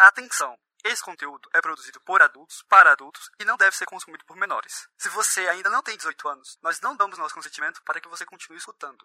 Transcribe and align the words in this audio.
Atenção! 0.00 0.56
Esse 0.82 1.04
conteúdo 1.04 1.46
é 1.52 1.60
produzido 1.60 2.00
por 2.00 2.22
adultos, 2.22 2.64
para 2.70 2.92
adultos 2.92 3.30
e 3.38 3.44
não 3.44 3.58
deve 3.58 3.76
ser 3.76 3.84
consumido 3.84 4.24
por 4.24 4.34
menores. 4.34 4.88
Se 4.96 5.10
você 5.10 5.40
ainda 5.40 5.68
não 5.68 5.82
tem 5.82 5.94
18 5.94 6.26
anos, 6.26 6.58
nós 6.62 6.80
não 6.80 6.96
damos 6.96 7.18
nosso 7.18 7.34
consentimento 7.34 7.82
para 7.84 8.00
que 8.00 8.08
você 8.08 8.24
continue 8.24 8.56
escutando. 8.56 9.04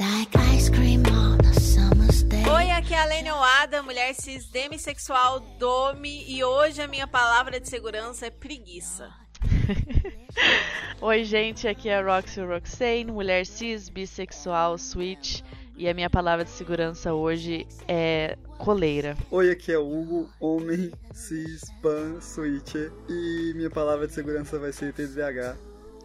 Like 0.00 0.36
ice 0.52 0.68
cream 0.68 1.04
on 1.06 1.38
a 1.48 1.60
summer's 1.60 2.24
day. 2.24 2.44
Oi, 2.44 2.72
aqui 2.72 2.92
é 2.92 3.02
a 3.02 3.04
Lene 3.04 3.30
Oada, 3.30 3.84
mulher 3.84 4.12
cis 4.16 4.50
demissexual 4.50 5.38
Domi, 5.60 6.28
e 6.28 6.42
hoje 6.42 6.82
a 6.82 6.88
minha 6.88 7.06
palavra 7.06 7.60
de 7.60 7.68
segurança 7.68 8.26
é 8.26 8.30
preguiça. 8.30 9.14
Oi, 11.00 11.22
gente, 11.22 11.68
aqui 11.68 11.88
é 11.88 11.98
a 11.98 12.02
Roxy 12.02 12.40
Roxane, 12.40 13.12
mulher 13.12 13.46
cis, 13.46 13.88
bissexual, 13.88 14.76
switch, 14.76 15.42
e 15.76 15.88
a 15.88 15.94
minha 15.94 16.08
palavra 16.08 16.44
de 16.44 16.50
segurança 16.50 17.12
hoje 17.12 17.66
é 17.86 18.36
coleira. 18.58 19.16
Oi, 19.30 19.50
aqui 19.50 19.72
é 19.72 19.78
o 19.78 19.86
Hugo, 19.86 20.30
homem, 20.40 20.90
cis, 21.12 21.62
pan, 21.82 22.20
switcher, 22.20 22.90
e 23.08 23.52
minha 23.54 23.70
palavra 23.70 24.06
de 24.06 24.14
segurança 24.14 24.58
vai 24.58 24.72
ser 24.72 24.92
TDAH, 24.92 25.56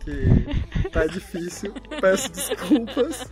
que 0.03 0.89
tá 0.89 1.05
difícil, 1.05 1.73
peço 2.02 2.31
desculpas. 2.31 3.23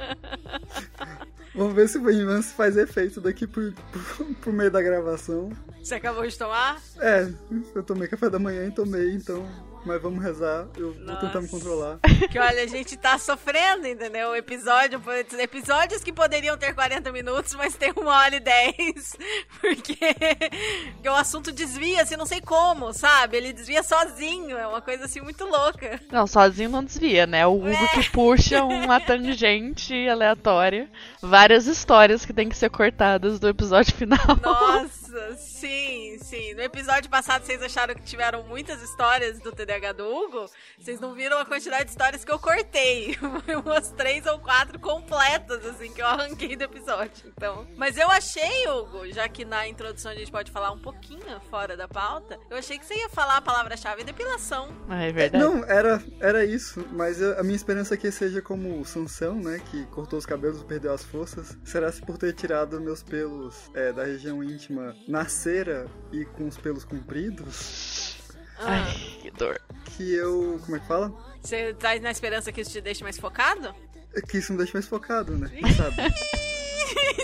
Vamos 1.53 1.73
ver 1.73 1.89
se 1.89 1.97
o 1.97 2.03
Vingança 2.03 2.53
faz 2.55 2.77
efeito 2.77 3.19
daqui 3.19 3.45
pro, 3.45 3.73
pro, 3.73 4.25
pro 4.35 4.53
meio 4.53 4.71
da 4.71 4.81
gravação. 4.81 5.49
Você 5.83 5.95
acabou 5.95 6.25
de 6.25 6.37
tomar? 6.37 6.81
É, 6.99 7.27
eu 7.75 7.83
tomei 7.83 8.07
café 8.07 8.29
da 8.29 8.39
manhã 8.39 8.67
e 8.67 8.71
tomei, 8.71 9.11
então 9.13 9.45
mas 9.85 10.01
vamos 10.01 10.23
rezar. 10.23 10.67
Eu 10.75 10.93
vou 10.93 11.15
tentar 11.17 11.41
me 11.41 11.47
controlar. 11.47 11.99
Que 12.29 12.37
olha, 12.37 12.63
a 12.63 12.67
gente 12.67 12.97
tá 12.97 13.17
sofrendo, 13.17 13.87
entendeu? 13.87 14.29
O 14.29 14.35
episódio, 14.35 15.01
episódios 15.39 16.03
que 16.03 16.11
poderiam 16.11 16.57
ter 16.57 16.73
40 16.73 17.11
minutos, 17.11 17.55
mas 17.55 17.75
tem 17.75 17.91
uma 17.95 18.15
hora 18.15 18.35
e 18.35 18.39
10. 18.39 19.17
Porque, 19.59 19.97
porque 20.95 21.09
o 21.09 21.13
assunto 21.13 21.51
desvia, 21.51 22.01
assim, 22.01 22.15
não 22.15 22.25
sei 22.25 22.39
como, 22.39 22.93
sabe? 22.93 23.37
Ele 23.37 23.51
desvia 23.51 23.83
sozinho. 23.83 24.57
É 24.57 24.65
uma 24.65 24.81
coisa 24.81 25.05
assim 25.05 25.21
muito 25.21 25.45
louca. 25.45 25.99
Não, 26.11 26.25
sozinho 26.25 26.69
não 26.69 26.83
desvia, 26.83 27.27
né? 27.27 27.45
O 27.45 27.55
Hugo 27.55 27.67
é. 27.69 27.87
que 27.87 28.09
puxa 28.09 28.63
uma 28.63 28.99
tangente 28.99 30.07
aleatória. 30.07 30.89
Várias 31.21 31.67
histórias 31.67 32.25
que 32.25 32.33
tem 32.33 32.47
que 32.47 32.57
ser 32.57 32.69
cortadas 32.69 33.39
do 33.39 33.49
episódio 33.49 33.93
final. 33.93 34.19
Nossa, 34.41 35.08
sim, 35.37 36.17
sim. 36.19 36.53
No 36.53 36.61
episódio 36.61 37.09
passado 37.09 37.45
vocês 37.45 37.61
acharam 37.61 37.95
que 37.95 38.03
tiveram 38.03 38.43
muitas 38.43 38.81
histórias 38.81 39.39
do 39.39 39.51
TDAH 39.51 39.93
do 39.93 40.05
Hugo, 40.05 40.45
vocês 40.77 40.99
não 40.99 41.13
viram 41.13 41.37
a 41.37 41.45
quantidade 41.45 41.85
de 41.85 41.91
histórias 41.91 42.25
que 42.25 42.31
eu 42.31 42.39
cortei. 42.39 43.17
Umas 43.65 43.91
três 43.91 44.25
ou 44.25 44.39
quatro 44.39 44.79
completas, 44.79 45.65
assim, 45.65 45.91
que 45.91 46.01
eu 46.01 46.07
arranquei 46.07 46.55
do 46.55 46.63
episódio. 46.63 47.31
Então. 47.35 47.67
Mas 47.75 47.97
eu 47.97 48.09
achei, 48.09 48.67
Hugo, 48.67 49.07
já 49.11 49.27
que 49.27 49.45
na 49.45 49.67
introdução 49.67 50.11
a 50.11 50.15
gente 50.15 50.31
pode 50.31 50.51
falar 50.51 50.71
um 50.71 50.79
pouquinho 50.79 51.39
fora 51.49 51.75
da 51.75 51.87
pauta, 51.87 52.39
eu 52.49 52.57
achei 52.57 52.77
que 52.77 52.85
você 52.85 52.95
ia 52.95 53.09
falar 53.09 53.37
a 53.37 53.41
palavra-chave 53.41 54.03
depilação. 54.03 54.69
Ah, 54.87 55.03
é 55.03 55.11
verdade. 55.11 55.43
Não, 55.43 55.63
era, 55.65 56.03
era 56.19 56.45
isso, 56.45 56.85
mas 56.91 57.21
a 57.21 57.43
minha 57.43 57.55
esperança 57.55 57.93
é 57.93 57.97
que 57.97 58.11
seja 58.11 58.41
como 58.41 58.79
o 58.79 58.85
Sansão, 58.85 59.35
né? 59.35 59.61
Que 59.71 59.85
cortou 59.87 60.19
os 60.19 60.25
cabelos 60.25 60.61
e 60.61 60.65
perdeu 60.65 60.93
as 60.93 61.03
forças. 61.03 61.57
Será 61.63 61.91
se 61.91 62.01
por 62.01 62.17
ter 62.17 62.33
tirado 62.33 62.79
meus 62.79 63.03
pelos 63.03 63.69
é, 63.73 63.91
da 63.91 64.03
região 64.03 64.43
íntima 64.43 64.95
na 65.07 65.27
cera 65.27 65.87
e 66.11 66.25
com 66.25 66.47
os 66.47 66.57
pelos 66.57 66.83
compridos? 66.83 68.17
Ah. 68.59 68.83
Ai, 68.85 69.17
que 69.21 69.31
dor. 69.31 69.59
Que 69.85 70.13
eu. 70.13 70.59
Como 70.63 70.75
é 70.75 70.79
que 70.79 70.87
fala? 70.87 71.13
Você 71.41 71.73
tá 71.73 71.97
na 71.99 72.11
esperança 72.11 72.51
que 72.51 72.61
isso 72.61 72.71
te 72.71 72.81
deixe 72.81 73.03
mais 73.03 73.17
focado? 73.17 73.73
É 74.13 74.21
que 74.21 74.37
isso 74.37 74.51
me 74.51 74.57
deixe 74.57 74.73
mais 74.73 74.87
focado, 74.87 75.37
né? 75.37 75.49
Sabe? 75.77 75.95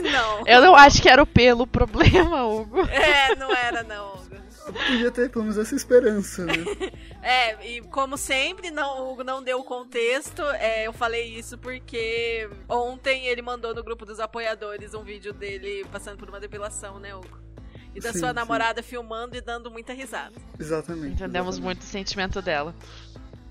não. 0.11 0.47
Eu 0.47 0.61
não 0.61 0.75
acho 0.75 1.01
que 1.01 1.09
era 1.09 1.21
o 1.21 1.27
pelo 1.27 1.63
o 1.63 1.67
problema, 1.67 2.45
Hugo. 2.45 2.81
É, 2.87 3.35
não 3.35 3.53
era 3.53 3.83
não, 3.83 4.13
Hugo. 4.13 4.35
Eu 4.65 4.73
podia 4.73 5.11
ter 5.11 5.29
pelo 5.29 5.43
menos 5.43 5.59
essa 5.59 5.75
esperança, 5.75 6.43
né? 6.45 6.53
é, 7.21 7.67
e 7.67 7.81
como 7.81 8.17
sempre, 8.17 8.71
não, 8.71 9.03
o 9.03 9.11
Hugo 9.11 9.23
não 9.23 9.43
deu 9.43 9.59
o 9.59 9.63
contexto. 9.63 10.41
É, 10.41 10.87
eu 10.87 10.93
falei 10.93 11.37
isso 11.37 11.57
porque 11.57 12.49
ontem 12.67 13.27
ele 13.27 13.41
mandou 13.41 13.75
no 13.75 13.83
grupo 13.83 14.05
dos 14.05 14.19
apoiadores 14.19 14.93
um 14.93 15.03
vídeo 15.03 15.33
dele 15.33 15.85
passando 15.91 16.17
por 16.17 16.29
uma 16.29 16.39
depilação, 16.39 16.99
né, 16.99 17.13
Hugo? 17.15 17.44
E 17.95 17.99
da 17.99 18.11
sim, 18.11 18.19
sua 18.19 18.33
namorada 18.33 18.83
sim. 18.83 18.89
filmando 18.89 19.35
e 19.35 19.41
dando 19.41 19.71
muita 19.71 19.93
risada. 19.93 20.35
Exatamente. 20.59 21.13
Entendemos 21.13 21.55
exatamente. 21.55 21.61
muito 21.63 21.81
o 21.81 21.85
sentimento 21.85 22.41
dela. 22.41 22.75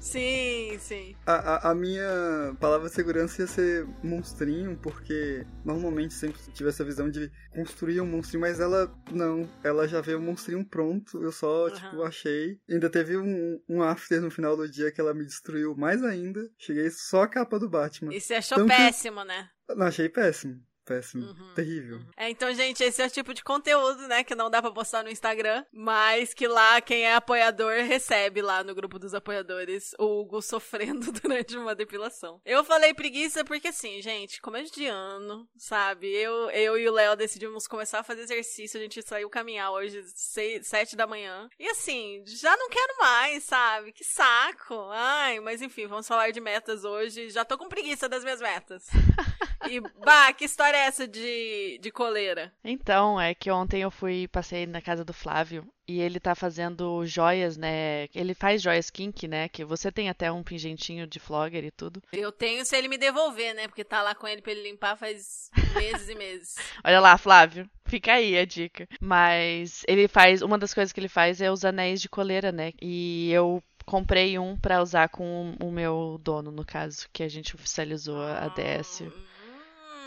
Sim, 0.05 0.77
sim. 0.81 1.16
A, 1.25 1.32
a, 1.32 1.71
a, 1.71 1.75
minha 1.75 2.55
palavra 2.60 2.91
de 2.91 2.94
segurança 2.94 3.41
ia 3.41 3.47
ser 3.47 3.87
monstrinho, 4.03 4.77
porque 4.77 5.47
normalmente 5.65 6.12
sempre 6.12 6.38
tive 6.53 6.69
essa 6.69 6.84
visão 6.84 7.09
de 7.09 7.32
construir 7.55 8.03
um 8.03 8.06
monstrinho, 8.06 8.43
mas 8.43 8.60
ela 8.60 8.94
não. 9.10 9.49
Ela 9.65 9.88
já 9.88 10.03
veio 10.03 10.19
um 10.19 10.22
monstrinho 10.22 10.62
pronto, 10.62 11.22
eu 11.22 11.32
só, 11.32 11.69
uhum. 11.69 11.71
tipo, 11.71 12.03
achei. 12.03 12.61
Ainda 12.69 12.91
teve 12.91 13.16
um, 13.16 13.59
um 13.66 13.82
after 13.82 14.21
no 14.21 14.31
final 14.31 14.55
do 14.55 14.69
dia 14.69 14.93
que 14.93 15.00
ela 15.00 15.15
me 15.15 15.25
destruiu 15.25 15.75
mais 15.75 16.03
ainda. 16.03 16.47
Cheguei 16.59 16.91
só 16.91 17.22
a 17.22 17.28
capa 17.28 17.59
do 17.59 17.71
Batman. 17.71 18.15
E 18.15 18.21
você 18.21 18.34
achou 18.34 18.66
péssimo, 18.66 19.22
que... 19.22 19.28
né? 19.28 19.49
Não, 19.71 19.87
achei 19.87 20.11
péssimo 20.11 20.61
péssimo, 20.84 21.26
uhum, 21.26 21.54
terrível. 21.54 21.96
Uhum. 21.96 22.06
É, 22.16 22.28
então, 22.30 22.52
gente, 22.54 22.82
esse 22.82 23.02
é 23.02 23.06
o 23.06 23.10
tipo 23.10 23.32
de 23.32 23.42
conteúdo, 23.42 24.06
né, 24.06 24.22
que 24.22 24.34
não 24.34 24.50
dá 24.50 24.60
pra 24.60 24.70
postar 24.70 25.02
no 25.02 25.10
Instagram, 25.10 25.64
mas 25.72 26.34
que 26.34 26.46
lá 26.46 26.80
quem 26.80 27.04
é 27.04 27.14
apoiador 27.14 27.72
recebe 27.84 28.42
lá 28.42 28.62
no 28.62 28.74
grupo 28.74 28.98
dos 28.98 29.14
apoiadores 29.14 29.94
o 29.98 30.20
Hugo 30.20 30.42
sofrendo 30.42 31.10
durante 31.20 31.56
uma 31.56 31.74
depilação. 31.74 32.40
Eu 32.44 32.64
falei 32.64 32.92
preguiça 32.94 33.44
porque, 33.44 33.68
assim, 33.68 34.00
gente, 34.00 34.40
começo 34.40 34.72
de 34.74 34.86
ano, 34.86 35.48
sabe? 35.56 36.08
Eu, 36.08 36.50
eu 36.50 36.78
e 36.78 36.88
o 36.88 36.92
Léo 36.92 37.16
decidimos 37.16 37.66
começar 37.66 38.00
a 38.00 38.04
fazer 38.04 38.22
exercício, 38.22 38.78
a 38.78 38.82
gente 38.82 39.02
saiu 39.02 39.28
caminhar 39.30 39.70
hoje 39.72 40.02
seis, 40.14 40.66
sete 40.66 40.96
da 40.96 41.06
manhã. 41.06 41.48
E 41.58 41.68
assim, 41.68 42.22
já 42.26 42.56
não 42.56 42.68
quero 42.68 42.98
mais, 42.98 43.44
sabe? 43.44 43.92
Que 43.92 44.04
saco. 44.04 44.88
Ai, 44.90 45.40
mas 45.40 45.62
enfim, 45.62 45.86
vamos 45.86 46.06
falar 46.06 46.30
de 46.30 46.40
metas 46.40 46.84
hoje. 46.84 47.30
Já 47.30 47.44
tô 47.44 47.56
com 47.56 47.68
preguiça 47.68 48.08
das 48.08 48.22
minhas 48.22 48.40
metas. 48.40 48.86
E, 49.70 49.80
bah, 49.80 50.30
que 50.34 50.44
história 50.44 50.73
é 50.74 50.86
essa 50.86 51.06
de, 51.08 51.78
de 51.80 51.90
coleira? 51.90 52.52
Então, 52.64 53.20
é 53.20 53.34
que 53.34 53.50
ontem 53.50 53.82
eu 53.82 53.90
fui, 53.90 54.28
passei 54.28 54.66
na 54.66 54.80
casa 54.80 55.04
do 55.04 55.12
Flávio 55.12 55.66
e 55.86 56.00
ele 56.00 56.18
tá 56.18 56.34
fazendo 56.34 57.04
joias, 57.06 57.56
né? 57.56 58.08
Ele 58.14 58.34
faz 58.34 58.62
joias 58.62 58.90
kink, 58.90 59.28
né? 59.28 59.48
Que 59.48 59.64
você 59.64 59.92
tem 59.92 60.08
até 60.08 60.32
um 60.32 60.42
pingentinho 60.42 61.06
de 61.06 61.20
flogger 61.20 61.64
e 61.64 61.70
tudo. 61.70 62.02
Eu 62.12 62.32
tenho 62.32 62.64
se 62.64 62.76
ele 62.76 62.88
me 62.88 62.96
devolver, 62.96 63.54
né? 63.54 63.68
Porque 63.68 63.84
tá 63.84 64.02
lá 64.02 64.14
com 64.14 64.26
ele 64.26 64.40
pra 64.40 64.52
ele 64.52 64.62
limpar 64.62 64.96
faz 64.96 65.50
meses 65.74 66.08
e 66.08 66.14
meses. 66.14 66.54
Olha 66.82 67.00
lá, 67.00 67.18
Flávio. 67.18 67.68
Fica 67.84 68.14
aí 68.14 68.38
a 68.38 68.44
dica. 68.44 68.88
Mas 69.00 69.82
ele 69.86 70.08
faz. 70.08 70.40
Uma 70.40 70.58
das 70.58 70.72
coisas 70.72 70.92
que 70.92 71.00
ele 71.00 71.08
faz 71.08 71.40
é 71.40 71.50
os 71.50 71.64
anéis 71.64 72.00
de 72.00 72.08
coleira, 72.08 72.50
né? 72.50 72.72
E 72.80 73.30
eu 73.30 73.62
comprei 73.84 74.38
um 74.38 74.56
para 74.56 74.82
usar 74.82 75.08
com 75.08 75.54
o 75.60 75.70
meu 75.70 76.18
dono, 76.22 76.50
no 76.50 76.64
caso, 76.64 77.06
que 77.12 77.22
a 77.22 77.28
gente 77.28 77.54
oficializou 77.54 78.20
a 78.22 78.48
DS. 78.48 79.02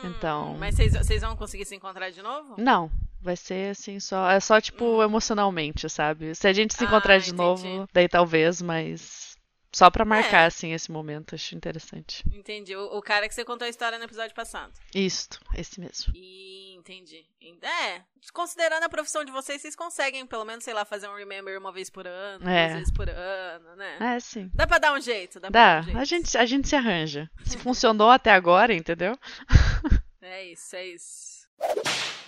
Então. 0.04 0.56
Mas 0.60 0.76
vocês 0.76 1.22
vão 1.22 1.36
conseguir 1.36 1.66
se 1.66 1.76
encontrar 1.76 2.10
de 2.10 2.22
novo? 2.22 2.56
Não. 2.58 2.92
Vai 3.20 3.36
ser 3.36 3.72
assim, 3.72 4.00
só. 4.00 4.30
É 4.30 4.40
só, 4.40 4.62
tipo, 4.62 4.86
hum. 4.86 5.04
emocionalmente, 5.04 5.90
sabe? 5.90 6.36
Se 6.36 6.48
a 6.48 6.54
gente 6.54 6.74
se 6.76 6.84
encontrar 6.84 7.16
ah, 7.16 7.18
de 7.18 7.32
entendi. 7.32 7.68
novo, 7.68 7.90
daí 7.92 8.08
talvez, 8.08 8.62
mas. 8.62 9.27
Só 9.78 9.92
pra 9.92 10.04
marcar, 10.04 10.42
é. 10.42 10.46
assim, 10.48 10.74
esse 10.74 10.92
momento, 10.92 11.36
acho 11.36 11.54
interessante. 11.54 12.24
Entendi. 12.34 12.76
O, 12.76 12.98
o, 12.98 13.00
cara 13.00 13.28
que 13.28 13.36
você 13.36 13.46
contou 13.46 13.64
a 13.64 13.70
história 13.70 14.00
no 14.00 14.06
episódio 14.06 14.34
passado. 14.34 14.74
Isto, 14.96 15.40
esse 15.56 15.80
mesmo. 15.80 16.12
E, 16.16 16.74
entendi. 16.74 17.24
É, 17.62 18.02
considerando 18.34 18.86
a 18.86 18.90
profissão 18.90 19.24
de 19.24 19.32
vocês, 19.32 19.62
vocês 19.62 19.76
conseguem, 19.76 20.26
pelo 20.26 20.44
menos, 20.46 20.64
sei 20.64 20.74
lá, 20.74 20.84
fazer 20.84 21.08
um 21.08 21.16
remember 21.16 21.60
uma 21.60 21.72
vez 21.72 21.92
por 21.92 22.08
ano, 22.08 22.50
é. 22.50 22.66
duas 22.66 22.78
vezes 22.80 22.92
por 22.92 23.08
ano, 23.08 23.76
né? 23.76 24.16
É, 24.16 24.20
sim. 24.20 24.50
Dá 24.52 24.66
pra 24.66 24.80
dar 24.80 24.94
um 24.94 25.00
jeito, 25.00 25.40
dá, 25.40 25.50
dá. 25.50 25.80
Um 25.82 25.84
jeito. 25.84 26.00
A, 26.00 26.06
gente, 26.06 26.38
a 26.40 26.46
gente 26.48 26.68
se 26.68 26.76
arranja. 26.76 27.30
Se 27.46 27.56
funcionou 27.62 28.10
até 28.10 28.32
agora, 28.32 28.74
entendeu? 28.74 29.16
É 30.20 30.44
isso, 30.44 30.76
é 30.76 30.88
isso. 30.88 31.48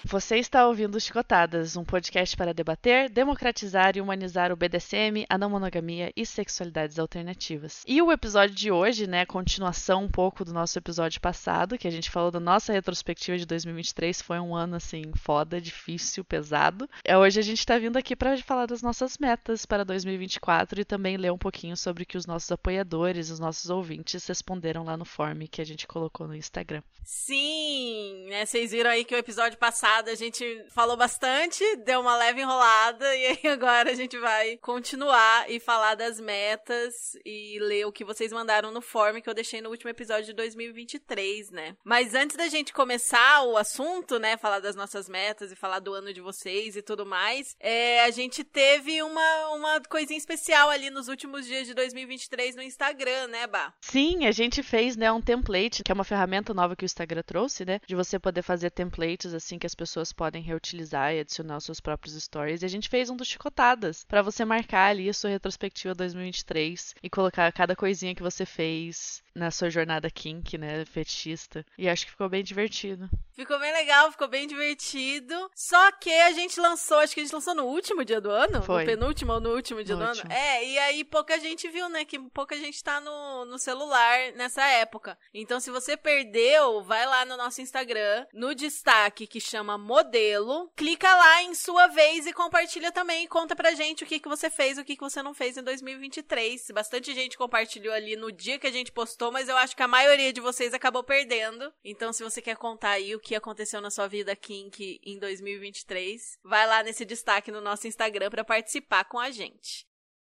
Você 0.10 0.38
está 0.38 0.66
ouvindo 0.66 1.00
Chicotadas, 1.00 1.78
um 1.78 1.86
podcast 1.86 2.36
para 2.36 2.52
debater, 2.52 3.12
democratizar 3.12 3.96
e 3.96 4.02
humanizar 4.02 4.52
o 4.52 4.56
BDSM, 4.56 5.24
a 5.30 5.38
não 5.38 5.52
monogamia 5.52 6.12
e 6.16 6.26
sexualidades 6.26 6.98
alternativas. 6.98 7.84
E 7.86 8.02
o 8.02 8.12
episódio 8.12 8.56
de 8.56 8.72
hoje, 8.72 9.06
né, 9.06 9.24
continuação 9.24 10.06
um 10.06 10.10
pouco 10.10 10.44
do 10.44 10.52
nosso 10.52 10.80
episódio 10.80 11.22
passado, 11.22 11.78
que 11.78 11.88
a 11.88 11.92
gente 11.92 12.10
falou 12.10 12.32
da 12.32 12.40
nossa 12.40 12.74
retrospectiva 12.74 13.38
de 13.38 13.46
2023, 13.46 14.20
foi 14.20 14.40
um 14.40 14.56
ano 14.56 14.78
assim 14.78 15.04
foda, 15.16 15.62
difícil, 15.62 16.26
pesado. 16.26 16.90
É 17.04 17.16
hoje 17.16 17.40
a 17.40 17.44
gente 17.44 17.60
está 17.60 17.78
vindo 17.78 17.98
aqui 17.98 18.16
para 18.16 18.36
falar 18.40 18.66
das 18.66 18.82
nossas 18.82 19.16
metas 19.20 19.64
para 19.64 19.86
2024 19.86 20.82
e 20.82 20.86
também 20.86 21.18
ler 21.18 21.32
um 21.32 21.38
pouquinho 21.38 21.78
sobre 21.78 22.02
o 22.02 22.06
que 22.08 22.18
os 22.18 22.26
nossos 22.26 22.52
apoiadores, 22.52 23.30
os 23.30 23.40
nossos 23.40 23.70
ouvintes 23.70 24.26
responderam 24.26 24.84
lá 24.84 24.98
no 24.98 25.06
form 25.06 25.44
que 25.46 25.62
a 25.62 25.66
gente 25.66 25.86
colocou 25.86 26.28
no 26.28 26.36
Instagram. 26.36 26.82
Sim, 27.04 28.28
né, 28.28 28.46
vocês 28.46 28.72
viram 28.72 28.90
aí 28.90 29.06
que 29.06 29.16
o 29.16 29.18
episódio 29.18 29.58
passado 29.58 29.99
a 30.08 30.16
gente 30.16 30.66
falou 30.70 30.96
bastante, 30.96 31.64
deu 31.78 32.00
uma 32.00 32.16
leve 32.16 32.42
enrolada, 32.42 33.06
e 33.16 33.26
aí 33.26 33.48
agora 33.52 33.92
a 33.92 33.96
gente 33.96 34.18
vai 34.18 34.58
continuar 34.58 35.50
e 35.50 35.60
falar 35.60 35.96
das 35.96 36.20
metas 36.20 37.18
e 37.26 37.60
ler 37.60 37.86
o 37.86 37.92
que 37.92 38.06
vocês 38.06 38.32
mandaram 38.32 38.72
no 38.72 38.82
form 38.82 39.20
que 39.20 39.30
eu 39.30 39.34
deixei 39.34 39.62
no 39.62 39.70
último 39.70 39.90
episódio 39.90 40.26
de 40.26 40.34
2023, 40.34 41.52
né? 41.52 41.76
Mas 41.84 42.14
antes 42.14 42.38
da 42.38 42.48
gente 42.48 42.72
começar 42.72 43.44
o 43.44 43.58
assunto, 43.58 44.20
né, 44.20 44.38
falar 44.38 44.60
das 44.60 44.76
nossas 44.76 45.10
metas 45.10 45.52
e 45.52 45.56
falar 45.56 45.80
do 45.80 45.94
ano 45.94 46.14
de 46.14 46.22
vocês 46.22 46.76
e 46.76 46.82
tudo 46.82 47.06
mais, 47.06 47.56
é, 47.60 48.04
a 48.04 48.12
gente 48.12 48.44
teve 48.44 49.02
uma, 49.04 49.48
uma 49.50 49.82
coisinha 49.82 50.18
especial 50.18 50.70
ali 50.70 50.90
nos 50.90 51.08
últimos 51.08 51.46
dias 51.46 51.68
de 51.68 51.74
2023 51.74 52.56
no 52.56 52.62
Instagram, 52.62 53.28
né, 53.28 53.48
Bah? 53.48 53.74
Sim, 53.82 54.26
a 54.26 54.32
gente 54.32 54.64
fez, 54.64 54.96
né, 54.96 55.12
um 55.12 55.22
template, 55.22 55.84
que 55.84 55.92
é 55.92 55.96
uma 55.96 56.04
ferramenta 56.04 56.54
nova 56.54 56.76
que 56.76 56.84
o 56.84 56.86
Instagram 56.86 57.24
trouxe, 57.24 57.66
né, 57.66 57.80
de 57.86 57.96
você 57.96 58.18
poder 58.18 58.42
fazer 58.42 58.70
templates 58.70 59.34
assim 59.34 59.60
que 59.60 59.68
as 59.68 59.76
pessoas 59.76 59.89
podem 60.14 60.42
reutilizar 60.42 61.14
e 61.14 61.20
adicionar 61.20 61.58
os 61.58 61.64
seus 61.64 61.80
próprios 61.80 62.22
stories. 62.22 62.62
E 62.62 62.66
a 62.66 62.70
gente 62.70 62.90
fez 62.90 63.10
um 63.10 63.16
dos 63.16 63.28
chicotadas 63.28 64.04
para 64.06 64.22
você 64.22 64.46
marcar 64.46 64.90
ali 64.90 65.10
a 65.10 65.14
sua 65.14 65.30
retrospectiva 65.30 65.96
2023 65.96 66.96
e 67.02 67.10
colocar 67.10 67.52
cada 67.52 67.76
coisinha 67.76 68.16
que 68.16 68.24
você 68.24 68.46
fez 68.46 69.24
na 69.40 69.50
sua 69.52 69.70
jornada 69.70 70.10
kink, 70.12 70.58
né, 70.58 70.86
fetichista. 70.86 71.66
E 71.78 71.88
acho 71.90 72.06
que 72.06 72.12
ficou 72.12 72.30
bem 72.30 72.44
divertido. 72.44 73.10
Ficou 73.34 73.58
bem 73.60 73.72
legal, 73.72 74.12
ficou 74.12 74.28
bem 74.28 74.46
divertido. 74.48 75.50
Só 75.56 75.92
que 75.94 76.12
a 76.12 76.32
gente 76.32 76.60
lançou, 76.60 77.00
acho 77.00 77.14
que 77.14 77.22
a 77.22 77.24
gente 77.24 77.34
lançou 77.34 77.56
no 77.56 77.64
último 77.66 78.04
dia 78.04 78.20
do 78.20 78.30
ano? 78.30 78.62
Foi. 78.62 78.84
No 78.84 78.90
penúltimo 78.92 79.34
ou 79.34 79.40
no 79.40 79.56
último 79.56 79.84
dia 79.84 79.96
No 79.96 80.04
do 80.04 80.10
último. 80.10 80.32
ano? 80.32 80.40
É, 80.40 80.66
e 80.66 80.78
aí 80.78 81.04
pouca 81.04 81.40
gente 81.40 81.68
viu, 81.70 81.88
né? 81.90 82.04
Que 82.06 82.20
pouca 82.20 82.58
gente 82.58 82.84
tá 82.84 83.00
no, 83.00 83.46
no 83.46 83.58
celular 83.58 84.34
nessa 84.34 84.66
época. 84.66 85.18
Então, 85.34 85.60
se 85.60 85.72
você 85.72 85.96
perdeu, 85.96 86.84
vai 86.84 87.06
lá 87.06 87.24
no 87.26 87.38
nosso 87.38 87.62
Instagram, 87.62 88.26
no 88.34 88.54
destaque 88.54 89.26
que 89.26 89.40
chama 89.40 89.78
Modelo, 89.78 90.70
clica 90.76 91.16
lá 91.16 91.44
em 91.44 91.56
sua 91.56 91.88
vez 91.88 92.26
e 92.28 92.34
compartilha 92.34 92.92
também. 92.92 93.26
Conta 93.28 93.56
pra 93.56 93.72
gente 93.74 94.04
o 94.04 94.08
que, 94.08 94.20
que 94.20 94.28
você 94.28 94.50
fez, 94.50 94.78
o 94.78 94.84
que, 94.84 94.96
que 94.96 95.02
você 95.02 95.24
não 95.24 95.34
fez 95.34 95.56
em 95.58 95.64
2023. 95.64 96.72
Bastante 96.74 97.14
gente 97.14 97.38
compartilhou 97.38 97.94
ali 97.94 98.16
no 98.16 98.32
dia 98.32 98.60
que 98.60 98.68
a 98.68 98.72
gente 98.72 98.92
postou, 98.92 99.29
mas 99.32 99.50
eu 99.50 99.58
acho 99.58 99.76
que 99.76 99.84
a 99.84 99.88
maioria 99.88 100.32
de 100.32 100.42
vocês 100.42 100.74
acabou 100.74 101.04
perdendo. 101.04 101.74
Então, 101.84 102.12
se 102.14 102.24
você 102.24 102.42
quer 102.42 102.58
contar 102.58 102.92
aí 102.92 103.16
o 103.16 103.20
que 103.20 103.36
aconteceu 103.36 103.82
na 103.82 103.90
sua 103.90 104.08
vida 104.08 104.36
kink 104.36 105.00
em 105.04 105.20
2023, 105.20 106.38
vai 106.44 106.68
lá 106.68 106.84
nesse 106.84 107.06
destaque 107.06 107.52
no 107.52 107.62
nosso 107.62 107.88
Instagram 107.88 108.30
pra 108.30 108.44
participar 108.44 109.06
com 109.06 109.20
a 109.20 109.32
gente. 109.32 109.90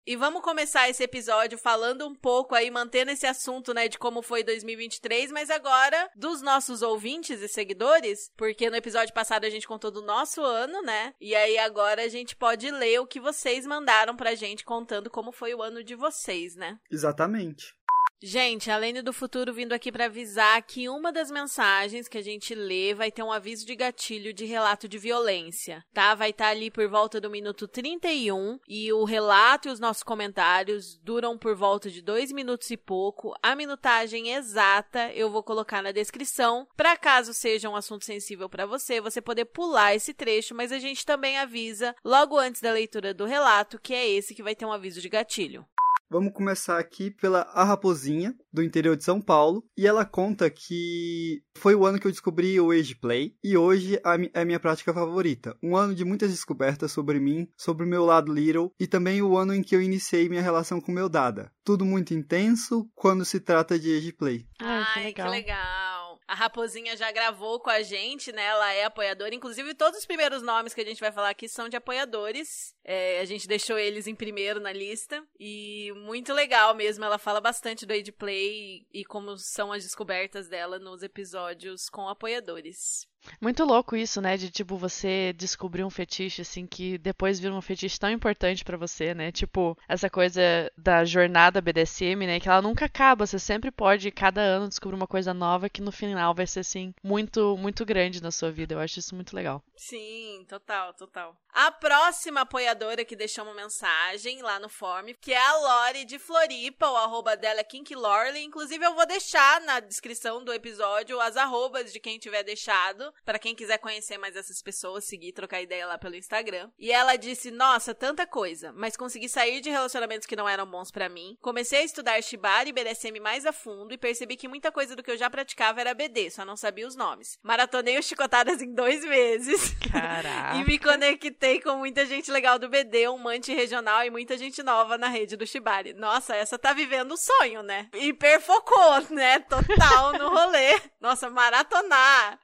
E 0.06 0.16
vamos 0.16 0.42
começar 0.42 0.88
esse 0.88 1.02
episódio 1.02 1.58
falando 1.58 2.06
um 2.06 2.14
pouco 2.14 2.54
aí, 2.54 2.70
mantendo 2.70 3.10
esse 3.10 3.26
assunto, 3.26 3.74
né, 3.74 3.86
de 3.86 3.98
como 3.98 4.22
foi 4.22 4.42
2023, 4.42 5.30
mas 5.30 5.50
agora 5.50 6.10
dos 6.16 6.40
nossos 6.40 6.82
ouvintes 6.82 7.40
e 7.40 7.48
seguidores, 7.48 8.30
porque 8.36 8.70
no 8.70 8.76
episódio 8.76 9.12
passado 9.12 9.44
a 9.44 9.50
gente 9.50 9.68
contou 9.68 9.90
do 9.90 10.02
nosso 10.02 10.42
ano, 10.42 10.80
né? 10.82 11.14
E 11.20 11.34
aí 11.34 11.58
agora 11.58 12.02
a 12.02 12.08
gente 12.08 12.34
pode 12.34 12.70
ler 12.70 12.98
o 12.98 13.06
que 13.06 13.20
vocês 13.20 13.66
mandaram 13.66 14.16
pra 14.16 14.34
gente 14.34 14.64
contando 14.64 15.10
como 15.10 15.30
foi 15.32 15.54
o 15.54 15.62
ano 15.62 15.84
de 15.84 15.94
vocês, 15.94 16.56
né? 16.56 16.78
Exatamente. 16.90 17.74
Gente, 18.22 18.70
a 18.70 18.76
Lene 18.76 19.00
do 19.00 19.14
Futuro 19.14 19.50
vindo 19.50 19.72
aqui 19.72 19.90
pra 19.90 20.04
avisar 20.04 20.60
que 20.62 20.90
uma 20.90 21.10
das 21.10 21.30
mensagens 21.30 22.06
que 22.06 22.18
a 22.18 22.22
gente 22.22 22.54
lê 22.54 22.92
vai 22.92 23.10
ter 23.10 23.22
um 23.22 23.32
aviso 23.32 23.64
de 23.64 23.74
gatilho 23.74 24.34
de 24.34 24.44
relato 24.44 24.86
de 24.86 24.98
violência, 24.98 25.82
tá? 25.90 26.14
Vai 26.14 26.28
estar 26.28 26.48
ali 26.48 26.70
por 26.70 26.86
volta 26.86 27.18
do 27.18 27.30
minuto 27.30 27.66
31 27.66 28.58
e 28.68 28.92
o 28.92 29.04
relato 29.04 29.68
e 29.68 29.72
os 29.72 29.80
nossos 29.80 30.02
comentários 30.02 30.98
duram 30.98 31.38
por 31.38 31.56
volta 31.56 31.88
de 31.88 32.02
dois 32.02 32.30
minutos 32.30 32.70
e 32.70 32.76
pouco. 32.76 33.34
A 33.42 33.56
minutagem 33.56 34.34
exata 34.34 35.10
eu 35.14 35.30
vou 35.30 35.42
colocar 35.42 35.82
na 35.82 35.90
descrição, 35.90 36.68
pra 36.76 36.98
caso 36.98 37.32
seja 37.32 37.70
um 37.70 37.76
assunto 37.76 38.04
sensível 38.04 38.50
pra 38.50 38.66
você, 38.66 39.00
você 39.00 39.22
poder 39.22 39.46
pular 39.46 39.94
esse 39.94 40.12
trecho, 40.12 40.54
mas 40.54 40.72
a 40.72 40.78
gente 40.78 41.06
também 41.06 41.38
avisa 41.38 41.96
logo 42.04 42.36
antes 42.36 42.60
da 42.60 42.70
leitura 42.70 43.14
do 43.14 43.24
relato 43.24 43.80
que 43.80 43.94
é 43.94 44.06
esse 44.06 44.34
que 44.34 44.42
vai 44.42 44.54
ter 44.54 44.66
um 44.66 44.72
aviso 44.72 45.00
de 45.00 45.08
gatilho. 45.08 45.64
Vamos 46.10 46.32
começar 46.32 46.76
aqui 46.76 47.08
pela 47.08 47.42
A 47.54 47.62
Raposinha, 47.62 48.34
do 48.52 48.64
interior 48.64 48.96
de 48.96 49.04
São 49.04 49.20
Paulo. 49.20 49.64
E 49.76 49.86
ela 49.86 50.04
conta 50.04 50.50
que 50.50 51.40
foi 51.56 51.76
o 51.76 51.86
ano 51.86 52.00
que 52.00 52.06
eu 52.08 52.10
descobri 52.10 52.60
o 52.60 52.72
Age 52.72 52.96
Play. 52.96 53.36
E 53.44 53.56
hoje 53.56 53.94
é 53.96 54.40
a 54.40 54.44
minha 54.44 54.58
prática 54.58 54.92
favorita. 54.92 55.56
Um 55.62 55.76
ano 55.76 55.94
de 55.94 56.04
muitas 56.04 56.30
descobertas 56.32 56.90
sobre 56.90 57.20
mim, 57.20 57.48
sobre 57.56 57.86
o 57.86 57.88
meu 57.88 58.04
lado 58.04 58.34
little. 58.34 58.72
E 58.80 58.88
também 58.88 59.22
o 59.22 59.36
ano 59.36 59.54
em 59.54 59.62
que 59.62 59.76
eu 59.76 59.80
iniciei 59.80 60.28
minha 60.28 60.42
relação 60.42 60.80
com 60.80 60.90
o 60.90 60.94
meu 60.94 61.08
dada. 61.08 61.52
Tudo 61.64 61.84
muito 61.84 62.12
intenso 62.12 62.90
quando 62.92 63.24
se 63.24 63.38
trata 63.38 63.78
de 63.78 63.96
Age 63.96 64.12
Play. 64.12 64.48
Ai, 64.60 64.82
que 64.82 64.98
Ai, 64.98 65.04
legal. 65.04 65.26
que 65.26 65.30
legal. 65.30 65.89
A 66.30 66.34
Raposinha 66.34 66.96
já 66.96 67.10
gravou 67.10 67.58
com 67.58 67.70
a 67.70 67.82
gente, 67.82 68.30
né? 68.30 68.44
Ela 68.44 68.72
é 68.72 68.84
apoiadora. 68.84 69.34
Inclusive, 69.34 69.74
todos 69.74 69.98
os 69.98 70.06
primeiros 70.06 70.42
nomes 70.42 70.72
que 70.72 70.80
a 70.80 70.84
gente 70.84 71.00
vai 71.00 71.10
falar 71.10 71.30
aqui 71.30 71.48
são 71.48 71.68
de 71.68 71.76
apoiadores. 71.76 72.72
É, 72.84 73.18
a 73.18 73.24
gente 73.24 73.48
deixou 73.48 73.76
eles 73.76 74.06
em 74.06 74.14
primeiro 74.14 74.60
na 74.60 74.72
lista. 74.72 75.26
E 75.40 75.92
muito 75.96 76.32
legal 76.32 76.72
mesmo. 76.72 77.04
Ela 77.04 77.18
fala 77.18 77.40
bastante 77.40 77.84
do 77.84 77.92
Age 77.92 78.12
Play 78.12 78.86
e 78.94 79.04
como 79.04 79.36
são 79.38 79.72
as 79.72 79.82
descobertas 79.82 80.48
dela 80.48 80.78
nos 80.78 81.02
episódios 81.02 81.88
com 81.88 82.08
apoiadores. 82.08 83.09
Muito 83.40 83.64
louco 83.64 83.96
isso, 83.96 84.20
né? 84.20 84.36
De 84.36 84.50
tipo 84.50 84.76
você 84.76 85.32
descobrir 85.34 85.84
um 85.84 85.90
fetiche 85.90 86.42
assim 86.42 86.66
que 86.66 86.98
depois 86.98 87.38
vira 87.38 87.54
um 87.54 87.60
fetiche 87.60 87.98
tão 87.98 88.10
importante 88.10 88.64
pra 88.64 88.76
você, 88.76 89.14
né? 89.14 89.30
Tipo, 89.32 89.76
essa 89.88 90.08
coisa 90.08 90.40
da 90.76 91.04
jornada 91.04 91.60
BDSM, 91.60 92.26
né? 92.26 92.40
Que 92.40 92.48
ela 92.48 92.62
nunca 92.62 92.86
acaba, 92.86 93.26
você 93.26 93.38
sempre 93.38 93.70
pode 93.70 94.10
cada 94.10 94.40
ano 94.40 94.68
descobrir 94.68 94.96
uma 94.96 95.06
coisa 95.06 95.34
nova 95.34 95.68
que 95.68 95.82
no 95.82 95.92
final 95.92 96.34
vai 96.34 96.46
ser 96.46 96.60
assim 96.60 96.94
muito 97.02 97.56
muito 97.56 97.84
grande 97.84 98.22
na 98.22 98.30
sua 98.30 98.50
vida. 98.50 98.74
Eu 98.74 98.80
acho 98.80 98.98
isso 98.98 99.14
muito 99.14 99.34
legal. 99.34 99.62
Sim, 99.76 100.44
total, 100.48 100.94
total. 100.94 101.36
A 101.52 101.72
próxima 101.72 102.42
apoiadora 102.42 103.04
que 103.04 103.16
deixou 103.16 103.44
uma 103.44 103.54
mensagem 103.54 104.40
lá 104.42 104.58
no 104.60 104.68
form, 104.68 105.08
que 105.20 105.32
é 105.32 105.38
a 105.38 105.56
Lore 105.56 106.04
de 106.04 106.18
Floripa, 106.18 106.88
o 106.88 106.96
arroba 106.96 107.36
dela 107.36 107.60
é 107.60 107.64
KinkyLorley. 107.64 108.44
Inclusive, 108.44 108.84
eu 108.84 108.94
vou 108.94 109.06
deixar 109.06 109.60
na 109.62 109.80
descrição 109.80 110.44
do 110.44 110.52
episódio 110.52 111.20
as 111.20 111.36
arrobas 111.36 111.92
de 111.92 111.98
quem 111.98 112.18
tiver 112.18 112.42
deixado, 112.42 113.09
pra 113.24 113.38
quem 113.38 113.54
quiser 113.54 113.78
conhecer 113.78 114.18
mais 114.18 114.36
essas 114.36 114.62
pessoas, 114.62 115.04
seguir, 115.04 115.32
trocar 115.32 115.62
ideia 115.62 115.86
lá 115.86 115.98
pelo 115.98 116.16
Instagram. 116.16 116.70
E 116.78 116.92
ela 116.92 117.16
disse: 117.16 117.50
Nossa, 117.50 117.94
tanta 117.94 118.26
coisa, 118.26 118.72
mas 118.72 118.96
consegui 118.96 119.28
sair 119.28 119.60
de 119.60 119.70
relacionamentos 119.70 120.26
que 120.26 120.36
não 120.36 120.48
eram 120.48 120.66
bons 120.66 120.90
pra 120.90 121.08
mim. 121.08 121.36
Comecei 121.40 121.80
a 121.80 121.84
estudar 121.84 122.22
Shibari 122.22 122.70
e 122.70 122.72
BDSM 122.72 123.18
mais 123.20 123.46
a 123.46 123.52
fundo 123.52 123.92
e 123.92 123.98
percebi 123.98 124.36
que 124.36 124.48
muita 124.48 124.72
coisa 124.72 124.94
do 124.94 125.02
que 125.02 125.10
eu 125.10 125.16
já 125.16 125.28
praticava 125.30 125.80
era 125.80 125.94
BD, 125.94 126.30
só 126.30 126.44
não 126.44 126.56
sabia 126.56 126.86
os 126.86 126.96
nomes. 126.96 127.38
Maratonei 127.42 127.98
os 127.98 128.06
chicotadas 128.06 128.60
em 128.62 128.74
dois 128.74 129.04
meses. 129.04 129.74
Caraca. 129.90 130.50
E 130.60 130.64
me 130.64 130.78
conectei 130.78 131.60
com 131.60 131.76
muita 131.76 132.04
gente 132.04 132.30
legal 132.30 132.58
do 132.58 132.68
BD, 132.68 133.08
um 133.08 133.18
mante 133.18 133.54
regional 133.54 134.04
e 134.04 134.10
muita 134.10 134.36
gente 134.36 134.62
nova 134.62 134.98
na 134.98 135.08
rede 135.08 135.36
do 135.36 135.46
Shibari. 135.46 135.92
Nossa, 135.94 136.34
essa 136.34 136.58
tá 136.58 136.72
vivendo 136.72 137.12
o 137.12 137.16
sonho, 137.16 137.62
né? 137.62 137.88
Hiperfocou, 137.94 139.00
né? 139.10 139.38
Total 139.40 140.12
no 140.14 140.28
rolê. 140.28 140.80
Nossa, 141.00 141.30
maratonar. 141.30 142.38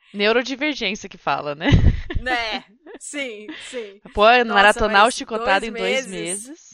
Neurodivergência 0.57 1.09
que 1.09 1.19
fala, 1.19 1.55
né? 1.55 1.69
Né? 2.21 2.65
Sim, 2.99 3.47
sim. 3.71 4.01
Pô, 4.15 4.25
maratonar 4.47 5.07
o 5.07 5.11
chicotado 5.11 5.67
dois 5.67 5.75
em 5.75 5.79
dois 5.79 6.07
meses. 6.07 6.49
meses. 6.49 6.66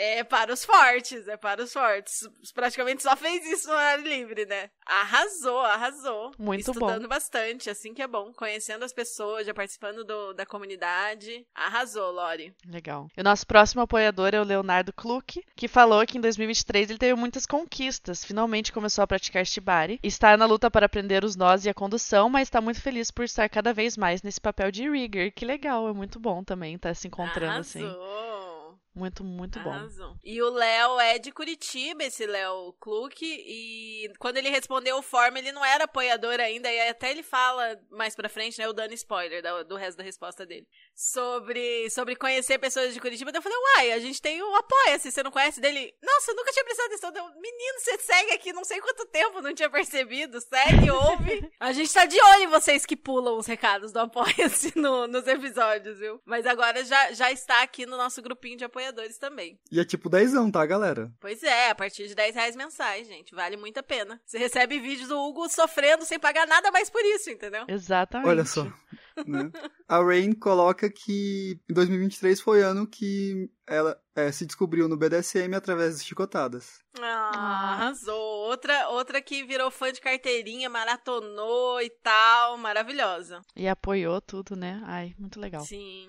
É 0.00 0.22
para 0.22 0.52
os 0.52 0.64
fortes, 0.64 1.26
é 1.26 1.36
para 1.36 1.62
os 1.64 1.72
fortes. 1.72 2.28
Praticamente 2.54 3.02
só 3.02 3.16
fez 3.16 3.44
isso 3.46 3.66
no 3.68 3.74
ar 3.74 4.00
livre, 4.00 4.46
né? 4.46 4.70
Arrasou, 4.86 5.58
arrasou. 5.58 6.30
Muito 6.38 6.70
Estudando 6.70 7.08
bastante, 7.08 7.68
assim 7.68 7.92
que 7.92 8.00
é 8.00 8.06
bom. 8.06 8.32
Conhecendo 8.32 8.84
as 8.84 8.92
pessoas, 8.92 9.44
já 9.44 9.52
participando 9.52 10.04
do- 10.04 10.32
da 10.34 10.46
comunidade. 10.46 11.44
Arrasou, 11.52 12.12
Lori. 12.12 12.54
Legal. 12.64 13.08
E 13.16 13.20
o 13.20 13.24
nosso 13.24 13.44
próximo 13.44 13.82
apoiador 13.82 14.34
é 14.34 14.40
o 14.40 14.44
Leonardo 14.44 14.92
Kluck, 14.92 15.42
que 15.56 15.66
falou 15.66 16.06
que 16.06 16.16
em 16.16 16.20
2023 16.20 16.90
ele 16.90 16.98
teve 16.98 17.14
muitas 17.18 17.44
conquistas. 17.44 18.24
Finalmente 18.24 18.72
começou 18.72 19.02
a 19.02 19.06
praticar 19.06 19.44
Shibari. 19.44 19.98
Está 20.02 20.36
na 20.36 20.46
luta 20.46 20.70
para 20.70 20.86
aprender 20.86 21.24
os 21.24 21.34
nós 21.34 21.64
e 21.64 21.68
a 21.70 21.74
condução, 21.74 22.30
mas 22.30 22.46
está 22.46 22.60
muito 22.60 22.80
feliz 22.80 23.10
por 23.10 23.24
estar 23.24 23.48
cada 23.48 23.72
vez 23.72 23.96
mais 23.96 24.22
nesse 24.22 24.40
papel 24.40 24.70
de 24.70 24.88
rigger. 24.88 25.32
Que 25.34 25.44
legal, 25.44 25.88
é 25.88 25.92
muito 25.92 26.20
bom 26.20 26.44
também 26.44 26.76
estar 26.76 26.94
se 26.94 27.08
encontrando 27.08 27.58
assim. 27.58 27.82
Muito, 28.98 29.22
muito 29.24 29.60
bom. 29.60 29.70
Arrasou. 29.70 30.16
E 30.24 30.42
o 30.42 30.50
Léo 30.50 30.98
é 31.00 31.18
de 31.18 31.30
Curitiba, 31.32 32.04
esse 32.04 32.26
Léo 32.26 32.72
Kluck, 32.80 33.22
e 33.24 34.12
quando 34.18 34.36
ele 34.38 34.48
respondeu 34.50 34.96
o 34.98 35.02
form, 35.02 35.36
ele 35.36 35.52
não 35.52 35.64
era 35.64 35.84
apoiador 35.84 36.40
ainda, 36.40 36.70
e 36.70 36.88
até 36.88 37.10
ele 37.10 37.22
fala 37.22 37.78
mais 37.90 38.14
pra 38.16 38.28
frente, 38.28 38.58
né, 38.58 38.68
o 38.68 38.72
dando 38.72 38.92
spoiler 38.94 39.42
do 39.64 39.76
resto 39.76 39.98
da 39.98 40.04
resposta 40.04 40.44
dele, 40.44 40.66
sobre, 40.94 41.88
sobre 41.90 42.16
conhecer 42.16 42.58
pessoas 42.58 42.92
de 42.92 43.00
Curitiba. 43.00 43.30
Daí 43.32 43.38
eu 43.38 43.42
falei, 43.42 43.58
uai, 43.76 43.92
a 43.92 43.98
gente 43.98 44.20
tem 44.20 44.42
o 44.42 44.54
Apoia-se, 44.56 45.12
você 45.12 45.22
não 45.22 45.30
conhece 45.30 45.60
dele? 45.60 45.94
Nossa, 46.02 46.30
eu 46.32 46.34
nunca 46.36 46.50
tinha 46.52 46.64
prestado 46.64 46.86
atenção. 46.86 47.12
Menino, 47.40 47.78
você 47.80 47.98
segue 47.98 48.32
aqui 48.32 48.52
não 48.52 48.64
sei 48.64 48.80
quanto 48.80 49.06
tempo, 49.06 49.40
não 49.40 49.54
tinha 49.54 49.70
percebido. 49.70 50.40
Segue, 50.40 50.90
ouve. 50.90 51.50
A 51.60 51.72
gente 51.72 51.92
tá 51.92 52.04
de 52.04 52.20
olho 52.20 52.42
em 52.42 52.46
vocês 52.48 52.84
que 52.84 52.96
pulam 52.96 53.36
os 53.38 53.46
recados 53.46 53.92
do 53.92 54.00
Apoia-se 54.00 54.76
no- 54.76 55.06
nos 55.06 55.26
episódios, 55.26 55.98
viu? 55.98 56.20
Mas 56.24 56.46
agora 56.46 56.84
já, 56.84 57.12
já 57.12 57.30
está 57.30 57.62
aqui 57.62 57.86
no 57.86 57.96
nosso 57.96 58.20
grupinho 58.20 58.56
de 58.56 58.64
apoiadores 58.64 58.87
também. 59.18 59.58
E 59.70 59.80
é 59.80 59.84
tipo 59.84 60.08
dezão, 60.08 60.50
tá, 60.50 60.64
galera? 60.66 61.12
Pois 61.20 61.42
é, 61.42 61.70
a 61.70 61.74
partir 61.74 62.08
de 62.08 62.14
10 62.14 62.34
reais 62.34 62.56
mensais, 62.56 63.06
gente. 63.06 63.34
Vale 63.34 63.56
muito 63.56 63.78
a 63.78 63.82
pena. 63.82 64.20
Você 64.24 64.38
recebe 64.38 64.78
vídeos 64.80 65.08
do 65.08 65.18
Hugo 65.18 65.48
sofrendo 65.48 66.04
sem 66.04 66.18
pagar 66.18 66.46
nada 66.46 66.70
mais 66.70 66.90
por 66.90 67.02
isso, 67.04 67.30
entendeu? 67.30 67.64
Exatamente. 67.68 68.28
Olha 68.28 68.44
só. 68.44 68.64
né? 69.26 69.50
A 69.88 69.98
Rain 70.02 70.32
coloca 70.32 70.90
que 70.90 71.60
2023 71.68 72.40
foi 72.40 72.62
ano 72.62 72.86
que 72.86 73.50
ela 73.66 74.00
é, 74.14 74.30
se 74.32 74.46
descobriu 74.46 74.88
no 74.88 74.96
BDSM 74.96 75.54
através 75.54 75.98
de 75.98 76.04
chicotadas. 76.04 76.78
Ah, 77.00 77.72
arrasou. 77.74 78.48
Outra, 78.48 78.88
outra 78.88 79.20
que 79.20 79.44
virou 79.44 79.70
fã 79.70 79.92
de 79.92 80.00
carteirinha, 80.00 80.68
maratonou 80.70 81.80
e 81.80 81.90
tal. 82.02 82.56
Maravilhosa. 82.58 83.42
E 83.54 83.68
apoiou 83.68 84.20
tudo, 84.20 84.56
né? 84.56 84.80
Ai, 84.84 85.14
muito 85.18 85.40
legal. 85.40 85.62
Sim. 85.62 86.08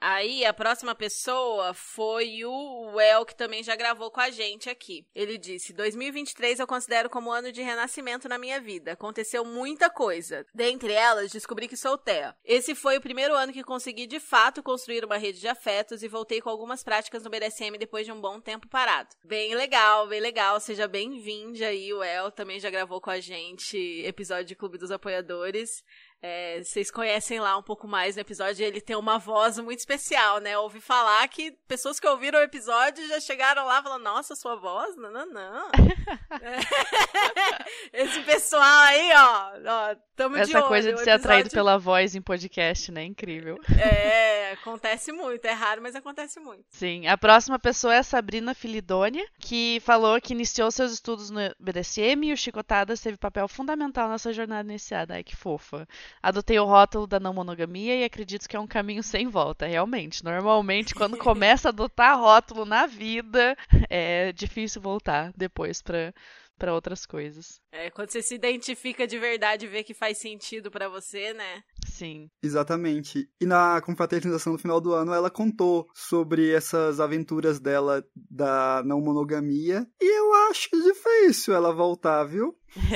Aí, 0.00 0.46
a 0.46 0.52
próxima 0.54 0.94
pessoa 0.94 1.74
foi 1.74 2.44
o 2.44 2.98
El, 2.98 3.26
que 3.26 3.34
também 3.34 3.62
já 3.62 3.76
gravou 3.76 4.10
com 4.10 4.20
a 4.20 4.30
gente 4.30 4.70
aqui. 4.70 5.06
Ele 5.14 5.36
disse: 5.36 5.74
2023 5.74 6.58
eu 6.58 6.66
considero 6.66 7.10
como 7.10 7.30
ano 7.30 7.52
de 7.52 7.60
renascimento 7.60 8.28
na 8.28 8.38
minha 8.38 8.58
vida. 8.60 8.92
Aconteceu 8.92 9.44
muita 9.44 9.90
coisa. 9.90 10.46
Dentre 10.54 10.92
elas, 10.92 11.30
descobri 11.30 11.68
que 11.68 11.76
sou 11.76 11.98
TEA. 11.98 12.34
Esse 12.44 12.74
foi 12.74 12.96
o 12.96 13.00
primeiro 13.00 13.34
ano 13.34 13.52
que 13.52 13.62
consegui 13.62 14.06
de 14.06 14.18
fato 14.18 14.62
construir 14.62 15.04
uma 15.04 15.18
rede 15.18 15.38
de 15.38 15.48
afetos 15.48 16.02
e 16.02 16.08
voltei 16.08 16.40
com 16.40 16.48
algumas 16.48 16.82
práticas 16.82 17.22
no 17.22 17.30
BDSM 17.30 17.76
depois 17.78 18.06
de 18.06 18.12
um 18.12 18.20
bom 18.20 18.40
tempo 18.40 18.68
parado. 18.68 19.10
Bem 19.22 19.54
legal, 19.54 20.06
bem 20.06 20.20
legal. 20.20 20.58
Seja 20.60 20.88
bem-vindo 20.88 21.62
aí, 21.62 21.92
o 21.92 22.02
El. 22.02 22.30
Também 22.30 22.58
já 22.58 22.70
gravou 22.70 23.00
com 23.00 23.10
a 23.10 23.20
gente 23.20 23.76
episódio 24.04 24.46
de 24.46 24.56
Clube 24.56 24.78
dos 24.78 24.90
Apoiadores. 24.90 25.84
É, 26.22 26.62
vocês 26.62 26.90
conhecem 26.90 27.40
lá 27.40 27.56
um 27.56 27.62
pouco 27.62 27.88
mais 27.88 28.16
no 28.16 28.20
episódio, 28.20 28.64
ele 28.64 28.80
tem 28.80 28.94
uma 28.94 29.18
voz 29.18 29.58
muito 29.58 29.78
especial, 29.78 30.38
né? 30.38 30.58
Ouvi 30.58 30.80
falar 30.80 31.26
que 31.28 31.52
pessoas 31.66 31.98
que 31.98 32.06
ouviram 32.06 32.38
o 32.38 32.42
episódio 32.42 33.06
já 33.08 33.18
chegaram 33.20 33.64
lá 33.64 33.82
falando, 33.82 34.02
nossa, 34.02 34.36
sua 34.36 34.56
voz? 34.56 34.96
Não, 34.96 35.10
não, 35.10 35.26
não. 35.26 35.70
Esse 37.92 38.20
pessoal 38.20 38.62
aí, 38.62 39.10
ó, 39.14 39.52
ó 39.66 39.96
tamo 40.16 40.36
Essa 40.36 40.50
de 40.50 40.56
olho. 40.56 40.66
coisa 40.66 40.92
de 40.92 41.00
ser 41.00 41.10
atraído 41.10 41.50
pela 41.50 41.78
voz 41.78 42.14
em 42.14 42.20
podcast, 42.20 42.92
né? 42.92 43.04
Incrível. 43.04 43.58
É, 43.80 44.52
acontece 44.52 45.12
muito, 45.12 45.44
é 45.44 45.52
raro, 45.52 45.80
mas 45.80 45.94
acontece 45.94 46.38
muito. 46.38 46.64
Sim, 46.68 47.06
a 47.06 47.16
próxima 47.16 47.58
pessoa 47.58 47.94
é 47.94 47.98
a 47.98 48.02
Sabrina 48.02 48.52
Filidônia, 48.52 49.26
que 49.38 49.80
falou 49.80 50.20
que 50.20 50.34
iniciou 50.34 50.70
seus 50.70 50.92
estudos 50.92 51.30
no 51.30 51.40
BDSM 51.58 52.26
e 52.26 52.32
o 52.32 52.36
Chicotadas 52.36 53.00
teve 53.00 53.16
papel 53.16 53.48
fundamental 53.48 54.08
nessa 54.08 54.32
jornada 54.32 54.68
iniciada. 54.68 55.14
Ai, 55.14 55.24
que 55.24 55.34
fofa. 55.34 55.88
Adotei 56.22 56.58
o 56.58 56.64
rótulo 56.64 57.06
da 57.06 57.20
não 57.20 57.34
monogamia 57.34 57.96
e 57.96 58.04
acredito 58.04 58.48
que 58.48 58.56
é 58.56 58.60
um 58.60 58.66
caminho 58.66 59.02
sem 59.02 59.28
volta, 59.28 59.66
realmente. 59.66 60.24
Normalmente, 60.24 60.94
quando 60.94 61.16
começa 61.16 61.68
a 61.68 61.70
adotar 61.70 62.18
rótulo 62.18 62.64
na 62.64 62.86
vida, 62.86 63.56
é 63.90 64.32
difícil 64.32 64.82
voltar 64.82 65.32
depois 65.36 65.82
pra, 65.82 66.12
pra 66.58 66.74
outras 66.74 67.06
coisas. 67.06 67.58
É, 67.72 67.90
quando 67.90 68.10
você 68.10 68.22
se 68.22 68.34
identifica 68.34 69.06
de 69.06 69.18
verdade 69.18 69.64
e 69.64 69.68
vê 69.68 69.82
que 69.82 69.94
faz 69.94 70.18
sentido 70.18 70.70
pra 70.70 70.88
você, 70.88 71.32
né? 71.32 71.62
Sim. 71.86 72.30
Exatamente. 72.42 73.28
E 73.40 73.46
na 73.46 73.80
confraternização 73.80 74.52
no 74.52 74.58
final 74.58 74.80
do 74.80 74.92
ano, 74.92 75.12
ela 75.12 75.30
contou 75.30 75.86
sobre 75.94 76.52
essas 76.52 77.00
aventuras 77.00 77.58
dela 77.58 78.04
da 78.14 78.82
não 78.84 79.00
monogamia. 79.00 79.86
E 80.00 80.18
eu 80.18 80.32
acho 80.50 80.68
difícil 80.70 81.54
ela 81.54 81.72
voltar, 81.74 82.24
viu? 82.24 82.54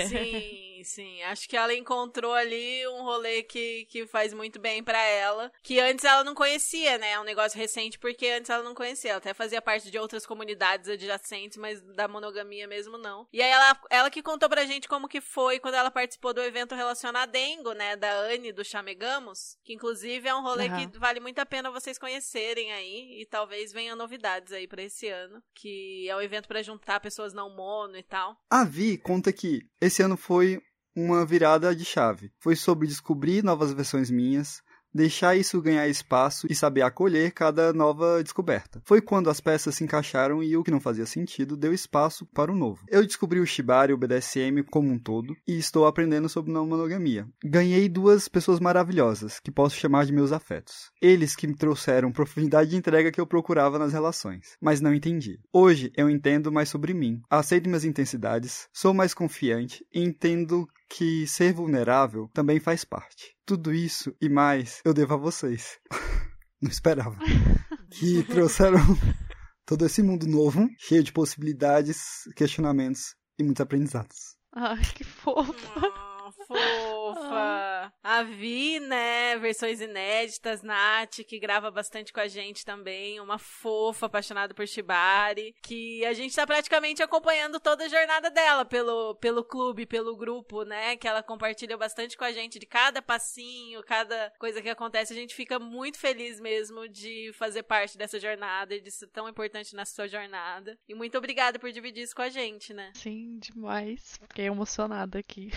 Sim, 0.09 0.59
sim. 0.85 1.23
Acho 1.25 1.49
que 1.49 1.57
ela 1.57 1.75
encontrou 1.75 2.33
ali 2.33 2.87
um 2.89 3.03
rolê 3.03 3.43
que, 3.43 3.87
que 3.87 4.07
faz 4.07 4.33
muito 4.33 4.59
bem 4.61 4.83
pra 4.83 5.01
ela. 5.03 5.51
Que 5.63 5.81
antes 5.81 6.05
ela 6.05 6.23
não 6.23 6.35
conhecia, 6.35 6.99
né? 6.99 7.13
É 7.13 7.21
um 7.21 7.25
negócio 7.25 7.59
recente, 7.59 7.99
porque 7.99 8.27
antes 8.29 8.51
ela 8.51 8.63
não 8.63 8.75
conhecia. 8.75 9.11
Ela 9.11 9.19
até 9.19 9.33
fazia 9.35 9.63
parte 9.63 9.91
de 9.91 9.99
outras 9.99 10.27
comunidades 10.27 10.89
adjacentes, 10.89 11.57
mas 11.57 11.81
da 11.95 12.07
monogamia 12.07 12.67
mesmo 12.69 12.99
não. 12.99 13.27
E 13.33 13.43
aí 13.43 13.51
ela, 13.51 13.81
ela 13.91 14.11
que 14.11 14.23
contou 14.23 14.49
pra 14.49 14.65
gente 14.67 14.89
como 14.89 15.09
que 15.09 15.21
foi 15.21 15.59
quando 15.59 15.75
ela 15.75 15.91
participou 15.91 16.33
do 16.35 16.43
evento 16.43 16.75
relacionado 16.75 17.25
a 17.25 17.27
Dengo, 17.27 17.73
né? 17.73 17.97
Da 17.97 18.13
Anne 18.21 18.53
do 18.53 18.65
Chamegamos. 18.65 19.57
Que 19.65 19.73
inclusive 19.73 20.29
é 20.29 20.35
um 20.35 20.43
rolê 20.43 20.67
Aham. 20.67 20.91
que 20.91 20.99
vale 20.99 21.21
muito 21.21 21.39
a 21.39 21.47
pena 21.47 21.71
vocês 21.71 21.99
conhecerem 21.99 22.73
aí. 22.73 23.21
E 23.21 23.27
talvez 23.27 23.73
venham 23.73 23.97
novidades 23.97 24.53
aí 24.53 24.67
pra 24.67 24.83
esse 24.83 25.09
ano. 25.09 25.43
Que 25.55 26.09
é 26.09 26.17
um 26.17 26.21
evento 26.21 26.49
pra 26.49 26.63
juntar 26.63 27.01
pessoas 27.01 27.33
não 27.33 27.49
mono 27.55 27.97
e 27.97 28.03
tal. 28.03 28.37
A 28.51 28.65
Vi 28.65 28.99
conta 28.99 29.33
que 29.33 29.63
esse 29.81 30.03
ano 30.03 30.17
foi 30.17 30.61
uma 30.95 31.25
virada 31.25 31.75
de 31.75 31.85
chave. 31.85 32.33
Foi 32.39 32.57
sobre 32.57 32.87
descobrir 32.87 33.43
novas 33.43 33.73
versões 33.73 34.11
minhas, 34.11 34.63
deixar 34.95 35.37
isso 35.37 35.61
ganhar 35.61 35.89
espaço 35.89 36.47
e 36.49 36.55
saber 36.55 36.83
acolher 36.83 37.33
cada 37.33 37.73
nova 37.73 38.23
descoberta. 38.23 38.81
Foi 38.85 39.01
quando 39.01 39.29
as 39.29 39.41
peças 39.41 39.75
se 39.75 39.83
encaixaram 39.83 40.43
e 40.43 40.57
o 40.57 40.63
que 40.63 40.71
não 40.71 40.81
fazia 40.81 41.05
sentido 41.05 41.57
deu 41.57 41.75
espaço 41.75 42.25
para 42.27 42.53
o 42.53 42.55
novo. 42.55 42.85
Eu 42.89 43.05
descobri 43.05 43.41
o 43.41 43.47
Shibari 43.47 43.91
e 43.91 43.95
o 43.95 43.99
BDSM 43.99 44.63
como 44.71 44.91
um 44.91 44.99
todo 44.99 45.35
e 45.47 45.59
estou 45.59 45.87
aprendendo 45.87 46.29
sobre 46.29 46.53
não 46.53 46.67
monogamia. 46.67 47.27
Ganhei 47.45 47.89
duas 47.89 48.29
pessoas 48.29 48.61
maravilhosas 48.61 49.41
que 49.41 49.51
posso 49.51 49.77
chamar 49.77 50.07
de 50.07 50.13
meus 50.13 50.31
afetos. 50.31 50.93
Eles 51.03 51.35
que 51.35 51.49
me 51.49 51.57
trouxeram 51.57 52.13
profundidade 52.13 52.71
de 52.71 52.77
entrega 52.77 53.11
que 53.11 53.21
eu 53.21 53.27
procurava 53.27 53.79
nas 53.79 53.93
relações, 53.93 54.57
mas 54.61 54.81
não 54.81 54.95
entendi. 54.95 55.41
Hoje 55.53 55.91
eu 55.97 56.09
entendo 56.09 56.53
mais 56.53 56.69
sobre 56.69 56.95
mim, 56.95 57.21
aceito 57.29 57.69
minhas 57.69 57.85
intensidades, 57.85 58.69
sou 58.73 58.95
mais 58.95 59.13
confiante 59.13 59.85
e 59.93 60.01
entendo 60.01 60.69
que 60.97 61.27
ser 61.27 61.53
vulnerável 61.53 62.31
também 62.33 62.61
faz 62.61 62.85
parte. 62.85 63.35
Tudo 63.45 63.75
isso 63.75 64.15
e 64.21 64.29
mais 64.29 64.81
eu 64.85 64.95
devo 64.95 65.15
a 65.15 65.17
vocês. 65.17 65.79
Não 66.63 66.71
esperava. 66.71 67.17
Que 67.91 68.25
trouxeram 68.25 68.81
todo 69.65 69.87
esse 69.87 70.03
mundo 70.03 70.27
novo, 70.27 70.69
cheio 70.79 71.01
de 71.01 71.13
possibilidades, 71.13 72.25
questionamentos 72.35 73.15
e 73.39 73.45
muitos 73.45 73.61
aprendizados. 73.61 74.35
Ai, 74.53 74.83
que 74.97 75.05
fofa. 75.05 75.53
Ah, 75.77 76.31
fofa. 76.49 77.74
A 78.03 78.23
Vi, 78.23 78.81
né? 78.81 79.37
Versões 79.39 79.81
inéditas, 79.81 80.63
Nath, 80.63 81.25
que 81.27 81.39
grava 81.39 81.71
bastante 81.71 82.13
com 82.13 82.21
a 82.21 82.29
gente 82.29 82.65
também. 82.65 83.21
Uma 83.21 83.39
fofa, 83.39 84.07
apaixonada 84.07 84.55
por 84.55 84.67
Shibari. 84.67 85.55
Que 85.63 86.05
a 86.05 86.13
gente 86.13 86.35
tá 86.35 86.47
praticamente 86.47 87.03
acompanhando 87.03 87.61
toda 87.61 87.85
a 87.85 87.89
jornada 87.89 88.31
dela 88.31 88.65
pelo, 88.65 89.15
pelo 89.17 89.45
clube, 89.45 89.87
pelo 89.87 90.17
grupo, 90.17 90.63
né? 90.63 90.97
Que 90.97 91.09
ela 91.09 91.23
compartilha 91.23 91.77
bastante 91.77 92.17
com 92.17 92.25
a 92.25 92.33
gente 92.33 92.59
de 92.59 92.67
cada 92.67 93.03
passinho, 93.03 93.83
cada 93.83 94.33
coisa 94.39 94.61
que 94.63 94.69
acontece. 94.69 95.13
A 95.13 95.17
gente 95.17 95.35
fica 95.35 95.59
muito 95.59 95.99
feliz 95.99 96.41
mesmo 96.41 96.89
de 96.89 97.33
fazer 97.35 97.63
parte 97.63 97.97
dessa 97.97 98.19
jornada 98.19 98.75
e 98.75 98.81
de 98.81 98.91
ser 98.91 99.09
tão 99.09 99.29
importante 99.29 99.75
na 99.75 99.85
sua 99.85 100.07
jornada. 100.07 100.79
E 100.89 100.95
muito 100.95 101.17
obrigada 101.19 101.59
por 101.59 101.71
dividir 101.71 102.03
isso 102.03 102.15
com 102.15 102.23
a 102.23 102.29
gente, 102.29 102.73
né? 102.73 102.93
Sim, 102.95 103.39
demais. 103.39 104.19
Fiquei 104.21 104.47
emocionada 104.47 105.19
aqui. 105.19 105.51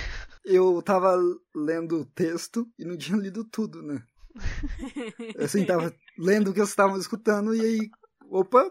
Eu 0.43 0.81
tava 0.81 1.15
lendo 1.55 2.05
texto 2.17 2.67
e 2.79 2.83
não 2.83 2.97
tinha 2.97 3.15
lido 3.15 3.45
tudo, 3.45 3.83
né? 3.83 4.01
Assim, 5.39 5.63
tava 5.63 5.93
lendo 6.17 6.49
o 6.49 6.51
que 6.51 6.59
vocês 6.59 6.69
estavam 6.69 6.97
escutando 6.97 7.55
e 7.55 7.61
aí. 7.61 7.89
Opa! 8.29 8.69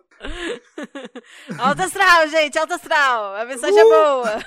Alto 1.58 1.80
astral, 1.80 2.28
gente, 2.28 2.58
alto 2.58 2.74
astral. 2.74 3.36
A 3.36 3.44
mensagem 3.46 3.78
é 3.78 3.84
boa. 3.84 4.36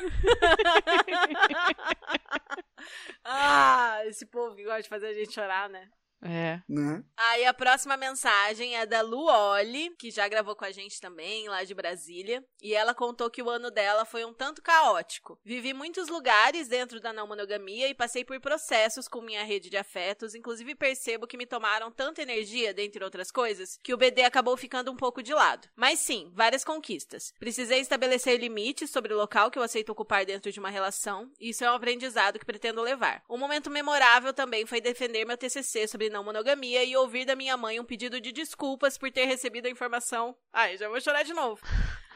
ah, 3.25 4.01
esse 4.05 4.27
povo 4.27 4.55
que 4.55 4.63
gosta 4.63 4.83
de 4.83 4.89
fazer 4.89 5.07
a 5.07 5.13
gente 5.13 5.33
chorar, 5.33 5.67
né? 5.67 5.89
É. 6.21 6.61
Né? 6.67 7.03
Aí 7.15 7.45
a 7.45 7.53
próxima 7.53 7.95
mensagem 7.95 8.75
é 8.75 8.85
da 8.85 9.01
Luoli, 9.01 9.95
que 9.97 10.11
já 10.11 10.27
gravou 10.27 10.55
com 10.55 10.65
a 10.65 10.71
gente 10.71 10.99
também, 10.99 11.47
lá 11.47 11.63
de 11.63 11.73
Brasília. 11.73 12.43
E 12.61 12.73
ela 12.73 12.93
contou 12.93 13.29
que 13.29 13.41
o 13.41 13.49
ano 13.49 13.71
dela 13.71 14.05
foi 14.05 14.25
um 14.25 14.33
tanto 14.33 14.61
caótico. 14.61 15.39
Vivi 15.43 15.73
muitos 15.73 16.09
lugares 16.09 16.67
dentro 16.67 16.99
da 16.99 17.13
não 17.13 17.27
monogamia 17.27 17.87
e 17.87 17.93
passei 17.93 18.25
por 18.25 18.39
processos 18.39 19.07
com 19.07 19.21
minha 19.21 19.43
rede 19.43 19.69
de 19.69 19.77
afetos. 19.77 20.35
Inclusive 20.35 20.75
percebo 20.75 21.27
que 21.27 21.37
me 21.37 21.45
tomaram 21.45 21.91
tanta 21.91 22.21
energia, 22.21 22.73
dentre 22.73 23.03
outras 23.03 23.31
coisas, 23.31 23.79
que 23.81 23.93
o 23.93 23.97
BD 23.97 24.23
acabou 24.23 24.57
ficando 24.57 24.91
um 24.91 24.97
pouco 24.97 25.23
de 25.23 25.33
lado. 25.33 25.67
Mas 25.75 25.99
sim, 25.99 26.31
várias 26.33 26.63
conquistas. 26.63 27.33
Precisei 27.39 27.79
estabelecer 27.79 28.39
limites 28.39 28.89
sobre 28.91 29.13
o 29.13 29.17
local 29.17 29.49
que 29.49 29.57
eu 29.57 29.63
aceito 29.63 29.89
ocupar 29.89 30.25
dentro 30.25 30.51
de 30.51 30.59
uma 30.59 30.69
relação. 30.69 31.31
E 31.39 31.49
isso 31.49 31.63
é 31.63 31.71
um 31.71 31.75
aprendizado 31.75 32.39
que 32.39 32.45
pretendo 32.45 32.81
levar. 32.81 33.23
Um 33.29 33.37
momento 33.37 33.69
memorável 33.69 34.33
também 34.33 34.65
foi 34.65 34.81
defender 34.81 35.25
meu 35.25 35.37
TCC 35.37 35.87
sobre 35.87 36.08
não 36.09 36.23
monogamia 36.23 36.83
e 36.83 36.95
ouvir 36.95 37.25
da 37.25 37.35
minha 37.35 37.55
mãe 37.55 37.79
um 37.79 37.85
pedido 37.85 38.19
de 38.19 38.31
desculpas 38.31 38.97
por 38.97 39.11
ter 39.11 39.25
recebido 39.25 39.67
a 39.67 39.69
informação. 39.69 40.35
Ai, 40.51 40.77
já 40.77 40.89
vou 40.89 40.99
chorar 41.01 41.23
de 41.23 41.33
novo. 41.33 41.61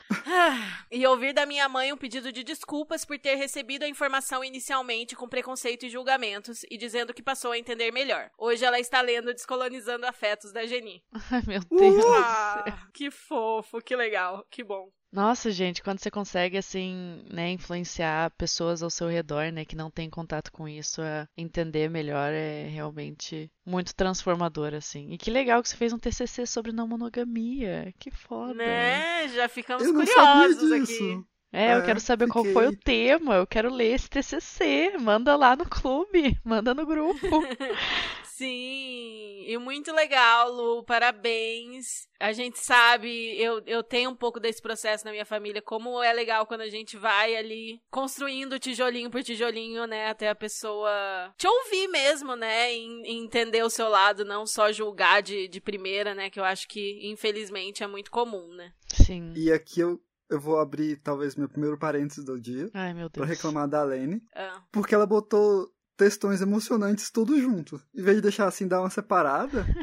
E 0.91 1.05
ouvir 1.07 1.33
da 1.33 1.45
minha 1.45 1.67
mãe 1.67 1.91
um 1.91 1.97
pedido 1.97 2.31
de 2.31 2.43
desculpas 2.43 3.03
por 3.03 3.17
ter 3.17 3.35
recebido 3.35 3.83
a 3.83 3.87
informação 3.87 4.43
inicialmente 4.43 5.15
com 5.15 5.27
preconceito 5.27 5.85
e 5.85 5.89
julgamentos 5.89 6.63
e 6.69 6.77
dizendo 6.77 7.13
que 7.13 7.23
passou 7.23 7.51
a 7.51 7.57
entender 7.57 7.91
melhor. 7.91 8.29
Hoje 8.37 8.63
ela 8.63 8.79
está 8.79 9.01
lendo 9.01 9.33
Descolonizando 9.33 10.05
Afetos 10.05 10.51
da 10.51 10.65
Geni. 10.65 11.03
Ai, 11.31 11.41
meu 11.47 11.61
Deus. 11.61 12.05
Ah, 12.05 12.87
que 12.93 13.09
fofo, 13.09 13.81
que 13.81 13.95
legal, 13.95 14.45
que 14.51 14.63
bom. 14.63 14.91
Nossa, 15.13 15.51
gente, 15.51 15.83
quando 15.83 15.99
você 15.99 16.09
consegue, 16.09 16.57
assim, 16.57 17.23
né, 17.31 17.51
influenciar 17.51 18.31
pessoas 18.31 18.81
ao 18.81 18.89
seu 18.89 19.07
redor, 19.07 19.51
né, 19.51 19.63
que 19.63 19.75
não 19.75 19.91
tem 19.91 20.09
contato 20.09 20.51
com 20.51 20.67
isso, 20.67 21.03
a 21.03 21.27
entender 21.37 21.87
melhor, 21.87 22.31
é 22.33 22.63
realmente 22.67 23.47
muito 23.63 23.93
transformador, 23.93 24.73
assim. 24.73 25.11
E 25.11 25.17
que 25.19 25.29
legal 25.29 25.61
que 25.61 25.69
você 25.69 25.75
fez 25.77 25.93
um 25.93 25.99
TCC 25.99 26.47
sobre 26.47 26.71
não 26.71 26.87
monogamia. 26.87 27.93
Que 27.99 28.09
foda. 28.09 28.55
Né? 28.55 29.27
Já 29.29 29.47
ficamos 29.47 29.85
Eu 29.85 29.93
não 29.93 30.03
sabia 30.03 30.47
curiosos 30.55 30.71
aqui. 30.71 30.85
disso. 30.87 31.25
É, 31.55 31.75
eu 31.75 31.81
É, 31.81 31.85
quero 31.85 31.99
saber 31.99 32.27
qual 32.29 32.43
foi 32.45 32.69
o 32.69 32.71
fiquei- 32.71 33.09
tema, 33.19 33.35
eu 33.35 33.45
quero 33.45 33.71
ler 33.71 33.93
esse 33.93 34.09
TCC. 34.09 34.97
Manda 34.99 35.35
lá 35.35 35.55
no 35.55 35.69
clube, 35.69 36.35
manda 36.43 36.73
no 36.73 36.83
grupo. 36.83 37.19
Sim, 38.43 39.45
e 39.47 39.57
muito 39.57 39.91
legal, 39.93 40.51
Lu, 40.51 40.83
parabéns. 40.83 42.07
A 42.19 42.31
gente 42.31 42.59
sabe, 42.59 43.09
eu, 43.41 43.61
eu 43.65 43.83
tenho 43.83 44.09
um 44.09 44.15
pouco 44.15 44.39
desse 44.39 44.61
processo 44.61 45.03
na 45.05 45.11
minha 45.11 45.25
família, 45.25 45.61
como 45.61 46.01
é 46.01 46.11
legal 46.13 46.45
quando 46.45 46.61
a 46.61 46.69
gente 46.69 46.97
vai 46.97 47.35
ali 47.35 47.81
construindo 47.91 48.59
tijolinho 48.59 49.09
por 49.09 49.23
tijolinho, 49.23 49.85
né, 49.87 50.07
até 50.09 50.29
a 50.29 50.35
pessoa 50.35 51.33
te 51.37 51.47
ouvir 51.47 51.87
mesmo, 51.87 52.35
né, 52.35 52.73
e, 52.73 52.85
e 53.05 53.17
entender 53.17 53.63
o 53.63 53.69
seu 53.69 53.89
lado, 53.89 54.23
não 54.23 54.45
só 54.45 54.71
julgar 54.71 55.21
de, 55.21 55.47
de 55.47 55.59
primeira, 55.59 56.13
né, 56.13 56.29
que 56.29 56.39
eu 56.39 56.43
acho 56.43 56.67
que, 56.67 56.99
infelizmente, 57.09 57.83
é 57.83 57.87
muito 57.87 58.11
comum, 58.11 58.47
né. 58.53 58.71
Sim. 58.93 59.33
E 59.35 59.51
aqui 59.51 59.79
eu, 59.81 59.99
eu 60.29 60.39
vou 60.39 60.59
abrir 60.59 60.97
talvez 61.01 61.35
meu 61.35 61.49
primeiro 61.49 61.77
parênteses 61.77 62.23
do 62.23 62.39
dia 62.39 62.69
Ai, 62.73 62.93
meu 62.93 63.09
pra 63.09 63.25
Deus. 63.25 63.37
reclamar 63.37 63.67
da 63.67 63.83
Lene, 63.83 64.21
Ah. 64.35 64.61
porque 64.71 64.93
ela 64.95 65.05
botou 65.05 65.69
textões 65.97 66.41
emocionantes 66.41 67.09
tudo 67.11 67.39
junto. 67.39 67.81
Em 67.95 68.01
vez 68.01 68.15
de 68.17 68.21
deixar 68.23 68.47
assim 68.47 68.67
dar 68.67 68.81
uma 68.81 68.89
separada, 68.89 69.65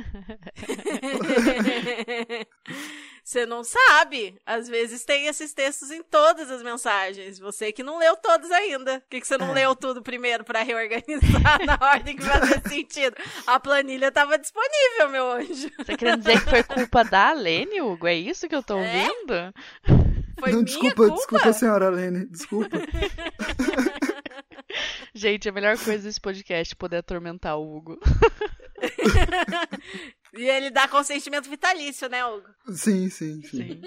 Você 3.22 3.44
não 3.46 3.62
sabe. 3.62 4.36
Às 4.44 4.66
vezes 4.68 5.04
tem 5.04 5.26
esses 5.26 5.52
textos 5.52 5.90
em 5.90 6.02
todas 6.02 6.50
as 6.50 6.62
mensagens. 6.62 7.38
Você 7.38 7.70
que 7.70 7.82
não 7.82 7.98
leu 7.98 8.16
todos 8.16 8.50
ainda. 8.50 9.00
Por 9.00 9.08
que, 9.10 9.20
que 9.20 9.26
você 9.26 9.36
não 9.38 9.50
É. 9.50 9.54
leu 9.54 9.76
tudo 9.76 10.02
primeiro 10.02 10.42
pra 10.42 10.62
reorganizar 10.62 11.64
na 11.64 11.78
ordem 11.92 12.16
que 12.16 12.22
fazia 12.26 12.60
sentido? 12.68 13.14
A 13.46 13.60
planilha 13.60 14.10
tava 14.10 14.38
disponível, 14.38 15.10
meu 15.10 15.30
anjo. 15.32 15.70
Você 15.78 15.96
querendo 15.96 16.20
dizer 16.20 16.42
que 16.42 16.50
foi 16.50 16.62
culpa 16.64 17.04
da 17.04 17.32
Lene, 17.32 17.80
Hugo? 17.82 18.06
É 18.08 18.14
isso 18.14 18.48
que 18.48 18.54
eu 18.54 18.62
tô 18.62 18.78
É? 18.78 19.02
ouvindo? 19.06 19.54
Foi 20.40 20.48
não, 20.52 20.62
minha 20.62 20.64
desculpa, 20.64 20.94
culpa. 20.96 21.14
desculpa, 21.16 21.52
senhora 21.52 21.90
Lene, 21.90 22.24
desculpa. 22.26 22.78
Gente, 25.14 25.48
a 25.48 25.52
melhor 25.52 25.76
coisa 25.78 26.04
desse 26.04 26.20
podcast 26.20 26.74
é 26.74 26.76
poder 26.76 26.98
atormentar 26.98 27.58
o 27.58 27.76
Hugo. 27.76 27.98
E 30.32 30.48
ele 30.48 30.70
dá 30.70 30.86
consentimento 30.86 31.50
vitalício, 31.50 32.08
né, 32.08 32.24
Hugo? 32.24 32.46
Sim, 32.72 33.10
sim, 33.10 33.42
sim. 33.42 33.50
Sim. 33.50 33.82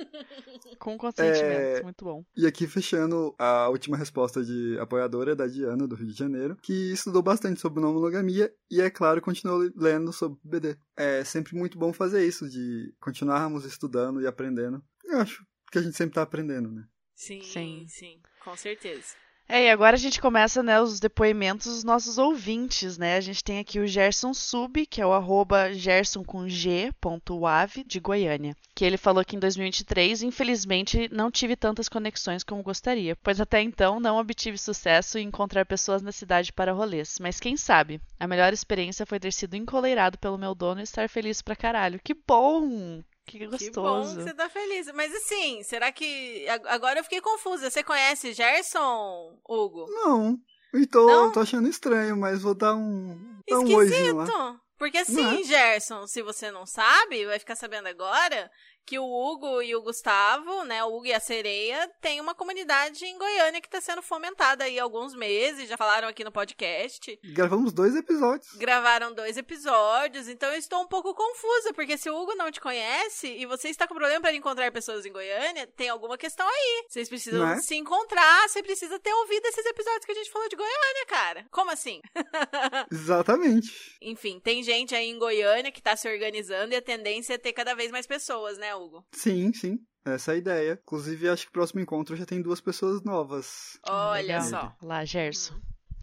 Com 0.78 0.98
consentimento. 0.98 1.42
É. 1.42 1.84
Muito 1.84 2.04
bom. 2.04 2.26
E 2.36 2.46
aqui 2.46 2.68
fechando 2.68 3.34
a 3.40 3.70
última 3.70 3.96
resposta 3.96 4.44
de 4.44 4.78
apoiadora 4.80 5.36
da 5.36 5.48
Diana, 5.48 5.88
do 5.88 5.96
Rio 5.96 6.08
de 6.08 6.18
Janeiro, 6.18 6.58
que 6.62 6.92
estudou 6.92 7.22
bastante 7.22 7.62
sobre 7.62 7.82
não 7.82 7.94
monogamia 7.94 8.54
e, 8.70 8.82
é 8.82 8.90
claro, 8.90 9.22
continuou 9.22 9.70
lendo 9.76 10.12
sobre 10.12 10.38
BD. 10.44 10.76
É 10.98 11.24
sempre 11.24 11.56
muito 11.56 11.78
bom 11.78 11.94
fazer 11.94 12.28
isso, 12.28 12.50
de 12.50 12.94
continuarmos 13.00 13.64
estudando 13.64 14.22
e 14.22 14.28
aprendendo. 14.28 14.84
Eu 15.06 15.20
acho 15.20 15.46
que 15.72 15.78
a 15.78 15.82
gente 15.82 15.96
sempre 15.96 16.16
tá 16.16 16.24
aprendendo, 16.24 16.72
né? 16.72 16.84
Sim, 17.16 17.42
Sim. 17.42 17.86
sim, 17.88 18.20
com 18.44 18.56
certeza. 18.58 19.16
É, 19.48 19.66
e 19.66 19.70
agora 19.70 19.96
a 19.96 20.00
gente 20.00 20.22
começa, 20.22 20.64
né, 20.64 20.82
os 20.82 21.00
depoimentos 21.00 21.68
dos 21.68 21.84
nossos 21.84 22.18
ouvintes, 22.18 22.98
né? 22.98 23.18
A 23.18 23.22
gente 23.22 23.44
tem 23.44 23.60
aqui 23.60 23.78
o 23.78 23.86
Gerson 23.86 24.34
Sub, 24.34 24.86
que 24.86 25.02
é 25.02 25.06
o 25.06 25.14
arroba 25.14 25.74
gerson 25.74 26.24
com 26.24 26.48
G, 26.48 26.92
ponto 27.00 27.40
de 27.86 28.00
Goiânia. 28.00 28.56
Que 28.74 28.86
ele 28.86 28.98
falou 28.98 29.24
que 29.24 29.36
em 29.36 29.40
2023, 29.40 30.24
infelizmente, 30.24 31.10
não 31.12 31.30
tive 31.30 31.56
tantas 31.56 31.90
conexões 31.90 32.44
como 32.44 32.64
gostaria, 32.64 33.16
pois 33.18 33.40
até 33.40 33.62
então 33.62 34.00
não 34.00 34.18
obtive 34.18 34.58
sucesso 34.58 35.20
em 35.20 35.28
encontrar 35.28 35.66
pessoas 35.66 36.02
na 36.02 36.12
cidade 36.12 36.54
para 36.54 36.74
rolês. 36.74 37.18
Mas 37.20 37.40
quem 37.40 37.58
sabe? 37.58 38.02
A 38.20 38.26
melhor 38.26 38.54
experiência 38.54 39.06
foi 39.06 39.20
ter 39.20 39.34
sido 39.34 39.56
encoleirado 39.56 40.18
pelo 40.18 40.38
meu 40.38 40.56
dono 40.56 40.80
e 40.80 40.84
estar 40.84 41.10
feliz 41.10 41.42
pra 41.42 41.56
caralho. 41.56 42.00
Que 42.04 42.14
bom! 42.14 43.04
Que 43.26 43.40
Que 43.40 43.46
bom 43.46 43.52
gostoso. 43.52 44.18
que 44.18 44.24
você 44.24 44.34
tá 44.34 44.50
feliz. 44.50 44.92
Mas 44.94 45.14
assim, 45.16 45.64
será 45.64 45.92
que. 45.92 46.48
ag- 46.50 46.68
Agora 46.68 47.00
eu 47.00 47.04
fiquei 47.04 47.22
confusa. 47.22 47.70
Você 47.70 47.84
conhece 47.84 48.34
Gerson, 48.34 49.40
Hugo? 49.48 49.86
Não, 49.90 50.38
e 50.74 50.86
tô, 50.86 51.08
Não? 51.08 51.32
tô 51.32 51.40
achando 51.40 51.68
estranho, 51.70 52.18
mas 52.18 52.42
vou 52.42 52.54
dar 52.54 52.76
um, 52.76 53.40
dar 53.50 53.60
um 53.60 53.76
oizinho 53.76 54.16
lá. 54.18 54.24
Esquisito. 54.26 54.60
Porque 54.78 54.98
assim, 54.98 55.40
é? 55.40 55.44
Gerson, 55.44 56.06
se 56.08 56.22
você 56.22 56.52
não 56.52 56.66
sabe, 56.66 57.26
vai 57.26 57.40
ficar 57.40 57.56
sabendo 57.56 57.88
agora 57.88 58.52
que 58.86 59.00
o 59.00 59.06
Hugo 59.06 59.62
e 59.62 59.76
o 59.76 59.82
Gustavo, 59.82 60.64
né, 60.64 60.84
o 60.84 60.96
Hugo 60.96 61.08
e 61.08 61.14
a 61.14 61.20
Sereia, 61.20 61.90
tem 62.02 62.20
uma 62.20 62.36
comunidade 62.36 63.06
em 63.06 63.18
Goiânia 63.18 63.62
que 63.62 63.70
tá 63.70 63.80
sendo 63.80 64.02
fomentada 64.02 64.64
aí 64.64 64.80
há 64.80 64.84
alguns 64.84 65.16
meses, 65.16 65.70
já 65.70 65.78
falaram 65.78 66.08
aqui 66.08 66.24
no 66.24 66.32
podcast. 66.32 67.20
Gravamos 67.24 67.74
dois 67.74 67.96
episódios. 67.96 68.54
Gravaram 68.56 69.14
dois 69.14 69.38
episódios, 69.38 70.28
então 70.28 70.50
eu 70.50 70.58
estou 70.58 70.82
um 70.82 70.88
pouco 70.88 71.14
confusa, 71.14 71.74
porque 71.74 71.98
se 71.98 72.10
o 72.10 72.16
Hugo 72.16 72.36
não 72.36 72.52
te 72.52 72.60
conhece 72.60 73.28
e 73.28 73.46
você 73.46 73.70
está 73.70 73.88
com 73.88 73.96
problema 73.96 74.22
para 74.22 74.36
encontrar 74.36 74.72
pessoas 74.72 75.06
em 75.06 75.12
Goiânia, 75.12 75.68
tem 75.68 75.90
alguma 75.90 76.18
questão 76.18 76.48
aí. 76.48 76.86
Vocês 76.88 77.08
precisam 77.08 77.48
é? 77.48 77.60
se 77.60 77.76
encontrar, 77.76 78.48
você 78.50 78.62
precisa 78.62 79.00
ter 79.00 79.14
ouvido 79.14 79.46
esses 79.46 79.66
episódios 79.66 80.06
que 80.06 80.12
a 80.12 80.16
gente 80.16 80.32
falou 80.32 80.50
de 80.50 80.56
Goiânia, 80.56 81.06
cara. 81.08 81.46
Como 81.52 81.72
assim? 81.72 82.02
Exatamente. 82.92 83.98
Enfim, 84.02 84.40
tem 84.40 84.64
gente 84.64 84.94
aí 84.94 85.10
em 85.10 85.18
Goiânia 85.18 85.72
que 85.72 85.82
tá 85.82 85.96
se 85.96 86.08
organizando 86.08 86.74
e 86.74 86.76
a 86.76 86.82
tendência 86.82 87.34
é 87.36 87.38
ter 87.38 87.54
cada 87.54 87.74
vez 87.74 87.92
mais 87.92 88.06
pessoas, 88.06 88.58
né, 88.58 88.73
Hugo? 88.76 89.06
Sim, 89.14 89.54
sim. 89.54 89.80
Essa 90.06 90.32
é 90.32 90.36
a 90.36 90.38
ideia. 90.38 90.80
Inclusive, 90.84 91.30
acho 91.30 91.44
que 91.46 91.50
o 91.50 91.54
próximo 91.54 91.80
encontro 91.80 92.16
já 92.16 92.26
tem 92.26 92.42
duas 92.42 92.60
pessoas 92.60 93.02
novas. 93.04 93.80
Olha 93.88 94.22
Legal. 94.40 94.42
só. 94.44 94.76
Lá, 94.82 95.06
Gerson. 95.06 95.56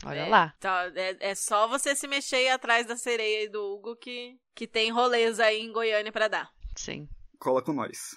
Olha 0.06 0.20
É, 0.20 0.28
lá. 0.28 0.54
tá, 0.58 0.90
é, 0.94 1.30
é 1.30 1.34
só 1.34 1.68
você 1.68 1.94
se 1.94 2.08
mexer 2.08 2.36
aí 2.36 2.48
atrás 2.48 2.86
da 2.86 2.96
sereia 2.96 3.44
e 3.44 3.48
do 3.50 3.60
Hugo 3.74 3.94
que, 3.96 4.38
que 4.54 4.66
tem 4.66 4.90
rolês 4.90 5.38
aí 5.38 5.60
em 5.60 5.70
Goiânia 5.72 6.10
pra 6.10 6.28
dar. 6.28 6.50
Sim. 6.74 7.06
Cola 7.38 7.60
com 7.62 7.74
nós. 7.74 8.16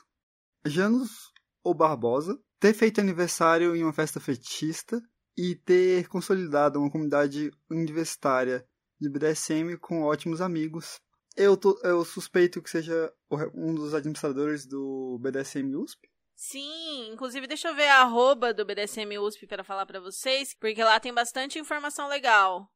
Janus 0.66 1.32
ou 1.62 1.74
Barbosa, 1.74 2.40
ter 2.60 2.74
feito 2.74 3.02
aniversário 3.02 3.76
em 3.76 3.84
uma 3.84 3.92
festa 3.92 4.20
fetista 4.20 5.02
e 5.38 5.56
ter 5.56 6.08
consolidado 6.08 6.80
uma 6.80 6.90
comunidade 6.90 7.52
universitária 7.70 8.66
de 9.00 9.10
BDSM 9.10 9.78
com 9.78 10.04
ótimos 10.04 10.40
amigos. 10.40 11.02
Eu, 11.36 11.58
tô- 11.58 11.80
eu 11.84 12.04
suspeito 12.06 12.62
que 12.62 12.70
seja 12.70 13.12
um 13.56 13.74
dos 13.74 13.94
administradores 13.94 14.66
do 14.66 15.18
BDSM 15.22 15.76
USP. 15.76 16.08
Sim, 16.36 17.10
inclusive 17.12 17.46
deixa 17.48 17.68
eu 17.70 17.76
ver 17.76 17.88
a 17.88 18.02
arroba 18.02 18.54
do 18.54 18.66
BDSM 18.66 19.18
USP 19.20 19.46
para 19.48 19.64
falar 19.64 19.86
pra 19.86 20.00
vocês, 20.00 20.54
porque 20.60 20.84
lá 20.84 21.00
tem 21.00 21.14
bastante 21.14 21.58
informação 21.60 22.08
legal. 22.10 22.68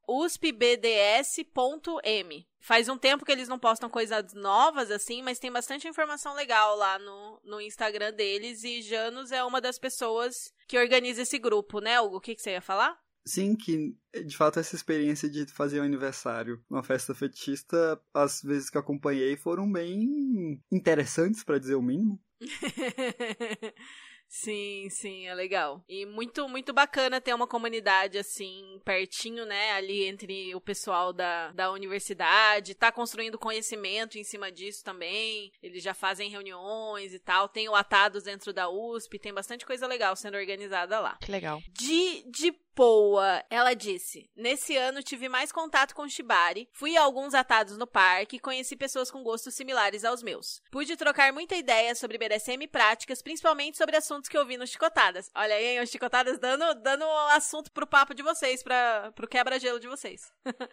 uspbds.m. 0.87 2.47
Faz 2.59 2.89
um 2.89 2.97
tempo 2.97 3.25
que 3.25 3.31
eles 3.31 3.47
não 3.47 3.59
postam 3.59 3.89
coisas 3.89 4.33
novas 4.33 4.91
assim, 4.91 5.21
mas 5.21 5.39
tem 5.39 5.51
bastante 5.51 5.87
informação 5.87 6.33
legal 6.35 6.75
lá 6.75 6.99
no, 6.99 7.39
no 7.43 7.61
Instagram 7.61 8.13
deles 8.13 8.63
e 8.63 8.81
Janus 8.81 9.31
é 9.31 9.43
uma 9.43 9.59
das 9.61 9.79
pessoas 9.79 10.51
que 10.67 10.77
organiza 10.77 11.21
esse 11.21 11.37
grupo, 11.39 11.79
né, 11.79 11.99
Hugo? 12.01 12.17
O 12.17 12.21
que, 12.21 12.35
que 12.35 12.41
você 12.41 12.51
ia 12.51 12.61
falar? 12.61 12.97
Sim, 13.27 13.55
que 13.55 13.93
de 14.25 14.37
fato 14.37 14.59
essa 14.59 14.75
experiência 14.75 15.29
de 15.29 15.45
fazer 15.47 15.81
um 15.81 15.83
aniversário 15.83 16.63
numa 16.69 16.81
festa 16.81 17.13
fetista, 17.13 18.01
as 18.13 18.41
vezes 18.41 18.69
que 18.69 18.77
eu 18.77 18.81
acompanhei 18.81 19.35
foram 19.35 19.69
bem 19.69 20.61
interessantes, 20.71 21.43
pra 21.43 21.59
dizer 21.59 21.75
o 21.75 21.81
mínimo. 21.81 22.19
sim, 24.29 24.87
sim, 24.89 25.27
é 25.27 25.35
legal. 25.35 25.83
E 25.89 26.05
muito, 26.05 26.47
muito 26.47 26.73
bacana 26.73 27.19
ter 27.19 27.33
uma 27.33 27.47
comunidade 27.47 28.17
assim, 28.17 28.79
pertinho, 28.85 29.45
né? 29.45 29.71
Ali 29.71 30.05
entre 30.05 30.55
o 30.55 30.61
pessoal 30.61 31.11
da, 31.11 31.51
da 31.51 31.71
universidade, 31.71 32.75
tá 32.75 32.91
construindo 32.91 33.37
conhecimento 33.37 34.17
em 34.17 34.23
cima 34.23 34.51
disso 34.51 34.83
também. 34.83 35.51
Eles 35.61 35.83
já 35.83 35.93
fazem 35.93 36.29
reuniões 36.29 37.13
e 37.13 37.19
tal. 37.19 37.49
Tem 37.49 37.67
o 37.67 37.75
Atados 37.75 38.23
dentro 38.23 38.53
da 38.53 38.69
USP, 38.69 39.19
tem 39.19 39.33
bastante 39.33 39.65
coisa 39.65 39.85
legal 39.85 40.15
sendo 40.15 40.37
organizada 40.37 40.99
lá. 40.99 41.17
Que 41.19 41.31
legal. 41.31 41.61
De, 41.71 42.23
de 42.31 42.66
Poa, 42.77 43.43
ela 43.49 43.73
disse: 43.73 44.29
Nesse 44.35 44.77
ano 44.77 45.01
tive 45.01 45.27
mais 45.27 45.51
contato 45.51 45.95
com 45.95 46.07
Shibari, 46.07 46.69
fui 46.71 46.95
a 46.95 47.01
alguns 47.01 47.33
atados 47.33 47.75
no 47.75 47.87
parque 47.87 48.35
e 48.35 48.39
conheci 48.39 48.75
pessoas 48.75 49.09
com 49.09 49.23
gostos 49.23 49.55
similares 49.55 50.05
aos 50.05 50.21
meus. 50.21 50.61
Pude 50.69 50.95
trocar 50.95 51.33
muita 51.33 51.55
ideia 51.55 51.95
sobre 51.95 52.19
BDSM 52.19 52.65
e 52.65 52.67
práticas, 52.67 53.19
principalmente 53.23 53.79
sobre 53.79 53.97
assuntos 53.97 54.29
que 54.29 54.37
eu 54.37 54.45
vi 54.45 54.57
no 54.57 54.67
Chicotadas. 54.67 55.31
Olha 55.33 55.55
aí, 55.55 55.69
hein, 55.69 55.81
os 55.81 55.89
Chicotadas 55.89 56.37
dando, 56.37 56.75
dando 56.75 57.03
assunto 57.31 57.71
pro 57.71 57.87
papo 57.87 58.13
de 58.13 58.21
vocês, 58.21 58.61
pra, 58.61 59.11
pro 59.15 59.27
quebra-gelo 59.27 59.79
de 59.79 59.87
vocês. 59.87 60.31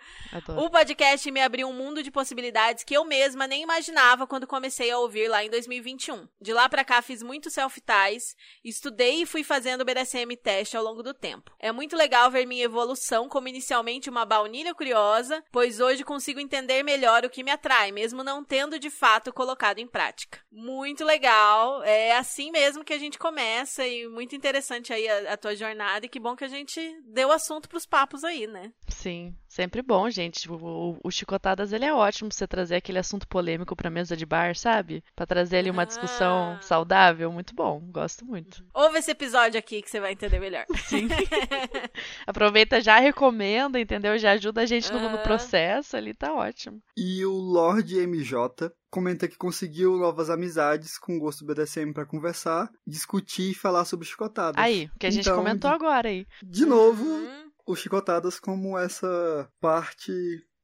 O 0.59 0.69
podcast 0.69 1.31
me 1.31 1.40
abriu 1.40 1.69
um 1.69 1.73
mundo 1.73 2.03
de 2.03 2.11
possibilidades 2.11 2.85
que 2.85 2.95
eu 2.95 3.05
mesma 3.05 3.47
nem 3.47 3.62
imaginava 3.62 4.27
quando 4.27 4.47
comecei 4.47 4.90
a 4.90 4.99
ouvir 4.99 5.29
lá 5.29 5.43
em 5.45 5.49
2021. 5.49 6.29
De 6.40 6.53
lá 6.53 6.69
pra 6.69 6.85
cá 6.85 7.01
fiz 7.01 7.23
muito 7.23 7.51
self-ties, 7.51 8.37
estudei 8.62 9.23
e 9.23 9.27
fui 9.27 9.43
fazendo 9.43 9.85
BDSM 9.85 10.37
teste 10.37 10.77
ao 10.77 10.85
longo 10.85 11.03
do 11.03 11.14
tempo. 11.14 11.53
É 11.59 11.73
muito 11.73 11.94
legal 11.95 12.31
ver 12.31 12.47
minha 12.47 12.65
evolução 12.65 13.29
como 13.29 13.49
inicialmente 13.49 14.11
uma 14.11 14.25
baunilha 14.25 14.75
curiosa, 14.75 15.43
pois 15.51 15.81
hoje 15.81 16.05
consigo 16.05 16.41
entender 16.41 16.83
melhor 16.83 17.25
o 17.25 17.31
que 17.31 17.43
me 17.43 17.51
atrai, 17.51 17.93
mesmo 17.93 18.23
não 18.23 18.45
tendo 18.45 18.79
de 18.79 18.91
fato 18.91 19.33
colocado 19.33 19.79
em 19.79 19.87
prática. 19.87 20.41
Muito 20.51 21.05
legal, 21.05 21.83
é 21.83 22.17
assim 22.17 22.51
mesmo 22.51 22.85
que 22.85 22.93
a 22.93 22.99
gente 22.99 23.19
começa 23.19 23.87
e 23.87 24.07
muito 24.09 24.35
interessante 24.35 24.93
aí 24.93 25.09
a, 25.09 25.33
a 25.33 25.37
tua 25.37 25.55
jornada. 25.55 26.07
E 26.07 26.09
que 26.09 26.21
bom 26.21 26.37
que 26.37 26.45
a 26.45 26.49
gente 26.49 26.81
deu 27.07 27.33
assunto 27.33 27.69
pros 27.69 27.87
papos 27.87 28.25
aí, 28.25 28.47
né? 28.47 28.73
Sim, 28.89 29.35
sempre 29.55 29.81
bom, 29.83 30.11
gente. 30.11 30.51
O, 30.51 30.55
o, 30.57 30.99
o 31.05 31.11
Chicotadas, 31.11 31.73
ele 31.73 31.85
é 31.85 31.93
ótimo 31.95 32.29
pra 32.29 32.37
você 32.37 32.47
trazer 32.47 32.77
aquele 32.77 32.99
assunto 32.99 33.27
polêmico 33.29 33.75
pra 33.77 33.88
mesa 33.90 34.17
de 34.17 34.27
bar, 34.27 34.57
sabe? 34.57 35.03
Pra 35.14 35.27
trazer 35.27 35.59
ali 35.59 35.71
uma 35.71 35.87
discussão 35.87 36.57
Ah. 36.59 36.62
saudável. 36.62 37.31
Muito 37.33 37.55
bom, 37.55 37.81
gosto 37.90 38.25
muito. 38.25 38.64
Ouve 38.75 38.99
esse 38.99 39.11
episódio 39.12 39.59
aqui 39.59 39.81
que 39.83 39.88
você 39.90 40.01
vai 40.01 40.12
entender 40.12 40.38
melhor. 40.40 40.64
Sim. 40.87 41.09
Aproveita, 42.27 42.81
já 42.81 42.99
recomenda, 42.99 43.79
entendeu? 43.79 44.17
Já 44.19 44.33
ajuda 44.33 44.62
a 44.62 44.67
gente 44.67 44.93
no, 44.93 44.99
no 45.11 45.19
processo 45.19 45.97
ali, 45.97 46.14
tá 46.14 46.33
ótimo. 46.35 46.81
E 46.97 47.25
o 47.25 47.33
Lorde 47.33 47.97
MJ 48.07 48.71
comenta 48.90 49.27
que 49.27 49.37
conseguiu 49.37 49.97
novas 49.97 50.31
amizades 50.31 50.99
com 50.99 51.19
gosto 51.19 51.45
BDSM 51.45 51.93
pra 51.93 52.07
conversar, 52.07 52.71
discutir 52.87 53.51
e 53.51 53.55
falar 53.55 53.85
sobre 53.85 54.07
chicotadas. 54.07 54.62
Aí, 54.62 54.88
o 54.95 54.99
que 54.99 55.07
a 55.07 55.11
gente 55.11 55.23
Então, 55.25 55.37
comentou 55.37 55.71
agora 55.71 56.09
aí. 56.09 56.27
De 56.43 56.64
novo, 56.64 57.03
Hum, 57.05 57.44
o 57.66 57.74
chicotadas 57.74 58.38
como 58.38 58.79
essa 58.79 59.50
parte 59.61 60.12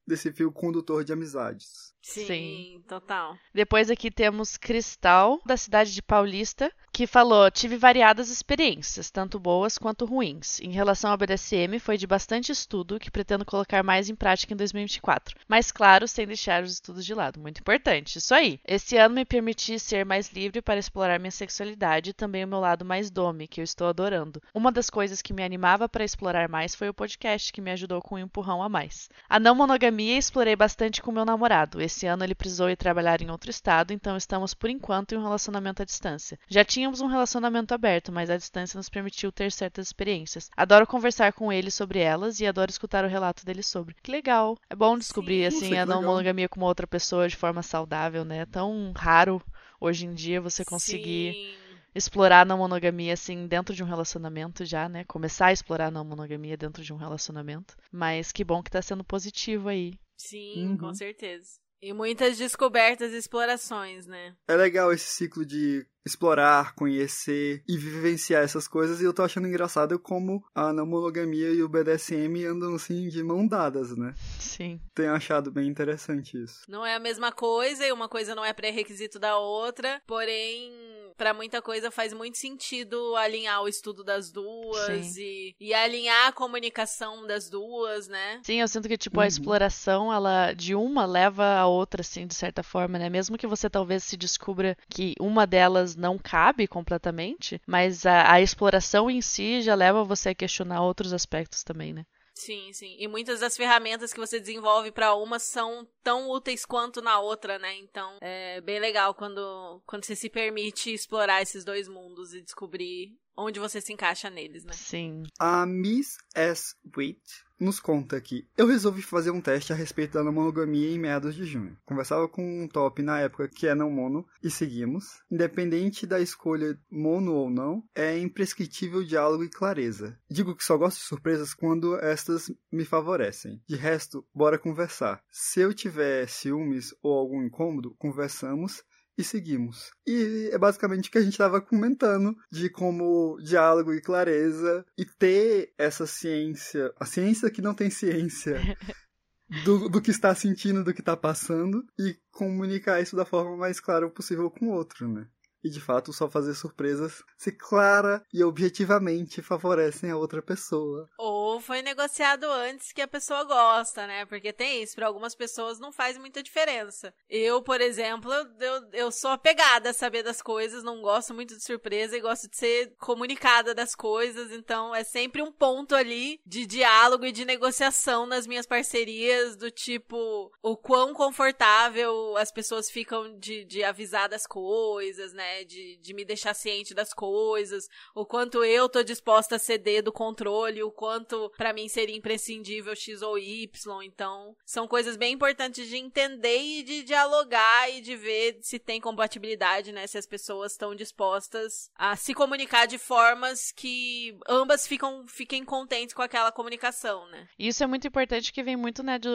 desse 0.07 0.33
fio 0.33 0.53
condutor 0.53 1.05
de 1.05 1.13
amizades. 1.13 1.95
Sim, 2.03 2.27
Sim. 2.27 2.83
total. 2.89 3.37
Depois 3.55 3.91
aqui 3.91 4.11
temos 4.11 4.57
Cristal, 4.57 5.41
da 5.45 5.57
cidade 5.57 5.93
de 5.93 6.03
Paulista, 6.03 6.73
que 6.93 7.07
falou: 7.07 7.51
Tive 7.51 7.77
variadas 7.77 8.31
experiências, 8.31 9.11
tanto 9.11 9.39
boas 9.39 9.79
quanto 9.79 10.05
ruins. 10.05 10.61
Em 10.61 10.71
relação 10.71 11.11
ao 11.11 11.17
BDSM, 11.17 11.79
foi 11.79 11.97
de 11.97 12.07
bastante 12.07 12.53
estudo 12.53 12.99
que 12.99 13.11
pretendo 13.11 13.45
colocar 13.45 13.83
mais 13.83 14.09
em 14.09 14.15
prática 14.15 14.53
em 14.53 14.57
2024. 14.57 15.37
Mas, 15.49 15.71
claro, 15.71 16.09
sem 16.09 16.27
deixar 16.27 16.63
os 16.63 16.73
estudos 16.73 17.05
de 17.05 17.15
lado. 17.15 17.41
Muito 17.41 17.61
importante. 17.61 18.19
Isso 18.19 18.35
aí. 18.35 18.61
Esse 18.67 18.97
ano 18.97 19.15
me 19.15 19.25
permiti 19.25 19.79
ser 19.79 20.05
mais 20.05 20.31
livre 20.33 20.61
para 20.61 20.79
explorar 20.79 21.19
minha 21.19 21.31
sexualidade 21.31 22.11
e 22.11 22.15
também 22.15 22.45
o 22.45 22.49
meu 22.49 22.61
lado 22.61 22.85
mais 22.85 23.11
dome, 23.11 23.47
que 23.49 23.61
eu 23.61 23.65
estou 23.65 23.87
adorando. 23.87 24.43
Uma 24.55 24.73
das 24.73 24.91
coisas 24.91 25.23
que 25.23 25.33
me 25.33 25.43
animava 25.43 25.89
para 25.89 26.05
explorar 26.05 26.49
mais 26.49 26.75
foi 26.75 26.89
o 26.89 26.95
podcast, 26.95 27.53
que 27.53 27.61
me 27.61 27.71
ajudou 27.71 28.01
com 28.03 28.17
um 28.17 28.19
empurrão 28.19 28.63
a 28.63 28.69
mais. 28.69 29.09
A 29.29 29.39
não 29.39 29.55
monogamia 29.55 30.19
explorei 30.19 30.57
bastante 30.57 31.01
com 31.01 31.13
meu 31.13 31.25
namorado. 31.25 31.81
Esse 31.91 32.07
ano 32.07 32.23
ele 32.23 32.37
precisou 32.37 32.71
ir 32.71 32.77
trabalhar 32.77 33.21
em 33.21 33.31
outro 33.31 33.51
estado, 33.51 33.93
então 33.93 34.17
estamos 34.17 34.55
por 34.55 34.71
enquanto 34.71 35.13
em 35.13 35.19
um 35.19 35.23
relacionamento 35.23 35.83
à 35.83 35.85
distância. 35.85 36.39
Já 36.49 36.65
tínhamos 36.65 37.01
um 37.01 37.09
relacionamento 37.09 37.75
aberto, 37.75 38.13
mas 38.13 38.31
a 38.31 38.37
distância 38.37 38.79
nos 38.79 38.89
permitiu 38.89 39.33
ter 39.33 39.51
certas 39.51 39.89
experiências. 39.89 40.49
Adoro 40.57 40.87
conversar 40.87 41.33
com 41.33 41.53
ele 41.53 41.69
sobre 41.69 41.99
elas 41.99 42.39
e 42.39 42.47
adoro 42.47 42.71
escutar 42.71 43.05
o 43.05 43.09
relato 43.09 43.45
dele 43.45 43.65
sobre. 43.65 43.97
Que 44.01 44.13
legal. 44.13 44.57
É 44.71 44.77
bom 44.77 44.97
descobrir 44.97 45.51
Sim. 45.51 45.57
assim 45.57 45.77
a 45.79 45.85
não 45.85 46.01
monogamia 46.01 46.49
com 46.49 46.61
uma 46.61 46.69
outra 46.69 46.87
pessoa 46.87 47.29
de 47.29 47.37
forma 47.37 47.61
saudável, 47.61 48.25
né? 48.25 48.39
É 48.39 48.47
tão 48.47 48.93
raro 48.97 49.43
hoje 49.81 50.07
em 50.07 50.15
dia 50.15 50.41
você 50.41 50.65
conseguir 50.65 51.35
Sim. 51.35 51.55
explorar 51.93 52.43
a 52.43 52.45
não 52.45 52.59
monogamia 52.59 53.15
assim 53.15 53.49
dentro 53.49 53.75
de 53.75 53.83
um 53.83 53.87
relacionamento 53.87 54.65
já, 54.65 54.89
né? 54.89 55.03
Começar 55.09 55.47
a 55.47 55.53
explorar 55.53 55.87
a 55.87 55.91
não 55.91 56.05
monogamia 56.05 56.57
dentro 56.57 56.85
de 56.85 56.93
um 56.93 56.97
relacionamento. 56.97 57.77
Mas 57.91 58.31
que 58.31 58.45
bom 58.45 58.63
que 58.63 58.71
tá 58.71 58.81
sendo 58.81 59.03
positivo 59.03 59.69
aí. 59.69 59.99
Sim, 60.17 60.69
Uhum. 60.69 60.77
com 60.77 60.95
certeza. 60.95 61.59
E 61.83 61.93
muitas 61.93 62.37
descobertas 62.37 63.13
e 63.13 63.17
explorações, 63.17 64.07
né? 64.07 64.35
É 64.47 64.55
legal 64.55 64.93
esse 64.93 65.07
ciclo 65.07 65.47
de 65.47 65.87
explorar, 66.05 66.75
conhecer 66.75 67.63
e 67.69 67.77
vivenciar 67.77 68.43
essas 68.43 68.67
coisas. 68.67 69.01
E 69.01 69.05
eu 69.05 69.13
tô 69.13 69.23
achando 69.23 69.47
engraçado 69.47 69.99
como 69.99 70.43
a 70.55 70.73
não 70.73 70.87
monogamia 70.87 71.51
e 71.51 71.63
o 71.63 71.69
BDSM 71.69 72.45
andam 72.47 72.75
assim 72.75 73.09
de 73.09 73.23
mão 73.23 73.47
dadas, 73.47 73.97
né? 73.97 74.15
Sim. 74.39 74.81
Tenho 74.95 75.13
achado 75.13 75.51
bem 75.51 75.69
interessante 75.69 76.43
isso. 76.43 76.61
Não 76.69 76.85
é 76.85 76.95
a 76.95 77.01
mesma 77.01 77.31
coisa 77.33 77.87
e 77.87 77.93
uma 77.93 78.09
coisa 78.09 78.35
não 78.35 78.45
é 78.45 78.53
pré-requisito 78.53 79.19
da 79.19 79.39
outra, 79.39 80.01
porém, 80.07 80.73
pra 81.17 81.35
muita 81.35 81.61
coisa 81.61 81.91
faz 81.91 82.13
muito 82.13 82.39
sentido 82.39 83.15
alinhar 83.17 83.63
o 83.63 83.69
estudo 83.69 84.03
das 84.03 84.31
duas 84.31 85.07
Sim. 85.15 85.21
e, 85.21 85.55
e 85.61 85.75
alinhar 85.75 86.29
a 86.29 86.33
comunicação 86.33 87.27
das 87.27 87.49
duas, 87.49 88.09
né? 88.09 88.41
Sim, 88.43 88.61
eu 88.61 88.69
sinto 88.69 88.89
que, 88.89 88.97
tipo, 88.97 89.19
Uhum. 89.19 89.25
a 89.25 89.27
exploração, 89.29 90.13
ela, 90.13 90.53
de 90.53 90.75
uma 90.75 91.05
leva 91.05 91.45
a 91.57 91.67
outra, 91.67 92.01
assim, 92.01 92.27
de 92.27 92.35
certa 92.35 92.63
forma, 92.63 92.99
né? 92.99 93.09
Mesmo 93.11 93.37
que 93.37 93.47
você 93.47 93.69
talvez 93.69 94.05
se 94.05 94.17
descubra 94.17 94.77
que 94.89 95.15
uma 95.21 95.47
delas 95.47 95.90
não 95.97 96.19
cabe 96.19 96.67
completamente, 96.67 97.61
mas 97.67 98.07
a, 98.07 98.33
a 98.33 98.41
exploração 98.41 99.11
em 99.11 99.21
si 99.21 99.63
já 99.63 99.75
leva 99.75 100.05
você 100.05 100.31
a 100.31 100.35
questionar 100.35 100.83
outros 100.83 101.13
aspectos 101.13 101.63
também, 101.63 101.93
né? 101.93 102.05
Sim, 102.35 102.73
sim. 102.73 102.97
E 102.99 103.07
muitas 103.07 103.41
das 103.41 103.57
ferramentas 103.57 104.13
que 104.13 104.19
você 104.19 104.41
desenvolve 104.41 104.91
pra 104.91 105.15
uma 105.15 105.39
são 105.39 105.87
tão 106.03 106.31
úteis 106.31 106.65
quanto 106.65 107.03
na 107.03 107.21
outra, 107.21 107.59
né? 107.59 107.77
Então, 107.77 108.17
é 108.21 108.61
bem 108.63 108.81
legal 108.81 109.15
quando, 109.15 109.83
quando 109.87 110.05
você 110.05 110.17
se 110.17 110.31
permite 110.31 110.93
explorar 110.93 111.43
esses 111.43 111.65
dois 111.65 111.87
mundos 111.87 112.33
e 112.33 112.41
descobrir 112.41 113.15
onde 113.37 113.61
você 113.61 113.81
se 113.81 113.93
encaixa 113.93 114.31
neles, 114.31 114.65
né? 114.65 114.73
Sim. 114.73 115.25
A 115.39 115.67
Miss 115.67 116.17
S. 116.35 116.75
Witt 116.97 117.21
nos 117.61 117.79
conta 117.79 118.17
aqui. 118.17 118.49
Eu 118.57 118.67
resolvi 118.67 119.03
fazer 119.03 119.31
um 119.31 119.41
teste 119.41 119.73
a 119.73 119.77
respeito 119.77 120.15
da 120.15 120.25
não 120.25 120.33
monogamia 120.33 120.91
em 120.91 120.99
meados 120.99 121.35
de 121.35 121.45
junho. 121.45 121.77
Conversava 121.85 122.27
com 122.27 122.63
um 122.63 122.67
top 122.67 123.03
na 123.03 123.21
época 123.21 123.49
que 123.49 123.67
é 123.67 123.75
não 123.75 123.91
mono 123.91 124.27
e 124.43 124.51
seguimos. 124.51 125.23
Independente 125.31 126.07
da 126.07 126.21
escolha 126.21 126.79
mono 126.91 127.35
ou 127.35 127.51
não, 127.51 127.85
é 127.95 128.19
imprescritível 128.19 129.05
diálogo 129.05 129.45
e 129.45 129.51
clareza. 129.51 130.19
Digo 130.31 130.57
que 130.57 130.65
só 130.65 130.77
gosto 130.77 130.99
de 130.99 131.05
surpresas 131.05 131.53
quando 131.53 131.99
estas 132.01 132.51
me 132.73 132.85
favorecem. 132.85 133.61
De 133.69 133.77
resto, 133.77 134.25
bora 134.35 134.59
conversar. 134.59 135.23
Se 135.31 135.61
eu 135.61 135.75
tiver 135.75 136.29
ciúmes 136.29 136.95
ou 137.03 137.13
algum 137.19 137.43
incômodo, 137.43 137.95
conversamos 137.99 138.83
e 139.21 139.25
seguimos. 139.25 139.93
E 140.07 140.51
é 140.53 140.59
basicamente 140.59 141.09
o 141.09 141.13
que 141.13 141.19
a 141.19 141.23
gente 141.23 141.33
estava 141.33 141.61
comentando 141.61 142.37
de 142.51 142.69
como 142.69 143.39
diálogo 143.43 143.93
e 143.93 144.01
clareza 144.01 144.85
e 144.97 145.05
ter 145.05 145.73
essa 145.79 146.07
ciência, 146.07 146.93
a 146.99 147.05
ciência 147.05 147.51
que 147.51 147.63
não 147.63 147.75
tem 147.75 147.91
ciência 147.91 148.57
do, 149.65 149.89
do 149.89 150.01
que 150.01 150.11
está 150.11 150.35
sentindo, 150.35 150.85
do 150.85 150.95
que 150.95 151.01
está 151.01 151.17
passando 151.17 151.85
e 151.99 152.17
comunicar 152.31 153.01
isso 153.01 153.17
da 153.17 153.25
forma 153.25 153.57
mais 153.57 153.81
clara 153.81 154.09
possível 154.09 154.51
com 154.51 154.67
o 154.67 154.73
outro, 154.73 155.09
né? 155.09 155.27
E 155.63 155.69
de 155.69 155.81
fato, 155.81 156.13
só 156.13 156.29
fazer 156.29 156.55
surpresas 156.55 157.23
se 157.37 157.53
clara 157.53 158.23
e 158.33 158.43
objetivamente 158.43 159.43
favorecem 159.43 160.11
a 160.11 160.17
outra 160.17 160.41
pessoa. 160.41 161.09
Ou 161.19 161.61
foi 161.61 161.83
negociado 161.83 162.45
antes 162.45 162.93
que 162.93 163.03
a 163.03 163.09
pessoa 163.09 163.45
gosta, 163.45 164.07
né? 164.07 164.25
Porque 164.25 164.53
tem 164.53 164.83
isso, 164.83 164.95
para 164.95 165.07
algumas 165.07 165.35
pessoas 165.35 165.79
não 165.79 165.93
faz 165.93 166.17
muita 166.17 166.43
diferença. 166.43 167.13
Eu, 167.29 167.63
por 167.63 167.81
exemplo, 167.81 168.33
eu, 168.33 168.91
eu 168.93 169.13
sou 169.13 169.31
apegada 169.31 169.91
a 169.91 169.95
saber 169.95 170.23
das 170.23 170.41
coisas, 170.41 170.83
não 170.83 171.03
gosto 171.03 171.35
muito 171.35 171.57
de 171.57 171.63
surpresa 171.63 172.17
e 172.17 172.21
gosto 172.21 172.49
de 172.49 172.57
ser 172.57 172.95
comunicada 172.99 173.75
das 173.75 173.95
coisas, 173.95 174.53
então 174.53 174.95
é 174.95 175.05
sempre 175.05 175.43
um 175.43 175.53
ponto 175.53 175.95
ali 175.95 176.41
de 176.47 176.67
diálogo 176.67 177.27
e 177.27 177.33
de 177.33 177.45
negociação 177.45 178.27
nas 178.27 178.47
minhas 178.47 178.67
parcerias, 178.67 179.57
do 179.57 179.71
tipo, 179.71 180.51
o 180.63 180.77
quão 180.77 181.13
confortável 181.13 182.37
as 182.37 182.51
pessoas 182.51 182.91
ficam 182.91 183.39
de, 183.39 183.65
de 183.65 183.85
avisar 183.85 184.29
das 184.29 184.47
coisas, 184.47 185.33
né? 185.33 185.50
De, 185.67 185.97
de 185.97 186.15
me 186.15 186.25
deixar 186.25 186.55
ciente 186.55 186.95
das 186.95 187.13
coisas, 187.13 187.87
o 188.15 188.25
quanto 188.25 188.65
eu 188.65 188.89
tô 188.89 189.03
disposta 189.03 189.57
a 189.57 189.59
ceder 189.59 190.03
do 190.03 190.13
controle, 190.13 190.83
o 190.83 190.91
quanto 190.91 191.51
pra 191.57 191.73
mim 191.73 191.89
seria 191.89 192.17
imprescindível 192.17 192.95
X 192.95 193.23
ou 193.23 193.39
Y. 193.39 194.03
Então, 194.03 194.57
são 194.65 194.89
coisas 194.89 195.17
bem 195.17 195.35
importantes 195.35 195.89
de 195.89 195.97
entender 195.97 196.59
e 196.59 196.83
de 196.83 197.03
dialogar 197.03 197.91
e 197.91 198.01
de 198.01 198.17
ver 198.17 198.59
se 198.63 198.79
tem 198.79 199.01
compatibilidade, 199.01 199.93
né? 199.93 200.07
Se 200.07 200.19
as 200.19 200.27
pessoas 200.27 200.73
estão 200.73 200.95
dispostas 200.95 201.91
a 201.95 202.17
se 202.17 202.33
comunicar 202.35 202.87
de 202.87 202.99
formas 202.99 203.73
que 203.73 204.39
ambas 204.49 204.87
ficam, 204.87 205.27
fiquem 205.27 205.65
contentes 205.65 206.15
com 206.15 206.23
aquela 206.23 206.53
comunicação, 206.53 207.29
né? 207.29 207.49
E 207.59 207.69
isso 207.69 207.83
é 207.83 207.87
muito 207.87 208.07
importante 208.07 208.53
que 208.53 208.63
vem 208.63 208.77
muito, 208.77 209.03
né, 209.03 209.19
de, 209.19 209.29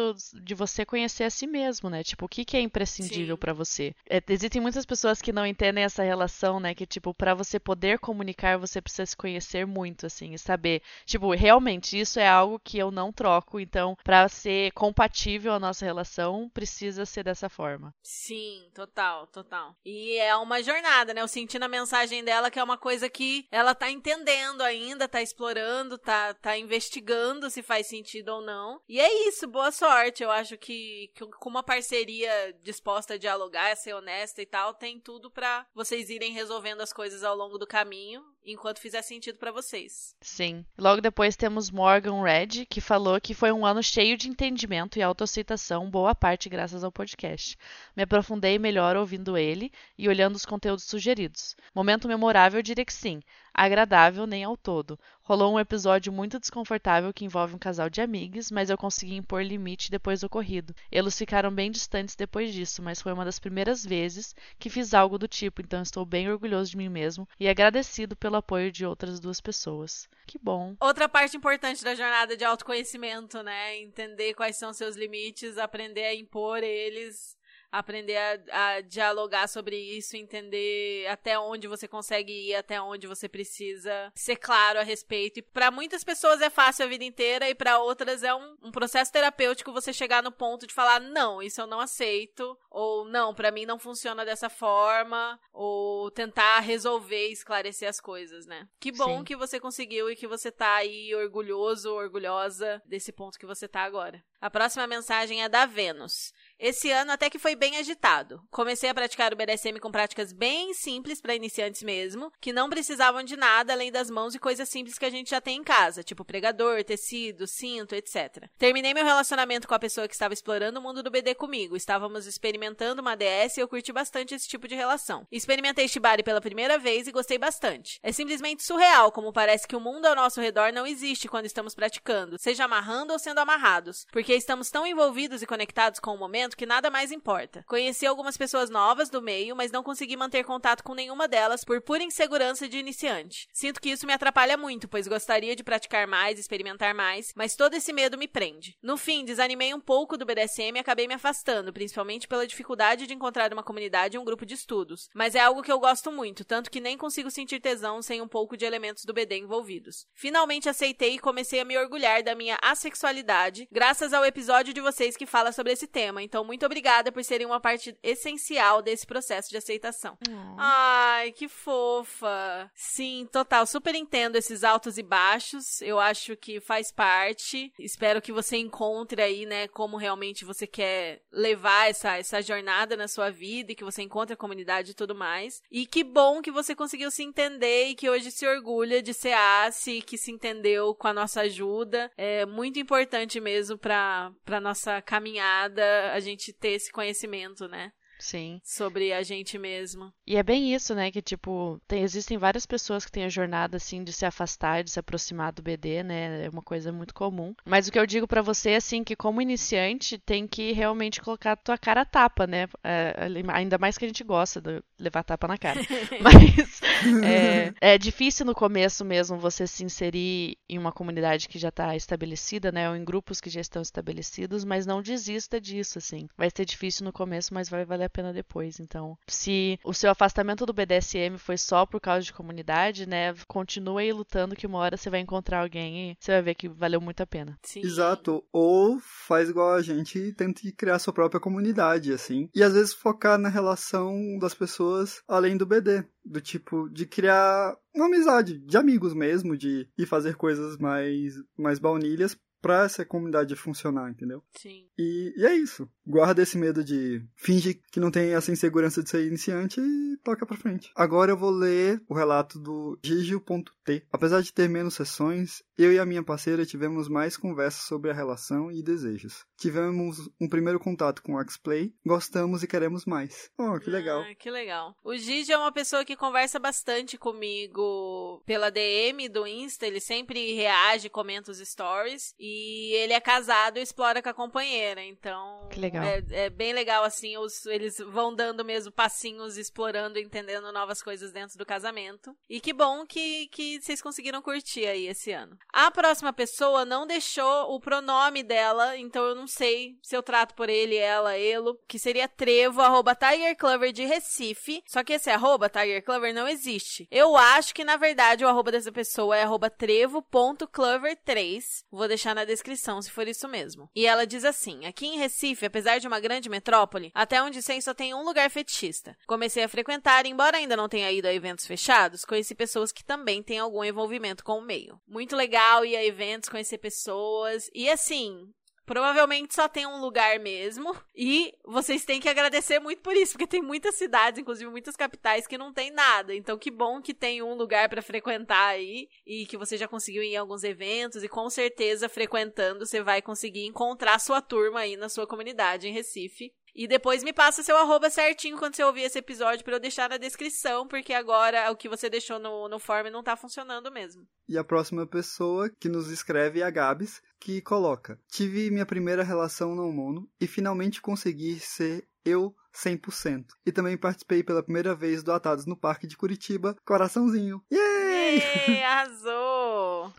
de 0.43 0.55
você 0.55 0.85
conhecer 0.85 1.23
a 1.23 1.29
si 1.29 1.47
mesmo, 1.47 1.89
né? 1.89 2.03
Tipo, 2.03 2.25
o 2.25 2.29
que, 2.29 2.45
que 2.45 2.57
é 2.57 2.61
imprescindível 2.61 3.37
pra 3.37 3.53
você? 3.53 3.93
É, 4.09 4.21
existem 4.29 4.61
muitas 4.61 4.85
pessoas 4.85 5.21
que 5.21 5.33
não 5.33 5.45
entendem 5.45 5.83
essa 5.83 6.03
relação, 6.05 6.59
né? 6.59 6.73
Que, 6.73 6.85
tipo, 6.85 7.13
pra 7.13 7.33
você 7.33 7.59
poder 7.59 7.99
comunicar, 7.99 8.57
você 8.57 8.81
precisa 8.81 9.05
se 9.05 9.17
conhecer 9.17 9.65
muito, 9.65 10.05
assim, 10.05 10.33
e 10.33 10.39
saber. 10.39 10.81
Tipo, 11.05 11.33
realmente, 11.33 11.99
isso 11.99 12.19
é 12.19 12.27
algo 12.27 12.59
que 12.59 12.77
eu 12.77 12.91
não 12.91 13.11
troco. 13.11 13.59
Então, 13.59 13.97
pra 14.03 14.27
ser 14.27 14.71
compatível 14.71 15.53
a 15.53 15.59
nossa 15.59 15.85
relação, 15.85 16.49
precisa 16.53 17.05
ser 17.05 17.23
dessa 17.23 17.49
forma. 17.49 17.93
Sim, 18.03 18.69
total, 18.73 19.27
total. 19.27 19.75
E 19.85 20.17
é 20.17 20.35
uma 20.35 20.61
jornada, 20.61 21.13
né? 21.13 21.21
Eu 21.21 21.27
senti 21.27 21.57
na 21.59 21.67
mensagem 21.67 22.23
dela 22.23 22.51
que 22.51 22.59
é 22.59 22.63
uma 22.63 22.77
coisa 22.77 23.09
que 23.09 23.47
ela 23.51 23.73
tá 23.73 23.89
entendendo 23.89 24.61
ainda, 24.61 25.07
tá 25.07 25.21
explorando, 25.21 25.97
tá, 25.97 26.33
tá 26.33 26.57
investigando 26.57 27.49
se 27.49 27.61
faz 27.61 27.87
sentido 27.87 28.29
ou 28.29 28.41
não. 28.41 28.79
E 28.87 28.99
é 28.99 29.27
isso, 29.27 29.47
boa 29.47 29.71
sorte. 29.71 30.23
Eu 30.23 30.31
acho 30.31 30.57
que, 30.57 31.11
que 31.13 31.25
com 31.25 31.49
uma 31.49 31.63
parceria 31.63 32.53
disposta 32.61 33.15
a 33.15 33.17
dialogar, 33.17 33.71
a 33.71 33.75
ser 33.75 33.93
honesta 33.93 34.41
e 34.41 34.45
tal, 34.45 34.73
tem 34.73 34.99
tudo 34.99 35.29
pra 35.31 35.65
vocês 35.95 36.09
irem 36.09 36.33
resolvendo 36.33 36.81
as 36.81 36.91
coisas 36.91 37.23
ao 37.23 37.35
longo 37.35 37.57
do 37.57 37.65
caminho. 37.65 38.21
enquanto 38.47 38.79
fizer 38.79 39.01
sentido 39.01 39.39
para 39.39 39.51
vocês. 39.51 40.15
Sim. 40.21 40.63
Logo 40.77 41.01
depois 41.01 41.35
temos 41.35 41.71
Morgan 41.71 42.21
Red, 42.21 42.67
que 42.69 42.79
falou 42.79 43.19
que 43.19 43.33
foi 43.33 43.51
um 43.51 43.65
ano 43.65 43.81
cheio 43.81 44.15
de 44.15 44.29
entendimento 44.29 44.99
e 44.99 45.01
autoaceitação, 45.01 45.89
boa 45.89 46.13
parte 46.13 46.47
graças 46.47 46.83
ao 46.83 46.91
podcast. 46.91 47.57
Me 47.95 48.03
aprofundei 48.03 48.59
melhor 48.59 48.95
ouvindo 48.95 49.35
ele 49.35 49.71
e 49.97 50.07
olhando 50.07 50.35
os 50.35 50.45
conteúdos 50.45 50.83
sugeridos. 50.83 51.55
Momento 51.73 52.07
memorável, 52.07 52.59
eu 52.59 52.63
diria 52.63 52.85
que 52.85 52.93
sim 52.93 53.19
agradável 53.55 54.27
nem 54.27 54.43
ao 54.43 54.57
todo. 54.57 54.99
Rolou 55.23 55.55
um 55.55 55.59
episódio 55.59 56.13
muito 56.13 56.39
desconfortável 56.39 57.11
que 57.11 57.25
envolve 57.25 57.55
um 57.55 57.57
casal 57.57 57.89
de 57.89 58.01
amigas, 58.01 58.51
mas 58.51 58.69
eu 58.69 58.77
consegui 58.77 59.15
impor 59.15 59.41
limite 59.41 59.89
depois 59.89 60.21
do 60.21 60.27
ocorrido. 60.27 60.75
Eles 60.91 61.17
ficaram 61.17 61.49
bem 61.49 61.71
distantes 61.71 62.15
depois 62.15 62.53
disso, 62.53 62.83
mas 62.83 63.01
foi 63.01 63.11
uma 63.11 63.25
das 63.25 63.39
primeiras 63.39 63.83
vezes 63.83 64.35
que 64.59 64.69
fiz 64.69 64.93
algo 64.93 65.17
do 65.17 65.27
tipo, 65.27 65.61
então 65.61 65.81
estou 65.81 66.05
bem 66.05 66.29
orgulhoso 66.29 66.69
de 66.69 66.77
mim 66.77 66.89
mesmo 66.89 67.27
e 67.39 67.47
agradecido 67.47 68.15
pelo 68.15 68.35
apoio 68.35 68.71
de 68.71 68.85
outras 68.85 69.19
duas 69.19 69.41
pessoas. 69.41 70.07
Que 70.27 70.37
bom. 70.37 70.75
Outra 70.79 71.09
parte 71.09 71.37
importante 71.37 71.83
da 71.83 71.95
jornada 71.95 72.37
de 72.37 72.43
autoconhecimento, 72.43 73.41
né? 73.41 73.77
Entender 73.77 74.33
quais 74.33 74.57
são 74.57 74.73
seus 74.73 74.95
limites, 74.95 75.57
aprender 75.57 76.05
a 76.05 76.13
impor 76.13 76.61
eles 76.61 77.34
aprender 77.79 78.17
a, 78.17 78.75
a, 78.75 78.81
dialogar 78.81 79.47
sobre 79.47 79.77
isso, 79.77 80.15
entender 80.15 81.07
até 81.07 81.37
onde 81.37 81.67
você 81.67 81.87
consegue 81.87 82.31
ir, 82.31 82.55
até 82.55 82.81
onde 82.81 83.07
você 83.07 83.27
precisa 83.27 84.11
ser 84.15 84.37
claro 84.37 84.79
a 84.79 84.83
respeito. 84.83 85.39
E 85.39 85.41
para 85.41 85.69
muitas 85.71 86.03
pessoas 86.03 86.41
é 86.41 86.49
fácil 86.49 86.85
a 86.85 86.87
vida 86.87 87.03
inteira 87.03 87.49
e 87.49 87.55
para 87.55 87.79
outras 87.79 88.23
é 88.23 88.33
um, 88.33 88.55
um, 88.63 88.71
processo 88.71 89.11
terapêutico 89.11 89.73
você 89.73 89.91
chegar 89.91 90.23
no 90.23 90.31
ponto 90.31 90.65
de 90.65 90.73
falar 90.73 90.99
não, 90.99 91.41
isso 91.41 91.61
eu 91.61 91.67
não 91.67 91.79
aceito 91.79 92.57
ou 92.69 93.05
não, 93.05 93.33
para 93.33 93.51
mim 93.51 93.65
não 93.65 93.77
funciona 93.77 94.25
dessa 94.25 94.49
forma 94.49 95.39
ou 95.51 96.09
tentar 96.11 96.59
resolver, 96.59 97.27
esclarecer 97.27 97.89
as 97.89 97.99
coisas, 97.99 98.45
né? 98.45 98.67
Que 98.79 98.91
bom 98.91 99.19
Sim. 99.19 99.23
que 99.23 99.35
você 99.35 99.59
conseguiu 99.59 100.09
e 100.09 100.15
que 100.15 100.27
você 100.27 100.51
tá 100.51 100.75
aí 100.75 101.13
orgulhoso, 101.13 101.93
orgulhosa 101.93 102.81
desse 102.85 103.11
ponto 103.11 103.37
que 103.37 103.45
você 103.45 103.67
tá 103.67 103.81
agora. 103.81 104.23
A 104.39 104.49
próxima 104.49 104.85
mensagem 104.85 105.43
é 105.43 105.49
da 105.49 105.65
Vênus. 105.65 106.31
Esse 106.57 106.89
ano 106.89 107.11
até 107.11 107.29
que 107.29 107.37
foi 107.37 107.53
bem 107.53 107.75
agitado. 107.77 108.41
Comecei 108.49 108.89
a 108.89 108.93
praticar 108.93 109.33
o 109.33 109.35
BDSM 109.35 109.77
com 109.79 109.91
práticas 109.91 110.31
bem 110.31 110.73
simples 110.73 111.19
para 111.19 111.35
iniciantes 111.35 111.83
mesmo, 111.83 112.31
que 112.39 112.53
não 112.53 112.69
precisavam 112.69 113.23
de 113.23 113.35
nada 113.35 113.73
além 113.73 113.91
das 113.91 114.09
mãos 114.09 114.33
e 114.33 114.39
coisas 114.39 114.69
simples 114.69 114.97
que 114.97 115.05
a 115.05 115.09
gente 115.09 115.31
já 115.31 115.41
tem 115.41 115.57
em 115.57 115.63
casa, 115.63 116.01
tipo 116.01 116.23
pregador, 116.23 116.81
tecido, 116.83 117.45
cinto, 117.45 117.93
etc. 117.93 118.47
Terminei 118.57 118.93
meu 118.93 119.03
relacionamento 119.03 119.67
com 119.67 119.73
a 119.73 119.79
pessoa 119.79 120.07
que 120.07 120.13
estava 120.13 120.33
explorando 120.33 120.79
o 120.79 120.81
mundo 120.81 121.03
do 121.03 121.11
BD 121.11 121.35
comigo. 121.35 121.75
Estávamos 121.75 122.25
experimentando 122.25 123.01
uma 123.01 123.15
DS 123.15 123.57
e 123.57 123.59
eu 123.59 123.67
curti 123.67 123.91
bastante 123.91 124.33
esse 124.33 124.47
tipo 124.47 124.67
de 124.67 124.75
relação. 124.75 125.27
Experimentei 125.29 125.89
Shibari 125.89 126.23
pela 126.23 126.39
primeira 126.39 126.77
vez 126.77 127.05
e 127.05 127.11
gostei 127.11 127.37
bastante. 127.37 127.99
É 128.01 128.13
simplesmente 128.13 128.63
surreal 128.63 129.11
como 129.11 129.33
parece 129.33 129.67
que 129.67 129.75
o 129.75 129.81
mundo 129.81 130.05
ao 130.05 130.15
nosso 130.15 130.39
redor 130.39 130.71
não 130.71 130.87
existe 130.87 131.27
quando 131.27 131.45
estamos 131.45 131.75
praticando, 131.75 132.37
seja 132.39 132.63
amarrando 132.63 133.11
ou 133.11 133.19
sendo 133.19 133.39
amarrados, 133.39 134.05
porque 134.11 134.33
estamos 134.33 134.69
tão 134.69 134.87
envolvidos 134.87 135.41
e 135.41 135.45
conectados 135.45 135.99
com 135.99 136.13
o 136.13 136.17
momento 136.17 136.44
momento 136.45 136.57
que 136.57 136.65
nada 136.65 136.89
mais 136.89 137.11
importa. 137.11 137.63
Conheci 137.67 138.05
algumas 138.05 138.37
pessoas 138.37 138.69
novas 138.69 139.09
do 139.09 139.21
meio, 139.21 139.55
mas 139.55 139.71
não 139.71 139.83
consegui 139.83 140.15
manter 140.15 140.43
contato 140.43 140.83
com 140.83 140.93
nenhuma 140.93 141.27
delas 141.27 141.63
por 141.63 141.81
pura 141.81 142.03
insegurança 142.03 142.69
de 142.69 142.77
iniciante. 142.77 143.47
Sinto 143.51 143.81
que 143.81 143.89
isso 143.89 144.05
me 144.05 144.13
atrapalha 144.13 144.55
muito, 144.55 144.87
pois 144.87 145.07
gostaria 145.07 145.55
de 145.55 145.63
praticar 145.63 146.07
mais, 146.07 146.39
experimentar 146.39 146.93
mais, 146.93 147.33
mas 147.35 147.55
todo 147.55 147.73
esse 147.73 147.91
medo 147.91 148.17
me 148.17 148.27
prende. 148.27 148.77
No 148.81 148.97
fim, 148.97 149.25
desanimei 149.25 149.73
um 149.73 149.79
pouco 149.79 150.17
do 150.17 150.25
BDSM 150.25 150.77
e 150.77 150.79
acabei 150.79 151.07
me 151.07 151.15
afastando, 151.15 151.73
principalmente 151.73 152.27
pela 152.27 152.47
dificuldade 152.47 153.07
de 153.07 153.13
encontrar 153.13 153.51
uma 153.51 153.63
comunidade 153.63 154.15
e 154.15 154.19
um 154.19 154.25
grupo 154.25 154.45
de 154.45 154.53
estudos. 154.53 155.09
Mas 155.13 155.35
é 155.35 155.39
algo 155.39 155.63
que 155.63 155.71
eu 155.71 155.79
gosto 155.79 156.11
muito, 156.11 156.45
tanto 156.45 156.69
que 156.69 156.79
nem 156.79 156.97
consigo 156.97 157.31
sentir 157.31 157.59
tesão 157.59 158.01
sem 158.01 158.21
um 158.21 158.27
pouco 158.27 158.55
de 158.55 158.65
elementos 158.65 159.05
do 159.05 159.13
BD 159.13 159.37
envolvidos. 159.37 160.05
Finalmente 160.13 160.69
aceitei 160.69 161.15
e 161.15 161.19
comecei 161.19 161.59
a 161.59 161.65
me 161.65 161.77
orgulhar 161.77 162.21
da 162.21 162.35
minha 162.35 162.57
assexualidade, 162.61 163.67
graças 163.71 164.13
ao 164.13 164.25
episódio 164.25 164.73
de 164.73 164.81
vocês 164.81 165.17
que 165.17 165.25
fala 165.25 165.51
sobre 165.51 165.73
esse 165.73 165.87
tema, 165.87 166.21
então 166.21 166.34
então, 166.35 166.43
muito 166.43 166.65
obrigada 166.65 167.13
por 167.13 167.23
serem 167.23 167.47
uma 167.47 167.61
parte 167.61 167.97
essencial 168.03 168.81
desse 168.81 169.07
processo 169.07 169.49
de 169.49 169.55
aceitação. 169.55 170.17
Uhum. 170.27 170.55
Ai, 170.57 171.31
que 171.31 171.47
fofa. 171.47 172.69
Sim, 172.75 173.25
total. 173.31 173.65
Super 173.65 173.95
entendo 173.95 174.35
esses 174.35 174.61
altos 174.65 174.97
e 174.97 175.03
baixos. 175.03 175.81
Eu 175.81 175.97
acho 175.97 176.35
que 176.35 176.59
faz 176.59 176.91
parte. 176.91 177.71
Espero 177.79 178.21
que 178.21 178.33
você 178.33 178.57
encontre 178.57 179.21
aí, 179.21 179.45
né, 179.45 179.69
como 179.69 179.95
realmente 179.95 180.43
você 180.43 180.67
quer 180.67 181.21
levar 181.31 181.89
essa, 181.89 182.17
essa 182.17 182.41
jornada 182.41 182.97
na 182.97 183.07
sua 183.07 183.29
vida 183.29 183.71
e 183.71 183.75
que 183.75 183.85
você 183.85 184.01
encontre 184.01 184.33
a 184.33 184.37
comunidade 184.37 184.91
e 184.91 184.93
tudo 184.93 185.15
mais. 185.15 185.61
E 185.71 185.85
que 185.85 186.03
bom 186.03 186.41
que 186.41 186.51
você 186.51 186.75
conseguiu 186.75 187.09
se 187.11 187.23
entender 187.23 187.85
e 187.85 187.95
que 187.95 188.09
hoje 188.09 188.29
se 188.29 188.45
orgulha 188.45 189.01
de 189.01 189.13
ser 189.13 189.31
ACE, 189.31 190.01
que 190.01 190.17
se 190.17 190.33
entendeu 190.33 190.93
com 190.95 191.07
a 191.07 191.13
nossa 191.13 191.41
ajuda. 191.41 192.11
É 192.17 192.45
muito 192.45 192.77
importante 192.77 193.39
mesmo 193.39 193.77
para 193.77 194.33
para 194.43 194.59
nossa 194.59 195.01
caminhada. 195.01 196.11
Gente 196.25 196.51
ter 196.51 196.69
esse 196.69 196.91
conhecimento, 196.91 197.67
né? 197.67 197.91
Sim. 198.19 198.59
Sobre 198.63 199.13
a 199.13 199.21
gente 199.23 199.57
mesmo. 199.57 200.11
E 200.25 200.37
é 200.37 200.43
bem 200.43 200.73
isso, 200.73 200.95
né? 200.95 201.11
Que, 201.11 201.21
tipo, 201.21 201.79
tem, 201.87 202.01
existem 202.03 202.37
várias 202.37 202.65
pessoas 202.65 203.05
que 203.05 203.11
têm 203.11 203.25
a 203.25 203.29
jornada, 203.29 203.77
assim, 203.77 204.03
de 204.03 204.13
se 204.13 204.25
afastar, 204.25 204.83
de 204.83 204.91
se 204.91 204.99
aproximar 204.99 205.51
do 205.51 205.61
BD, 205.61 206.03
né? 206.03 206.45
É 206.45 206.49
uma 206.49 206.61
coisa 206.61 206.91
muito 206.91 207.13
comum. 207.13 207.53
Mas 207.65 207.87
o 207.87 207.91
que 207.91 207.99
eu 207.99 208.05
digo 208.05 208.27
para 208.27 208.41
você 208.41 208.71
é, 208.71 208.75
assim, 208.77 209.03
que 209.03 209.15
como 209.15 209.41
iniciante, 209.41 210.17
tem 210.17 210.47
que 210.47 210.71
realmente 210.71 211.21
colocar 211.21 211.53
a 211.53 211.55
tua 211.55 211.77
cara 211.77 212.01
a 212.01 212.05
tapa, 212.05 212.47
né? 212.47 212.67
É, 212.83 213.15
ainda 213.53 213.77
mais 213.77 213.97
que 213.97 214.05
a 214.05 214.07
gente 214.07 214.23
gosta 214.23 214.61
de 214.61 214.81
levar 214.99 215.23
tapa 215.23 215.47
na 215.47 215.57
cara. 215.57 215.79
Mas 216.21 216.81
é, 217.23 217.73
é, 217.93 217.97
difícil 217.97 218.45
no 218.45 218.55
começo 218.55 219.03
mesmo 219.03 219.37
você 219.37 219.67
se 219.67 219.83
inserir 219.83 220.57
em 220.69 220.77
uma 220.77 220.91
comunidade 220.91 221.47
que 221.47 221.59
já 221.59 221.71
tá 221.71 221.95
estabelecida, 221.95 222.71
né? 222.71 222.89
Ou 222.89 222.95
em 222.95 223.03
grupos 223.03 223.41
que 223.41 223.49
já 223.49 223.61
estão 223.61 223.81
estabelecidos, 223.81 224.63
mas 224.63 224.85
não 224.85 225.01
desista 225.01 225.59
disso, 225.59 225.97
assim. 225.97 226.27
Vai 226.37 226.49
ser 226.55 226.65
difícil 226.65 227.05
no 227.05 227.13
começo, 227.13 227.53
mas 227.53 227.69
vai 227.69 227.85
valer 227.85 228.04
a 228.05 228.09
pena 228.09 228.33
depois. 228.33 228.79
Então, 228.79 229.17
se 229.27 229.79
o 229.83 229.93
seu 229.93 230.09
afastamento 230.09 230.65
do 230.65 230.73
BDSM 230.73 231.37
foi 231.37 231.57
só 231.57 231.85
por 231.85 231.99
causa 231.99 232.25
de 232.25 232.33
comunidade, 232.33 233.07
né? 233.07 233.33
Continua 233.47 234.01
aí 234.01 234.11
lutando 234.11 234.55
que 234.55 234.67
uma 234.67 234.79
hora 234.79 234.97
você 234.97 235.09
vai 235.09 235.19
encontrar 235.19 235.61
alguém 235.61 236.11
e 236.11 236.17
você 236.19 236.31
vai 236.31 236.41
ver 236.41 236.55
que 236.55 236.69
valeu 236.69 237.01
muito 237.01 237.21
a 237.21 237.27
pena. 237.27 237.57
Sim. 237.63 237.81
Exato. 237.81 238.43
Ou 238.51 238.99
faz 238.99 239.49
igual 239.49 239.73
a 239.73 239.81
gente 239.81 240.17
e 240.17 240.33
tente 240.33 240.71
criar 240.71 240.99
sua 240.99 241.13
própria 241.13 241.39
comunidade, 241.39 242.13
assim. 242.13 242.49
E 242.53 242.63
às 242.63 242.73
vezes 242.73 242.93
focar 242.93 243.37
na 243.37 243.49
relação 243.49 244.37
das 244.39 244.53
pessoas 244.53 245.21
além 245.27 245.57
do 245.57 245.65
BD. 245.65 246.03
Do 246.23 246.41
tipo, 246.41 246.89
de 246.89 247.05
criar 247.05 247.77
uma 247.93 248.07
amizade, 248.07 248.57
de 248.57 248.77
amigos 248.77 249.13
mesmo, 249.13 249.55
de 249.55 249.87
ir 249.95 250.05
fazer 250.07 250.35
coisas 250.35 250.75
mais, 250.77 251.35
mais 251.55 251.77
baunilhas 251.77 252.35
pra 252.65 252.85
essa 252.85 253.05
comunidade 253.05 253.55
funcionar, 253.55 254.09
entendeu? 254.09 254.43
Sim. 254.57 254.87
E, 254.97 255.31
e, 255.37 255.45
é 255.45 255.53
isso. 255.55 255.87
Guarda 256.03 256.41
esse 256.41 256.57
medo 256.57 256.83
de 256.83 257.23
fingir 257.35 257.79
que 257.91 257.99
não 257.99 258.09
tem 258.09 258.33
essa 258.33 258.51
insegurança 258.51 259.03
de 259.03 259.09
ser 259.11 259.27
iniciante 259.27 259.79
e 259.79 260.17
toca 260.23 260.47
pra 260.47 260.57
frente. 260.57 260.91
Agora 260.95 261.31
eu 261.31 261.37
vou 261.37 261.51
ler 261.51 262.01
o 262.09 262.15
relato 262.15 262.57
do 262.57 262.97
Gigio.t. 263.03 264.07
Apesar 264.11 264.41
de 264.41 264.51
ter 264.51 264.67
menos 264.67 264.95
sessões, 264.95 265.61
eu 265.77 265.93
e 265.93 265.99
a 265.99 266.05
minha 266.07 266.23
parceira 266.23 266.65
tivemos 266.65 267.07
mais 267.07 267.37
conversas 267.37 267.83
sobre 267.83 268.09
a 268.09 268.15
relação 268.15 268.71
e 268.71 268.81
desejos. 268.81 269.45
Tivemos 269.59 270.27
um 270.41 270.49
primeiro 270.49 270.79
contato 270.79 271.21
com 271.21 271.35
o 271.35 271.41
X-Play, 271.41 271.93
gostamos 272.03 272.63
e 272.63 272.67
queremos 272.67 273.05
mais. 273.05 273.51
Oh, 273.59 273.79
que 273.79 273.91
legal. 273.91 274.21
Ah, 274.21 274.33
que 274.33 274.49
legal. 274.49 274.95
O 275.03 275.15
Gigi 275.15 275.51
é 275.51 275.57
uma 275.57 275.71
pessoa 275.71 276.03
que 276.03 276.15
conversa 276.15 276.57
bastante 276.57 277.15
comigo 277.15 278.41
pela 278.43 278.71
DM 278.71 279.29
do 279.29 279.45
Insta, 279.45 279.85
ele 279.85 279.99
sempre 279.99 280.55
reage, 280.55 281.09
comenta 281.09 281.51
os 281.51 281.59
stories 281.59 282.33
e 282.39 282.54
e 282.55 282.93
ele 282.93 283.13
é 283.13 283.19
casado 283.19 283.77
e 283.77 283.81
explora 283.81 284.21
com 284.21 284.29
a 284.29 284.33
companheira. 284.33 285.03
Então. 285.03 285.67
Que 285.69 285.79
legal. 285.79 286.03
É, 286.03 286.23
é 286.31 286.49
bem 286.49 286.73
legal, 286.73 287.03
assim. 287.03 287.37
Os, 287.37 287.65
eles 287.65 287.97
vão 287.97 288.33
dando 288.33 288.63
mesmo 288.63 288.89
passinhos, 288.91 289.57
explorando, 289.57 290.19
entendendo 290.19 290.71
novas 290.71 291.01
coisas 291.01 291.33
dentro 291.33 291.57
do 291.57 291.65
casamento. 291.65 292.35
E 292.49 292.61
que 292.61 292.71
bom 292.71 293.05
que, 293.05 293.47
que 293.47 293.81
vocês 293.81 294.01
conseguiram 294.01 294.41
curtir 294.41 294.85
aí 294.85 295.07
esse 295.07 295.31
ano. 295.31 295.57
A 295.73 295.91
próxima 295.91 296.31
pessoa 296.31 296.85
não 296.85 297.05
deixou 297.05 297.73
o 297.73 297.79
pronome 297.79 298.43
dela, 298.43 298.97
então 298.97 299.25
eu 299.25 299.35
não 299.35 299.47
sei 299.47 299.97
se 300.01 300.15
eu 300.15 300.23
trato 300.23 300.55
por 300.55 300.69
ele, 300.69 300.95
ela, 300.95 301.37
elo, 301.37 301.77
que 301.87 301.99
seria 301.99 302.27
trevo, 302.27 302.81
arroba 302.81 303.15
Tiger 303.15 303.55
Clover 303.57 303.91
de 303.91 304.05
Recife. 304.05 304.83
Só 304.87 305.03
que 305.03 305.13
esse 305.13 305.29
arroba 305.29 305.69
Tiger 305.69 306.03
Clover 306.03 306.33
não 306.33 306.47
existe. 306.47 307.07
Eu 307.11 307.35
acho 307.35 307.73
que, 307.73 307.83
na 307.83 307.97
verdade, 307.97 308.45
o 308.45 308.47
arroba 308.47 308.71
dessa 308.71 308.91
pessoa 308.91 309.35
é 309.35 309.43
arroba 309.43 309.69
trevo.clover3. 309.69 311.83
Vou 311.91 312.07
deixar 312.07 312.33
na 312.33 312.44
descrição 312.45 313.01
se 313.01 313.11
for 313.11 313.27
isso 313.27 313.47
mesmo. 313.47 313.89
E 313.95 314.05
ela 314.05 314.25
diz 314.25 314.45
assim: 314.45 314.85
aqui 314.85 315.05
em 315.05 315.17
Recife, 315.17 315.65
apesar 315.65 315.99
de 315.99 316.07
uma 316.07 316.19
grande 316.19 316.49
metrópole, 316.49 317.11
até 317.13 317.41
onde 317.41 317.61
sei 317.61 317.81
só 317.81 317.93
tem 317.93 318.13
um 318.13 318.23
lugar 318.23 318.49
fetichista. 318.49 319.17
Comecei 319.27 319.63
a 319.63 319.69
frequentar, 319.69 320.25
embora 320.25 320.57
ainda 320.57 320.77
não 320.77 320.89
tenha 320.89 321.11
ido 321.11 321.27
a 321.27 321.33
eventos 321.33 321.65
fechados, 321.65 322.25
conheci 322.25 322.55
pessoas 322.55 322.91
que 322.91 323.03
também 323.03 323.41
têm 323.41 323.59
algum 323.59 323.83
envolvimento 323.83 324.43
com 324.43 324.59
o 324.59 324.65
meio. 324.65 324.99
Muito 325.07 325.35
legal 325.35 325.85
ir 325.85 325.95
a 325.95 326.03
eventos, 326.03 326.49
conhecer 326.49 326.77
pessoas. 326.77 327.69
E 327.73 327.89
assim, 327.89 328.49
Provavelmente 328.85 329.55
só 329.55 329.67
tem 329.67 329.87
um 329.87 329.99
lugar 329.99 330.39
mesmo. 330.39 330.95
E 331.15 331.53
vocês 331.65 332.05
têm 332.05 332.19
que 332.19 332.29
agradecer 332.29 332.79
muito 332.79 333.01
por 333.01 333.15
isso, 333.15 333.33
porque 333.33 333.47
tem 333.47 333.61
muitas 333.61 333.95
cidades, 333.95 334.39
inclusive 334.39 334.69
muitas 334.69 334.95
capitais, 334.95 335.47
que 335.47 335.57
não 335.57 335.73
tem 335.73 335.91
nada. 335.91 336.35
Então, 336.35 336.57
que 336.57 336.69
bom 336.69 337.01
que 337.01 337.13
tem 337.13 337.41
um 337.41 337.55
lugar 337.55 337.89
para 337.89 338.01
frequentar 338.01 338.67
aí 338.67 339.09
e 339.25 339.45
que 339.45 339.57
você 339.57 339.77
já 339.77 339.87
conseguiu 339.87 340.21
ir 340.21 340.33
em 340.33 340.37
alguns 340.37 340.63
eventos. 340.63 341.23
E 341.23 341.27
com 341.27 341.49
certeza, 341.49 342.07
frequentando, 342.07 342.85
você 342.85 343.01
vai 343.01 343.21
conseguir 343.21 343.65
encontrar 343.65 344.19
sua 344.19 344.41
turma 344.41 344.81
aí 344.81 344.95
na 344.95 345.09
sua 345.09 345.25
comunidade 345.25 345.87
em 345.87 345.93
Recife. 345.93 346.53
E 346.75 346.87
depois 346.87 347.23
me 347.23 347.31
passa 347.31 347.63
seu 347.63 347.77
arroba 347.77 348.09
certinho 348.09 348.57
quando 348.57 348.75
você 348.75 348.83
ouvir 348.83 349.03
esse 349.03 349.17
episódio 349.17 349.63
para 349.63 349.75
eu 349.75 349.79
deixar 349.79 350.09
na 350.09 350.17
descrição, 350.17 350.85
porque 350.85 351.13
agora 351.13 351.71
o 351.71 351.75
que 351.75 351.87
você 351.87 352.09
deixou 352.09 352.37
no, 352.37 352.67
no 352.67 352.79
form 352.79 353.09
não 353.09 353.23
tá 353.23 353.37
funcionando 353.37 353.89
mesmo. 353.89 354.27
E 354.47 354.57
a 354.57 354.63
próxima 354.63 355.07
pessoa 355.07 355.69
que 355.79 355.87
nos 355.87 356.11
escreve 356.11 356.59
é 356.59 356.63
a 356.63 356.69
Gabs, 356.69 357.21
que 357.39 357.61
coloca: 357.61 358.19
Tive 358.29 358.69
minha 358.69 358.85
primeira 358.85 359.23
relação 359.23 359.73
no 359.73 359.89
mono 359.91 360.29
e 360.39 360.47
finalmente 360.47 361.01
consegui 361.01 361.59
ser 361.61 362.05
eu 362.25 362.53
100%. 362.73 363.45
E 363.65 363.71
também 363.71 363.97
participei 363.97 364.43
pela 364.43 364.63
primeira 364.63 364.93
vez 364.93 365.23
do 365.23 365.31
Atados 365.31 365.65
no 365.65 365.77
Parque 365.77 366.07
de 366.07 366.17
Curitiba, 366.17 366.75
coraçãozinho. 366.83 367.63
Yay! 367.71 368.39
Yay 368.67 368.83
arrasou! 368.83 369.44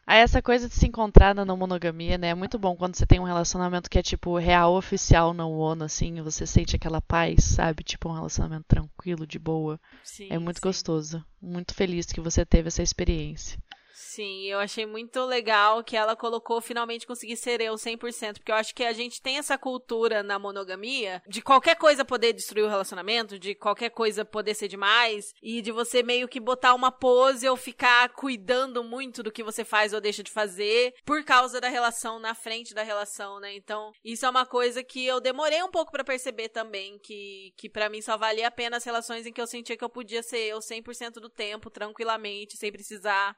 Aí 0.07 0.21
essa 0.21 0.41
coisa 0.41 0.69
de 0.69 0.75
se 0.75 0.87
encontrar 0.87 1.35
na 1.35 1.45
não 1.45 1.57
monogamia, 1.57 2.17
né? 2.19 2.29
É 2.29 2.35
muito 2.35 2.59
bom 2.59 2.77
quando 2.77 2.97
você 2.97 3.07
tem 3.07 3.21
um 3.21 3.25
relacionamento 3.25 3.91
que 3.91 3.99
é 3.99 4.03
tipo 4.03 4.39
real 4.39 4.75
oficial 4.75 5.35
não 5.35 5.53
ONU, 5.53 5.85
assim, 5.85 6.21
você 6.23 6.47
sente 6.47 6.77
aquela 6.77 7.01
paz, 7.01 7.45
sabe? 7.45 7.83
Tipo 7.83 8.09
um 8.09 8.15
relacionamento 8.15 8.65
tranquilo, 8.67 9.27
de 9.27 9.39
boa. 9.39 9.81
Sim, 10.03 10.29
é 10.31 10.39
muito 10.39 10.59
sim. 10.59 10.63
gostoso. 10.63 11.25
Muito 11.41 11.75
feliz 11.75 12.07
que 12.07 12.21
você 12.21 12.45
teve 12.45 12.69
essa 12.69 12.83
experiência. 12.83 13.59
Sim, 13.99 14.43
eu 14.43 14.59
achei 14.59 14.85
muito 14.85 15.25
legal 15.25 15.83
que 15.83 15.97
ela 15.97 16.15
colocou 16.15 16.61
finalmente 16.61 17.07
conseguir 17.07 17.35
ser 17.35 17.63
eu 17.63 17.77
100%, 17.77 18.35
porque 18.35 18.53
eu 18.53 18.57
acho 18.57 18.75
que 18.75 18.85
a 18.85 18.93
gente 18.93 19.23
tem 19.23 19.39
essa 19.39 19.57
cultura 19.57 20.23
na 20.23 20.39
monogamia 20.39 21.23
de 21.27 21.41
qualquer 21.41 21.77
coisa 21.77 22.05
poder 22.05 22.35
destruir 22.35 22.67
o 22.67 22.69
relacionamento, 22.69 23.39
de 23.39 23.55
qualquer 23.55 23.89
coisa 23.89 24.23
poder 24.23 24.53
ser 24.53 24.69
demais, 24.69 25.33
e 25.43 25.63
de 25.63 25.73
você 25.73 26.03
meio 26.03 26.29
que 26.29 26.39
botar 26.39 26.75
uma 26.75 26.93
pose 26.93 27.49
ou 27.49 27.57
ficar 27.57 28.11
cuidando 28.11 28.85
muito 28.85 29.23
do 29.23 29.33
que 29.33 29.43
você 29.43 29.65
faz 29.65 29.95
ou 29.95 30.01
deixa 30.01 30.23
de 30.23 30.31
fazer 30.31 30.93
por 31.03 31.25
causa 31.25 31.59
da 31.59 31.69
relação 31.71 32.19
na 32.19 32.35
frente 32.35 32.75
da 32.75 32.83
relação, 32.83 33.41
né? 33.41 33.55
Então, 33.55 33.93
isso 34.05 34.27
é 34.27 34.29
uma 34.29 34.45
coisa 34.45 34.85
que 34.85 35.07
eu 35.07 35.23
demorei 35.23 35.63
um 35.63 35.71
pouco 35.71 35.91
pra 35.91 36.05
perceber 36.05 36.51
também, 36.51 36.99
que, 36.99 37.55
que 37.57 37.71
para 37.71 37.89
mim 37.89 38.03
só 38.03 38.19
valia 38.19 38.49
a 38.49 38.51
pena 38.51 38.77
as 38.77 38.85
relações 38.85 39.25
em 39.25 39.33
que 39.33 39.41
eu 39.41 39.47
sentia 39.47 39.75
que 39.75 39.85
eu 39.85 39.89
podia 39.89 40.23
ser 40.23 40.41
eu 40.41 40.59
100% 40.59 41.13
do 41.13 41.31
tempo, 41.31 41.71
tranquilamente, 41.71 42.59
sem 42.59 42.71
precisar 42.71 43.35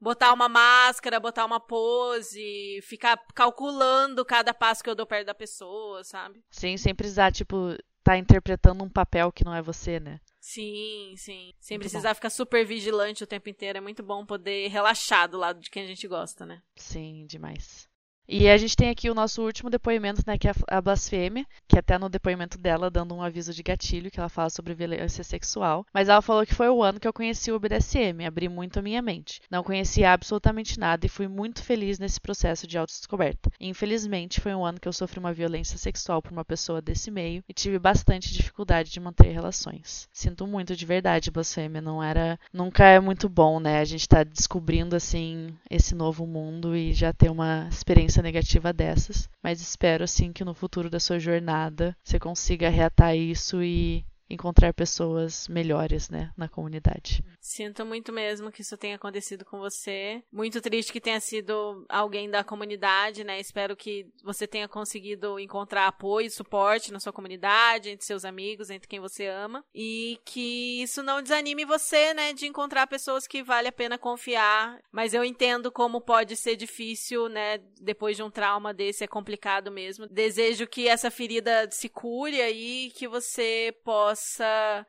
botar 0.00 0.32
uma 0.32 0.48
máscara, 0.48 1.20
botar 1.20 1.44
uma 1.44 1.60
pose, 1.60 2.80
ficar 2.82 3.16
calculando 3.34 4.24
cada 4.24 4.54
passo 4.54 4.82
que 4.82 4.90
eu 4.90 4.94
dou 4.94 5.06
perto 5.06 5.26
da 5.26 5.34
pessoa, 5.34 6.04
sabe? 6.04 6.42
Sim, 6.50 6.76
sem 6.76 6.94
precisar, 6.94 7.32
tipo, 7.32 7.76
tá 8.02 8.16
interpretando 8.16 8.82
um 8.84 8.88
papel 8.88 9.32
que 9.32 9.44
não 9.44 9.54
é 9.54 9.62
você, 9.62 9.98
né? 9.98 10.20
Sim, 10.40 11.14
sim. 11.16 11.52
Sem 11.60 11.76
Muito 11.76 11.82
precisar 11.82 12.14
ficar 12.14 12.30
super 12.30 12.64
vigilante 12.64 13.24
o 13.24 13.26
tempo 13.26 13.48
inteiro. 13.48 13.78
É 13.78 13.80
muito 13.80 14.02
bom 14.02 14.24
poder 14.24 14.68
relaxar 14.68 15.28
do 15.28 15.36
lado 15.36 15.60
de 15.60 15.70
quem 15.70 15.84
a 15.84 15.86
gente 15.86 16.06
gosta, 16.06 16.46
né? 16.46 16.62
Sim, 16.76 17.26
demais. 17.26 17.87
E 18.30 18.46
a 18.46 18.58
gente 18.58 18.76
tem 18.76 18.90
aqui 18.90 19.08
o 19.08 19.14
nosso 19.14 19.42
último 19.42 19.70
depoimento, 19.70 20.22
né, 20.26 20.36
que 20.36 20.46
é 20.46 20.52
a 20.68 20.82
blasfêmia, 20.82 21.46
que 21.66 21.78
até 21.78 21.96
no 21.96 22.10
depoimento 22.10 22.58
dela 22.58 22.90
dando 22.90 23.14
um 23.14 23.22
aviso 23.22 23.54
de 23.54 23.62
gatilho, 23.62 24.10
que 24.10 24.20
ela 24.20 24.28
fala 24.28 24.50
sobre 24.50 24.74
violência 24.74 25.24
sexual. 25.24 25.86
Mas 25.94 26.10
ela 26.10 26.20
falou 26.20 26.44
que 26.44 26.54
foi 26.54 26.68
o 26.68 26.82
ano 26.82 27.00
que 27.00 27.08
eu 27.08 27.12
conheci 27.12 27.50
o 27.50 27.58
BDSM, 27.58 28.26
abri 28.26 28.46
muito 28.46 28.78
a 28.78 28.82
minha 28.82 29.00
mente. 29.00 29.40
Não 29.50 29.64
conhecia 29.64 30.12
absolutamente 30.12 30.78
nada 30.78 31.06
e 31.06 31.08
fui 31.08 31.26
muito 31.26 31.62
feliz 31.62 31.98
nesse 31.98 32.20
processo 32.20 32.66
de 32.66 32.76
autodescoberta. 32.76 33.50
Infelizmente, 33.58 34.42
foi 34.42 34.54
um 34.54 34.62
ano 34.64 34.78
que 34.78 34.86
eu 34.86 34.92
sofri 34.92 35.18
uma 35.18 35.32
violência 35.32 35.78
sexual 35.78 36.20
por 36.20 36.30
uma 36.30 36.44
pessoa 36.44 36.82
desse 36.82 37.10
meio 37.10 37.42
e 37.48 37.54
tive 37.54 37.78
bastante 37.78 38.30
dificuldade 38.30 38.90
de 38.90 39.00
manter 39.00 39.32
relações. 39.32 40.06
Sinto 40.12 40.46
muito 40.46 40.76
de 40.76 40.84
verdade, 40.84 41.30
blasfêmia, 41.30 41.80
não 41.80 42.02
era, 42.02 42.38
nunca 42.52 42.84
é 42.84 43.00
muito 43.00 43.26
bom, 43.26 43.58
né? 43.58 43.80
A 43.80 43.84
gente 43.86 44.06
tá 44.06 44.22
descobrindo 44.22 44.94
assim 44.94 45.56
esse 45.70 45.94
novo 45.94 46.26
mundo 46.26 46.76
e 46.76 46.92
já 46.92 47.10
ter 47.10 47.30
uma 47.30 47.68
experiência 47.70 48.17
negativa 48.22 48.72
dessas, 48.72 49.28
mas 49.42 49.60
espero 49.60 50.04
assim 50.04 50.32
que 50.32 50.44
no 50.44 50.54
futuro 50.54 50.90
da 50.90 51.00
sua 51.00 51.18
jornada 51.18 51.96
você 52.02 52.18
consiga 52.18 52.68
reatar 52.68 53.16
isso 53.16 53.62
e 53.62 54.04
encontrar 54.28 54.74
pessoas 54.74 55.48
melhores, 55.48 56.10
né, 56.10 56.32
na 56.36 56.48
comunidade. 56.48 57.24
Sinto 57.40 57.86
muito 57.86 58.12
mesmo 58.12 58.52
que 58.52 58.62
isso 58.62 58.76
tenha 58.76 58.96
acontecido 58.96 59.44
com 59.44 59.58
você. 59.58 60.22
Muito 60.30 60.60
triste 60.60 60.92
que 60.92 61.00
tenha 61.00 61.20
sido 61.20 61.84
alguém 61.88 62.28
da 62.28 62.44
comunidade, 62.44 63.24
né? 63.24 63.40
Espero 63.40 63.76
que 63.76 64.06
você 64.22 64.46
tenha 64.46 64.68
conseguido 64.68 65.38
encontrar 65.38 65.86
apoio 65.86 66.26
e 66.26 66.30
suporte 66.30 66.92
na 66.92 67.00
sua 67.00 67.12
comunidade, 67.12 67.90
entre 67.90 68.04
seus 68.04 68.24
amigos, 68.24 68.70
entre 68.70 68.88
quem 68.88 69.00
você 69.00 69.26
ama. 69.26 69.64
E 69.74 70.20
que 70.24 70.82
isso 70.82 71.02
não 71.02 71.22
desanime 71.22 71.64
você, 71.64 72.12
né? 72.12 72.32
De 72.32 72.46
encontrar 72.46 72.86
pessoas 72.86 73.26
que 73.26 73.42
vale 73.42 73.68
a 73.68 73.72
pena 73.72 73.96
confiar. 73.96 74.78
Mas 74.92 75.14
eu 75.14 75.24
entendo 75.24 75.72
como 75.72 76.00
pode 76.00 76.36
ser 76.36 76.56
difícil, 76.56 77.28
né? 77.28 77.58
Depois 77.80 78.16
de 78.16 78.22
um 78.22 78.30
trauma 78.30 78.74
desse, 78.74 79.04
é 79.04 79.06
complicado 79.06 79.70
mesmo. 79.70 80.06
Desejo 80.06 80.66
que 80.66 80.86
essa 80.86 81.10
ferida 81.10 81.68
se 81.70 81.88
cure 81.88 82.42
aí, 82.42 82.92
que 82.94 83.08
você 83.08 83.74
possa 83.84 84.17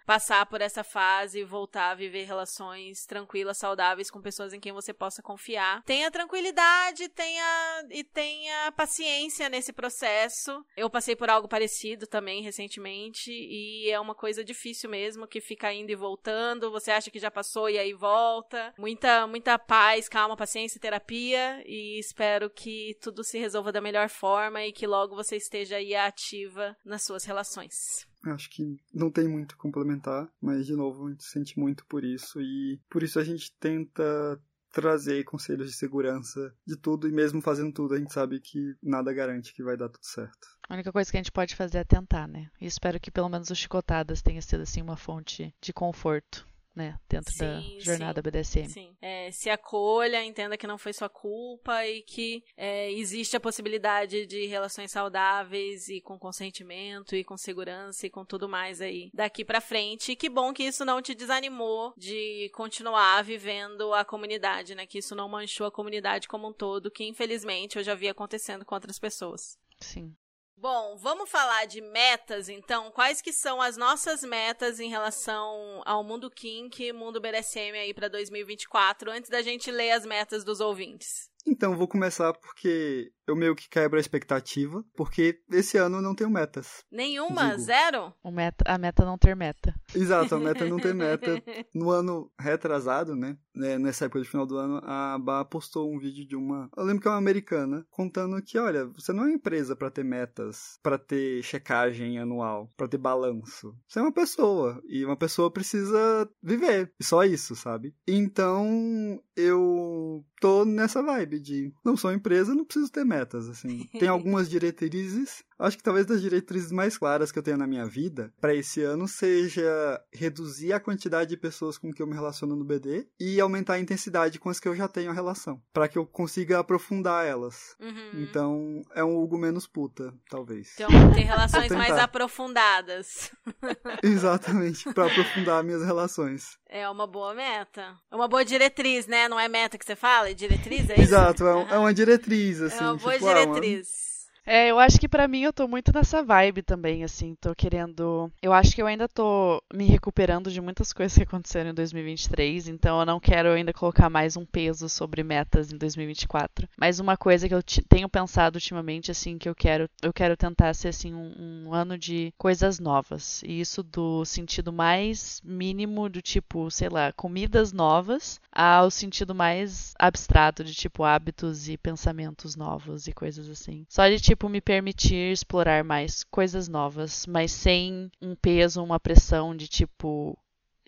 passar 0.05 0.45
por 0.45 0.61
essa 0.61 0.83
fase 0.83 1.39
e 1.39 1.43
voltar 1.43 1.91
a 1.91 1.95
viver 1.95 2.23
relações 2.23 3.05
tranquilas, 3.05 3.57
saudáveis 3.57 4.09
com 4.09 4.21
pessoas 4.21 4.53
em 4.53 4.59
quem 4.59 4.71
você 4.71 4.93
possa 4.93 5.21
confiar. 5.21 5.83
Tenha 5.83 6.11
tranquilidade, 6.11 7.09
tenha 7.09 7.85
e 7.89 8.03
tenha 8.03 8.71
paciência 8.71 9.49
nesse 9.49 9.73
processo. 9.73 10.63
Eu 10.75 10.89
passei 10.89 11.15
por 11.15 11.29
algo 11.29 11.47
parecido 11.47 12.07
também 12.07 12.41
recentemente 12.41 13.31
e 13.31 13.89
é 13.89 13.99
uma 13.99 14.15
coisa 14.15 14.43
difícil 14.43 14.89
mesmo 14.89 15.27
que 15.27 15.41
fica 15.41 15.71
indo 15.71 15.91
e 15.91 15.95
voltando. 15.95 16.71
Você 16.71 16.91
acha 16.91 17.11
que 17.11 17.19
já 17.19 17.31
passou 17.31 17.69
e 17.69 17.77
aí 17.77 17.93
volta. 17.93 18.73
Muita 18.77 19.27
muita 19.27 19.57
paz, 19.59 20.09
calma, 20.09 20.35
paciência, 20.35 20.79
terapia 20.79 21.63
e 21.65 21.99
espero 21.99 22.49
que 22.49 22.97
tudo 23.01 23.23
se 23.23 23.37
resolva 23.37 23.71
da 23.71 23.81
melhor 23.81 24.09
forma 24.09 24.63
e 24.65 24.71
que 24.71 24.87
logo 24.87 25.15
você 25.15 25.35
esteja 25.37 25.77
aí 25.77 25.95
ativa 25.95 26.75
nas 26.83 27.03
suas 27.03 27.23
relações. 27.23 28.08
Acho 28.25 28.49
que 28.49 28.79
não 28.93 29.09
tem 29.09 29.27
muito 29.27 29.55
a 29.55 29.57
complementar, 29.57 30.29
mas 30.41 30.65
de 30.65 30.75
novo 30.75 31.07
a 31.07 31.09
gente 31.11 31.23
sente 31.23 31.57
muito 31.57 31.85
por 31.85 32.03
isso 32.03 32.41
e 32.41 32.79
por 32.89 33.01
isso 33.01 33.19
a 33.19 33.23
gente 33.23 33.51
tenta 33.59 34.39
trazer 34.71 35.23
conselhos 35.23 35.71
de 35.71 35.75
segurança 35.75 36.53
de 36.65 36.75
tudo 36.75 37.07
e 37.07 37.11
mesmo 37.11 37.41
fazendo 37.41 37.71
tudo 37.71 37.95
a 37.95 37.97
gente 37.97 38.13
sabe 38.13 38.39
que 38.39 38.75
nada 38.81 39.11
garante 39.11 39.53
que 39.53 39.63
vai 39.63 39.75
dar 39.75 39.89
tudo 39.89 40.03
certo. 40.03 40.47
A 40.67 40.75
única 40.75 40.91
coisa 40.91 41.09
que 41.09 41.17
a 41.17 41.19
gente 41.19 41.31
pode 41.31 41.55
fazer 41.55 41.79
é 41.79 41.83
tentar, 41.83 42.27
né? 42.27 42.49
E 42.61 42.67
espero 42.67 42.99
que 42.99 43.09
pelo 43.09 43.29
menos 43.29 43.49
o 43.49 43.55
Chicotadas 43.55 44.21
tenha 44.21 44.41
sido 44.41 44.61
assim 44.61 44.81
uma 44.81 44.95
fonte 44.95 45.53
de 45.59 45.73
conforto. 45.73 46.47
Né, 46.79 46.97
dentro 47.09 47.33
Sim, 47.33 47.39
da 47.39 47.61
jornada 47.81 48.21
sim, 48.21 48.23
BDSM. 48.23 48.69
Sim. 48.69 48.97
É, 49.01 49.29
se 49.31 49.49
acolha, 49.49 50.23
entenda 50.23 50.55
que 50.55 50.65
não 50.65 50.77
foi 50.77 50.93
sua 50.93 51.09
culpa 51.09 51.85
e 51.85 52.01
que 52.03 52.41
é, 52.55 52.89
existe 52.93 53.35
a 53.35 53.39
possibilidade 53.39 54.25
de 54.25 54.45
relações 54.45 54.89
saudáveis 54.89 55.89
e 55.89 55.99
com 55.99 56.17
consentimento 56.17 57.17
e 57.17 57.23
com 57.25 57.35
segurança 57.35 58.07
e 58.07 58.09
com 58.09 58.23
tudo 58.23 58.47
mais 58.47 58.79
aí 58.79 59.11
daqui 59.13 59.43
pra 59.43 59.59
frente. 59.59 60.13
E 60.13 60.15
que 60.15 60.29
bom 60.29 60.53
que 60.53 60.63
isso 60.63 60.85
não 60.85 61.01
te 61.01 61.13
desanimou 61.13 61.93
de 61.97 62.49
continuar 62.53 63.21
vivendo 63.25 63.93
a 63.93 64.05
comunidade, 64.05 64.73
né? 64.73 64.85
Que 64.85 64.99
isso 64.99 65.13
não 65.13 65.27
manchou 65.27 65.67
a 65.67 65.71
comunidade 65.71 66.29
como 66.29 66.47
um 66.47 66.53
todo, 66.53 66.89
que 66.89 67.03
infelizmente 67.03 67.77
eu 67.77 67.83
já 67.83 67.93
vi 67.93 68.07
acontecendo 68.07 68.63
com 68.63 68.73
outras 68.73 68.97
pessoas. 68.97 69.57
Sim. 69.81 70.15
Bom, 70.61 70.97
vamos 70.97 71.29
falar 71.29 71.63
de 71.67 71.79
metas, 71.79 72.49
então. 72.49 72.91
Quais 72.91 73.21
que 73.21 73.31
são 73.31 73.61
as 73.61 73.77
nossas 73.77 74.23
metas 74.23 74.77
em 74.81 74.89
relação 74.89 75.81
ao 75.85 76.03
mundo 76.03 76.29
kink, 76.29 76.91
mundo 76.91 77.21
BDSM 77.21 77.77
aí 77.77 77.93
para 77.93 78.09
2024, 78.09 79.09
antes 79.09 79.29
da 79.29 79.41
gente 79.41 79.71
ler 79.71 79.91
as 79.91 80.05
metas 80.05 80.43
dos 80.43 80.59
ouvintes? 80.59 81.29
Então, 81.47 81.77
vou 81.77 81.87
começar 81.87 82.33
porque 82.33 83.09
eu 83.29 83.35
meio 83.35 83.55
que 83.55 83.69
quebro 83.69 83.97
a 83.97 84.01
expectativa, 84.01 84.83
porque 84.95 85.39
esse 85.51 85.77
ano 85.77 85.97
eu 85.97 86.01
não 86.01 86.15
tenho 86.15 86.29
metas. 86.29 86.83
Nenhuma? 86.91 87.51
Digo. 87.51 87.61
Zero? 87.61 88.13
O 88.23 88.31
meta, 88.31 88.63
a 88.67 88.77
meta 88.77 89.05
não 89.05 89.17
ter 89.17 89.35
meta. 89.35 89.73
Exato, 89.93 90.35
a 90.35 90.39
meta 90.39 90.65
é 90.65 90.69
não 90.69 90.79
ter 90.79 90.93
meta. 90.95 91.41
No 91.73 91.91
ano 91.91 92.31
retrasado, 92.39 93.15
né? 93.15 93.37
né, 93.55 93.77
Nessa 93.77 94.05
época 94.05 94.21
de 94.21 94.29
final 94.29 94.45
do 94.45 94.57
ano, 94.57 94.81
a 94.83 95.17
Bá 95.19 95.43
postou 95.45 95.93
um 95.93 95.99
vídeo 95.99 96.25
de 96.25 96.35
uma. 96.35 96.69
Eu 96.75 96.83
lembro 96.83 97.01
que 97.01 97.07
é 97.07 97.11
uma 97.11 97.17
americana, 97.17 97.85
contando 97.89 98.41
que, 98.41 98.57
olha, 98.57 98.85
você 98.87 99.11
não 99.11 99.23
é 99.23 99.27
uma 99.27 99.33
empresa 99.33 99.75
pra 99.75 99.91
ter 99.91 100.03
metas, 100.03 100.79
pra 100.81 100.97
ter 100.97 101.43
checagem 101.43 102.17
anual, 102.17 102.71
pra 102.75 102.87
ter 102.87 102.97
balanço. 102.97 103.75
Você 103.87 103.99
é 103.99 104.01
uma 104.01 104.13
pessoa. 104.13 104.81
E 104.87 105.05
uma 105.05 105.17
pessoa 105.17 105.51
precisa 105.51 106.29
viver. 106.41 106.91
E 106.99 107.03
só 107.03 107.23
isso, 107.23 107.55
sabe? 107.55 107.93
Então, 108.07 109.21
eu 109.35 110.25
tô 110.39 110.63
nessa 110.65 111.03
vibe 111.03 111.39
de 111.39 111.73
não 111.83 111.97
sou 111.97 112.13
empresa, 112.13 112.55
não 112.55 112.65
preciso 112.65 112.91
ter 112.91 113.03
assim. 113.49 113.85
Tem 113.99 114.07
algumas 114.07 114.49
diretrizes, 114.49 115.43
Acho 115.59 115.77
que 115.77 115.83
talvez 115.83 116.05
das 116.05 116.21
diretrizes 116.21 116.71
mais 116.71 116.97
claras 116.97 117.31
que 117.31 117.37
eu 117.37 117.43
tenho 117.43 117.57
na 117.57 117.67
minha 117.67 117.85
vida 117.85 118.31
para 118.39 118.55
esse 118.55 118.81
ano 118.81 119.07
seja 119.07 120.01
reduzir 120.13 120.71
a 120.71 120.79
quantidade 120.79 121.29
de 121.31 121.37
pessoas 121.37 121.77
com 121.77 121.91
que 121.93 122.01
eu 122.01 122.07
me 122.07 122.13
relaciono 122.13 122.55
no 122.55 122.63
BD 122.63 123.05
e 123.19 123.39
aumentar 123.41 123.73
a 123.73 123.79
intensidade 123.79 124.39
com 124.39 124.49
as 124.49 124.59
que 124.59 124.67
eu 124.69 124.75
já 124.75 124.87
tenho 124.87 125.11
a 125.11 125.13
relação, 125.13 125.61
para 125.73 125.87
que 125.87 125.97
eu 125.97 126.05
consiga 126.05 126.59
aprofundar 126.59 127.25
elas. 127.25 127.75
Uhum. 127.79 128.11
Então, 128.21 128.81
é 128.95 129.03
um 129.03 129.17
Hugo 129.21 129.37
menos 129.37 129.67
puta, 129.67 130.13
talvez. 130.29 130.73
Então, 130.75 130.89
tem 131.13 131.25
relações 131.25 131.69
mais 131.75 131.91
aprofundadas. 131.97 133.31
Exatamente, 134.01 134.91
para 134.93 135.07
aprofundar 135.07 135.63
minhas 135.63 135.83
relações. 135.83 136.57
É 136.67 136.87
uma 136.89 137.05
boa 137.05 137.33
meta. 137.33 137.95
É 138.11 138.15
uma 138.15 138.27
boa 138.27 138.45
diretriz, 138.45 139.07
né? 139.07 139.27
Não 139.27 139.39
é 139.39 139.47
meta 139.49 139.77
que 139.77 139.85
você 139.85 139.95
fala? 139.95 140.29
É 140.29 140.33
diretriz? 140.33 140.89
É 140.89 140.93
isso? 140.93 141.01
Exato, 141.01 141.45
é, 141.45 141.55
um- 141.55 141.67
é 141.69 141.77
uma 141.77 141.93
diretriz, 141.93 142.61
assim. 142.61 142.77
É 142.77 142.81
uma 142.81 142.95
boa 142.95 143.13
tipo, 143.13 143.27
ah, 143.27 143.31
uma- 143.31 143.45
diretriz. 143.45 144.08
É, 144.51 144.71
eu 144.71 144.79
acho 144.79 144.99
que 144.99 145.07
pra 145.07 145.27
mim 145.27 145.41
eu 145.41 145.53
tô 145.53 145.67
muito 145.67 145.93
nessa 145.93 146.23
vibe 146.23 146.63
também, 146.63 147.03
assim, 147.03 147.35
tô 147.39 147.53
querendo. 147.53 148.31
Eu 148.41 148.51
acho 148.51 148.73
que 148.73 148.81
eu 148.81 148.87
ainda 148.87 149.07
tô 149.07 149.61
me 149.71 149.85
recuperando 149.85 150.49
de 150.49 150.59
muitas 150.59 150.91
coisas 150.91 151.15
que 151.15 151.23
aconteceram 151.23 151.69
em 151.69 151.73
2023, 151.75 152.67
então 152.67 152.99
eu 152.99 153.05
não 153.05 153.19
quero 153.19 153.49
ainda 153.49 153.71
colocar 153.71 154.09
mais 154.09 154.35
um 154.35 154.43
peso 154.43 154.89
sobre 154.89 155.21
metas 155.21 155.71
em 155.71 155.77
2024. 155.77 156.67
Mas 156.75 156.99
uma 156.99 157.15
coisa 157.15 157.47
que 157.47 157.53
eu 157.53 157.61
tenho 157.87 158.09
pensado 158.09 158.55
ultimamente, 158.55 159.11
assim, 159.11 159.37
que 159.37 159.47
eu 159.47 159.53
quero, 159.53 159.87
eu 160.01 160.11
quero 160.11 160.35
tentar 160.35 160.73
ser 160.73 160.87
assim 160.87 161.13
um, 161.13 161.67
um 161.67 161.71
ano 161.71 161.95
de 161.95 162.33
coisas 162.35 162.79
novas. 162.79 163.43
E 163.43 163.59
isso 163.59 163.83
do 163.83 164.25
sentido 164.25 164.73
mais 164.73 165.39
mínimo 165.45 166.09
do 166.09 166.23
tipo, 166.23 166.71
sei 166.71 166.89
lá, 166.89 167.13
comidas 167.13 167.71
novas, 167.71 168.41
ao 168.51 168.89
sentido 168.89 169.35
mais 169.35 169.93
abstrato 169.99 170.63
de 170.63 170.73
tipo 170.73 171.03
hábitos 171.03 171.69
e 171.69 171.77
pensamentos 171.77 172.55
novos 172.55 173.07
e 173.07 173.13
coisas 173.13 173.47
assim. 173.47 173.85
Só 173.87 174.07
de 174.07 174.19
tipo 174.19 174.38
me 174.47 174.61
permitir 174.61 175.33
explorar 175.33 175.83
mais 175.83 176.23
coisas 176.23 176.67
novas, 176.67 177.25
mas 177.25 177.51
sem 177.51 178.11
um 178.21 178.35
peso, 178.35 178.83
uma 178.83 178.99
pressão 178.99 179.55
de 179.55 179.67
tipo 179.67 180.37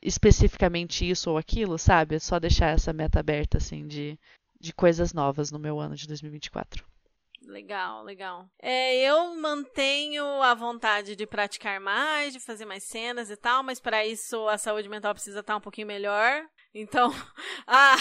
especificamente 0.01 1.07
isso 1.09 1.29
ou 1.29 1.37
aquilo, 1.37 1.77
sabe? 1.77 2.19
Só 2.19 2.39
deixar 2.39 2.69
essa 2.69 2.93
meta 2.93 3.19
aberta 3.19 3.57
assim 3.57 3.87
de 3.87 4.17
de 4.61 4.71
coisas 4.71 5.11
novas 5.11 5.51
no 5.51 5.57
meu 5.57 5.79
ano 5.79 5.95
de 5.95 6.07
2024. 6.07 6.85
Legal, 7.47 8.03
legal. 8.03 8.47
É, 8.61 8.97
eu 8.97 9.35
mantenho 9.35 10.23
a 10.43 10.53
vontade 10.53 11.15
de 11.15 11.25
praticar 11.25 11.79
mais, 11.79 12.33
de 12.33 12.39
fazer 12.39 12.65
mais 12.65 12.83
cenas 12.83 13.31
e 13.31 13.35
tal, 13.35 13.63
mas 13.63 13.79
para 13.79 14.05
isso 14.05 14.47
a 14.47 14.59
saúde 14.59 14.87
mental 14.87 15.13
precisa 15.13 15.39
estar 15.39 15.55
um 15.55 15.61
pouquinho 15.61 15.87
melhor. 15.87 16.45
Então, 16.73 17.11
a, 17.67 17.95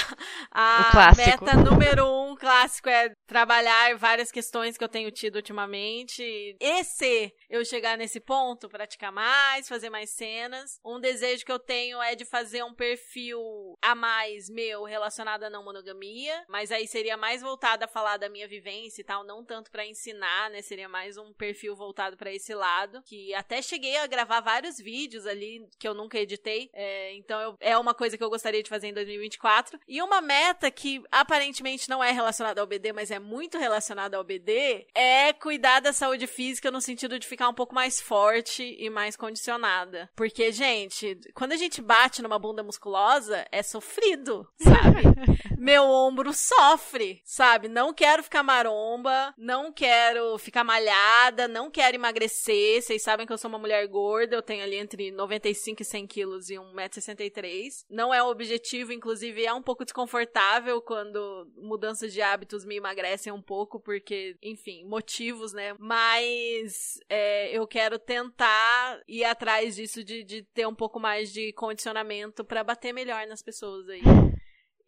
a 0.52 0.90
meta 1.16 1.56
número 1.56 2.06
um 2.06 2.36
clássico 2.36 2.88
é 2.88 3.12
trabalhar 3.26 3.96
várias 3.96 4.30
questões 4.30 4.76
que 4.76 4.84
eu 4.84 4.88
tenho 4.88 5.10
tido 5.10 5.36
ultimamente. 5.36 6.56
E 6.60 6.84
se 6.84 7.32
eu 7.48 7.64
chegar 7.64 7.98
nesse 7.98 8.20
ponto, 8.20 8.68
praticar 8.68 9.10
mais, 9.12 9.68
fazer 9.68 9.90
mais 9.90 10.10
cenas. 10.10 10.78
Um 10.84 11.00
desejo 11.00 11.44
que 11.44 11.52
eu 11.52 11.58
tenho 11.58 12.00
é 12.00 12.14
de 12.14 12.24
fazer 12.24 12.62
um 12.62 12.74
perfil 12.74 13.40
a 13.82 13.94
mais 13.94 14.48
meu 14.48 14.84
relacionado 14.84 15.44
à 15.44 15.50
não 15.50 15.64
monogamia, 15.64 16.44
mas 16.48 16.70
aí 16.70 16.86
seria 16.86 17.16
mais 17.16 17.42
voltado 17.42 17.84
a 17.84 17.88
falar 17.88 18.16
da 18.16 18.28
minha 18.28 18.46
vivência 18.48 19.00
e 19.00 19.04
tal, 19.04 19.24
não 19.24 19.44
tanto 19.44 19.70
pra 19.70 19.84
ensinar, 19.86 20.50
né? 20.50 20.62
Seria 20.62 20.88
mais 20.88 21.16
um 21.16 21.32
perfil 21.34 21.74
voltado 21.76 22.16
pra 22.16 22.32
esse 22.32 22.54
lado, 22.54 23.02
que 23.04 23.34
até 23.34 23.60
cheguei 23.62 23.96
a 23.98 24.06
gravar 24.06 24.40
vários 24.40 24.76
vídeos 24.78 25.26
ali 25.26 25.66
que 25.78 25.86
eu 25.88 25.94
nunca 25.94 26.18
editei. 26.18 26.70
É, 26.72 27.14
então 27.16 27.40
eu- 27.40 27.56
é 27.60 27.76
uma 27.76 27.94
coisa 27.94 28.16
que 28.16 28.24
eu 28.24 28.30
gostaria 28.30 28.59
de 28.62 28.68
fazer 28.68 28.88
em 28.88 28.94
2024. 28.94 29.78
E 29.88 30.02
uma 30.02 30.20
meta 30.20 30.70
que 30.70 31.02
aparentemente 31.10 31.88
não 31.88 32.02
é 32.02 32.10
relacionada 32.10 32.60
ao 32.60 32.66
BD, 32.66 32.92
mas 32.92 33.10
é 33.10 33.18
muito 33.18 33.58
relacionada 33.58 34.16
ao 34.16 34.24
BD, 34.24 34.86
é 34.94 35.32
cuidar 35.32 35.80
da 35.80 35.92
saúde 35.92 36.26
física 36.26 36.70
no 36.70 36.80
sentido 36.80 37.18
de 37.18 37.26
ficar 37.26 37.48
um 37.48 37.54
pouco 37.54 37.74
mais 37.74 38.00
forte 38.00 38.76
e 38.78 38.88
mais 38.90 39.16
condicionada. 39.16 40.10
Porque, 40.16 40.52
gente, 40.52 41.18
quando 41.34 41.52
a 41.52 41.56
gente 41.56 41.80
bate 41.80 42.22
numa 42.22 42.38
bunda 42.38 42.62
musculosa, 42.62 43.46
é 43.50 43.62
sofrido, 43.62 44.46
sabe? 44.58 45.02
Meu 45.58 45.84
ombro 45.84 46.32
sofre, 46.32 47.20
sabe? 47.24 47.68
Não 47.68 47.92
quero 47.92 48.22
ficar 48.22 48.42
maromba, 48.42 49.34
não 49.36 49.70
quero 49.70 50.38
ficar 50.38 50.64
malhada, 50.64 51.46
não 51.46 51.70
quero 51.70 51.96
emagrecer. 51.96 52.82
Vocês 52.82 53.02
sabem 53.02 53.26
que 53.26 53.32
eu 53.32 53.38
sou 53.38 53.48
uma 53.48 53.58
mulher 53.58 53.86
gorda, 53.86 54.36
eu 54.36 54.42
tenho 54.42 54.62
ali 54.62 54.76
entre 54.76 55.10
95 55.10 55.82
e 55.82 55.84
100 55.84 56.06
quilos 56.06 56.50
e 56.50 56.54
1,63m. 56.54 57.84
Não 57.90 58.12
é 58.12 58.22
o 58.22 58.28
objetivo, 58.28 58.49
inclusive 58.92 59.44
é 59.44 59.52
um 59.52 59.62
pouco 59.62 59.84
desconfortável 59.84 60.80
quando 60.80 61.46
mudanças 61.56 62.12
de 62.12 62.22
hábitos 62.22 62.64
me 62.64 62.76
emagrecem 62.76 63.32
um 63.32 63.42
pouco, 63.42 63.80
porque, 63.80 64.36
enfim, 64.42 64.84
motivos, 64.86 65.52
né? 65.52 65.74
Mas 65.78 66.98
é, 67.08 67.56
eu 67.56 67.66
quero 67.66 67.98
tentar 67.98 69.00
ir 69.06 69.24
atrás 69.24 69.76
disso, 69.76 70.02
de, 70.02 70.24
de 70.24 70.42
ter 70.54 70.66
um 70.66 70.74
pouco 70.74 70.98
mais 70.98 71.32
de 71.32 71.52
condicionamento 71.52 72.44
pra 72.44 72.64
bater 72.64 72.92
melhor 72.92 73.26
nas 73.26 73.42
pessoas 73.42 73.88
aí. 73.88 74.02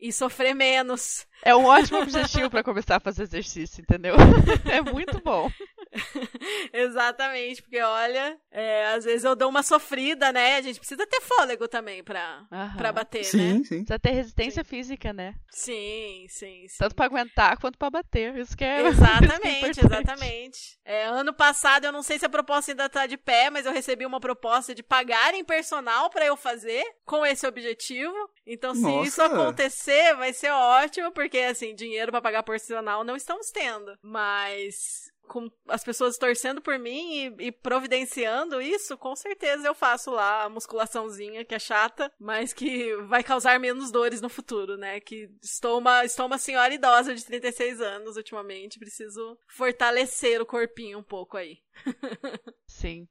E 0.00 0.12
sofrer 0.12 0.52
menos. 0.52 1.28
É 1.44 1.54
um 1.54 1.66
ótimo 1.66 2.00
objetivo 2.00 2.50
pra 2.50 2.64
começar 2.64 2.96
a 2.96 3.00
fazer 3.00 3.22
exercício, 3.22 3.80
entendeu? 3.82 4.16
É 4.68 4.80
muito 4.80 5.20
bom. 5.22 5.48
Exatamente, 6.72 7.62
porque 7.62 7.80
olha, 7.80 8.38
é, 8.50 8.86
às 8.86 9.04
vezes 9.04 9.24
eu 9.24 9.36
dou 9.36 9.48
uma 9.48 9.62
sofrida, 9.62 10.32
né? 10.32 10.56
A 10.56 10.62
gente 10.62 10.78
precisa 10.78 11.06
ter 11.06 11.20
fôlego 11.20 11.68
também 11.68 12.02
pra, 12.02 12.46
pra 12.76 12.92
bater, 12.92 13.24
Sim, 13.24 13.58
né? 13.58 13.64
sim. 13.64 13.84
Precisa 13.84 13.98
ter 13.98 14.10
resistência 14.10 14.64
física, 14.64 15.12
né? 15.12 15.34
Sim, 15.50 16.26
sim, 16.28 16.66
sim. 16.68 16.76
Tanto 16.78 16.94
pra 16.94 17.06
aguentar 17.06 17.58
quanto 17.58 17.78
pra 17.78 17.90
bater. 17.90 18.36
Isso 18.36 18.56
que 18.56 18.64
é 18.64 18.86
Exatamente, 18.86 19.70
isso 19.70 19.80
que 19.80 19.80
é 19.80 19.84
exatamente. 19.84 20.78
É, 20.84 21.04
ano 21.04 21.32
passado, 21.32 21.84
eu 21.84 21.92
não 21.92 22.02
sei 22.02 22.18
se 22.18 22.24
a 22.24 22.30
proposta 22.30 22.72
ainda 22.72 22.88
tá 22.88 23.06
de 23.06 23.16
pé, 23.16 23.50
mas 23.50 23.66
eu 23.66 23.72
recebi 23.72 24.06
uma 24.06 24.20
proposta 24.20 24.74
de 24.74 24.82
pagarem 24.82 25.44
personal 25.44 26.10
pra 26.10 26.24
eu 26.24 26.36
fazer 26.36 26.84
com 27.04 27.24
esse 27.24 27.46
objetivo. 27.46 28.16
Então, 28.46 28.74
se 28.74 28.82
Nossa! 28.82 29.08
isso 29.08 29.22
acontecer, 29.22 30.14
vai 30.16 30.32
ser 30.32 30.50
ótimo, 30.50 31.12
porque, 31.12 31.38
assim, 31.38 31.74
dinheiro 31.74 32.10
pra 32.10 32.22
pagar 32.22 32.42
personal 32.42 33.04
não 33.04 33.16
estamos 33.16 33.50
tendo. 33.50 33.96
Mas. 34.02 35.11
Com 35.28 35.50
as 35.68 35.82
pessoas 35.82 36.18
torcendo 36.18 36.60
por 36.60 36.78
mim 36.78 37.34
e, 37.38 37.46
e 37.46 37.52
providenciando 37.52 38.60
isso, 38.60 38.98
com 38.98 39.16
certeza 39.16 39.66
eu 39.66 39.74
faço 39.74 40.10
lá 40.10 40.44
a 40.44 40.48
musculaçãozinha 40.48 41.44
que 41.44 41.54
é 41.54 41.58
chata, 41.58 42.12
mas 42.18 42.52
que 42.52 42.94
vai 43.04 43.22
causar 43.22 43.58
menos 43.58 43.90
dores 43.90 44.20
no 44.20 44.28
futuro, 44.28 44.76
né? 44.76 45.00
Que 45.00 45.28
estou 45.42 45.78
uma, 45.78 46.04
estou 46.04 46.26
uma 46.26 46.38
senhora 46.38 46.74
idosa 46.74 47.14
de 47.14 47.24
36 47.24 47.80
anos 47.80 48.16
ultimamente, 48.16 48.78
preciso 48.78 49.38
fortalecer 49.48 50.40
o 50.40 50.46
corpinho 50.46 50.98
um 50.98 51.04
pouco 51.04 51.36
aí. 51.36 51.58
Sim. 52.66 53.08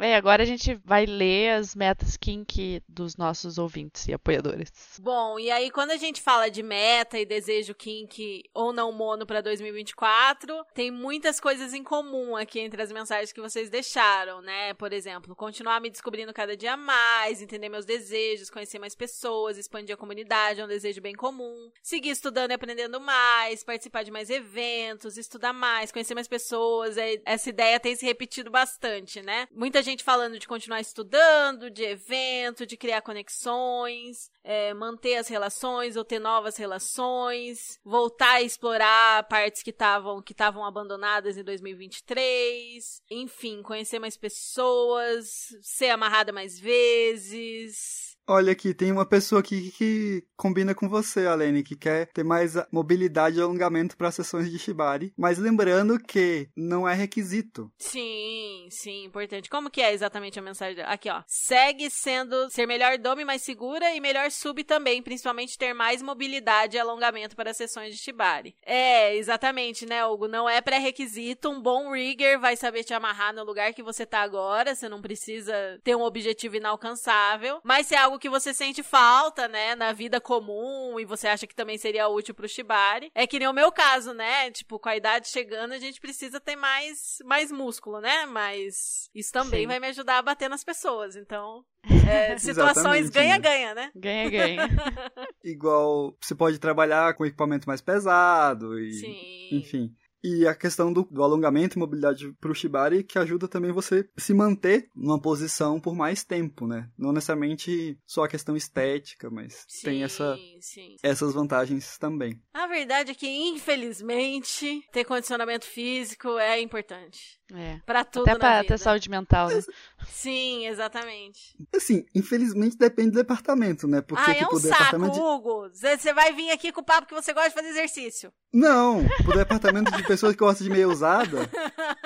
Bem, 0.00 0.14
agora 0.14 0.44
a 0.44 0.46
gente 0.46 0.74
vai 0.82 1.04
ler 1.04 1.50
as 1.50 1.74
metas 1.74 2.16
kink 2.16 2.82
dos 2.88 3.18
nossos 3.18 3.58
ouvintes 3.58 4.08
e 4.08 4.14
apoiadores. 4.14 4.72
Bom, 4.98 5.38
e 5.38 5.50
aí 5.50 5.70
quando 5.70 5.90
a 5.90 5.98
gente 5.98 6.22
fala 6.22 6.48
de 6.48 6.62
meta 6.62 7.18
e 7.18 7.26
desejo 7.26 7.74
kink 7.74 8.44
ou 8.54 8.72
não 8.72 8.92
mono 8.92 9.26
pra 9.26 9.42
2024, 9.42 10.64
tem 10.72 10.90
muitas 10.90 11.38
coisas 11.38 11.74
em 11.74 11.84
comum 11.84 12.34
aqui 12.34 12.60
entre 12.60 12.80
as 12.80 12.90
mensagens 12.90 13.30
que 13.30 13.42
vocês 13.42 13.68
deixaram, 13.68 14.40
né? 14.40 14.72
Por 14.72 14.90
exemplo, 14.94 15.36
continuar 15.36 15.82
me 15.82 15.90
descobrindo 15.90 16.32
cada 16.32 16.56
dia 16.56 16.78
mais, 16.78 17.42
entender 17.42 17.68
meus 17.68 17.84
desejos, 17.84 18.48
conhecer 18.48 18.78
mais 18.78 18.94
pessoas, 18.94 19.58
expandir 19.58 19.94
a 19.94 19.98
comunidade, 19.98 20.62
é 20.62 20.64
um 20.64 20.68
desejo 20.68 21.02
bem 21.02 21.14
comum. 21.14 21.70
Seguir 21.82 22.08
estudando 22.08 22.52
e 22.52 22.54
aprendendo 22.54 22.98
mais, 23.02 23.62
participar 23.62 24.02
de 24.02 24.10
mais 24.10 24.30
eventos, 24.30 25.18
estudar 25.18 25.52
mais, 25.52 25.92
conhecer 25.92 26.14
mais 26.14 26.26
pessoas. 26.26 26.96
é- 26.96 27.20
Essa 27.26 27.50
ideia 27.50 27.78
tem 27.78 27.94
se 27.94 28.06
repetido 28.06 28.50
bastante, 28.50 29.20
né? 29.20 29.46
Muita 29.52 29.82
gente 29.82 29.89
falando 29.98 30.38
de 30.38 30.46
continuar 30.46 30.80
estudando, 30.80 31.70
de 31.70 31.82
evento, 31.82 32.66
de 32.66 32.76
criar 32.76 33.02
conexões, 33.02 34.30
é, 34.42 34.72
manter 34.74 35.16
as 35.16 35.28
relações 35.28 35.96
ou 35.96 36.04
ter 36.04 36.18
novas 36.18 36.56
relações, 36.56 37.78
voltar 37.84 38.34
a 38.34 38.42
explorar 38.42 39.24
partes 39.28 39.62
que 39.62 39.70
estavam 39.70 40.22
que 40.22 40.32
estavam 40.32 40.64
abandonadas 40.64 41.36
em 41.36 41.44
2023, 41.44 43.02
enfim, 43.10 43.62
conhecer 43.62 43.98
mais 43.98 44.16
pessoas, 44.16 45.48
ser 45.62 45.90
amarrada 45.90 46.32
mais 46.32 46.58
vezes. 46.58 48.09
Olha 48.26 48.52
aqui, 48.52 48.72
tem 48.72 48.92
uma 48.92 49.04
pessoa 49.04 49.40
aqui 49.40 49.72
que 49.72 50.24
combina 50.36 50.74
com 50.74 50.88
você, 50.88 51.26
Alene, 51.26 51.62
que 51.62 51.76
quer 51.76 52.06
ter 52.12 52.22
mais 52.22 52.54
mobilidade 52.70 53.38
e 53.38 53.42
alongamento 53.42 53.96
para 53.96 54.10
sessões 54.12 54.50
de 54.50 54.58
Shibari. 54.58 55.12
Mas 55.18 55.38
lembrando 55.38 55.98
que 55.98 56.48
não 56.56 56.88
é 56.88 56.94
requisito. 56.94 57.72
Sim, 57.78 58.68
sim, 58.70 59.04
importante. 59.04 59.50
Como 59.50 59.68
que 59.68 59.82
é 59.82 59.92
exatamente 59.92 60.38
a 60.38 60.42
mensagem? 60.42 60.84
Aqui, 60.84 61.10
ó. 61.10 61.22
Segue 61.26 61.90
sendo 61.90 62.48
ser 62.50 62.66
melhor 62.66 62.96
dome, 62.98 63.24
mais 63.24 63.42
segura 63.42 63.92
e 63.94 64.00
melhor 64.00 64.30
sub 64.30 64.62
também, 64.62 65.02
principalmente 65.02 65.58
ter 65.58 65.74
mais 65.74 66.00
mobilidade 66.00 66.76
e 66.76 66.80
alongamento 66.80 67.34
para 67.34 67.52
sessões 67.52 67.92
de 67.92 68.00
Shibari. 68.00 68.54
É, 68.64 69.16
exatamente, 69.16 69.84
né, 69.84 70.06
Hugo? 70.06 70.28
Não 70.28 70.48
é 70.48 70.60
pré-requisito. 70.60 71.50
Um 71.50 71.60
bom 71.60 71.92
rigger 71.92 72.38
vai 72.38 72.56
saber 72.56 72.84
te 72.84 72.94
amarrar 72.94 73.34
no 73.34 73.42
lugar 73.42 73.74
que 73.74 73.82
você 73.82 74.06
tá 74.06 74.20
agora. 74.20 74.74
Você 74.74 74.88
não 74.88 75.02
precisa 75.02 75.52
ter 75.82 75.96
um 75.96 76.02
objetivo 76.02 76.56
inalcançável. 76.56 77.60
Mas 77.64 77.88
se 77.88 77.96
é 77.96 77.98
algo 77.98 78.19
que 78.20 78.28
você 78.28 78.54
sente 78.54 78.82
falta, 78.82 79.48
né, 79.48 79.74
na 79.74 79.92
vida 79.92 80.20
comum 80.20 81.00
e 81.00 81.04
você 81.04 81.26
acha 81.26 81.46
que 81.46 81.54
também 81.54 81.78
seria 81.78 82.08
útil 82.08 82.34
pro 82.34 82.48
Shibari. 82.48 83.10
É 83.14 83.26
que 83.26 83.38
nem 83.38 83.48
o 83.48 83.52
meu 83.52 83.72
caso, 83.72 84.12
né? 84.12 84.50
Tipo, 84.50 84.78
com 84.78 84.88
a 84.88 84.96
idade 84.96 85.28
chegando, 85.28 85.72
a 85.72 85.78
gente 85.78 86.00
precisa 86.00 86.38
ter 86.38 86.54
mais, 86.54 87.18
mais 87.24 87.50
músculo, 87.50 88.00
né? 88.00 88.26
Mas 88.26 89.10
isso 89.14 89.32
também 89.32 89.62
Sim. 89.62 89.66
vai 89.66 89.80
me 89.80 89.88
ajudar 89.88 90.18
a 90.18 90.22
bater 90.22 90.48
nas 90.48 90.62
pessoas. 90.62 91.16
Então, 91.16 91.64
é, 92.08 92.38
situações 92.38 93.06
Exatamente, 93.06 93.10
ganha-ganha, 93.12 93.74
né? 93.74 93.90
Ganha, 93.96 94.30
ganha. 94.30 94.68
Igual 95.42 96.16
você 96.20 96.34
pode 96.34 96.58
trabalhar 96.58 97.14
com 97.14 97.26
equipamento 97.26 97.66
mais 97.66 97.80
pesado 97.80 98.78
e. 98.78 98.92
Sim. 98.92 99.48
Enfim. 99.52 99.94
E 100.22 100.46
a 100.46 100.54
questão 100.54 100.92
do, 100.92 101.02
do 101.10 101.22
alongamento 101.22 101.76
e 101.76 101.78
mobilidade 101.78 102.32
pro 102.40 102.54
Shibari 102.54 103.02
que 103.02 103.18
ajuda 103.18 103.48
também 103.48 103.72
você 103.72 104.08
se 104.16 104.34
manter 104.34 104.88
numa 104.94 105.20
posição 105.20 105.80
por 105.80 105.94
mais 105.94 106.24
tempo, 106.24 106.66
né? 106.66 106.88
Não 106.98 107.12
necessariamente 107.12 107.98
só 108.06 108.24
a 108.24 108.28
questão 108.28 108.56
estética, 108.56 109.30
mas 109.30 109.64
tem 109.82 110.02
essa, 110.02 110.36
Sim, 110.36 110.58
sim. 110.60 110.96
essas 111.02 111.34
vantagens 111.34 111.98
também. 111.98 112.40
A 112.52 112.66
verdade 112.66 113.12
é 113.12 113.14
que, 113.14 113.26
infelizmente, 113.26 114.82
ter 114.92 115.04
condicionamento 115.04 115.64
físico 115.64 116.38
é 116.38 116.60
importante. 116.60 117.39
É. 117.54 117.80
Pra 117.84 118.04
tudo 118.04 118.22
Até 118.22 118.32
na 118.32 118.38
pra 118.38 118.56
vida. 118.62 118.68
ter 118.68 118.78
saúde 118.78 119.10
mental, 119.10 119.48
né? 119.48 119.60
Sim, 120.08 120.66
exatamente. 120.66 121.56
Assim, 121.74 122.04
infelizmente 122.14 122.76
depende 122.76 123.10
do 123.10 123.18
departamento, 123.18 123.86
né? 123.86 124.00
Porque, 124.00 124.30
ah, 124.30 124.32
é 124.32 124.38
tipo, 124.38 124.54
um 124.54 124.56
o 124.56 124.60
saco, 124.60 124.72
departamento 124.72 125.14
de... 125.14 125.20
Hugo. 125.20 125.70
Você 125.72 126.12
vai 126.12 126.32
vir 126.32 126.50
aqui 126.50 126.72
com 126.72 126.80
o 126.80 126.84
papo 126.84 127.08
que 127.08 127.14
você 127.14 127.32
gosta 127.32 127.50
de 127.50 127.54
fazer 127.54 127.68
exercício. 127.68 128.32
Não, 128.52 129.04
pro 129.22 129.36
departamento 129.36 129.90
de 129.92 130.02
pessoas 130.02 130.32
que 130.32 130.38
gostam 130.38 130.66
de 130.66 130.72
meia 130.72 130.88
usada, 130.88 131.48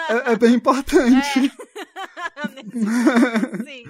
é, 0.08 0.32
é 0.32 0.36
bem 0.36 0.54
importante. 0.54 1.52
Sim. 3.64 3.84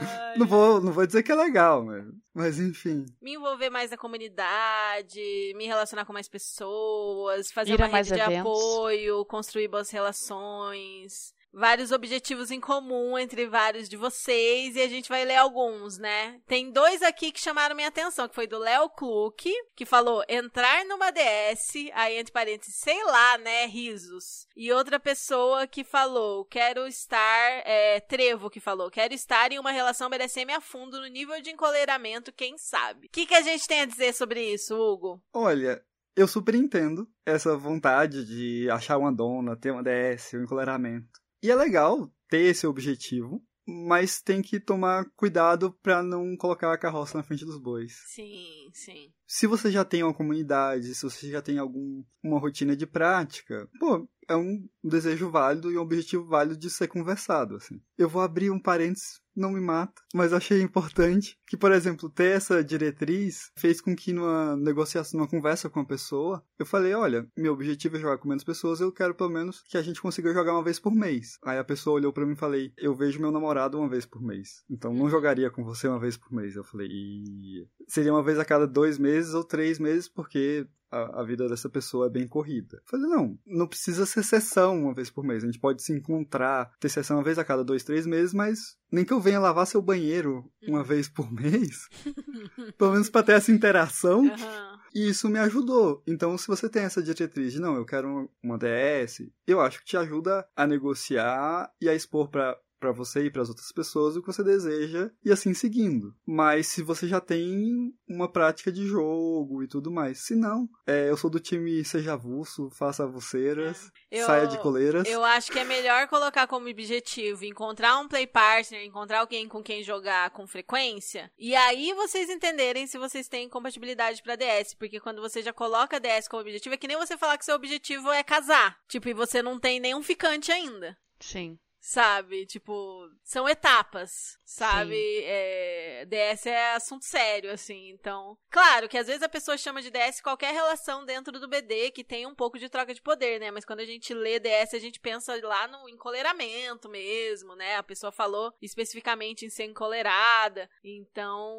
Ai, 0.00 0.38
Não 0.38 0.46
vou, 0.46 0.80
não 0.80 0.92
vou 0.92 1.06
dizer 1.06 1.22
que 1.22 1.32
é 1.32 1.34
legal, 1.34 1.84
mas, 1.84 2.04
mas 2.34 2.58
enfim. 2.58 3.04
Me 3.20 3.34
envolver 3.34 3.70
mais 3.70 3.90
na 3.90 3.96
comunidade, 3.96 5.20
me 5.56 5.66
relacionar 5.66 6.04
com 6.04 6.12
mais 6.12 6.28
pessoas, 6.28 7.50
fazer 7.52 7.72
Ir 7.72 7.82
a 7.82 7.86
uma 7.86 7.92
mais 7.92 8.08
rede 8.08 8.20
de 8.22 8.26
eventos. 8.30 8.50
apoio, 8.50 9.24
construir 9.26 9.68
boas 9.68 9.90
relações. 9.90 11.32
Vários 11.52 11.90
objetivos 11.90 12.50
em 12.50 12.60
comum 12.60 13.18
entre 13.18 13.46
vários 13.46 13.88
de 13.88 13.96
vocês 13.96 14.76
e 14.76 14.80
a 14.80 14.88
gente 14.88 15.08
vai 15.08 15.24
ler 15.24 15.36
alguns, 15.36 15.98
né? 15.98 16.40
Tem 16.46 16.70
dois 16.70 17.02
aqui 17.02 17.32
que 17.32 17.40
chamaram 17.40 17.74
minha 17.74 17.88
atenção, 17.88 18.28
que 18.28 18.34
foi 18.34 18.46
do 18.46 18.58
Léo 18.58 18.88
Kluck, 18.90 19.50
que 19.74 19.84
falou 19.84 20.24
entrar 20.28 20.84
numa 20.84 21.10
DS, 21.10 21.90
aí 21.92 22.18
entre 22.18 22.32
parênteses, 22.32 22.76
sei 22.76 23.02
lá, 23.04 23.38
né, 23.38 23.66
risos. 23.66 24.46
E 24.56 24.72
outra 24.72 25.00
pessoa 25.00 25.66
que 25.66 25.82
falou, 25.82 26.44
quero 26.44 26.86
estar, 26.86 27.62
é, 27.64 27.98
Trevo 28.00 28.48
que 28.48 28.60
falou, 28.60 28.90
quero 28.90 29.12
estar 29.12 29.50
em 29.50 29.58
uma 29.58 29.72
relação 29.72 30.08
BDSM 30.08 30.52
a 30.52 30.60
fundo 30.60 31.00
no 31.00 31.06
nível 31.08 31.40
de 31.42 31.50
encoleiramento, 31.50 32.32
quem 32.32 32.56
sabe. 32.56 33.08
O 33.08 33.10
que, 33.10 33.26
que 33.26 33.34
a 33.34 33.42
gente 33.42 33.66
tem 33.66 33.80
a 33.80 33.86
dizer 33.86 34.14
sobre 34.14 34.52
isso, 34.52 34.76
Hugo? 34.76 35.20
Olha, 35.34 35.84
eu 36.16 36.26
super 36.26 36.54
entendo 36.54 37.08
essa 37.24 37.56
vontade 37.56 38.24
de 38.24 38.68
achar 38.70 38.98
uma 38.98 39.12
dona, 39.12 39.56
ter 39.56 39.70
uma 39.70 39.82
DS, 39.82 40.34
um 40.34 40.42
encoleramento. 40.42 41.19
E 41.42 41.50
é 41.50 41.54
legal 41.54 42.10
ter 42.28 42.42
esse 42.42 42.66
objetivo, 42.66 43.42
mas 43.66 44.20
tem 44.20 44.42
que 44.42 44.60
tomar 44.60 45.06
cuidado 45.16 45.72
pra 45.82 46.02
não 46.02 46.36
colocar 46.36 46.72
a 46.72 46.78
carroça 46.78 47.16
na 47.16 47.24
frente 47.24 47.44
dos 47.44 47.58
bois. 47.58 48.02
Sim, 48.06 48.70
sim. 48.72 49.12
Se 49.32 49.46
você 49.46 49.70
já 49.70 49.84
tem 49.84 50.02
uma 50.02 50.12
comunidade, 50.12 50.92
se 50.92 51.04
você 51.04 51.30
já 51.30 51.40
tem 51.40 51.56
algum 51.56 52.02
uma 52.22 52.40
rotina 52.40 52.76
de 52.76 52.84
prática, 52.84 53.68
pô, 53.78 54.08
é 54.28 54.36
um 54.36 54.68
desejo 54.82 55.30
válido 55.30 55.70
e 55.70 55.78
um 55.78 55.80
objetivo 55.80 56.26
válido 56.26 56.56
de 56.56 56.70
ser 56.70 56.88
conversado, 56.88 57.56
assim. 57.56 57.80
Eu 57.96 58.08
vou 58.08 58.22
abrir 58.22 58.50
um 58.50 58.60
parênteses, 58.60 59.20
não 59.34 59.52
me 59.52 59.60
mata, 59.60 60.00
mas 60.14 60.32
achei 60.32 60.60
importante 60.60 61.36
que, 61.46 61.56
por 61.56 61.72
exemplo, 61.72 62.08
ter 62.08 62.36
essa 62.36 62.62
diretriz 62.62 63.50
fez 63.56 63.80
com 63.80 63.96
que 63.96 64.12
numa 64.12 64.56
negociação, 64.56 65.18
numa 65.18 65.28
conversa 65.28 65.68
com 65.68 65.80
a 65.80 65.86
pessoa, 65.86 66.44
eu 66.58 66.66
falei, 66.66 66.94
olha, 66.94 67.26
meu 67.36 67.52
objetivo 67.52 67.96
é 67.96 68.00
jogar 68.00 68.18
com 68.18 68.28
menos 68.28 68.44
pessoas, 68.44 68.80
eu 68.80 68.92
quero 68.92 69.14
pelo 69.14 69.30
menos 69.30 69.62
que 69.68 69.76
a 69.76 69.82
gente 69.82 70.00
consiga 70.00 70.32
jogar 70.32 70.52
uma 70.52 70.64
vez 70.64 70.78
por 70.78 70.94
mês. 70.94 71.38
Aí 71.44 71.58
a 71.58 71.64
pessoa 71.64 71.96
olhou 71.96 72.12
pra 72.12 72.26
mim 72.26 72.34
e 72.34 72.38
falei, 72.38 72.72
eu 72.76 72.94
vejo 72.94 73.20
meu 73.20 73.32
namorado 73.32 73.78
uma 73.78 73.88
vez 73.88 74.06
por 74.06 74.22
mês, 74.22 74.62
então 74.70 74.92
não 74.92 75.10
jogaria 75.10 75.50
com 75.50 75.64
você 75.64 75.88
uma 75.88 75.98
vez 75.98 76.16
por 76.16 76.32
mês. 76.32 76.54
Eu 76.54 76.64
falei, 76.64 76.88
e 76.88 77.66
seria 77.88 78.12
uma 78.12 78.22
vez 78.22 78.38
a 78.38 78.44
cada 78.44 78.66
dois 78.66 78.98
meses 78.98 79.19
ou 79.34 79.44
três 79.44 79.78
meses, 79.78 80.08
porque 80.08 80.66
a, 80.90 81.20
a 81.20 81.24
vida 81.24 81.48
dessa 81.48 81.68
pessoa 81.68 82.06
é 82.06 82.10
bem 82.10 82.26
corrida. 82.26 82.78
Eu 82.78 82.82
falei, 82.86 83.06
não, 83.06 83.38
não 83.46 83.66
precisa 83.66 84.04
ser 84.04 84.24
sessão 84.24 84.82
uma 84.82 84.94
vez 84.94 85.10
por 85.10 85.24
mês. 85.24 85.42
A 85.42 85.46
gente 85.46 85.60
pode 85.60 85.82
se 85.82 85.92
encontrar, 85.92 86.72
ter 86.80 86.88
sessão 86.88 87.18
uma 87.18 87.22
vez 87.22 87.38
a 87.38 87.44
cada 87.44 87.64
dois, 87.64 87.84
três 87.84 88.06
meses, 88.06 88.34
mas 88.34 88.76
nem 88.90 89.04
que 89.04 89.12
eu 89.12 89.20
venha 89.20 89.38
lavar 89.38 89.66
seu 89.66 89.80
banheiro 89.80 90.50
uma 90.66 90.82
vez 90.82 91.08
por 91.08 91.32
mês. 91.32 91.88
pelo 92.76 92.92
menos 92.92 93.08
pra 93.08 93.22
ter 93.22 93.32
essa 93.32 93.52
interação. 93.52 94.26
Aham. 94.26 94.80
E 94.92 95.08
isso 95.08 95.28
me 95.28 95.38
ajudou. 95.38 96.02
Então, 96.06 96.36
se 96.36 96.48
você 96.48 96.68
tem 96.68 96.82
essa 96.82 97.02
diretriz 97.02 97.52
de 97.52 97.60
não, 97.60 97.76
eu 97.76 97.84
quero 97.84 98.28
uma 98.42 98.58
DS, 98.58 99.30
eu 99.46 99.60
acho 99.60 99.78
que 99.78 99.84
te 99.84 99.96
ajuda 99.96 100.46
a 100.56 100.66
negociar 100.66 101.72
e 101.80 101.88
a 101.88 101.94
expor 101.94 102.28
pra 102.28 102.58
para 102.80 102.90
você 102.92 103.24
e 103.26 103.30
para 103.30 103.42
as 103.42 103.48
outras 103.50 103.70
pessoas 103.70 104.16
o 104.16 104.22
que 104.22 104.26
você 104.26 104.42
deseja 104.42 105.10
e 105.22 105.30
assim 105.30 105.52
seguindo. 105.52 106.14
Mas 106.26 106.66
se 106.68 106.82
você 106.82 107.06
já 107.06 107.20
tem 107.20 107.92
uma 108.08 108.26
prática 108.32 108.72
de 108.72 108.86
jogo 108.86 109.62
e 109.62 109.68
tudo 109.68 109.90
mais, 109.90 110.20
se 110.20 110.34
não, 110.34 110.66
é, 110.86 111.10
eu 111.10 111.16
sou 111.16 111.28
do 111.28 111.38
time 111.38 111.84
seja 111.84 112.14
avulso, 112.14 112.70
faça 112.70 113.04
avulseiras, 113.04 113.92
Eu- 114.10 114.24
saia 114.26 114.46
de 114.46 114.58
coleiras. 114.58 115.06
Eu 115.06 115.22
acho 115.22 115.52
que 115.52 115.58
é 115.58 115.64
melhor 115.64 116.08
colocar 116.08 116.46
como 116.46 116.68
objetivo 116.68 117.44
encontrar 117.44 117.98
um 117.98 118.08
play 118.08 118.26
partner, 118.26 118.82
encontrar 118.84 119.20
alguém 119.20 119.46
com 119.46 119.62
quem 119.62 119.82
jogar 119.82 120.30
com 120.30 120.46
frequência, 120.46 121.30
e 121.38 121.54
aí 121.54 121.92
vocês 121.92 122.30
entenderem 122.30 122.86
se 122.86 122.96
vocês 122.96 123.28
têm 123.28 123.48
compatibilidade 123.48 124.22
pra 124.22 124.36
DS, 124.36 124.74
porque 124.74 124.98
quando 124.98 125.20
você 125.20 125.42
já 125.42 125.52
coloca 125.52 125.96
a 125.96 126.00
DS 126.00 126.26
como 126.28 126.40
objetivo, 126.40 126.74
é 126.74 126.78
que 126.78 126.88
nem 126.88 126.96
você 126.96 127.18
falar 127.18 127.36
que 127.36 127.44
seu 127.44 127.54
objetivo 127.54 128.10
é 128.10 128.22
casar, 128.22 128.78
tipo, 128.88 129.08
e 129.08 129.12
você 129.14 129.42
não 129.42 129.58
tem 129.60 129.78
nenhum 129.78 130.02
ficante 130.02 130.50
ainda. 130.50 130.96
Sim. 131.20 131.58
Sabe? 131.80 132.44
Tipo, 132.44 133.08
são 133.24 133.48
etapas, 133.48 134.36
sabe? 134.44 135.22
É, 135.24 136.04
DS 136.04 136.46
é 136.46 136.74
assunto 136.74 137.04
sério, 137.06 137.50
assim. 137.50 137.88
Então, 137.88 138.36
claro 138.50 138.86
que 138.86 138.98
às 138.98 139.06
vezes 139.06 139.22
a 139.22 139.28
pessoa 139.30 139.56
chama 139.56 139.80
de 139.80 139.90
DS 139.90 140.20
qualquer 140.20 140.52
relação 140.52 141.06
dentro 141.06 141.40
do 141.40 141.48
BD 141.48 141.90
que 141.90 142.04
tem 142.04 142.26
um 142.26 142.34
pouco 142.34 142.58
de 142.58 142.68
troca 142.68 142.92
de 142.92 143.00
poder, 143.00 143.40
né? 143.40 143.50
Mas 143.50 143.64
quando 143.64 143.80
a 143.80 143.86
gente 143.86 144.12
lê 144.12 144.38
DS, 144.38 144.74
a 144.74 144.78
gente 144.78 145.00
pensa 145.00 145.34
lá 145.42 145.66
no 145.68 145.88
encoleiramento 145.88 146.86
mesmo, 146.88 147.56
né? 147.56 147.76
A 147.76 147.82
pessoa 147.82 148.12
falou 148.12 148.52
especificamente 148.60 149.46
em 149.46 149.50
ser 149.50 149.64
encolerada. 149.64 150.68
Então. 150.84 151.58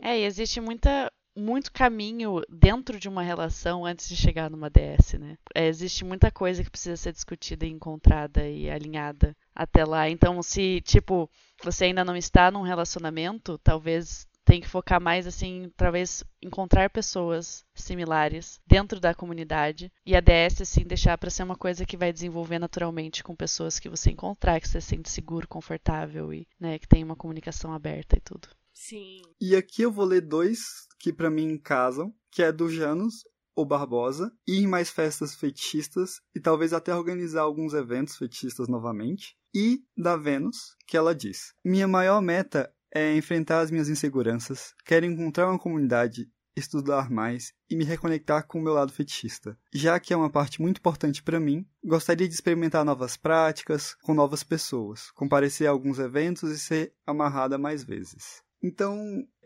É, 0.00 0.18
e 0.18 0.24
existe 0.24 0.60
muita, 0.62 1.12
muito 1.38 1.72
caminho 1.72 2.42
dentro 2.48 2.98
de 2.98 3.08
uma 3.08 3.22
relação 3.22 3.86
antes 3.86 4.08
de 4.08 4.16
chegar 4.16 4.50
numa 4.50 4.68
DS, 4.68 5.14
né? 5.14 5.38
É, 5.54 5.66
existe 5.66 6.04
muita 6.04 6.30
coisa 6.30 6.62
que 6.64 6.70
precisa 6.70 6.96
ser 6.96 7.12
discutida 7.12 7.64
e 7.64 7.70
encontrada 7.70 8.46
e 8.48 8.68
alinhada 8.68 9.36
até 9.54 9.84
lá. 9.84 10.08
Então, 10.08 10.42
se, 10.42 10.80
tipo, 10.82 11.30
você 11.62 11.86
ainda 11.86 12.04
não 12.04 12.16
está 12.16 12.50
num 12.50 12.62
relacionamento, 12.62 13.58
talvez 13.58 14.26
tem 14.48 14.62
que 14.62 14.68
focar 14.68 14.98
mais 14.98 15.26
assim, 15.26 15.70
talvez 15.76 16.24
encontrar 16.40 16.88
pessoas 16.88 17.66
similares 17.74 18.58
dentro 18.66 18.98
da 18.98 19.14
comunidade 19.14 19.92
e 20.06 20.16
a 20.16 20.20
DS 20.20 20.62
assim 20.62 20.84
deixar 20.84 21.18
para 21.18 21.28
ser 21.28 21.42
uma 21.42 21.54
coisa 21.54 21.84
que 21.84 21.98
vai 21.98 22.10
desenvolver 22.10 22.58
naturalmente 22.58 23.22
com 23.22 23.36
pessoas 23.36 23.78
que 23.78 23.90
você 23.90 24.10
encontrar, 24.10 24.58
que 24.58 24.66
você 24.66 24.80
se 24.80 24.86
sente 24.86 25.10
seguro, 25.10 25.46
confortável 25.46 26.32
e, 26.32 26.48
né, 26.58 26.78
que 26.78 26.88
tem 26.88 27.04
uma 27.04 27.14
comunicação 27.14 27.74
aberta 27.74 28.16
e 28.16 28.20
tudo. 28.20 28.48
Sim. 28.72 29.20
E 29.38 29.54
aqui 29.54 29.82
eu 29.82 29.92
vou 29.92 30.06
ler 30.06 30.22
dois 30.22 30.87
que 30.98 31.12
pra 31.12 31.30
mim 31.30 31.56
casam, 31.56 32.14
que 32.30 32.42
é 32.42 32.52
do 32.52 32.70
Janus 32.70 33.24
ou 33.54 33.64
Barbosa, 33.64 34.32
ir 34.46 34.62
em 34.62 34.66
mais 34.66 34.88
festas 34.88 35.34
fetichistas 35.34 36.20
e 36.34 36.40
talvez 36.40 36.72
até 36.72 36.94
organizar 36.94 37.42
alguns 37.42 37.74
eventos 37.74 38.16
fetichistas 38.16 38.68
novamente. 38.68 39.36
E 39.54 39.82
da 39.96 40.16
Vênus, 40.16 40.76
que 40.86 40.96
ela 40.96 41.14
diz: 41.14 41.54
Minha 41.64 41.88
maior 41.88 42.20
meta 42.20 42.72
é 42.92 43.16
enfrentar 43.16 43.60
as 43.60 43.70
minhas 43.70 43.88
inseguranças, 43.88 44.74
quero 44.84 45.06
encontrar 45.06 45.48
uma 45.48 45.58
comunidade, 45.58 46.30
estudar 46.56 47.10
mais 47.10 47.52
e 47.70 47.76
me 47.76 47.84
reconectar 47.84 48.46
com 48.46 48.58
o 48.58 48.62
meu 48.62 48.74
lado 48.74 48.92
fetichista. 48.92 49.58
Já 49.72 49.98
que 49.98 50.12
é 50.12 50.16
uma 50.16 50.30
parte 50.30 50.60
muito 50.60 50.78
importante 50.78 51.22
para 51.22 51.40
mim, 51.40 51.66
gostaria 51.84 52.28
de 52.28 52.34
experimentar 52.34 52.84
novas 52.84 53.16
práticas 53.16 53.94
com 54.02 54.14
novas 54.14 54.42
pessoas, 54.42 55.10
comparecer 55.12 55.66
a 55.66 55.70
alguns 55.70 55.98
eventos 55.98 56.50
e 56.50 56.58
ser 56.58 56.92
amarrada 57.06 57.58
mais 57.58 57.84
vezes. 57.84 58.42
Então, 58.62 58.96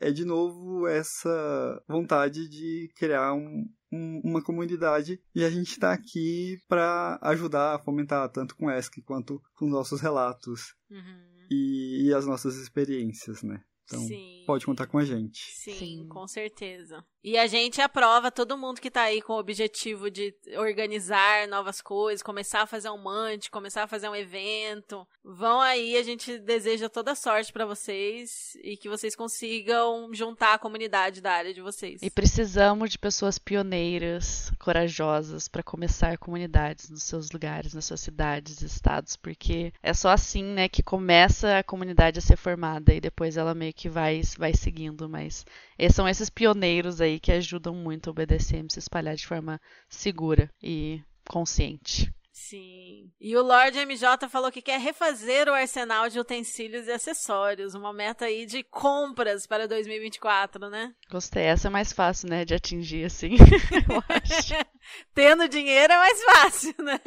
é 0.01 0.11
de 0.11 0.25
novo 0.25 0.87
essa 0.87 1.83
vontade 1.89 2.49
de 2.49 2.89
criar 2.97 3.35
um, 3.35 3.65
um- 3.93 4.21
uma 4.25 4.43
comunidade 4.43 5.21
e 5.35 5.45
a 5.45 5.51
gente 5.51 5.73
está 5.73 5.93
aqui 5.93 6.57
para 6.67 7.19
ajudar 7.23 7.75
a 7.75 7.79
fomentar 7.79 8.29
tanto 8.31 8.57
com 8.57 8.71
ESC 8.71 9.03
quanto 9.03 9.41
com 9.55 9.69
nossos 9.69 10.01
relatos 10.01 10.75
Uhum. 10.91 11.47
e, 11.51 12.07
e 12.09 12.15
as 12.15 12.27
nossas 12.27 12.57
experiências, 12.57 13.43
né? 13.43 13.63
Então, 13.93 14.07
Sim. 14.07 14.43
pode 14.47 14.65
contar 14.65 14.87
com 14.87 14.99
a 14.99 15.05
gente. 15.05 15.53
Sim, 15.53 15.75
Sim. 15.75 16.09
com 16.09 16.27
certeza. 16.27 17.05
E 17.25 17.39
a 17.39 17.47
gente 17.47 17.81
aprova 17.81 18.33
todo 18.33 18.59
mundo 18.59 18.81
que 18.81 18.91
tá 18.91 19.03
aí 19.03 19.23
com 19.23 19.35
o 19.35 19.39
objetivo 19.39 20.11
de 20.11 20.35
organizar 20.57 21.47
novas 21.47 21.81
coisas, 21.81 22.21
começar 22.21 22.63
a 22.63 22.67
fazer 22.67 22.91
um 22.91 23.01
monte, 23.01 23.49
começar 23.49 23.85
a 23.85 23.87
fazer 23.87 24.09
um 24.09 24.15
evento. 24.15 25.07
Vão 25.23 25.61
aí, 25.61 25.97
a 25.97 26.03
gente 26.03 26.37
deseja 26.39 26.89
toda 26.89 27.15
sorte 27.15 27.53
pra 27.53 27.65
vocês 27.65 28.57
e 28.65 28.77
que 28.77 28.89
vocês 28.89 29.15
consigam 29.15 30.13
juntar 30.13 30.55
a 30.55 30.59
comunidade 30.59 31.21
da 31.21 31.31
área 31.33 31.55
de 31.55 31.61
vocês. 31.61 32.03
E 32.03 32.11
precisamos 32.11 32.91
de 32.91 32.99
pessoas 32.99 33.39
pioneiras, 33.39 34.51
corajosas, 34.59 35.47
para 35.47 35.63
começar 35.63 36.19
comunidades 36.19 36.91
nos 36.91 37.05
seus 37.05 37.31
lugares, 37.31 37.73
nas 37.73 37.85
suas 37.85 38.01
cidades, 38.01 38.63
estados, 38.63 39.15
porque 39.15 39.73
é 39.81 39.95
só 39.95 40.09
assim, 40.09 40.43
né, 40.43 40.69
que 40.69 40.83
começa 40.83 41.59
a 41.59 41.63
comunidade 41.63 42.19
a 42.19 42.23
ser 42.23 42.37
formada 42.37 42.93
e 42.93 43.01
depois 43.01 43.37
ela 43.37 43.55
meio 43.55 43.73
que 43.73 43.82
vai, 43.89 44.23
vai 44.39 44.55
seguindo. 44.55 45.09
Mas 45.09 45.45
são 45.91 46.09
esses 46.09 46.31
pioneiros 46.31 47.01
aí 47.01 47.19
que 47.21 47.33
ajudam 47.33 47.75
muito 47.75 48.11
o 48.11 48.15
BDSM 48.15 48.69
se 48.71 48.79
espalhar 48.79 49.15
de 49.15 49.27
forma 49.27 49.61
segura 49.89 50.51
e 50.63 51.03
consciente. 51.29 52.13
Sim. 52.33 53.11
E 53.21 53.37
o 53.37 53.43
Lord 53.43 53.79
MJ 53.79 54.29
falou 54.29 54.51
que 54.51 54.63
quer 54.63 54.81
refazer 54.81 55.49
o 55.49 55.55
arsenal 55.55 56.09
de 56.09 56.19
utensílios 56.19 56.87
e 56.87 56.91
acessórios, 56.91 57.75
uma 57.75 57.93
meta 57.93 58.25
aí 58.25 58.47
de 58.47 58.63
compras 58.65 59.47
para 59.47 59.69
2024, 59.69 60.69
né? 60.69 60.95
Gostei. 61.11 61.45
Essa 61.45 61.69
é 61.69 61.71
mais 61.71 61.93
fácil, 61.93 62.31
né, 62.31 62.45
de 62.45 62.55
atingir, 62.55 63.05
assim, 63.05 63.37
eu 63.89 64.03
acho. 64.09 64.55
Tendo 65.15 65.49
dinheiro 65.49 65.93
é 65.93 65.97
mais 65.99 66.23
fácil, 66.25 66.75
né? 66.79 67.01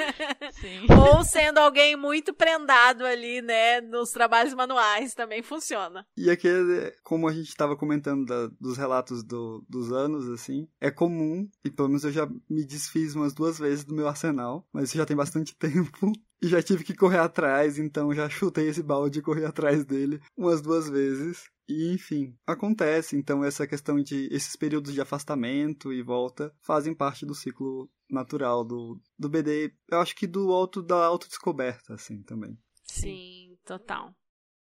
Sim. 0.53 0.85
Ou 0.89 1.23
sendo 1.23 1.57
alguém 1.59 1.95
muito 1.95 2.33
prendado 2.33 3.05
ali, 3.05 3.41
né, 3.41 3.81
nos 3.81 4.11
trabalhos 4.11 4.53
manuais 4.53 5.13
também 5.13 5.41
funciona. 5.41 6.05
E 6.17 6.29
aquele, 6.29 6.91
como 7.03 7.27
a 7.27 7.33
gente 7.33 7.49
estava 7.49 7.75
comentando 7.75 8.25
da- 8.25 8.49
dos 8.59 8.77
relatos 8.77 9.23
do- 9.23 9.63
dos 9.67 9.91
anos, 9.91 10.29
assim, 10.29 10.67
é 10.79 10.89
comum, 10.91 11.49
e 11.63 11.69
pelo 11.69 11.87
menos 11.89 12.03
eu 12.03 12.11
já 12.11 12.27
me 12.49 12.65
desfiz 12.65 13.15
umas 13.15 13.33
duas 13.33 13.57
vezes 13.59 13.83
do 13.83 13.93
meu 13.95 14.07
arsenal, 14.07 14.67
mas 14.71 14.85
isso 14.89 14.97
já 14.97 15.05
tem 15.05 15.15
bastante 15.15 15.55
tempo. 15.59 16.11
E 16.45 16.47
já 16.47 16.61
tive 16.61 16.83
que 16.83 16.93
correr 16.93 17.17
atrás, 17.17 17.79
então 17.79 18.13
já 18.13 18.29
chutei 18.29 18.67
esse 18.67 18.83
balde 18.83 19.17
e 19.17 19.21
corri 19.23 19.43
atrás 19.43 19.83
dele 19.83 20.21
umas 20.37 20.61
duas 20.61 20.87
vezes. 20.87 21.49
E 21.67 21.91
enfim, 21.91 22.37
acontece. 22.45 23.17
Então 23.17 23.43
essa 23.43 23.65
questão 23.65 23.99
de 23.99 24.27
esses 24.31 24.55
períodos 24.55 24.93
de 24.93 25.01
afastamento 25.01 25.91
e 25.91 26.03
volta 26.03 26.53
fazem 26.61 26.93
parte 26.93 27.25
do 27.25 27.33
ciclo 27.33 27.89
natural 28.07 28.63
do, 28.63 29.01
do 29.17 29.27
BD. 29.27 29.73
Eu 29.89 29.99
acho 29.99 30.15
que 30.15 30.27
do 30.27 30.51
auto 30.51 30.83
da 30.83 31.03
autodescoberta, 31.03 31.95
assim, 31.95 32.21
também. 32.21 32.55
Sim, 32.83 33.57
total. 33.65 34.13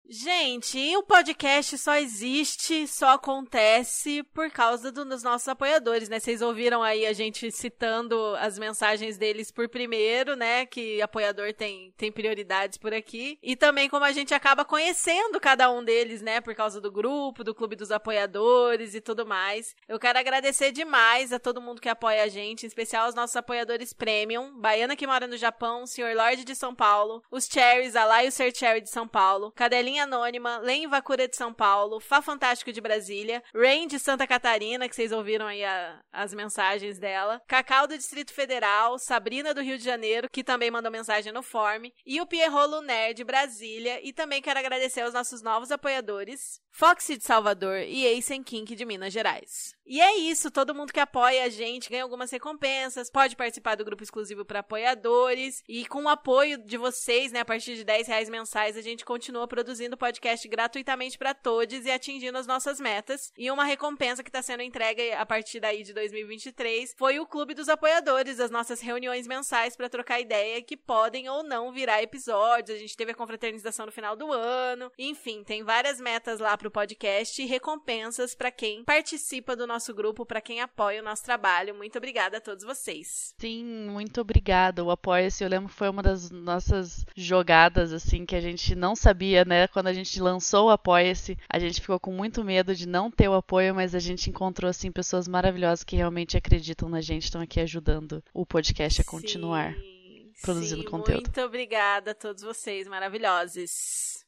Gente, 0.09 0.97
o 0.97 1.03
podcast 1.03 1.77
só 1.79 1.97
existe, 1.97 2.87
só 2.87 3.15
acontece 3.15 4.23
por 4.33 4.49
causa 4.53 4.93
do- 4.93 5.05
dos 5.05 5.25
nossos 5.25 5.49
apoiadores, 5.49 6.09
né? 6.09 6.21
Vocês 6.21 6.41
ouviram 6.41 6.81
aí 6.81 7.05
a 7.05 7.13
gente 7.13 7.51
citando 7.51 8.17
as 8.39 8.57
mensagens 8.57 9.19
deles 9.19 9.51
por 9.51 9.69
primeiro, 9.69 10.37
né? 10.37 10.65
Que 10.65 11.03
apoiador 11.03 11.53
tem, 11.53 11.93
tem 11.97 12.13
prioridades 12.13 12.79
por 12.79 12.95
aqui. 12.95 13.37
E 13.43 13.57
também 13.57 13.89
como 13.89 14.05
a 14.05 14.13
gente 14.13 14.33
acaba 14.33 14.65
conhecendo 14.65 15.41
cada 15.41 15.69
um 15.73 15.83
deles, 15.83 16.23
né? 16.23 16.41
Por 16.41 16.55
causa 16.55 16.81
do 16.81 16.93
grupo, 16.93 17.43
do 17.43 17.53
clube 17.53 17.75
dos 17.75 17.91
apoiadores 17.91 18.95
e 18.95 19.01
tudo 19.01 19.27
mais. 19.27 19.75
Eu 19.89 19.99
quero 19.99 20.21
agradecer 20.21 20.71
demais 20.71 21.33
a 21.33 21.41
todo 21.41 21.61
mundo 21.61 21.81
que 21.81 21.89
apoia 21.89 22.23
a 22.23 22.29
gente, 22.29 22.63
em 22.63 22.69
especial 22.69 23.07
aos 23.07 23.15
nossos 23.17 23.35
apoiadores 23.35 23.93
premium, 23.93 24.57
Baiana 24.61 24.95
que 24.95 25.05
mora 25.07 25.27
no 25.27 25.37
Japão, 25.37 25.85
Sr. 25.85 26.15
Lorde 26.15 26.45
de 26.45 26.55
São 26.55 26.73
Paulo, 26.73 27.25
os 27.29 27.47
Cherries, 27.47 27.97
a 27.97 28.05
Lá 28.05 28.23
e 28.23 28.29
o 28.29 28.33
Ser 28.33 28.55
Cherry 28.57 28.81
de 28.81 28.91
São 28.91 29.09
Paulo, 29.09 29.51
Cadelinha 29.51 29.96
Anônima, 30.01 30.59
Len 30.59 30.87
Vacura 30.89 31.29
de 31.29 31.37
São 31.37 31.53
Paulo, 31.53 32.01
Fá 32.01 32.21
Fantástico 32.23 32.73
de 32.73 32.81
Brasília, 32.81 33.43
Rain 33.55 33.87
de 33.87 33.99
Santa 33.99 34.27
Catarina, 34.27 34.89
que 34.89 34.95
vocês 34.97 35.13
ouviram 35.13 35.47
aí 35.47 35.65
a- 35.65 36.01
as 36.13 36.33
mensagens 36.35 36.99
dela, 36.99 37.41
Cacau 37.47 37.87
do 37.87 37.97
Distrito 37.97 38.33
Federal, 38.33 38.99
Sabrina 38.99 39.53
do 39.55 39.63
Rio 39.63 39.79
de 39.79 39.85
Janeiro, 39.85 40.29
que 40.31 40.43
também 40.45 40.71
mandou 40.71 40.91
mensagem 40.91 41.33
no 41.33 41.43
form, 41.43 41.91
e 42.05 42.21
o 42.21 42.27
Pierrot 42.27 42.67
Luner 42.69 43.15
de 43.15 43.25
Brasília, 43.25 44.01
e 44.03 44.13
também 44.13 44.41
quero 44.43 44.59
agradecer 44.59 45.03
aos 45.03 45.15
nossos 45.15 45.43
novos 45.43 45.71
apoiadores, 45.71 46.61
Foxy 46.71 47.17
de 47.17 47.25
Salvador 47.25 47.81
e 47.81 48.07
Ace 48.07 48.39
Kink 48.43 48.75
de 48.75 48.85
Minas 48.85 49.13
Gerais. 49.13 49.76
E 49.87 50.01
é 50.01 50.17
isso, 50.17 50.51
todo 50.51 50.75
mundo 50.75 50.93
que 50.93 50.99
apoia 50.99 51.45
a 51.45 51.49
gente 51.49 51.89
ganha 51.89 52.03
algumas 52.03 52.31
recompensas, 52.31 53.09
pode 53.09 53.37
participar 53.37 53.77
do 53.77 53.85
grupo 53.85 54.03
exclusivo 54.03 54.45
para 54.45 54.59
apoiadores, 54.59 55.63
e 55.69 55.87
com 55.87 56.03
o 56.03 56.09
apoio 56.09 56.59
de 56.59 56.77
vocês, 56.77 57.31
né, 57.31 57.41
a 57.41 57.45
partir 57.45 57.77
de 57.77 57.85
10 57.85 58.09
reais 58.09 58.29
mensais, 58.29 58.77
a 58.77 58.81
gente 58.81 59.05
continua 59.05 59.47
produzindo 59.47 59.97
podcast 59.97 60.49
gratuitamente 60.49 61.17
para 61.17 61.35
todos 61.35 61.87
e 61.87 61.91
atingindo 61.91 62.37
as 62.37 62.49
nossas 62.49 62.81
metas. 62.81 63.33
E 63.39 63.49
uma 63.49 63.65
recompensa 63.65 64.25
que 64.25 64.29
está 64.29 64.43
sendo 64.43 64.63
entregue 64.63 65.13
a 65.13 65.25
partir 65.25 65.61
daí 65.61 65.85
de 65.85 65.93
2023 65.93 66.93
foi 66.97 67.21
o 67.21 67.27
Clube 67.27 67.55
dos 67.55 67.69
Apoiadores, 67.69 68.41
as 68.41 68.51
nossas 68.51 68.81
reuniões 68.81 69.29
mensais 69.29 69.77
para 69.77 69.89
trocar 69.89 70.21
ideia 70.21 70.61
que 70.63 70.77
podem 70.77 71.29
ou 71.29 71.45
não 71.45 71.71
virar 71.71 72.03
episódios. 72.03 72.77
A 72.77 72.81
gente 72.81 72.97
teve 72.97 73.13
a 73.13 73.15
confraternização 73.15 73.87
no 73.87 73.93
final 73.93 74.17
do 74.17 74.33
ano. 74.33 74.91
Enfim, 74.99 75.45
tem 75.45 75.63
várias 75.63 76.01
metas 76.01 76.41
lá 76.41 76.57
pro 76.59 76.73
podcast 76.73 77.41
e 77.41 77.47
recompensas 77.47 78.35
para 78.35 78.51
quem 78.51 78.83
participa 78.83 79.55
do 79.55 79.67
nosso 79.67 79.76
grupo, 79.95 80.25
para 80.25 80.41
quem 80.41 80.61
apoia 80.61 81.01
o 81.01 81.05
nosso 81.05 81.25
trabalho. 81.25 81.75
Muito 81.75 81.99
obrigada 81.99 82.39
a 82.39 82.41
todos 82.41 82.65
vocês. 82.65 83.35
Sim, 83.39 83.65
muito 83.91 84.21
obrigada. 84.21 84.85
O 84.85 84.91
Apoia-se, 84.91 85.43
eu 85.43 85.49
lembro 85.49 85.69
que 85.69 85.75
foi 85.75 85.89
uma 85.89 86.03
das 86.03 86.31
nossas 86.31 87.05
jogadas, 87.15 87.93
assim, 87.93 88.25
que 88.25 88.35
a 88.35 88.41
gente 88.41 88.75
não 88.75 88.97
sabia, 88.97 89.45
né? 89.45 89.69
Quando 89.69 89.89
a 89.89 89.93
gente 89.93 90.21
lançou 90.21 90.67
o 90.67 90.71
Apoia-se, 90.71 91.39
a 91.49 91.59
gente 91.59 91.81
ficou 91.81 92.01
com 92.01 92.13
muito 92.13 92.45
medo 92.45 92.75
de 92.75 92.87
não 92.87 93.11
ter 93.11 93.29
o 93.29 93.35
apoio, 93.35 93.75
mas 93.75 93.95
a 93.95 93.99
gente 93.99 94.31
encontrou, 94.31 94.69
assim, 94.69 94.91
pessoas 94.91 95.29
maravilhosas 95.29 95.85
que 95.85 95.97
realmente 95.97 96.37
acreditam 96.37 96.89
na 96.89 97.01
gente, 97.01 97.25
estão 97.25 97.41
aqui 97.41 97.61
ajudando 97.61 98.23
o 98.33 98.45
podcast 98.45 99.01
a 99.01 99.05
continuar. 99.05 99.75
Sim, 99.75 100.33
produzindo 100.43 100.83
sim, 100.83 100.89
conteúdo. 100.89 101.23
Muito 101.23 101.41
obrigada 101.41 102.11
a 102.11 102.15
todos 102.15 102.43
vocês, 102.43 102.87
maravilhosos. 102.87 104.26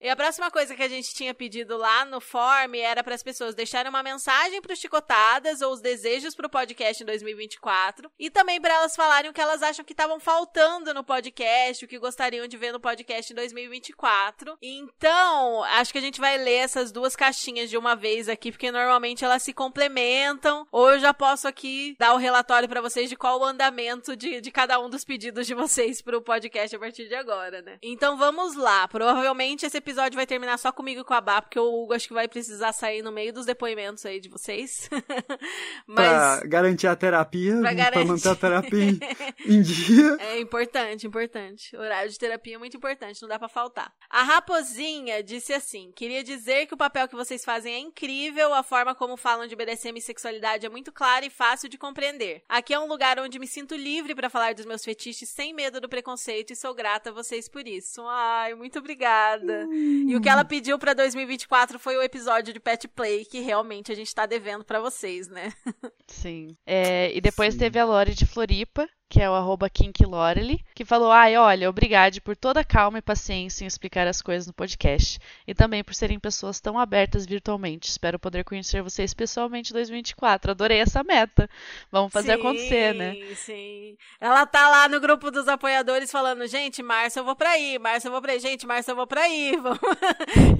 E 0.00 0.08
a 0.08 0.14
próxima 0.14 0.50
coisa 0.50 0.74
que 0.76 0.82
a 0.82 0.88
gente 0.88 1.12
tinha 1.12 1.34
pedido 1.34 1.76
lá 1.76 2.04
no 2.04 2.20
form 2.20 2.74
era 2.76 3.02
para 3.02 3.14
as 3.14 3.22
pessoas 3.22 3.54
deixarem 3.54 3.90
uma 3.90 4.02
mensagem 4.02 4.62
para 4.62 4.72
os 4.72 4.78
Chicotadas 4.78 5.60
ou 5.60 5.72
os 5.72 5.80
desejos 5.80 6.34
para 6.34 6.46
o 6.46 6.50
podcast 6.50 7.02
em 7.02 7.06
2024 7.06 8.10
e 8.18 8.30
também 8.30 8.60
para 8.60 8.74
elas 8.74 8.94
falarem 8.94 9.30
o 9.30 9.34
que 9.34 9.40
elas 9.40 9.62
acham 9.62 9.84
que 9.84 9.92
estavam 9.92 10.20
faltando 10.20 10.94
no 10.94 11.02
podcast, 11.02 11.84
o 11.84 11.88
que 11.88 11.98
gostariam 11.98 12.46
de 12.46 12.56
ver 12.56 12.72
no 12.72 12.78
podcast 12.78 13.32
em 13.32 13.36
2024. 13.36 14.56
Então, 14.62 15.64
acho 15.64 15.90
que 15.90 15.98
a 15.98 16.02
gente 16.02 16.20
vai 16.20 16.38
ler 16.38 16.58
essas 16.58 16.92
duas 16.92 17.16
caixinhas 17.16 17.68
de 17.68 17.76
uma 17.76 17.96
vez 17.96 18.28
aqui, 18.28 18.52
porque 18.52 18.70
normalmente 18.70 19.24
elas 19.24 19.42
se 19.42 19.52
complementam. 19.52 20.66
Ou 20.70 20.92
eu 20.92 21.00
já 21.00 21.12
posso 21.12 21.48
aqui 21.48 21.96
dar 21.98 22.14
o 22.14 22.18
relatório 22.18 22.68
para 22.68 22.80
vocês 22.80 23.08
de 23.08 23.16
qual 23.16 23.40
o 23.40 23.44
andamento 23.44 24.16
de, 24.16 24.40
de 24.40 24.50
cada 24.50 24.78
um 24.78 24.88
dos 24.88 25.04
pedidos 25.04 25.46
de 25.46 25.54
vocês 25.54 26.00
pro 26.00 26.22
podcast 26.22 26.74
a 26.76 26.78
partir 26.78 27.08
de 27.08 27.14
agora, 27.14 27.62
né? 27.62 27.78
Então 27.82 28.16
vamos 28.16 28.54
lá. 28.54 28.86
Provavelmente 28.86 29.66
esse 29.66 29.80
episódio 29.88 30.16
vai 30.16 30.26
terminar 30.26 30.58
só 30.58 30.70
comigo 30.70 31.00
e 31.00 31.04
com 31.04 31.14
a 31.14 31.20
Bá, 31.20 31.40
porque 31.40 31.58
o 31.58 31.82
Hugo 31.82 31.94
acho 31.94 32.06
que 32.06 32.12
vai 32.12 32.28
precisar 32.28 32.74
sair 32.74 33.00
no 33.00 33.10
meio 33.10 33.32
dos 33.32 33.46
depoimentos 33.46 34.04
aí 34.04 34.20
de 34.20 34.28
vocês. 34.28 34.88
Pra 35.94 36.42
garantir 36.44 36.86
a 36.86 36.94
terapia, 36.94 37.52
Pra 37.52 37.60
pra, 37.62 37.72
garantir. 37.74 38.06
manter 38.06 38.28
a 38.28 38.34
terapia 38.34 38.84
em, 38.84 39.00
em 39.46 39.62
dia. 39.62 40.18
É 40.28 40.40
importante, 40.40 41.06
importante. 41.06 41.74
Horário 41.76 42.10
de 42.10 42.18
terapia 42.18 42.56
é 42.56 42.58
muito 42.58 42.76
importante, 42.76 43.22
não 43.22 43.28
dá 43.28 43.38
pra 43.38 43.48
faltar. 43.48 43.90
A 44.10 44.22
Raposinha 44.22 45.22
disse 45.22 45.52
assim: 45.54 45.90
queria 45.96 46.22
dizer 46.22 46.66
que 46.66 46.74
o 46.74 46.76
papel 46.76 47.08
que 47.08 47.16
vocês 47.16 47.44
fazem 47.44 47.72
é 47.74 47.78
incrível, 47.78 48.52
a 48.52 48.62
forma 48.62 48.94
como 48.94 49.16
falam 49.16 49.46
de 49.46 49.56
BDSM 49.56 49.96
e 49.96 50.02
sexualidade 50.02 50.66
é 50.66 50.68
muito 50.68 50.92
clara 50.92 51.24
e 51.24 51.30
fácil 51.30 51.68
de 51.68 51.78
compreender. 51.78 52.42
Aqui 52.48 52.74
é 52.74 52.78
um 52.78 52.86
lugar 52.86 53.18
onde 53.18 53.38
me 53.38 53.46
sinto 53.46 53.74
livre 53.74 54.14
pra 54.14 54.28
falar 54.28 54.54
dos 54.54 54.66
meus 54.66 54.84
fetiches 54.84 55.30
sem 55.30 55.54
medo 55.54 55.80
do 55.80 55.88
preconceito 55.88 56.52
e 56.52 56.56
sou 56.56 56.74
grata 56.74 57.10
a 57.10 57.12
vocês 57.12 57.48
por 57.48 57.66
isso. 57.66 58.02
Ai, 58.06 58.54
muito 58.54 58.78
obrigada. 58.78 59.66
E 60.08 60.16
o 60.16 60.20
que 60.20 60.28
ela 60.28 60.44
pediu 60.44 60.78
pra 60.78 60.94
2024 60.94 61.78
foi 61.78 61.96
o 61.96 62.02
episódio 62.02 62.52
de 62.52 62.60
Pet 62.60 62.88
Play, 62.88 63.24
que 63.24 63.40
realmente 63.40 63.92
a 63.92 63.94
gente 63.94 64.14
tá 64.14 64.26
devendo 64.26 64.64
pra 64.64 64.80
vocês, 64.80 65.28
né? 65.28 65.52
Sim. 66.08 66.56
É, 66.66 67.14
e 67.14 67.20
depois 67.20 67.54
Sim. 67.54 67.60
teve 67.60 67.78
a 67.78 67.84
Lore 67.84 68.14
de 68.14 68.26
Floripa, 68.26 68.88
que 69.08 69.22
é 69.22 69.30
o 69.30 69.34
arroba 69.34 69.70
que 69.70 70.84
falou, 70.84 71.10
ai, 71.10 71.36
olha, 71.36 71.68
obrigado 71.68 72.20
por 72.20 72.36
toda 72.36 72.60
a 72.60 72.64
calma 72.64 72.98
e 72.98 73.02
paciência 73.02 73.64
em 73.64 73.66
explicar 73.66 74.06
as 74.06 74.20
coisas 74.20 74.46
no 74.46 74.52
podcast. 74.52 75.18
E 75.46 75.54
também 75.54 75.82
por 75.82 75.94
serem 75.94 76.18
pessoas 76.18 76.60
tão 76.60 76.78
abertas 76.78 77.24
virtualmente. 77.24 77.88
Espero 77.88 78.18
poder 78.18 78.44
conhecer 78.44 78.82
vocês 78.82 79.14
pessoalmente 79.14 79.70
em 79.70 79.74
2024. 79.74 80.50
Adorei 80.50 80.78
essa 80.78 81.02
meta. 81.02 81.48
Vamos 81.90 82.12
fazer 82.12 82.34
Sim, 82.34 82.40
acontecer, 82.40 82.94
né? 82.94 83.14
Sim. 83.34 83.96
Ela 84.20 84.44
tá 84.44 84.68
lá 84.68 84.88
no 84.88 85.00
grupo 85.00 85.30
dos 85.30 85.48
apoiadores 85.48 86.10
falando, 86.10 86.46
gente, 86.46 86.82
março 86.82 87.18
eu 87.18 87.24
vou 87.24 87.34
pra 87.34 87.50
aí, 87.50 87.78
março 87.78 88.08
eu 88.08 88.12
vou 88.12 88.20
pra 88.20 88.32
aí, 88.32 88.40
gente, 88.40 88.66
março 88.66 88.90
eu 88.90 88.96
vou 88.96 89.06
pra 89.06 89.22
aí. 89.22 89.56
Vamos... 89.62 89.80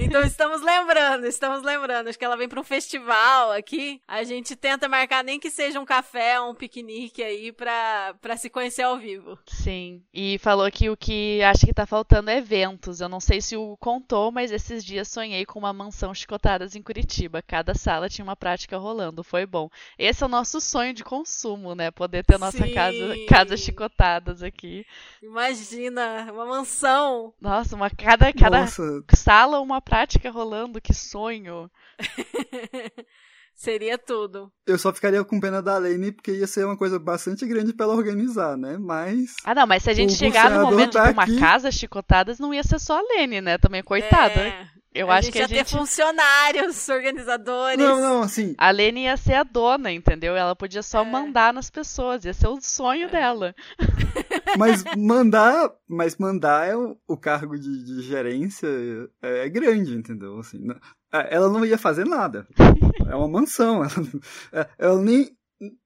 então 0.00 0.22
estamos 0.22 0.62
lembrando, 0.62 1.26
estamos 1.26 1.62
lembrando. 1.62 2.08
Acho 2.08 2.18
que 2.18 2.24
ela 2.24 2.36
vem 2.36 2.48
pra 2.48 2.60
um 2.60 2.64
festival 2.64 3.52
aqui. 3.52 4.00
A 4.08 4.24
gente 4.24 4.56
tenta 4.56 4.88
marcar 4.88 5.22
nem 5.22 5.38
que 5.38 5.50
seja 5.50 5.78
um 5.78 5.84
café, 5.84 6.40
um 6.40 6.54
piquenique 6.54 7.22
aí 7.22 7.52
pra, 7.52 8.14
pra 8.20 8.37
se 8.38 8.48
conhecer 8.48 8.82
ao 8.82 8.96
vivo. 8.96 9.38
Sim. 9.46 10.02
E 10.12 10.38
falou 10.38 10.70
que 10.70 10.88
o 10.88 10.96
que 10.96 11.42
acha 11.42 11.66
que 11.66 11.74
tá 11.74 11.86
faltando 11.86 12.30
é 12.30 12.38
eventos. 12.38 13.00
Eu 13.00 13.08
não 13.08 13.20
sei 13.20 13.40
se 13.40 13.56
o 13.56 13.76
contou, 13.78 14.30
mas 14.32 14.50
esses 14.50 14.84
dias 14.84 15.08
sonhei 15.08 15.44
com 15.44 15.58
uma 15.58 15.72
mansão 15.72 16.14
chicotadas 16.14 16.74
em 16.74 16.82
Curitiba. 16.82 17.42
Cada 17.42 17.74
sala 17.74 18.08
tinha 18.08 18.24
uma 18.24 18.36
prática 18.36 18.78
rolando. 18.78 19.22
Foi 19.22 19.44
bom. 19.44 19.68
Esse 19.98 20.22
é 20.22 20.26
o 20.26 20.30
nosso 20.30 20.60
sonho 20.60 20.94
de 20.94 21.04
consumo, 21.04 21.74
né? 21.74 21.90
Poder 21.90 22.24
ter 22.24 22.38
nossa 22.38 22.64
Sim. 22.64 22.72
casa, 22.72 23.14
casa 23.28 23.56
chicotadas 23.56 24.42
aqui. 24.42 24.86
Imagina, 25.22 26.32
uma 26.32 26.46
mansão. 26.46 27.34
Nossa, 27.40 27.76
uma 27.76 27.90
cada, 27.90 28.32
cada 28.32 28.60
Nossa, 28.60 29.04
sala 29.14 29.60
uma 29.60 29.80
prática 29.80 30.30
rolando. 30.30 30.80
Que 30.80 30.94
sonho. 30.94 31.70
Seria 33.60 33.98
tudo. 33.98 34.52
eu 34.64 34.78
só 34.78 34.92
ficaria 34.92 35.24
com 35.24 35.40
pena 35.40 35.60
da 35.60 35.76
Lene 35.78 36.12
porque 36.12 36.30
ia 36.30 36.46
ser 36.46 36.64
uma 36.64 36.76
coisa 36.76 36.96
bastante 36.96 37.44
grande 37.44 37.72
pra 37.72 37.86
ela 37.86 37.96
organizar, 37.96 38.56
né? 38.56 38.78
Mas. 38.78 39.34
Ah, 39.44 39.52
não, 39.52 39.66
mas 39.66 39.82
se 39.82 39.90
a 39.90 39.94
gente 39.94 40.12
chegar 40.14 40.48
no 40.48 40.62
momento 40.62 40.92
tá 40.92 41.06
de 41.06 41.12
uma 41.12 41.24
aqui. 41.24 41.40
casa 41.40 41.68
chicotadas, 41.72 42.38
não 42.38 42.54
ia 42.54 42.62
ser 42.62 42.78
só 42.78 42.98
a 42.98 43.02
Lene, 43.02 43.40
né? 43.40 43.58
Também, 43.58 43.82
coitada. 43.82 44.38
É, 44.40 44.66
Eu 44.94 45.10
a 45.10 45.16
acho 45.16 45.24
gente 45.24 45.32
que 45.32 45.38
a 45.40 45.42
ia 45.42 45.48
ter 45.48 45.64
funcionários, 45.64 46.88
organizadores. 46.88 47.78
Não, 47.84 48.00
não, 48.00 48.22
assim. 48.22 48.54
A 48.56 48.70
Lene 48.70 49.02
ia 49.06 49.16
ser 49.16 49.34
a 49.34 49.42
dona, 49.42 49.90
entendeu? 49.90 50.36
Ela 50.36 50.54
podia 50.54 50.82
só 50.82 51.02
É. 51.02 51.04
mandar 51.04 51.52
nas 51.52 51.68
pessoas, 51.68 52.24
ia 52.24 52.32
ser 52.34 52.46
o 52.46 52.60
sonho 52.60 53.10
dela. 53.10 53.54
Mas 54.56 54.82
mandar, 54.96 55.70
mas 55.86 56.16
mandar 56.16 56.66
é 56.68 56.74
o, 56.76 56.96
o 57.06 57.16
cargo 57.16 57.58
de, 57.58 57.84
de 57.84 58.02
gerência 58.02 58.66
é, 59.22 59.44
é 59.46 59.48
grande, 59.48 59.94
entendeu? 59.94 60.38
Assim, 60.38 60.58
não- 60.58 60.74
é, 60.74 60.78
ela 61.12 61.48
não 61.48 61.64
ia 61.64 61.78
fazer 61.78 62.04
nada. 62.06 62.46
É 63.08 63.14
uma 63.14 63.26
mansão. 63.28 63.82
Ela, 63.82 63.92
é, 64.52 64.68
ela 64.78 65.00
nem, 65.00 65.30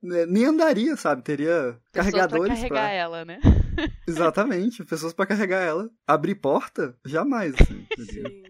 nem 0.02 0.44
andaria, 0.44 0.96
sabe? 0.96 1.22
Teria 1.22 1.78
Pessoas 1.92 1.92
pra 1.92 2.02
carregadores 2.02 2.48
carregar 2.48 2.80
pra- 2.80 2.90
ela, 2.90 3.24
né? 3.24 3.38
Exatamente, 4.08 4.84
pessoas 4.84 5.12
pra 5.12 5.24
carregar 5.26 5.60
ela. 5.60 5.88
Abrir 6.04 6.34
porta? 6.34 6.96
Jamais, 7.06 7.54
assim. 7.54 7.86
Sim, 7.96 8.04
sim. 8.06 8.42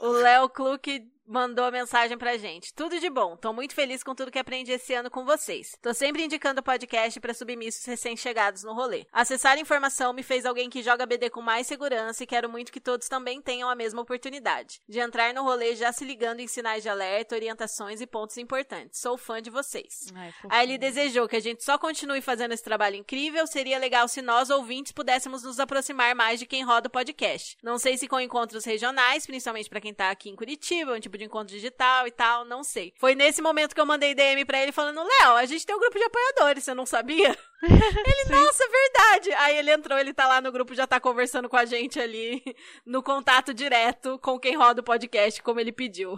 O 0.00 0.08
Léo 0.08 0.48
Kluck 0.48 1.06
mandou 1.26 1.70
mensagem 1.72 2.16
pra 2.16 2.36
gente. 2.36 2.72
Tudo 2.72 2.98
de 2.98 3.10
bom. 3.10 3.36
Tô 3.36 3.52
muito 3.52 3.74
feliz 3.74 4.02
com 4.02 4.14
tudo 4.14 4.30
que 4.30 4.38
aprendi 4.38 4.72
esse 4.72 4.94
ano 4.94 5.10
com 5.10 5.24
vocês. 5.24 5.76
Tô 5.82 5.92
sempre 5.92 6.24
indicando 6.24 6.60
o 6.60 6.64
podcast 6.64 7.18
pra 7.20 7.34
submissos 7.34 7.84
recém-chegados 7.84 8.62
no 8.62 8.74
rolê. 8.74 9.06
Acessar 9.12 9.56
a 9.56 9.60
informação 9.60 10.12
me 10.12 10.22
fez 10.22 10.46
alguém 10.46 10.70
que 10.70 10.82
joga 10.82 11.06
BD 11.06 11.30
com 11.30 11.42
mais 11.42 11.66
segurança 11.66 12.22
e 12.22 12.26
quero 12.26 12.48
muito 12.48 12.72
que 12.72 12.80
todos 12.80 13.08
também 13.08 13.40
tenham 13.42 13.68
a 13.68 13.74
mesma 13.74 14.02
oportunidade. 14.02 14.80
De 14.88 14.98
entrar 14.98 15.34
no 15.34 15.42
rolê 15.42 15.74
já 15.74 15.92
se 15.92 16.04
ligando 16.04 16.40
em 16.40 16.46
sinais 16.46 16.82
de 16.82 16.88
alerta, 16.88 17.34
orientações 17.34 18.00
e 18.00 18.06
pontos 18.06 18.36
importantes. 18.36 19.00
Sou 19.00 19.18
fã 19.18 19.42
de 19.42 19.50
vocês. 19.50 20.06
Ai, 20.14 20.34
Aí 20.48 20.66
ele 20.68 20.78
desejou 20.78 21.28
que 21.28 21.36
a 21.36 21.40
gente 21.40 21.64
só 21.64 21.78
continue 21.78 22.20
fazendo 22.20 22.52
esse 22.52 22.62
trabalho 22.62 22.96
incrível. 22.96 23.46
Seria 23.46 23.78
legal 23.78 24.06
se 24.08 24.22
nós, 24.22 24.50
ouvintes, 24.50 24.92
pudéssemos 24.92 25.42
nos 25.42 25.58
aproximar 25.58 26.14
mais 26.14 26.38
de 26.38 26.46
quem 26.46 26.62
roda 26.62 26.88
o 26.88 26.90
podcast. 26.90 27.56
Não 27.62 27.78
sei 27.78 27.96
se 27.96 28.08
com 28.08 28.20
encontros 28.20 28.64
regionais, 28.64 29.26
principalmente 29.26 29.68
pra 29.68 29.80
quem 29.80 29.94
tá 29.94 30.10
aqui 30.10 30.30
em 30.30 30.36
Curitiba, 30.36 30.92
um 30.92 31.00
tipo 31.16 31.18
de 31.18 31.24
encontro 31.24 31.54
digital 31.54 32.06
e 32.06 32.10
tal, 32.10 32.44
não 32.44 32.62
sei. 32.62 32.92
Foi 32.96 33.14
nesse 33.14 33.40
momento 33.42 33.74
que 33.74 33.80
eu 33.80 33.86
mandei 33.86 34.14
DM 34.14 34.44
pra 34.44 34.62
ele 34.62 34.72
falando: 34.72 35.02
Léo, 35.02 35.34
a 35.34 35.46
gente 35.46 35.66
tem 35.66 35.74
um 35.74 35.80
grupo 35.80 35.98
de 35.98 36.04
apoiadores, 36.04 36.64
você 36.64 36.74
não 36.74 36.86
sabia? 36.86 37.36
ele, 37.62 38.30
nossa, 38.30 38.64
verdade. 38.68 39.32
Aí 39.32 39.56
ele 39.56 39.72
entrou, 39.72 39.98
ele 39.98 40.12
tá 40.12 40.26
lá 40.28 40.40
no 40.40 40.52
grupo, 40.52 40.74
já 40.74 40.86
tá 40.86 41.00
conversando 41.00 41.48
com 41.48 41.56
a 41.56 41.64
gente 41.64 41.98
ali, 41.98 42.42
no 42.84 43.02
contato 43.02 43.52
direto 43.54 44.18
com 44.18 44.38
quem 44.38 44.56
roda 44.56 44.80
o 44.80 44.84
podcast, 44.84 45.42
como 45.42 45.58
ele 45.58 45.72
pediu. 45.72 46.16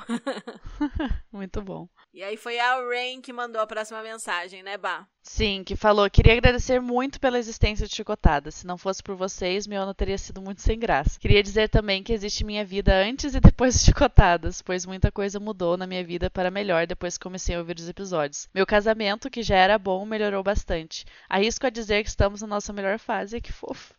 Muito 1.33 1.63
bom. 1.63 1.89
E 2.13 2.23
aí 2.23 2.37
foi 2.37 2.59
a 2.59 2.75
Rain 2.77 3.21
que 3.21 3.33
mandou 3.33 3.61
a 3.61 3.67
próxima 3.67 4.03
mensagem, 4.03 4.63
né, 4.63 4.79
Bah? 4.79 5.07
Sim, 5.23 5.63
que 5.63 5.77
falou, 5.77 6.09
queria 6.09 6.33
agradecer 6.33 6.81
muito 6.81 7.21
pela 7.21 7.39
existência 7.39 7.87
de 7.87 7.95
Chicotada. 7.95 8.51
Se 8.51 8.67
não 8.67 8.79
fosse 8.79 9.03
por 9.03 9.15
vocês, 9.15 9.67
meu 9.67 9.83
ano 9.83 9.93
teria 9.93 10.17
sido 10.17 10.41
muito 10.41 10.63
sem 10.63 10.79
graça. 10.79 11.21
Queria 11.21 11.43
dizer 11.43 11.69
também 11.69 12.03
que 12.03 12.13
existe 12.13 12.45
minha 12.45 12.65
vida 12.65 12.95
antes 12.95 13.35
e 13.35 13.41
depois 13.41 13.75
de 13.75 13.85
Chicotadas, 13.85 14.63
pois 14.63 14.87
muita 14.87 15.13
coisa 15.13 15.39
mudou 15.39 15.77
na 15.77 15.87
minha 15.87 16.03
vida 16.03 16.31
para 16.31 16.51
melhor 16.51 16.87
depois 16.87 17.19
que 17.19 17.25
comecei 17.25 17.55
a 17.55 17.59
ouvir 17.59 17.77
os 17.79 17.89
episódios. 17.89 18.49
Meu 18.55 18.65
casamento, 18.65 19.31
que 19.31 19.43
já 19.43 19.57
era 19.57 19.79
bom, 19.79 20.07
melhorou 20.07 20.43
bastante. 20.43 21.05
Arrisco 21.29 21.67
a 21.67 21.71
dizer 21.71 22.03
que 22.03 22.09
estamos 22.09 22.41
na 22.41 22.49
nossa 22.49 22.73
melhor 22.73 22.99
fase, 22.99 23.41
que 23.41 23.53
fofo. 23.53 23.95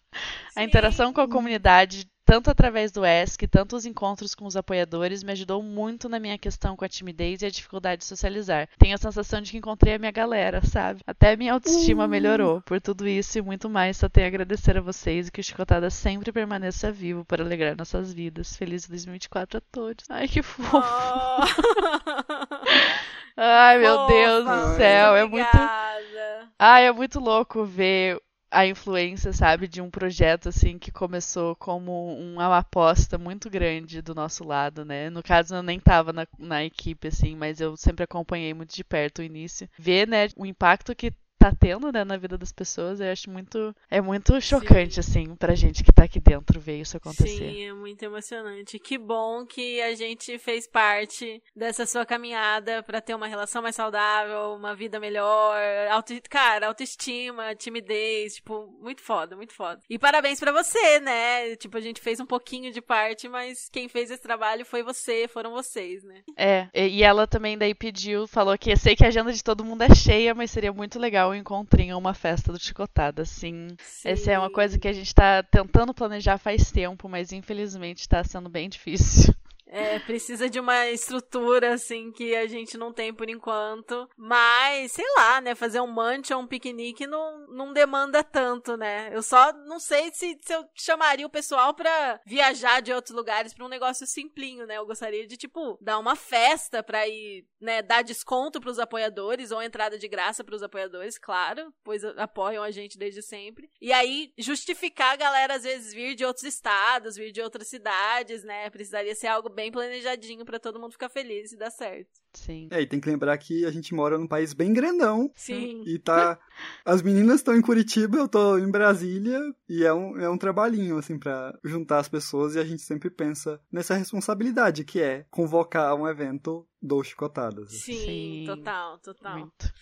A 0.55 0.63
interação 0.63 1.13
com 1.13 1.21
a 1.21 1.29
comunidade, 1.29 2.09
tanto 2.29 2.51
através 2.51 2.91
do 2.91 3.03
ESC, 3.03 3.47
tanto 3.47 3.75
os 3.75 3.87
encontros 3.87 4.35
com 4.35 4.45
os 4.45 4.55
apoiadores, 4.55 5.23
me 5.23 5.31
ajudou 5.31 5.63
muito 5.63 6.07
na 6.07 6.19
minha 6.19 6.37
questão 6.37 6.75
com 6.75 6.85
a 6.85 6.87
timidez 6.87 7.41
e 7.41 7.47
a 7.47 7.49
dificuldade 7.49 8.01
de 8.01 8.05
socializar. 8.05 8.69
Tenho 8.77 8.93
a 8.93 8.99
sensação 8.99 9.41
de 9.41 9.49
que 9.49 9.57
encontrei 9.57 9.95
a 9.95 9.97
minha 9.97 10.11
galera, 10.11 10.61
sabe? 10.63 11.01
Até 11.07 11.35
minha 11.35 11.53
autoestima 11.53 12.07
melhorou. 12.07 12.61
Por 12.61 12.79
tudo 12.79 13.07
isso 13.07 13.39
e 13.39 13.41
muito 13.41 13.67
mais, 13.67 13.97
só 13.97 14.07
tenho 14.07 14.27
a 14.27 14.29
agradecer 14.29 14.77
a 14.77 14.81
vocês 14.81 15.27
e 15.27 15.31
que 15.31 15.41
o 15.41 15.43
Chicotada 15.43 15.89
sempre 15.89 16.31
permaneça 16.31 16.91
vivo 16.91 17.25
para 17.25 17.43
alegrar 17.43 17.75
nossas 17.75 18.13
vidas. 18.13 18.55
Feliz 18.55 18.87
2024 18.87 19.57
a 19.57 19.61
todos. 19.71 20.05
Ai, 20.07 20.27
que 20.27 20.43
fofo. 20.43 20.77
Oh. 20.77 21.41
Ai, 23.41 23.79
meu 23.79 23.95
Fofa, 23.95 24.13
Deus 24.13 24.45
do 24.45 24.77
céu. 24.77 25.15
É 25.15 25.25
muito. 25.25 25.47
obrigada. 25.47 26.47
Ai, 26.59 26.85
é 26.85 26.91
muito 26.91 27.19
louco 27.19 27.65
ver 27.65 28.21
a 28.51 28.65
influência, 28.65 29.31
sabe, 29.33 29.67
de 29.67 29.81
um 29.81 29.89
projeto 29.89 30.49
assim 30.49 30.77
que 30.79 30.91
começou 30.91 31.55
como 31.55 32.13
uma 32.17 32.57
aposta 32.57 33.17
muito 33.17 33.49
grande 33.49 34.01
do 34.01 34.15
nosso 34.15 34.43
lado, 34.43 34.83
né? 34.85 35.09
No 35.09 35.21
caso, 35.23 35.55
eu 35.55 35.63
nem 35.63 35.79
tava 35.79 36.11
na, 36.13 36.27
na 36.37 36.63
equipe, 36.63 37.07
assim, 37.07 37.35
mas 37.35 37.59
eu 37.61 37.77
sempre 37.77 38.03
acompanhei 38.03 38.53
muito 38.53 38.73
de 38.75 38.83
perto 38.83 39.19
o 39.19 39.23
início. 39.23 39.69
Ver, 39.77 40.07
né, 40.07 40.27
o 40.35 40.45
impacto 40.45 40.95
que 40.95 41.13
tá 41.39 41.51
tendo, 41.57 41.91
né, 41.91 42.03
na 42.03 42.17
vida 42.17 42.37
das 42.37 42.51
pessoas, 42.51 42.99
eu 42.99 43.11
acho 43.11 43.29
muito. 43.29 43.75
É 43.89 43.99
muito 43.99 44.39
chocante, 44.39 44.99
assim, 44.99 45.35
pra 45.35 45.55
gente 45.55 45.83
que 45.83 45.91
tá 45.91 46.03
aqui 46.03 46.19
dentro 46.19 46.59
ver 46.59 46.79
isso 46.79 46.97
acontecer. 46.97 47.27
Sim, 47.27 47.63
é 47.63 47.73
muito 47.73 48.03
emocionante. 48.03 48.77
Que 48.77 48.97
bom 48.97 49.45
que 49.45 49.81
a 49.81 49.95
gente 49.95 50.37
fez 50.37 50.67
parte 50.67 51.41
dessa 51.55 51.85
sua 51.85 52.05
caminhada 52.05 52.83
pra 52.83 53.01
ter 53.01 53.15
uma 53.15 53.27
relação 53.27 53.61
mais 53.61 53.75
saudável, 53.75 54.53
uma 54.53 54.75
vida 54.75 54.99
melhor, 54.99 55.57
auto... 55.89 56.13
cara, 56.29 56.67
autoestima, 56.67 57.55
timidez, 57.55 58.35
tipo, 58.35 58.67
muito 58.79 59.01
foda, 59.01 59.35
muito 59.35 59.53
foda. 59.53 59.81
E 59.89 59.97
parabéns 59.97 60.39
pra 60.39 60.51
você, 60.51 60.99
né? 60.99 61.55
Tipo, 61.55 61.77
a 61.77 61.81
gente 61.81 62.01
fez 62.01 62.19
um 62.19 62.25
pouquinho 62.25 62.71
de 62.71 62.81
parte, 62.81 63.27
mas 63.27 63.67
quem 63.71 63.87
fez 63.89 64.11
esse 64.11 64.21
trabalho 64.21 64.63
foi 64.63 64.83
você, 64.83 65.27
foram 65.27 65.51
vocês, 65.51 66.03
né? 66.03 66.21
É, 66.37 66.69
e 66.73 66.99
e 66.99 67.03
ela 67.03 67.25
também 67.25 67.57
daí 67.57 67.73
pediu, 67.73 68.27
falou 68.27 68.57
que 68.57 68.71
eu 68.71 68.75
sei 68.75 68.93
que 68.93 69.05
a 69.05 69.07
agenda 69.07 69.31
de 69.31 69.41
todo 69.41 69.63
mundo 69.63 69.83
é 69.83 69.95
cheia, 69.95 70.35
mas 70.35 70.51
seria 70.51 70.73
muito 70.73 70.99
legal 70.99 71.28
um 71.29 71.35
encontrinho, 71.35 71.97
uma 71.97 72.13
festa 72.13 72.51
do 72.51 72.59
Chicotada, 72.59 73.21
assim. 73.23 73.67
Essa 74.03 74.31
é 74.31 74.39
uma 74.39 74.47
Sim. 74.47 74.53
coisa 74.53 74.79
que 74.79 74.87
a 74.87 74.93
gente 74.93 75.13
tá 75.13 75.43
tentando 75.43 75.93
planejar 75.93 76.37
faz 76.37 76.71
tempo, 76.71 77.07
mas 77.09 77.31
infelizmente 77.31 78.07
tá 78.07 78.23
sendo 78.23 78.49
bem 78.49 78.69
difícil. 78.69 79.33
É, 79.71 79.99
precisa 79.99 80.49
de 80.49 80.59
uma 80.59 80.87
estrutura, 80.87 81.75
assim, 81.75 82.11
que 82.11 82.35
a 82.35 82.47
gente 82.47 82.75
não 82.75 82.91
tem 82.91 83.13
por 83.13 83.29
enquanto. 83.29 84.09
Mas, 84.17 84.93
sei 84.93 85.05
lá, 85.15 85.39
né? 85.39 85.53
Fazer 85.53 85.79
um 85.79 85.91
munch 85.91 86.33
ou 86.33 86.41
um 86.41 86.47
piquenique 86.47 87.05
não, 87.05 87.45
não 87.47 87.71
demanda 87.71 88.23
tanto, 88.23 88.75
né? 88.75 89.09
Eu 89.13 89.21
só 89.21 89.53
não 89.53 89.79
sei 89.79 90.11
se, 90.11 90.37
se 90.41 90.53
eu 90.53 90.65
chamaria 90.73 91.25
o 91.25 91.29
pessoal 91.29 91.73
pra 91.73 92.19
viajar 92.25 92.81
de 92.81 92.91
outros 92.91 93.15
lugares 93.15 93.53
pra 93.53 93.65
um 93.65 93.69
negócio 93.69 94.07
simplinho, 94.07 94.65
né? 94.65 94.77
Eu 94.77 94.87
gostaria 94.87 95.27
de, 95.27 95.37
tipo, 95.37 95.77
dar 95.79 95.99
uma 95.99 96.15
festa 96.15 96.81
pra 96.81 97.07
ir, 97.07 97.45
né? 97.61 97.83
Dar 97.83 98.01
desconto 98.01 98.59
pros 98.59 98.79
apoiadores 98.79 99.51
ou 99.51 99.61
entrada 99.61 99.99
de 99.99 100.07
graça 100.07 100.43
pros 100.43 100.63
apoiadores, 100.63 101.19
claro, 101.19 101.71
pois 101.83 102.03
apoiam 102.03 102.63
a 102.63 102.71
gente 102.71 102.97
desde 102.97 103.21
sempre. 103.21 103.69
E 103.79 103.93
aí, 103.93 104.33
justificar 104.37 105.13
a 105.13 105.17
galera, 105.17 105.55
às 105.55 105.63
vezes, 105.63 105.93
vir 105.93 106.15
de 106.15 106.25
outros 106.25 106.45
estados, 106.45 107.15
vir 107.15 107.31
de 107.31 107.41
outras 107.41 107.67
cidades, 107.67 108.43
né? 108.43 108.67
Precisaria 108.71 109.13
ser 109.13 109.27
algo 109.27 109.58
bem 109.59 109.71
planejadinho 109.71 110.45
pra 110.45 110.57
todo 110.57 110.79
mundo 110.79 110.93
ficar 110.93 111.09
feliz 111.09 111.51
e 111.51 111.57
dar 111.57 111.69
certo. 111.69 112.07
Sim. 112.33 112.69
É, 112.71 112.79
e 112.79 112.87
tem 112.87 112.99
que 112.99 113.09
lembrar 113.09 113.37
que 113.37 113.65
a 113.65 113.71
gente 113.71 113.93
mora 113.93 114.17
num 114.17 114.27
país 114.27 114.53
bem 114.53 114.71
grandão. 114.71 115.29
Sim. 115.35 115.83
E 115.85 115.99
tá. 115.99 116.39
As 116.85 117.01
meninas 117.01 117.37
estão 117.37 117.53
em 117.53 117.61
Curitiba, 117.61 118.17
eu 118.17 118.27
tô 118.29 118.57
em 118.57 118.71
Brasília. 118.71 119.37
E 119.67 119.83
é 119.83 119.93
um, 119.93 120.17
é 120.17 120.29
um 120.29 120.37
trabalhinho, 120.37 120.97
assim, 120.97 121.19
pra 121.19 121.53
juntar 121.61 121.99
as 121.99 122.07
pessoas. 122.07 122.55
E 122.55 122.59
a 122.59 122.63
gente 122.63 122.81
sempre 122.81 123.09
pensa 123.09 123.59
nessa 123.69 123.95
responsabilidade, 123.95 124.85
que 124.85 125.01
é 125.01 125.25
convocar 125.29 125.93
um 125.93 126.07
evento 126.07 126.65
do 126.81 127.03
Chicotadas. 127.03 127.71
Sim, 127.71 128.05
Sim. 128.05 128.43
total, 128.47 128.97
total. 128.99 129.39
Muito. 129.39 129.73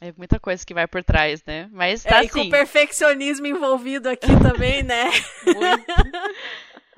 É 0.00 0.12
muita 0.14 0.38
coisa 0.38 0.64
que 0.64 0.74
vai 0.74 0.86
por 0.86 1.02
trás, 1.02 1.42
né? 1.46 1.70
Mas 1.72 2.04
É, 2.04 2.10
tá 2.10 2.24
e 2.24 2.28
com 2.28 2.40
assim. 2.40 2.50
perfeccionismo 2.50 3.46
envolvido 3.46 4.08
aqui 4.10 4.28
também, 4.42 4.82
né? 4.82 5.04
muito. 5.44 5.84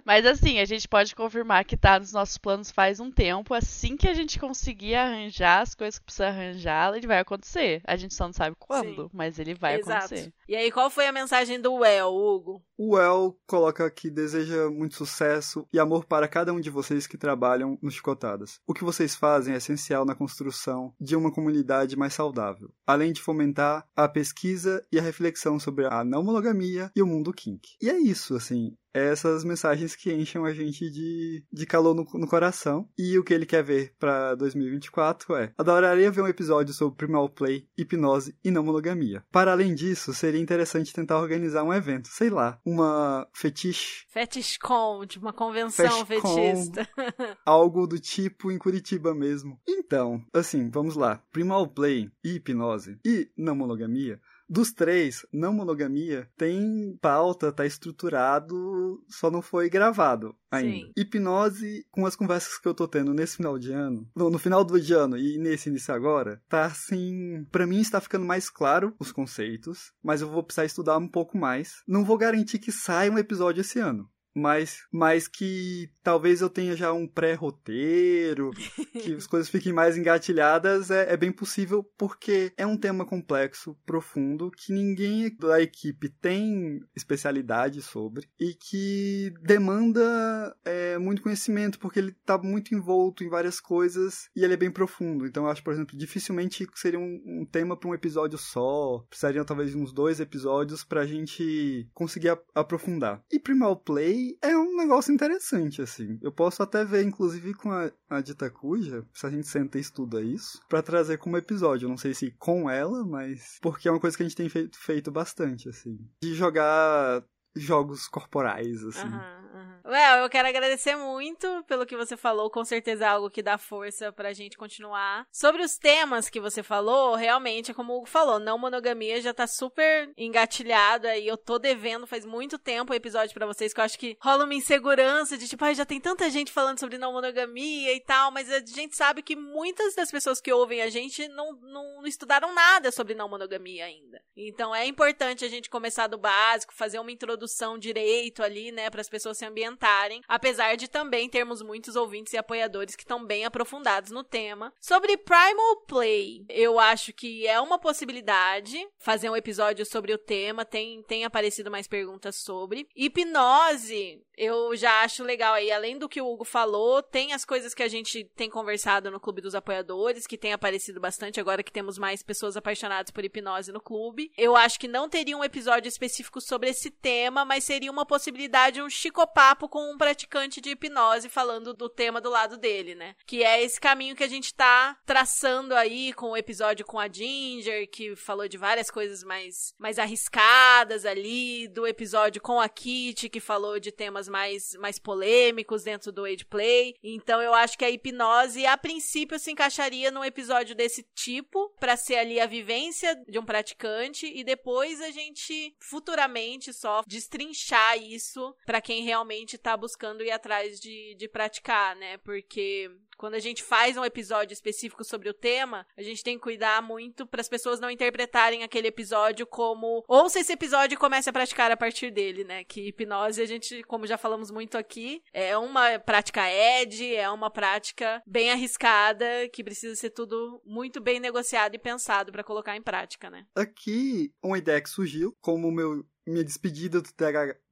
Mas 0.08 0.24
assim, 0.24 0.58
a 0.58 0.64
gente 0.64 0.88
pode 0.88 1.14
confirmar 1.14 1.66
que 1.66 1.76
tá 1.76 1.98
nos 1.98 2.12
nossos 2.12 2.38
planos 2.38 2.70
faz 2.70 2.98
um 2.98 3.10
tempo. 3.10 3.52
Assim 3.52 3.94
que 3.94 4.08
a 4.08 4.14
gente 4.14 4.40
conseguir 4.40 4.94
arranjar 4.94 5.60
as 5.60 5.74
coisas 5.74 5.98
que 5.98 6.06
precisa 6.06 6.28
arranjar, 6.28 6.96
ele 6.96 7.06
vai 7.06 7.18
acontecer. 7.18 7.82
A 7.86 7.94
gente 7.94 8.14
só 8.14 8.24
não 8.24 8.32
sabe 8.32 8.56
quando, 8.58 9.02
Sim. 9.02 9.10
mas 9.12 9.38
ele 9.38 9.54
vai 9.54 9.78
Exato. 9.78 10.06
acontecer. 10.06 10.32
E 10.48 10.56
aí, 10.56 10.72
qual 10.72 10.88
foi 10.88 11.06
a 11.06 11.12
mensagem 11.12 11.60
do 11.60 11.74
Well, 11.74 12.08
Hugo? 12.08 12.62
O 12.78 12.96
El 12.96 13.36
coloca 13.46 13.90
que 13.90 14.08
deseja 14.08 14.70
muito 14.70 14.94
sucesso 14.94 15.68
e 15.70 15.78
amor 15.78 16.06
para 16.06 16.26
cada 16.26 16.54
um 16.54 16.60
de 16.60 16.70
vocês 16.70 17.06
que 17.06 17.18
trabalham 17.18 17.76
no 17.82 17.90
Chicotadas. 17.90 18.60
O 18.66 18.72
que 18.72 18.84
vocês 18.84 19.14
fazem 19.14 19.52
é 19.52 19.58
essencial 19.58 20.06
na 20.06 20.14
construção 20.14 20.94
de 20.98 21.16
uma 21.16 21.30
comunidade 21.30 21.96
mais 21.96 22.14
saudável, 22.14 22.70
além 22.86 23.12
de 23.12 23.20
fomentar 23.20 23.86
a 23.94 24.08
pesquisa 24.08 24.82
e 24.90 24.98
a 24.98 25.02
reflexão 25.02 25.58
sobre 25.58 25.84
a 25.84 26.02
não 26.02 26.22
monogamia 26.22 26.90
e 26.96 27.02
o 27.02 27.06
mundo 27.06 27.32
kink. 27.32 27.76
E 27.82 27.90
é 27.90 27.98
isso, 27.98 28.34
assim. 28.34 28.74
É 28.94 29.08
essas 29.08 29.44
mensagens 29.44 29.94
que 29.94 30.12
enchem 30.12 30.44
a 30.44 30.52
gente 30.52 30.90
de, 30.90 31.44
de 31.52 31.66
calor 31.66 31.94
no, 31.94 32.06
no 32.14 32.26
coração. 32.26 32.88
E 32.96 33.18
o 33.18 33.24
que 33.24 33.34
ele 33.34 33.46
quer 33.46 33.62
ver 33.62 33.94
pra 33.98 34.34
2024 34.34 35.36
é: 35.36 35.52
adoraria 35.56 36.10
ver 36.10 36.22
um 36.22 36.28
episódio 36.28 36.72
sobre 36.74 36.96
Primal 36.96 37.28
Play, 37.28 37.66
hipnose 37.76 38.36
e 38.44 38.50
não 38.50 38.62
monogamia. 38.62 39.24
Para 39.30 39.52
além 39.52 39.74
disso, 39.74 40.12
seria 40.14 40.40
interessante 40.40 40.92
tentar 40.92 41.18
organizar 41.18 41.62
um 41.62 41.72
evento, 41.72 42.08
sei 42.08 42.30
lá, 42.30 42.58
uma 42.64 43.28
fetiche, 43.32 44.04
FetishCon, 44.08 45.04
de 45.06 45.18
uma 45.18 45.32
convenção 45.32 46.04
FetishCon. 46.04 46.34
fetista. 46.34 46.88
algo 47.44 47.86
do 47.86 47.98
tipo 47.98 48.50
em 48.50 48.58
Curitiba 48.58 49.14
mesmo. 49.14 49.60
Então, 49.68 50.22
assim, 50.32 50.70
vamos 50.70 50.96
lá. 50.96 51.22
Primal 51.32 51.66
Play 51.68 52.10
e 52.24 52.36
hipnose 52.36 52.98
e 53.04 53.30
não 53.36 53.54
monogamia. 53.54 54.20
Dos 54.48 54.72
três, 54.72 55.26
não 55.32 55.52
monogamia 55.52 56.28
tem 56.36 56.96
pauta, 57.02 57.52
tá 57.52 57.66
estruturado, 57.66 59.04
só 59.08 59.30
não 59.30 59.42
foi 59.42 59.68
gravado 59.68 60.34
ainda. 60.50 60.86
Sim. 60.86 60.92
Hipnose, 60.96 61.86
com 61.90 62.06
as 62.06 62.16
conversas 62.16 62.58
que 62.58 62.66
eu 62.66 62.74
tô 62.74 62.88
tendo 62.88 63.12
nesse 63.12 63.36
final 63.36 63.58
de 63.58 63.72
ano, 63.72 64.08
no, 64.16 64.30
no 64.30 64.38
final 64.38 64.64
do 64.64 64.80
de 64.80 64.94
ano 64.94 65.18
e 65.18 65.36
nesse 65.38 65.68
início 65.68 65.92
agora, 65.92 66.40
tá 66.48 66.64
assim, 66.64 67.44
pra 67.50 67.66
mim 67.66 67.80
está 67.80 68.00
ficando 68.00 68.24
mais 68.24 68.48
claro 68.48 68.94
os 68.98 69.12
conceitos, 69.12 69.92
mas 70.02 70.22
eu 70.22 70.30
vou 70.30 70.42
precisar 70.42 70.64
estudar 70.64 70.96
um 70.96 71.08
pouco 71.08 71.36
mais. 71.36 71.82
Não 71.86 72.04
vou 72.04 72.16
garantir 72.16 72.58
que 72.58 72.72
saia 72.72 73.12
um 73.12 73.18
episódio 73.18 73.60
esse 73.60 73.78
ano. 73.78 74.08
Mas, 74.34 74.86
mas 74.92 75.26
que 75.26 75.90
talvez 76.02 76.40
eu 76.40 76.48
tenha 76.48 76.76
já 76.76 76.92
um 76.92 77.06
pré-roteiro, 77.06 78.50
que 79.02 79.14
as 79.14 79.26
coisas 79.26 79.48
fiquem 79.48 79.72
mais 79.72 79.96
engatilhadas, 79.96 80.90
é, 80.90 81.12
é 81.12 81.16
bem 81.16 81.32
possível, 81.32 81.84
porque 81.96 82.52
é 82.56 82.66
um 82.66 82.76
tema 82.76 83.04
complexo, 83.04 83.76
profundo, 83.84 84.50
que 84.50 84.72
ninguém 84.72 85.34
da 85.36 85.60
equipe 85.60 86.08
tem 86.08 86.80
especialidade 86.94 87.82
sobre 87.82 88.28
e 88.38 88.54
que 88.54 89.32
demanda 89.42 90.56
é, 90.64 90.98
muito 90.98 91.22
conhecimento, 91.22 91.78
porque 91.78 91.98
ele 91.98 92.10
está 92.10 92.38
muito 92.38 92.74
envolto 92.74 93.24
em 93.24 93.28
várias 93.28 93.60
coisas 93.60 94.28
e 94.34 94.44
ele 94.44 94.54
é 94.54 94.56
bem 94.56 94.70
profundo. 94.70 95.26
Então, 95.26 95.44
eu 95.44 95.50
acho, 95.50 95.62
por 95.62 95.72
exemplo, 95.72 95.96
dificilmente 95.96 96.66
seria 96.74 96.98
um, 96.98 97.22
um 97.26 97.46
tema 97.46 97.76
para 97.76 97.88
um 97.88 97.94
episódio 97.94 98.38
só. 98.38 99.04
Precisariam 99.08 99.44
talvez 99.44 99.70
de 99.70 99.76
uns 99.76 99.92
dois 99.92 100.20
episódios 100.20 100.84
para 100.84 101.02
a 101.02 101.06
gente 101.06 101.88
conseguir 101.92 102.36
aprofundar. 102.54 103.22
E 103.30 103.38
Primal 103.38 103.76
Play 103.76 104.27
é 104.42 104.56
um 104.56 104.76
negócio 104.76 105.12
interessante, 105.12 105.80
assim. 105.80 106.18
Eu 106.20 106.32
posso 106.32 106.62
até 106.62 106.84
ver, 106.84 107.04
inclusive, 107.04 107.54
com 107.54 107.70
a, 107.70 107.90
a 108.10 108.20
Dita 108.20 108.50
Cuja, 108.50 109.06
se 109.14 109.26
a 109.26 109.30
gente 109.30 109.46
senta 109.46 109.78
e 109.78 109.80
estuda 109.80 110.20
isso, 110.20 110.60
para 110.68 110.82
trazer 110.82 111.18
como 111.18 111.36
episódio. 111.36 111.88
Não 111.88 111.96
sei 111.96 112.14
se 112.14 112.30
com 112.32 112.68
ela, 112.68 113.04
mas. 113.04 113.58
Porque 113.62 113.88
é 113.88 113.90
uma 113.90 114.00
coisa 114.00 114.16
que 114.16 114.22
a 114.22 114.26
gente 114.26 114.36
tem 114.36 114.48
feito, 114.48 114.78
feito 114.78 115.10
bastante, 115.10 115.68
assim. 115.68 115.98
De 116.22 116.34
jogar 116.34 117.24
jogos 117.54 118.06
corporais, 118.08 118.84
assim. 118.84 119.08
Aham, 119.08 119.47
aham. 119.58 119.80
Well, 119.84 120.22
eu 120.22 120.30
quero 120.30 120.48
agradecer 120.48 120.96
muito 120.96 121.64
pelo 121.64 121.86
que 121.86 121.96
você 121.96 122.16
falou, 122.16 122.50
com 122.50 122.64
certeza 122.64 123.04
é 123.04 123.08
algo 123.08 123.30
que 123.30 123.42
dá 123.42 123.58
força 123.58 124.12
pra 124.12 124.32
gente 124.32 124.56
continuar. 124.56 125.26
Sobre 125.32 125.62
os 125.62 125.76
temas 125.76 126.28
que 126.28 126.40
você 126.40 126.62
falou, 126.62 127.14
realmente, 127.14 127.70
é 127.70 127.74
como 127.74 127.92
o 127.92 127.98
Hugo 127.98 128.06
falou, 128.06 128.38
não 128.38 128.58
monogamia 128.58 129.20
já 129.20 129.32
tá 129.32 129.46
super 129.46 130.12
engatilhado 130.16 131.06
aí. 131.06 131.26
Eu 131.26 131.36
tô 131.36 131.58
devendo 131.58 132.06
faz 132.06 132.24
muito 132.24 132.58
tempo 132.58 132.92
o 132.92 132.96
episódio 132.96 133.34
pra 133.34 133.46
vocês, 133.46 133.72
que 133.72 133.80
eu 133.80 133.84
acho 133.84 133.98
que 133.98 134.16
rola 134.20 134.44
uma 134.44 134.54
insegurança 134.54 135.36
de 135.36 135.48
tipo, 135.48 135.64
ai, 135.64 135.74
já 135.74 135.84
tem 135.84 136.00
tanta 136.00 136.28
gente 136.30 136.52
falando 136.52 136.78
sobre 136.78 136.98
não 136.98 137.12
monogamia 137.12 137.94
e 137.94 138.00
tal, 138.00 138.30
mas 138.30 138.50
a 138.50 138.60
gente 138.60 138.96
sabe 138.96 139.22
que 139.22 139.36
muitas 139.36 139.94
das 139.94 140.10
pessoas 140.10 140.40
que 140.40 140.52
ouvem 140.52 140.82
a 140.82 140.90
gente 140.90 141.26
não, 141.28 141.52
não, 141.62 142.00
não 142.00 142.06
estudaram 142.06 142.54
nada 142.54 142.90
sobre 142.92 143.14
não 143.14 143.28
monogamia 143.28 143.84
ainda. 143.84 144.22
Então 144.36 144.74
é 144.74 144.86
importante 144.86 145.44
a 145.44 145.48
gente 145.48 145.70
começar 145.70 146.06
do 146.06 146.18
básico, 146.18 146.74
fazer 146.74 146.98
uma 146.98 147.12
introdução 147.12 147.78
direito 147.78 148.42
ali, 148.42 148.70
né, 148.70 148.90
para 148.90 149.00
as 149.00 149.08
pessoas 149.08 149.38
se 149.38 149.44
ambientarem. 149.48 150.22
Apesar 150.28 150.76
de 150.76 150.88
também 150.88 151.28
termos 151.28 151.62
muitos 151.62 151.96
ouvintes 151.96 152.32
e 152.32 152.38
apoiadores 152.38 152.94
que 152.94 153.02
estão 153.02 153.24
bem 153.24 153.44
aprofundados 153.44 154.10
no 154.10 154.22
tema. 154.22 154.72
Sobre 154.80 155.16
Primal 155.16 155.76
Play, 155.86 156.44
eu 156.48 156.78
acho 156.78 157.12
que 157.12 157.46
é 157.46 157.60
uma 157.60 157.78
possibilidade 157.78 158.78
fazer 158.98 159.30
um 159.30 159.36
episódio 159.36 159.84
sobre 159.86 160.12
o 160.12 160.18
tema. 160.18 160.64
Tem, 160.64 161.02
tem 161.02 161.24
aparecido 161.24 161.70
mais 161.70 161.88
perguntas 161.88 162.36
sobre. 162.36 162.86
Hipnose, 162.94 164.22
eu 164.36 164.76
já 164.76 165.02
acho 165.02 165.24
legal 165.24 165.54
aí. 165.54 165.70
Além 165.70 165.98
do 165.98 166.08
que 166.08 166.20
o 166.20 166.30
Hugo 166.30 166.44
falou, 166.44 167.02
tem 167.02 167.32
as 167.32 167.44
coisas 167.44 167.74
que 167.74 167.82
a 167.82 167.88
gente 167.88 168.24
tem 168.36 168.50
conversado 168.50 169.10
no 169.10 169.20
Clube 169.20 169.40
dos 169.40 169.54
Apoiadores, 169.54 170.26
que 170.26 170.38
tem 170.38 170.52
aparecido 170.52 171.00
bastante 171.00 171.40
agora 171.40 171.62
que 171.62 171.72
temos 171.72 171.98
mais 171.98 172.22
pessoas 172.22 172.56
apaixonadas 172.56 173.10
por 173.10 173.24
hipnose 173.24 173.72
no 173.72 173.80
clube. 173.80 174.30
Eu 174.36 174.54
acho 174.54 174.78
que 174.78 174.88
não 174.88 175.08
teria 175.08 175.36
um 175.36 175.44
episódio 175.44 175.88
específico 175.88 176.40
sobre 176.40 176.70
esse 176.70 176.90
tema, 176.90 177.44
mas 177.44 177.64
seria 177.64 177.90
uma 177.90 178.04
possibilidade, 178.04 178.82
um 178.82 178.90
chicopapo 178.90 179.37
com 179.68 179.92
um 179.92 179.96
praticante 179.96 180.60
de 180.60 180.70
hipnose 180.70 181.28
falando 181.28 181.72
do 181.72 181.88
tema 181.88 182.20
do 182.20 182.28
lado 182.28 182.56
dele, 182.56 182.96
né? 182.96 183.14
Que 183.24 183.44
é 183.44 183.62
esse 183.62 183.80
caminho 183.80 184.16
que 184.16 184.24
a 184.24 184.28
gente 184.28 184.52
tá 184.52 184.98
traçando 185.06 185.76
aí 185.76 186.12
com 186.12 186.30
o 186.30 186.36
episódio 186.36 186.84
com 186.84 186.98
a 186.98 187.08
Ginger, 187.08 187.88
que 187.88 188.16
falou 188.16 188.48
de 188.48 188.56
várias 188.58 188.90
coisas 188.90 189.22
mais, 189.22 189.72
mais 189.78 189.96
arriscadas 189.96 191.04
ali, 191.04 191.68
do 191.68 191.86
episódio 191.86 192.42
com 192.42 192.60
a 192.60 192.68
Kitty, 192.68 193.28
que 193.28 193.38
falou 193.38 193.78
de 193.78 193.92
temas 193.92 194.28
mais, 194.28 194.74
mais 194.80 194.98
polêmicos 194.98 195.84
dentro 195.84 196.10
do 196.10 196.24
Age 196.24 196.44
Play. 196.44 196.96
Então 197.00 197.40
eu 197.40 197.54
acho 197.54 197.78
que 197.78 197.84
a 197.84 197.90
hipnose, 197.90 198.66
a 198.66 198.76
princípio, 198.76 199.38
se 199.38 199.52
encaixaria 199.52 200.10
num 200.10 200.24
episódio 200.24 200.74
desse 200.74 201.06
tipo, 201.14 201.72
pra 201.78 201.96
ser 201.96 202.16
ali 202.16 202.40
a 202.40 202.46
vivência 202.46 203.14
de 203.28 203.38
um 203.38 203.44
praticante, 203.44 204.26
e 204.26 204.42
depois 204.42 205.00
a 205.00 205.12
gente 205.12 205.76
futuramente 205.78 206.72
só 206.72 207.02
destrinchar 207.06 208.02
isso 208.02 208.52
pra 208.66 208.80
quem 208.80 209.04
realmente 209.04 209.27
tá 209.58 209.76
buscando 209.76 210.22
ir 210.22 210.30
atrás 210.30 210.80
de, 210.80 211.14
de 211.14 211.28
praticar, 211.28 211.96
né? 211.96 212.18
Porque 212.18 212.90
quando 213.18 213.34
a 213.34 213.40
gente 213.40 213.62
faz 213.62 213.96
um 213.96 214.04
episódio 214.04 214.52
específico 214.52 215.04
sobre 215.04 215.28
o 215.28 215.34
tema, 215.34 215.84
a 215.96 216.02
gente 216.02 216.22
tem 216.22 216.36
que 216.36 216.42
cuidar 216.42 216.80
muito 216.80 217.26
para 217.26 217.40
as 217.40 217.48
pessoas 217.48 217.80
não 217.80 217.90
interpretarem 217.90 218.62
aquele 218.62 218.88
episódio 218.88 219.44
como 219.46 220.04
ouça 220.06 220.38
esse 220.38 220.52
episódio 220.52 220.94
e 220.94 220.98
comece 220.98 221.28
a 221.28 221.32
praticar 221.32 221.70
a 221.70 221.76
partir 221.76 222.12
dele, 222.12 222.44
né? 222.44 222.62
Que 222.64 222.88
hipnose 222.88 223.42
a 223.42 223.46
gente, 223.46 223.82
como 223.82 224.06
já 224.06 224.16
falamos 224.16 224.50
muito 224.50 224.78
aqui, 224.78 225.20
é 225.32 225.58
uma 225.58 225.98
prática 225.98 226.48
ed, 226.48 227.14
é 227.14 227.28
uma 227.28 227.50
prática 227.50 228.22
bem 228.24 228.52
arriscada 228.52 229.26
que 229.52 229.64
precisa 229.64 229.96
ser 229.96 230.10
tudo 230.10 230.62
muito 230.64 231.00
bem 231.00 231.18
negociado 231.18 231.74
e 231.74 231.78
pensado 231.78 232.30
para 232.30 232.44
colocar 232.44 232.76
em 232.76 232.82
prática, 232.82 233.28
né? 233.28 233.46
Aqui, 233.54 234.32
uma 234.42 234.58
ideia 234.58 234.80
que 234.80 234.88
surgiu, 234.88 235.36
como 235.40 235.72
meu, 235.72 236.04
minha 236.28 236.44
despedida 236.44 237.00
do 237.00 237.08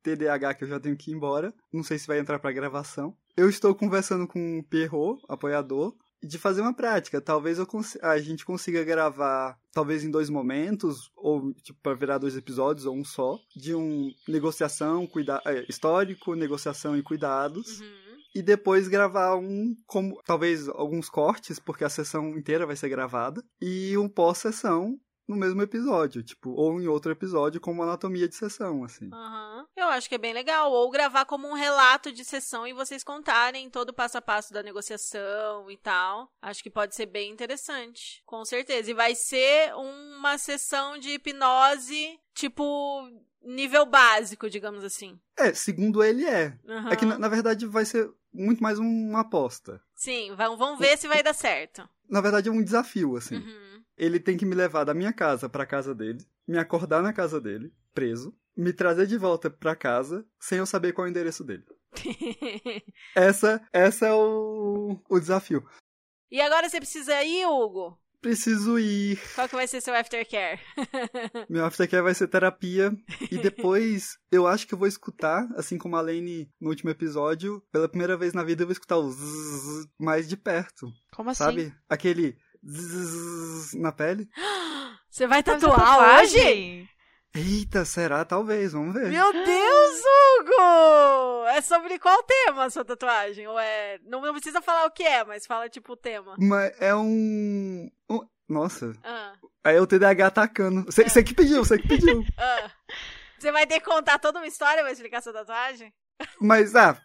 TDAH, 0.02 0.54
que 0.54 0.64
eu 0.64 0.68
já 0.68 0.80
tenho 0.80 0.96
que 0.96 1.10
ir 1.10 1.14
embora. 1.14 1.54
Não 1.72 1.82
sei 1.82 1.98
se 1.98 2.06
vai 2.06 2.18
entrar 2.18 2.38
pra 2.38 2.52
gravação. 2.52 3.16
Eu 3.36 3.48
estou 3.48 3.74
conversando 3.74 4.26
com 4.26 4.58
o 4.58 4.62
Pierrot, 4.64 5.20
apoiador, 5.28 5.94
de 6.22 6.38
fazer 6.38 6.60
uma 6.62 6.74
prática. 6.74 7.20
Talvez 7.20 7.58
a 8.02 8.18
gente 8.18 8.44
consiga 8.44 8.82
gravar, 8.82 9.58
talvez 9.72 10.04
em 10.04 10.10
dois 10.10 10.30
momentos, 10.30 11.10
ou 11.16 11.52
tipo, 11.54 11.78
para 11.82 11.94
virar 11.94 12.18
dois 12.18 12.36
episódios, 12.36 12.86
ou 12.86 12.96
um 12.96 13.04
só, 13.04 13.38
de 13.54 13.74
um 13.74 14.10
negociação, 14.26 15.06
cuida 15.06 15.40
é, 15.46 15.64
histórico, 15.68 16.34
negociação 16.34 16.96
e 16.96 17.02
cuidados. 17.02 17.80
Uhum. 17.80 18.06
E 18.34 18.42
depois 18.42 18.86
gravar 18.86 19.36
um, 19.36 19.74
como 19.86 20.20
talvez 20.24 20.68
alguns 20.68 21.08
cortes, 21.08 21.58
porque 21.58 21.84
a 21.84 21.88
sessão 21.88 22.36
inteira 22.36 22.66
vai 22.66 22.76
ser 22.76 22.90
gravada, 22.90 23.42
e 23.60 23.96
um 23.96 24.08
pós-sessão 24.08 24.98
no 25.28 25.36
mesmo 25.36 25.60
episódio, 25.62 26.22
tipo, 26.22 26.50
ou 26.50 26.80
em 26.80 26.86
outro 26.86 27.10
episódio 27.10 27.60
como 27.60 27.82
anatomia 27.82 28.28
de 28.28 28.34
sessão, 28.34 28.84
assim. 28.84 29.10
Aham. 29.12 29.66
Eu 29.76 29.88
acho 29.88 30.08
que 30.08 30.14
é 30.14 30.18
bem 30.18 30.32
legal. 30.32 30.70
Ou 30.72 30.90
gravar 30.90 31.24
como 31.24 31.48
um 31.48 31.54
relato 31.54 32.12
de 32.12 32.24
sessão 32.24 32.66
e 32.66 32.72
vocês 32.72 33.02
contarem 33.02 33.68
todo 33.68 33.90
o 33.90 33.94
passo 33.94 34.18
a 34.18 34.22
passo 34.22 34.52
da 34.52 34.62
negociação 34.62 35.70
e 35.70 35.76
tal. 35.76 36.32
Acho 36.40 36.62
que 36.62 36.70
pode 36.70 36.94
ser 36.94 37.06
bem 37.06 37.30
interessante. 37.30 38.22
Com 38.24 38.44
certeza. 38.44 38.90
E 38.90 38.94
vai 38.94 39.14
ser 39.14 39.74
uma 39.74 40.38
sessão 40.38 40.98
de 40.98 41.10
hipnose, 41.10 42.18
tipo, 42.34 43.08
nível 43.42 43.84
básico, 43.86 44.48
digamos 44.48 44.84
assim. 44.84 45.18
É, 45.36 45.52
segundo 45.52 46.02
ele 46.02 46.24
é. 46.24 46.58
Aham. 46.68 46.90
É 46.90 46.96
que 46.96 47.04
na, 47.04 47.18
na 47.18 47.28
verdade 47.28 47.66
vai 47.66 47.84
ser 47.84 48.10
muito 48.32 48.62
mais 48.62 48.78
uma 48.78 49.20
aposta. 49.20 49.80
Sim, 49.94 50.34
vamos, 50.36 50.58
vamos 50.58 50.78
ver 50.78 50.96
se 50.98 51.08
vai 51.08 51.22
dar 51.22 51.34
certo. 51.34 51.88
Na 52.08 52.20
verdade 52.20 52.48
é 52.48 52.52
um 52.52 52.62
desafio, 52.62 53.16
assim. 53.16 53.36
Uhum. 53.36 53.75
Ele 53.96 54.20
tem 54.20 54.36
que 54.36 54.44
me 54.46 54.54
levar 54.54 54.84
da 54.84 54.94
minha 54.94 55.12
casa 55.12 55.48
pra 55.48 55.66
casa 55.66 55.94
dele, 55.94 56.18
me 56.46 56.58
acordar 56.58 57.02
na 57.02 57.12
casa 57.12 57.40
dele, 57.40 57.72
preso, 57.94 58.36
me 58.56 58.72
trazer 58.72 59.06
de 59.06 59.16
volta 59.16 59.50
pra 59.50 59.74
casa 59.76 60.26
sem 60.38 60.58
eu 60.58 60.66
saber 60.66 60.92
qual 60.92 61.06
é 61.06 61.08
o 61.08 61.10
endereço 61.10 61.44
dele. 61.44 61.64
Essa, 63.14 63.66
essa 63.72 64.06
é 64.06 64.12
o, 64.12 65.00
o 65.08 65.18
desafio. 65.18 65.66
e 66.30 66.40
agora 66.40 66.68
você 66.68 66.78
precisa 66.78 67.22
ir, 67.24 67.46
Hugo? 67.46 67.98
Preciso 68.20 68.78
ir. 68.78 69.20
Qual 69.34 69.48
que 69.48 69.54
vai 69.54 69.68
ser 69.68 69.80
seu 69.80 69.94
aftercare? 69.94 70.60
Meu 71.48 71.64
aftercare 71.64 72.02
vai 72.02 72.12
ser 72.14 72.26
terapia. 72.26 72.92
E 73.30 73.38
depois 73.38 74.18
eu 74.32 74.46
acho 74.46 74.66
que 74.66 74.74
eu 74.74 74.78
vou 74.78 74.88
escutar, 74.88 75.46
assim 75.54 75.78
como 75.78 75.96
a 75.96 76.00
Lane 76.00 76.50
no 76.60 76.68
último 76.70 76.90
episódio, 76.90 77.62
pela 77.70 77.88
primeira 77.88 78.16
vez 78.16 78.32
na 78.32 78.42
vida 78.42 78.62
eu 78.62 78.66
vou 78.66 78.72
escutar 78.72 78.96
o 78.96 79.10
zzz 79.10 79.86
mais 79.98 80.28
de 80.28 80.36
perto. 80.36 80.88
Como 81.14 81.30
assim? 81.30 81.44
Sabe? 81.44 81.74
Aquele 81.88 82.36
zzz 82.66 83.74
na 83.74 83.92
pele. 83.92 84.28
Você 85.10 85.26
vai 85.26 85.42
Fazer 85.42 85.60
tatuar 85.66 85.98
hoje? 86.20 86.34
tatuagem? 86.36 86.88
Eita, 87.34 87.84
será? 87.84 88.24
Talvez, 88.24 88.72
vamos 88.72 88.94
ver. 88.94 89.10
Meu 89.10 89.30
Deus, 89.32 90.02
Hugo! 90.40 91.46
É 91.48 91.60
sobre 91.60 91.98
qual 91.98 92.22
tema 92.22 92.64
a 92.64 92.70
sua 92.70 92.84
tatuagem? 92.84 93.46
Ou 93.46 93.58
é. 93.58 93.98
Não, 94.04 94.20
não 94.22 94.32
precisa 94.32 94.60
falar 94.62 94.86
o 94.86 94.90
que 94.90 95.02
é, 95.02 95.22
mas 95.24 95.46
fala 95.46 95.68
tipo 95.68 95.92
o 95.92 95.96
tema. 95.96 96.34
Mas 96.38 96.72
é 96.80 96.94
um. 96.94 97.90
um- 98.10 98.26
Nossa, 98.48 98.92
Ah, 99.04 99.34
aí 99.64 99.76
é 99.76 99.80
o 99.80 99.86
TDAH 99.86 100.26
atacando. 100.26 100.84
Você 100.84 101.04
você 101.08 101.22
que 101.22 101.34
pediu, 101.34 101.62
você 101.64 101.78
que 101.78 101.88
pediu. 101.88 102.24
ah. 102.38 102.70
Você 103.38 103.52
vai 103.52 103.66
ter 103.66 103.80
que 103.80 103.86
contar 103.86 104.18
toda 104.18 104.38
uma 104.38 104.46
história 104.46 104.82
pra 104.82 104.92
explicar 104.92 105.22
sua 105.22 105.32
tatuagem? 105.34 105.92
Mas, 106.40 106.74
ah. 106.74 106.96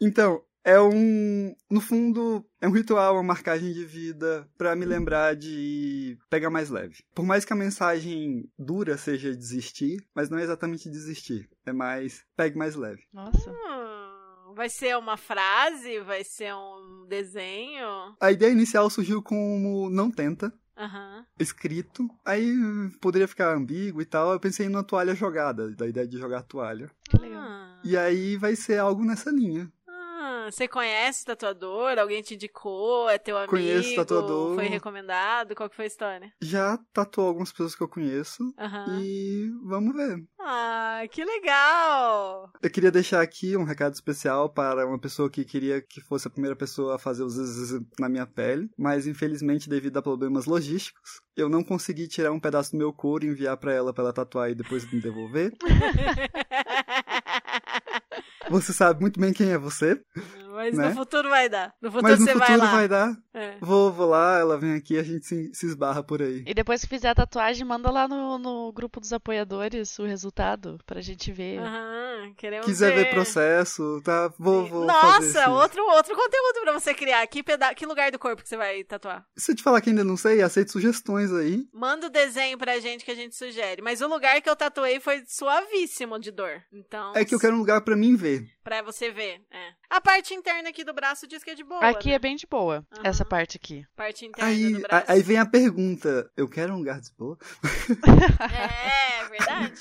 Então, 0.00 0.42
é 0.64 0.80
um. 0.80 1.54
No 1.70 1.80
fundo, 1.80 2.44
é 2.60 2.68
um 2.68 2.72
ritual, 2.72 3.14
uma 3.14 3.22
marcagem 3.22 3.72
de 3.72 3.84
vida 3.84 4.48
pra 4.56 4.76
me 4.76 4.84
lembrar 4.84 5.34
de 5.34 6.18
pegar 6.30 6.50
mais 6.50 6.70
leve. 6.70 7.02
Por 7.14 7.24
mais 7.24 7.44
que 7.44 7.52
a 7.52 7.56
mensagem 7.56 8.48
dura 8.58 8.96
seja 8.96 9.34
desistir, 9.34 10.04
mas 10.14 10.28
não 10.30 10.38
é 10.38 10.42
exatamente 10.42 10.90
desistir. 10.90 11.48
É 11.64 11.72
mais 11.72 12.24
pegue 12.36 12.56
mais 12.56 12.74
leve. 12.74 13.02
Nossa. 13.12 13.50
Hum, 13.50 14.54
vai 14.54 14.68
ser 14.68 14.96
uma 14.96 15.16
frase? 15.16 16.00
Vai 16.00 16.24
ser 16.24 16.54
um 16.54 17.06
desenho? 17.08 18.16
A 18.20 18.30
ideia 18.30 18.52
inicial 18.52 18.88
surgiu 18.90 19.22
como 19.22 19.90
não 19.90 20.10
tenta. 20.10 20.52
Aham. 20.76 21.24
Escrito, 21.38 22.08
aí 22.24 22.54
poderia 23.00 23.28
ficar 23.28 23.54
ambíguo 23.54 24.00
e 24.00 24.06
tal. 24.06 24.32
Eu 24.32 24.40
pensei 24.40 24.68
numa 24.68 24.82
toalha 24.82 25.14
jogada, 25.14 25.70
da 25.70 25.86
ideia 25.86 26.06
de 26.06 26.18
jogar 26.18 26.42
toalha. 26.42 26.90
Que 27.08 27.18
legal. 27.18 27.42
E 27.84 27.96
aí 27.96 28.36
vai 28.36 28.56
ser 28.56 28.78
algo 28.78 29.04
nessa 29.04 29.30
linha. 29.30 29.70
Ah, 30.42 30.50
você 30.50 30.66
conhece 30.66 31.24
tatuador? 31.24 31.96
Alguém 31.98 32.20
te 32.20 32.34
indicou? 32.34 33.08
É 33.08 33.16
teu 33.16 33.36
amigo? 33.36 33.50
Conheço 33.50 33.94
tatuador. 33.94 34.56
Foi 34.56 34.66
recomendado? 34.66 35.54
Qual 35.54 35.70
que 35.70 35.76
foi 35.76 35.84
a 35.84 35.88
história? 35.88 36.32
Já 36.40 36.78
tatuou 36.92 37.28
algumas 37.28 37.52
pessoas 37.52 37.76
que 37.76 37.82
eu 37.82 37.88
conheço. 37.88 38.52
Aham. 38.58 39.00
E 39.00 39.52
vamos 39.64 39.94
ver. 39.94 40.24
Ah, 40.40 41.02
que 41.08 41.24
legal! 41.24 42.50
Eu 42.60 42.70
queria 42.70 42.90
deixar 42.90 43.20
aqui 43.20 43.56
um 43.56 43.62
recado 43.62 43.94
especial 43.94 44.50
para 44.50 44.84
uma 44.84 44.98
pessoa 44.98 45.30
que 45.30 45.44
queria 45.44 45.80
que 45.80 46.00
fosse 46.00 46.26
a 46.26 46.30
primeira 46.30 46.56
pessoa 46.56 46.96
a 46.96 46.98
fazer 46.98 47.22
os 47.22 47.34
zzz 47.34 47.80
na 48.00 48.08
minha 48.08 48.26
pele, 48.26 48.68
mas 48.76 49.06
infelizmente 49.06 49.68
devido 49.68 49.98
a 49.98 50.02
problemas 50.02 50.46
logísticos, 50.46 51.20
eu 51.36 51.48
não 51.48 51.62
consegui 51.62 52.08
tirar 52.08 52.32
um 52.32 52.40
pedaço 52.40 52.72
do 52.72 52.78
meu 52.78 52.92
couro 52.92 53.24
e 53.24 53.28
enviar 53.28 53.56
para 53.56 53.72
ela 53.72 53.92
para 53.92 54.04
ela 54.04 54.12
tatuar 54.12 54.50
e 54.50 54.54
depois 54.56 54.90
me 54.92 55.00
devolver. 55.00 55.52
Você 58.52 58.70
sabe 58.70 59.00
muito 59.00 59.18
bem 59.18 59.32
quem 59.32 59.48
é 59.50 59.56
você, 59.56 59.98
Mas 60.52 60.76
Né? 60.76 60.88
no 60.88 60.94
futuro 60.94 61.28
vai 61.28 61.48
dar. 61.48 61.74
No 61.80 61.90
futuro 61.90 62.10
mas 62.10 62.20
no 62.20 62.26
você 62.26 62.32
futuro 62.32 62.48
vai 62.48 62.56
lá. 62.58 62.72
vai 62.72 62.88
dar. 62.88 63.16
É. 63.34 63.56
Vou, 63.60 63.90
vou 63.92 64.08
lá, 64.08 64.38
ela 64.38 64.58
vem 64.58 64.74
aqui, 64.74 64.98
a 64.98 65.02
gente 65.02 65.26
se, 65.26 65.50
se 65.54 65.66
esbarra 65.66 66.02
por 66.02 66.20
aí. 66.22 66.44
E 66.46 66.52
depois 66.54 66.82
que 66.82 66.88
fizer 66.88 67.08
a 67.08 67.14
tatuagem, 67.14 67.64
manda 67.66 67.90
lá 67.90 68.06
no, 68.06 68.38
no 68.38 68.72
grupo 68.72 69.00
dos 69.00 69.12
apoiadores 69.12 69.98
o 69.98 70.04
resultado 70.04 70.78
pra 70.86 71.00
gente 71.00 71.32
ver. 71.32 71.58
Aham, 71.58 72.34
queremos 72.36 72.66
Quiser 72.66 72.94
ver 72.94 73.04
ver 73.04 73.10
processo, 73.14 74.00
tá? 74.04 74.32
Vou, 74.38 74.66
vou 74.66 74.86
fazer 74.86 75.38
Nossa, 75.44 75.50
outro, 75.50 75.82
outro 75.90 76.14
conteúdo 76.14 76.60
pra 76.62 76.72
você 76.72 76.92
criar. 76.94 77.26
Que, 77.26 77.42
peda... 77.42 77.74
que 77.74 77.86
lugar 77.86 78.10
do 78.10 78.18
corpo 78.18 78.42
que 78.42 78.48
você 78.48 78.56
vai 78.56 78.84
tatuar? 78.84 79.24
Se 79.36 79.52
eu 79.52 79.56
te 79.56 79.62
falar 79.62 79.80
que 79.80 79.90
ainda 79.90 80.04
não 80.04 80.16
sei, 80.16 80.42
aceito 80.42 80.72
sugestões 80.72 81.32
aí. 81.32 81.64
Manda 81.72 82.06
o 82.08 82.10
desenho 82.10 82.58
pra 82.58 82.78
gente 82.78 83.04
que 83.04 83.10
a 83.10 83.14
gente 83.14 83.34
sugere. 83.34 83.80
Mas 83.80 84.00
o 84.00 84.06
lugar 84.08 84.40
que 84.42 84.50
eu 84.50 84.56
tatuei 84.56 85.00
foi 85.00 85.22
suavíssimo 85.26 86.18
de 86.18 86.30
dor. 86.30 86.62
Então. 86.72 87.12
É 87.14 87.24
que 87.24 87.34
eu 87.34 87.38
quero 87.38 87.54
um 87.54 87.58
lugar 87.58 87.80
pra 87.80 87.96
mim 87.96 88.14
ver. 88.16 88.46
Pra 88.62 88.80
você 88.80 89.10
ver. 89.10 89.42
É. 89.50 89.72
A 89.90 90.00
parte 90.00 90.32
interna 90.34 90.68
aqui 90.68 90.84
do 90.84 90.92
braço 90.94 91.26
diz 91.26 91.42
que 91.42 91.50
é 91.50 91.54
de 91.54 91.64
boa. 91.64 91.80
Aqui 91.88 92.10
né? 92.10 92.14
é 92.14 92.18
bem 92.18 92.36
de 92.36 92.46
boa, 92.46 92.86
Aham. 92.92 93.02
essa 93.04 93.24
parte 93.24 93.56
aqui. 93.56 93.84
Parte 93.96 94.24
interna 94.24 94.50
Aí, 94.50 94.72
do 94.72 94.80
braço. 94.80 95.10
aí 95.10 95.22
vem 95.22 95.38
a 95.38 95.46
pergunta: 95.46 96.30
eu 96.36 96.48
quero 96.48 96.72
um 96.72 96.78
lugar 96.78 97.00
de 97.00 97.12
boa? 97.14 97.36
É, 98.52 99.28
verdade. 99.28 99.74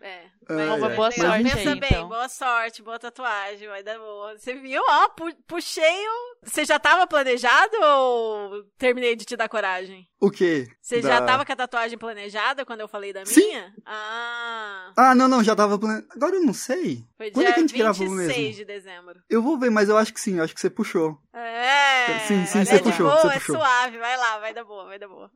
É. 0.00 0.22
Mas, 0.48 0.82
ai. 0.82 0.96
Boa 0.96 1.10
sorte 1.10 1.42
Pensa 1.42 1.70
aí, 1.70 1.80
bem, 1.80 1.90
então. 1.90 2.08
boa 2.08 2.28
sorte, 2.28 2.82
boa 2.82 2.98
tatuagem, 2.98 3.68
vai 3.68 3.82
dar 3.82 3.98
boa. 3.98 4.38
Você 4.38 4.54
viu? 4.54 4.82
Ó, 4.88 5.08
pu- 5.10 5.34
puxei 5.46 6.06
o... 6.08 6.36
Você 6.44 6.64
já 6.64 6.78
tava 6.78 7.06
planejado 7.06 7.76
ou 7.82 8.64
terminei 8.78 9.16
de 9.16 9.24
te 9.24 9.36
dar 9.36 9.48
coragem? 9.48 10.06
O 10.20 10.30
quê? 10.30 10.68
Você 10.80 11.00
Da- 11.00 11.08
já 11.08 11.22
tava 11.22 11.44
com 11.44 11.52
a 11.52 11.56
tatuagem 11.56 11.98
planejada 11.98 12.64
quando 12.64 12.80
eu 12.80 12.88
falei 12.88 13.12
da 13.12 13.24
Sim. 13.26 13.40
minha? 13.46 13.74
Ah, 13.84 14.92
Ah, 14.96 15.14
não, 15.14 15.26
não, 15.28 15.42
já 15.42 15.54
tava 15.56 15.78
planejando. 15.78 16.06
Agora 16.10 16.36
eu 16.36 16.42
não 16.44 16.54
sei. 16.54 17.04
foi 17.16 17.30
Quando 17.30 17.44
dia 17.44 17.50
é 17.50 17.52
que 17.52 17.58
a 17.58 17.62
gente 17.62 17.72
26 17.72 17.78
gravou 17.98 18.16
mesmo? 18.16 18.52
de 18.54 18.64
dezembro. 18.64 19.20
Eu 19.28 19.42
vou 19.42 19.58
ver, 19.58 19.70
mas 19.70 19.88
eu 19.88 19.96
acho 19.98 20.12
que 20.14 20.20
sim, 20.20 20.38
eu 20.38 20.44
acho 20.44 20.54
que 20.54 20.60
você 20.60 20.70
puxou. 20.70 21.18
É, 21.34 22.20
Sim, 22.26 22.46
sim, 22.46 22.60
é 22.60 22.64
você 22.64 22.76
de 22.78 22.82
puxou, 22.84 23.06
boa, 23.10 23.20
você 23.22 23.28
é 23.28 23.32
puxou. 23.40 23.56
suave, 23.56 23.98
vai 23.98 24.16
lá, 24.16 24.38
vai 24.38 24.54
dar 24.54 24.64
boa, 24.64 24.84
vai 24.86 24.98
dar 24.98 25.08
boa. 25.08 25.30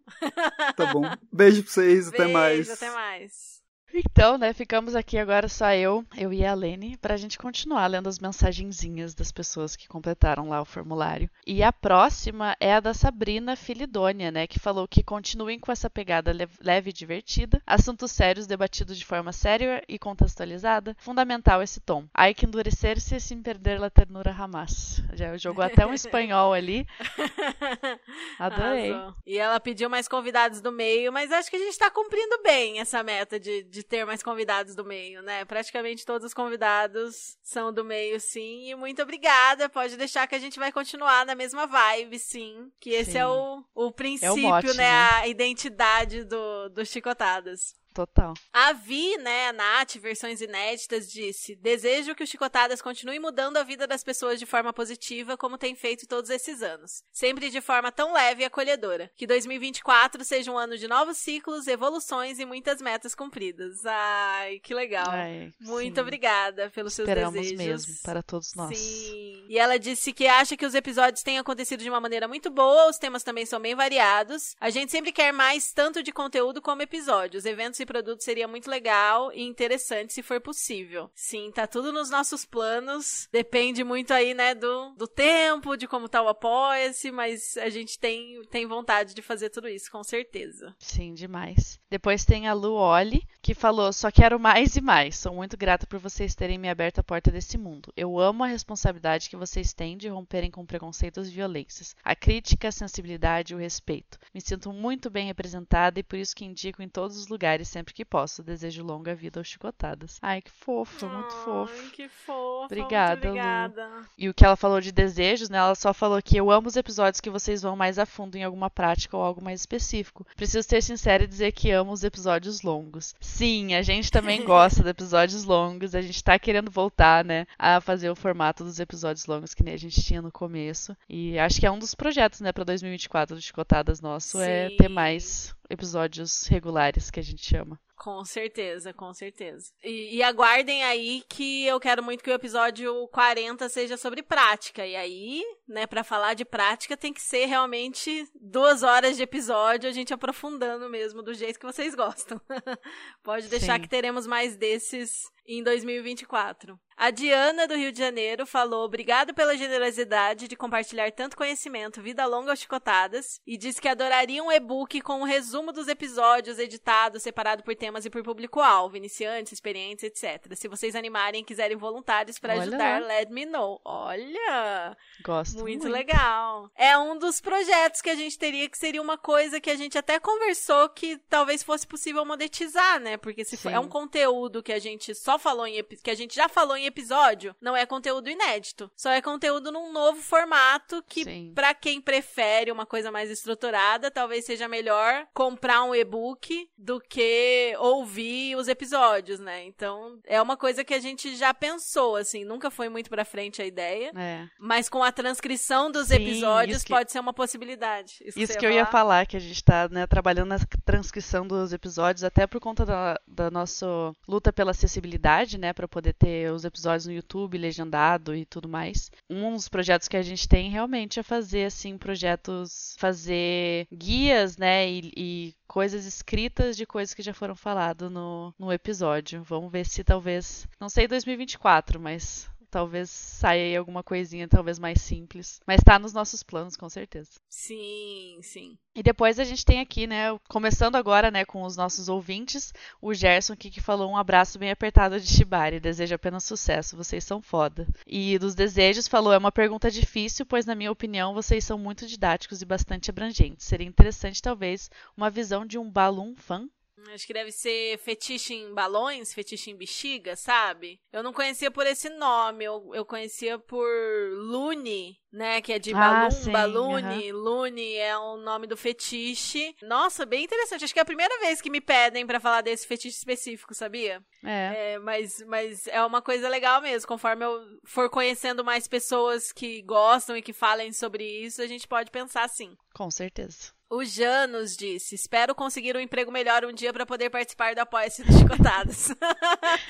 Tá 0.76 0.86
bom. 0.86 1.02
Beijo 1.32 1.62
pra 1.64 1.72
vocês, 1.72 2.08
até 2.08 2.18
Beijo, 2.18 2.32
mais. 2.32 2.70
até 2.70 2.90
mais. 2.90 3.59
Então, 3.92 4.38
né, 4.38 4.52
ficamos 4.52 4.94
aqui 4.94 5.18
agora 5.18 5.48
só 5.48 5.72
eu, 5.72 6.04
eu 6.16 6.32
e 6.32 6.44
a 6.44 6.54
Lene, 6.54 6.96
pra 6.96 7.16
gente 7.16 7.36
continuar 7.38 7.86
lendo 7.88 8.08
as 8.08 8.18
mensagenzinhas 8.18 9.14
das 9.14 9.32
pessoas 9.32 9.74
que 9.74 9.88
completaram 9.88 10.48
lá 10.48 10.60
o 10.60 10.64
formulário. 10.64 11.28
E 11.46 11.62
a 11.62 11.72
próxima 11.72 12.56
é 12.60 12.74
a 12.74 12.80
da 12.80 12.94
Sabrina 12.94 13.56
Filidônia, 13.56 14.30
né, 14.30 14.46
que 14.46 14.58
falou 14.60 14.86
que 14.86 15.02
continuem 15.02 15.58
com 15.58 15.72
essa 15.72 15.90
pegada 15.90 16.32
le- 16.32 16.48
leve 16.60 16.90
e 16.90 16.92
divertida, 16.92 17.60
assuntos 17.66 18.12
sérios 18.12 18.46
debatidos 18.46 18.96
de 18.96 19.04
forma 19.04 19.32
séria 19.32 19.82
e 19.88 19.98
contextualizada, 19.98 20.96
fundamental 20.98 21.62
esse 21.62 21.80
tom. 21.80 22.06
Ai 22.14 22.32
que 22.34 22.46
endurecer-se 22.46 23.18
sem 23.20 23.42
perder 23.42 23.80
la 23.80 23.90
ternura 23.90 24.32
jamás. 24.32 25.02
Já 25.14 25.36
jogou 25.36 25.64
até 25.64 25.84
um 25.86 25.94
espanhol 25.94 26.52
ali. 26.52 26.86
Adorei. 28.38 28.92
Arrasou. 28.92 29.14
E 29.26 29.38
ela 29.38 29.60
pediu 29.60 29.88
mais 29.90 30.08
convidados 30.08 30.60
do 30.60 30.72
meio, 30.72 31.12
mas 31.12 31.32
acho 31.32 31.50
que 31.50 31.56
a 31.56 31.60
gente 31.60 31.78
tá 31.78 31.90
cumprindo 31.90 32.40
bem 32.42 32.78
essa 32.80 33.02
meta 33.02 33.38
de, 33.38 33.62
de 33.64 33.79
ter 33.84 34.04
mais 34.04 34.22
convidados 34.22 34.74
do 34.74 34.84
meio, 34.84 35.22
né? 35.22 35.44
Praticamente 35.44 36.06
todos 36.06 36.26
os 36.26 36.34
convidados 36.34 37.36
são 37.42 37.72
do 37.72 37.84
meio, 37.84 38.20
sim. 38.20 38.70
E 38.70 38.74
muito 38.74 39.02
obrigada. 39.02 39.68
Pode 39.68 39.96
deixar 39.96 40.26
que 40.26 40.34
a 40.34 40.38
gente 40.38 40.58
vai 40.58 40.72
continuar 40.72 41.24
na 41.26 41.34
mesma 41.34 41.66
vibe, 41.66 42.18
sim. 42.18 42.70
Que 42.78 42.90
esse 42.90 43.12
Sim. 43.12 43.18
é 43.18 43.26
o, 43.26 43.64
o 43.74 43.90
princípio, 43.90 44.36
mote, 44.42 44.68
né? 44.68 44.74
né? 44.76 45.08
A 45.14 45.28
identidade 45.28 46.24
do, 46.24 46.68
do 46.68 46.84
Chicotadas. 46.84 47.79
Total. 47.92 48.34
A 48.52 48.72
Vi, 48.72 49.16
né, 49.18 49.48
a 49.48 49.52
Nath, 49.52 49.96
versões 49.96 50.40
inéditas, 50.40 51.10
disse: 51.10 51.56
Desejo 51.56 52.14
que 52.14 52.22
o 52.22 52.26
Chicotadas 52.26 52.80
continue 52.80 53.18
mudando 53.18 53.56
a 53.56 53.64
vida 53.64 53.86
das 53.86 54.04
pessoas 54.04 54.38
de 54.38 54.46
forma 54.46 54.72
positiva, 54.72 55.36
como 55.36 55.58
tem 55.58 55.74
feito 55.74 56.06
todos 56.06 56.30
esses 56.30 56.62
anos. 56.62 57.02
Sempre 57.12 57.50
de 57.50 57.60
forma 57.60 57.90
tão 57.90 58.12
leve 58.12 58.42
e 58.42 58.44
acolhedora. 58.44 59.10
Que 59.16 59.26
2024 59.26 60.24
seja 60.24 60.52
um 60.52 60.56
ano 60.58 60.78
de 60.78 60.86
novos 60.86 61.16
ciclos, 61.16 61.66
evoluções 61.66 62.38
e 62.38 62.44
muitas 62.44 62.80
metas 62.80 63.14
cumpridas. 63.14 63.84
Ai, 63.84 64.60
que 64.60 64.72
legal. 64.72 65.08
Ai, 65.10 65.52
Muito 65.60 65.96
sim. 65.96 66.00
obrigada 66.00 66.70
pelos 66.70 66.94
seus 66.94 67.08
Esperamos 67.08 67.34
desejos. 67.34 67.58
mesmo 67.86 67.94
para 68.04 68.22
todos 68.22 68.54
nós. 68.54 68.78
Sim. 68.78 69.44
E 69.48 69.58
ela 69.58 69.78
disse 69.78 70.12
que 70.12 70.28
acha 70.28 70.56
que 70.56 70.64
os 70.64 70.74
episódios 70.76 71.24
têm 71.24 71.38
acontecido 71.38 71.82
de 71.82 71.90
uma 71.90 72.00
maneira 72.00 72.28
muito 72.28 72.50
boa, 72.50 72.88
os 72.88 72.98
temas 72.98 73.24
também 73.24 73.44
são 73.44 73.58
bem 73.58 73.74
variados. 73.74 74.54
A 74.60 74.70
gente 74.70 74.92
sempre 74.92 75.10
quer 75.10 75.32
mais 75.32 75.72
tanto 75.72 76.02
de 76.04 76.12
conteúdo 76.12 76.62
como 76.62 76.82
episódios. 76.82 77.44
Eventos 77.44 77.79
e 77.82 77.86
produtos 77.86 78.24
seria 78.24 78.46
muito 78.46 78.70
legal 78.70 79.32
e 79.32 79.42
interessante 79.42 80.12
se 80.12 80.22
for 80.22 80.40
possível. 80.40 81.10
Sim, 81.14 81.50
tá 81.50 81.66
tudo 81.66 81.92
nos 81.92 82.10
nossos 82.10 82.44
planos. 82.44 83.28
Depende 83.32 83.82
muito 83.82 84.12
aí, 84.12 84.34
né, 84.34 84.54
do, 84.54 84.94
do 84.96 85.08
tempo, 85.08 85.76
de 85.76 85.88
como 85.88 86.08
tá 86.08 86.22
o 86.22 86.28
apoia-se, 86.28 87.10
mas 87.10 87.56
a 87.56 87.70
gente 87.70 87.98
tem, 87.98 88.40
tem 88.50 88.66
vontade 88.66 89.14
de 89.14 89.22
fazer 89.22 89.50
tudo 89.50 89.68
isso, 89.68 89.90
com 89.90 90.04
certeza. 90.04 90.74
Sim, 90.78 91.14
demais. 91.14 91.79
Depois 91.90 92.24
tem 92.24 92.46
a 92.46 92.52
Lu 92.52 92.74
Oli, 92.74 93.26
que 93.42 93.52
falou: 93.52 93.92
Só 93.92 94.12
quero 94.12 94.38
mais 94.38 94.76
e 94.76 94.80
mais. 94.80 95.16
Sou 95.16 95.34
muito 95.34 95.56
grata 95.56 95.88
por 95.88 95.98
vocês 95.98 96.36
terem 96.36 96.56
me 96.56 96.68
aberto 96.68 97.00
a 97.00 97.02
porta 97.02 97.32
desse 97.32 97.58
mundo. 97.58 97.92
Eu 97.96 98.18
amo 98.20 98.44
a 98.44 98.46
responsabilidade 98.46 99.28
que 99.28 99.36
vocês 99.36 99.72
têm 99.72 99.96
de 99.96 100.06
romperem 100.06 100.52
com 100.52 100.64
preconceitos 100.64 101.26
e 101.26 101.32
violências. 101.32 101.96
A 102.04 102.14
crítica, 102.14 102.68
a 102.68 102.72
sensibilidade 102.72 103.52
e 103.52 103.56
o 103.56 103.58
respeito. 103.58 104.18
Me 104.32 104.40
sinto 104.40 104.72
muito 104.72 105.10
bem 105.10 105.26
representada 105.26 105.98
e 105.98 106.04
por 106.04 106.16
isso 106.16 106.36
que 106.36 106.44
indico 106.44 106.80
em 106.80 106.88
todos 106.88 107.16
os 107.16 107.26
lugares 107.26 107.68
sempre 107.68 107.92
que 107.92 108.04
posso. 108.04 108.44
Desejo 108.44 108.84
longa 108.84 109.12
vida 109.12 109.40
aos 109.40 109.48
chicotadas. 109.48 110.18
Ai, 110.22 110.40
que 110.42 110.50
fofo, 110.50 111.06
muito 111.08 111.34
Ai, 111.34 111.44
fofo. 111.44 111.90
que 111.90 112.08
fofa. 112.08 112.66
Obrigada, 112.66 113.14
muito 113.14 113.24
Lu. 113.24 113.30
obrigada. 113.30 113.90
E 114.16 114.28
o 114.28 114.34
que 114.34 114.44
ela 114.44 114.54
falou 114.54 114.80
de 114.80 114.92
desejos, 114.92 115.50
né? 115.50 115.58
Ela 115.58 115.74
só 115.74 115.92
falou 115.92 116.22
que 116.22 116.36
eu 116.36 116.52
amo 116.52 116.68
os 116.68 116.76
episódios 116.76 117.20
que 117.20 117.30
vocês 117.30 117.62
vão 117.62 117.74
mais 117.74 117.98
a 117.98 118.06
fundo 118.06 118.36
em 118.36 118.44
alguma 118.44 118.70
prática 118.70 119.16
ou 119.16 119.24
algo 119.24 119.42
mais 119.42 119.58
específico. 119.58 120.24
Preciso 120.36 120.62
ser 120.68 120.82
sincera 120.82 121.24
e 121.24 121.26
dizer 121.26 121.50
que 121.50 121.70
amo 121.70 121.79
os 121.88 122.04
episódios 122.04 122.62
longos. 122.62 123.14
Sim, 123.20 123.74
a 123.74 123.82
gente 123.82 124.10
também 124.10 124.42
gosta 124.44 124.82
de 124.82 124.90
episódios 124.90 125.44
longos. 125.44 125.94
A 125.94 126.02
gente 126.02 126.22
tá 126.22 126.38
querendo 126.38 126.70
voltar, 126.70 127.24
né? 127.24 127.46
A 127.58 127.80
fazer 127.80 128.10
o 128.10 128.16
formato 128.16 128.64
dos 128.64 128.78
episódios 128.78 129.26
longos 129.26 129.54
que 129.54 129.62
nem 129.62 129.74
a 129.74 129.78
gente 129.78 130.02
tinha 130.02 130.20
no 130.20 130.30
começo. 130.30 130.96
E 131.08 131.38
acho 131.38 131.60
que 131.60 131.66
é 131.66 131.70
um 131.70 131.78
dos 131.78 131.94
projetos, 131.94 132.40
né, 132.40 132.52
pra 132.52 132.64
2024 132.64 133.36
do 133.36 133.42
Chicotadas 133.42 134.00
nosso 134.00 134.40
é 134.40 134.70
ter 134.70 134.88
Sim. 134.88 134.94
mais 134.94 135.54
episódios 135.68 136.46
regulares 136.46 137.10
que 137.10 137.20
a 137.20 137.22
gente 137.22 137.44
chama. 137.44 137.78
Com 138.00 138.24
certeza, 138.24 138.94
com 138.94 139.12
certeza. 139.12 139.74
E, 139.84 140.16
e 140.16 140.22
aguardem 140.22 140.82
aí 140.82 141.22
que 141.28 141.66
eu 141.66 141.78
quero 141.78 142.02
muito 142.02 142.24
que 142.24 142.30
o 142.30 142.32
episódio 142.32 143.06
40 143.08 143.68
seja 143.68 143.98
sobre 143.98 144.22
prática. 144.22 144.86
E 144.86 144.96
aí, 144.96 145.44
né, 145.68 145.86
pra 145.86 146.02
falar 146.02 146.32
de 146.32 146.42
prática 146.42 146.96
tem 146.96 147.12
que 147.12 147.20
ser 147.20 147.44
realmente 147.44 148.26
duas 148.34 148.82
horas 148.82 149.18
de 149.18 149.22
episódio, 149.22 149.86
a 149.86 149.92
gente 149.92 150.14
aprofundando 150.14 150.88
mesmo 150.88 151.22
do 151.22 151.34
jeito 151.34 151.60
que 151.60 151.66
vocês 151.66 151.94
gostam. 151.94 152.40
Pode 153.22 153.48
deixar 153.48 153.74
Sim. 153.74 153.82
que 153.82 153.88
teremos 153.88 154.26
mais 154.26 154.56
desses 154.56 155.30
em 155.50 155.62
2024. 155.64 156.78
A 157.00 157.10
Diana 157.10 157.66
do 157.66 157.74
Rio 157.74 157.90
de 157.90 157.98
Janeiro 157.98 158.44
falou: 158.44 158.84
obrigado 158.84 159.32
pela 159.32 159.56
generosidade 159.56 160.46
de 160.46 160.54
compartilhar 160.54 161.10
tanto 161.10 161.34
conhecimento, 161.34 162.02
vida 162.02 162.26
longa 162.26 162.50
aos 162.50 162.60
chicotadas, 162.60 163.40
e 163.46 163.56
disse 163.56 163.80
que 163.80 163.88
adoraria 163.88 164.44
um 164.44 164.52
e-book 164.52 165.00
com 165.00 165.20
um 165.20 165.24
resumo 165.24 165.72
dos 165.72 165.88
episódios 165.88 166.58
editado, 166.58 167.18
separado 167.18 167.62
por 167.62 167.74
temas 167.74 168.04
e 168.04 168.10
por 168.10 168.22
público-alvo, 168.22 168.98
iniciantes, 168.98 169.54
experientes, 169.54 170.04
etc. 170.04 170.54
Se 170.54 170.68
vocês 170.68 170.94
animarem 170.94 171.40
e 171.40 171.44
quiserem 171.44 171.74
voluntários 171.74 172.38
para 172.38 172.52
ajudar, 172.52 173.00
lá. 173.00 173.06
let 173.06 173.30
me 173.30 173.46
know. 173.46 173.80
Olha! 173.82 174.94
Gosto 175.24 175.60
Muito, 175.60 175.84
muito. 175.84 175.88
legal. 175.88 176.70
É 176.76 176.98
um 176.98 177.18
dos 177.18 177.40
projetos 177.40 178.02
que 178.02 178.10
a 178.10 178.14
gente 178.14 178.38
teria 178.38 178.68
que 178.68 178.76
seria 178.76 179.00
uma 179.00 179.16
coisa 179.16 179.58
que 179.58 179.70
a 179.70 179.76
gente 179.76 179.96
até 179.96 180.20
conversou 180.20 180.90
que 180.90 181.16
talvez 181.30 181.62
fosse 181.62 181.86
possível 181.86 182.26
monetizar, 182.26 183.00
né? 183.00 183.16
Porque 183.16 183.42
se 183.42 183.56
for, 183.56 183.72
é 183.72 183.78
um 183.78 183.88
conteúdo 183.88 184.62
que 184.62 184.72
a 184.72 184.78
gente 184.78 185.14
só 185.14 185.38
falou 185.40 185.66
em 185.66 185.82
que 186.04 186.10
a 186.10 186.14
gente 186.14 186.34
já 186.34 186.48
falou 186.48 186.76
em 186.76 186.86
episódio, 186.86 187.54
não 187.60 187.76
é 187.76 187.84
conteúdo 187.84 188.30
inédito. 188.30 188.90
Só 188.96 189.10
é 189.10 189.20
conteúdo 189.20 189.72
num 189.72 189.90
novo 189.92 190.20
formato 190.22 191.02
que 191.08 191.50
pra 191.54 191.74
quem 191.74 192.00
prefere 192.00 192.70
uma 192.70 192.86
coisa 192.86 193.10
mais 193.10 193.30
estruturada, 193.30 194.10
talvez 194.10 194.44
seja 194.44 194.68
melhor 194.68 195.26
comprar 195.34 195.82
um 195.82 195.94
e-book 195.94 196.68
do 196.78 197.00
que 197.00 197.74
ouvir 197.78 198.54
os 198.56 198.68
episódios, 198.68 199.40
né? 199.40 199.64
Então, 199.64 200.18
é 200.24 200.40
uma 200.40 200.56
coisa 200.56 200.84
que 200.84 200.94
a 200.94 201.00
gente 201.00 201.34
já 201.36 201.52
pensou 201.54 202.16
assim, 202.16 202.44
nunca 202.44 202.70
foi 202.70 202.88
muito 202.88 203.08
pra 203.10 203.24
frente 203.24 203.62
a 203.62 203.66
ideia. 203.66 204.12
É. 204.16 204.46
Mas 204.58 204.88
com 204.88 205.02
a 205.02 205.10
transcrição 205.10 205.90
dos 205.90 206.08
Sim, 206.08 206.16
episódios 206.16 206.84
que- 206.84 206.92
pode 206.92 207.10
ser 207.10 207.18
uma 207.20 207.32
possibilidade. 207.32 208.16
Isso, 208.24 208.38
Isso 208.38 208.58
que 208.58 208.66
eu 208.66 208.70
ia 208.70 208.84
falar? 208.86 209.00
falar, 209.00 209.26
que 209.26 209.36
a 209.36 209.40
gente 209.40 209.64
tá 209.64 209.88
né, 209.88 210.06
trabalhando 210.06 210.48
na 210.48 210.58
transcrição 210.84 211.46
dos 211.46 211.72
episódios, 211.72 212.22
até 212.22 212.46
por 212.46 212.60
conta 212.60 212.84
da, 212.84 213.18
da 213.26 213.50
nossa 213.50 213.86
luta 214.28 214.52
pela 214.52 214.72
acessibilidade, 214.72 215.29
né, 215.58 215.72
para 215.72 215.88
poder 215.88 216.12
ter 216.14 216.52
os 216.52 216.64
episódios 216.64 217.06
no 217.06 217.12
YouTube 217.12 217.56
legendado 217.56 218.34
e 218.34 218.44
tudo 218.44 218.68
mais. 218.68 219.10
Um 219.28 219.52
dos 219.52 219.68
projetos 219.68 220.08
que 220.08 220.16
a 220.16 220.22
gente 220.22 220.48
tem 220.48 220.70
realmente 220.70 221.20
é 221.20 221.22
fazer 221.22 221.66
assim 221.66 221.96
projetos, 221.96 222.96
fazer 222.98 223.86
guias, 223.92 224.56
né, 224.56 224.90
e, 224.90 225.12
e 225.16 225.54
coisas 225.68 226.04
escritas 226.04 226.76
de 226.76 226.84
coisas 226.84 227.14
que 227.14 227.22
já 227.22 227.32
foram 227.32 227.54
faladas 227.54 228.10
no, 228.10 228.52
no 228.58 228.72
episódio. 228.72 229.44
Vamos 229.44 229.70
ver 229.70 229.86
se 229.86 230.02
talvez, 230.02 230.66
não 230.80 230.88
sei 230.88 231.06
2024, 231.06 232.00
mas 232.00 232.49
talvez 232.70 233.10
saia 233.10 233.64
aí 233.64 233.76
alguma 233.76 234.02
coisinha 234.02 234.48
talvez 234.48 234.78
mais 234.78 235.00
simples, 235.00 235.60
mas 235.66 235.80
tá 235.82 235.98
nos 235.98 236.12
nossos 236.12 236.42
planos 236.42 236.76
com 236.76 236.88
certeza. 236.88 237.32
Sim, 237.48 238.38
sim. 238.42 238.78
E 238.94 239.02
depois 239.02 239.38
a 239.38 239.44
gente 239.44 239.64
tem 239.64 239.80
aqui, 239.80 240.06
né, 240.06 240.36
começando 240.48 240.96
agora, 240.96 241.30
né, 241.30 241.44
com 241.44 241.62
os 241.62 241.76
nossos 241.76 242.08
ouvintes, 242.08 242.72
o 243.00 243.14
Gerson 243.14 243.52
aqui 243.52 243.70
que 243.70 243.80
falou 243.80 244.10
um 244.10 244.16
abraço 244.16 244.58
bem 244.58 244.70
apertado 244.70 245.20
de 245.20 245.26
Shibari, 245.26 245.78
deseja 245.78 246.16
apenas 246.16 246.44
sucesso, 246.44 246.96
vocês 246.96 247.24
são 247.24 247.40
foda. 247.40 247.86
E 248.06 248.38
dos 248.38 248.54
desejos 248.54 249.06
falou, 249.06 249.32
é 249.32 249.38
uma 249.38 249.52
pergunta 249.52 249.90
difícil, 249.90 250.44
pois 250.44 250.66
na 250.66 250.74
minha 250.74 250.90
opinião 250.90 251.34
vocês 251.34 251.64
são 251.64 251.78
muito 251.78 252.06
didáticos 252.06 252.62
e 252.62 252.66
bastante 252.66 253.10
abrangentes. 253.10 253.66
Seria 253.66 253.86
interessante 253.86 254.42
talvez 254.42 254.90
uma 255.16 255.30
visão 255.30 255.64
de 255.64 255.78
um 255.78 255.90
balloon 255.90 256.34
fan 256.36 256.68
Acho 257.12 257.26
que 257.26 257.32
deve 257.32 257.52
ser 257.52 257.98
fetiche 257.98 258.54
em 258.54 258.72
balões, 258.74 259.32
fetiche 259.32 259.70
em 259.70 259.76
bexiga, 259.76 260.36
sabe? 260.36 261.00
Eu 261.12 261.22
não 261.22 261.32
conhecia 261.32 261.70
por 261.70 261.86
esse 261.86 262.08
nome, 262.10 262.64
eu, 262.64 262.90
eu 262.94 263.04
conhecia 263.04 263.58
por 263.58 263.88
Lune, 264.32 265.18
né? 265.32 265.60
Que 265.60 265.72
é 265.72 265.78
de 265.78 265.92
Ah, 265.94 266.28
balloon, 266.28 266.52
balune. 266.52 267.32
Lune 267.32 267.94
é 267.94 268.16
o 268.16 268.36
nome 268.36 268.66
do 268.66 268.76
fetiche. 268.76 269.74
Nossa, 269.82 270.24
bem 270.26 270.44
interessante. 270.44 270.84
Acho 270.84 270.92
que 270.92 270.98
é 271.00 271.02
a 271.02 271.06
primeira 271.06 271.38
vez 271.40 271.60
que 271.60 271.70
me 271.70 271.80
pedem 271.80 272.26
pra 272.26 272.40
falar 272.40 272.60
desse 272.60 272.86
fetiche 272.86 273.16
específico, 273.16 273.74
sabia? 273.74 274.22
É. 274.44 274.94
É, 274.94 274.98
mas, 274.98 275.42
mas 275.46 275.86
é 275.86 276.02
uma 276.04 276.22
coisa 276.22 276.48
legal 276.48 276.80
mesmo. 276.80 277.06
Conforme 277.08 277.44
eu 277.44 277.60
for 277.84 278.08
conhecendo 278.10 278.64
mais 278.64 278.86
pessoas 278.88 279.52
que 279.52 279.82
gostam 279.82 280.36
e 280.36 280.42
que 280.42 280.52
falem 280.52 280.92
sobre 280.92 281.24
isso, 281.24 281.62
a 281.62 281.66
gente 281.66 281.86
pode 281.88 282.10
pensar 282.10 282.44
assim. 282.44 282.76
Com 282.94 283.10
certeza. 283.10 283.72
O 283.92 284.04
Janus 284.04 284.76
disse: 284.76 285.16
Espero 285.16 285.52
conseguir 285.52 285.96
um 285.96 286.00
emprego 286.00 286.30
melhor 286.30 286.64
um 286.64 286.72
dia 286.72 286.92
pra 286.92 287.04
poder 287.04 287.28
participar 287.28 287.74
do 287.74 287.80
Apoia-se 287.80 288.22
dos 288.22 288.38
Chicotadas. 288.38 289.08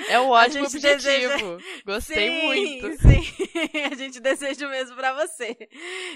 É 0.08 0.18
um 0.18 0.30
ótimo 0.32 0.64
objetivo. 0.64 1.58
Gostei 1.84 2.30
sim, 2.30 2.46
muito. 2.46 2.90
Sim, 3.00 3.82
a 3.92 3.94
gente 3.94 4.18
deseja 4.18 4.66
o 4.66 4.70
mesmo 4.70 4.96
pra 4.96 5.12
você. 5.12 5.68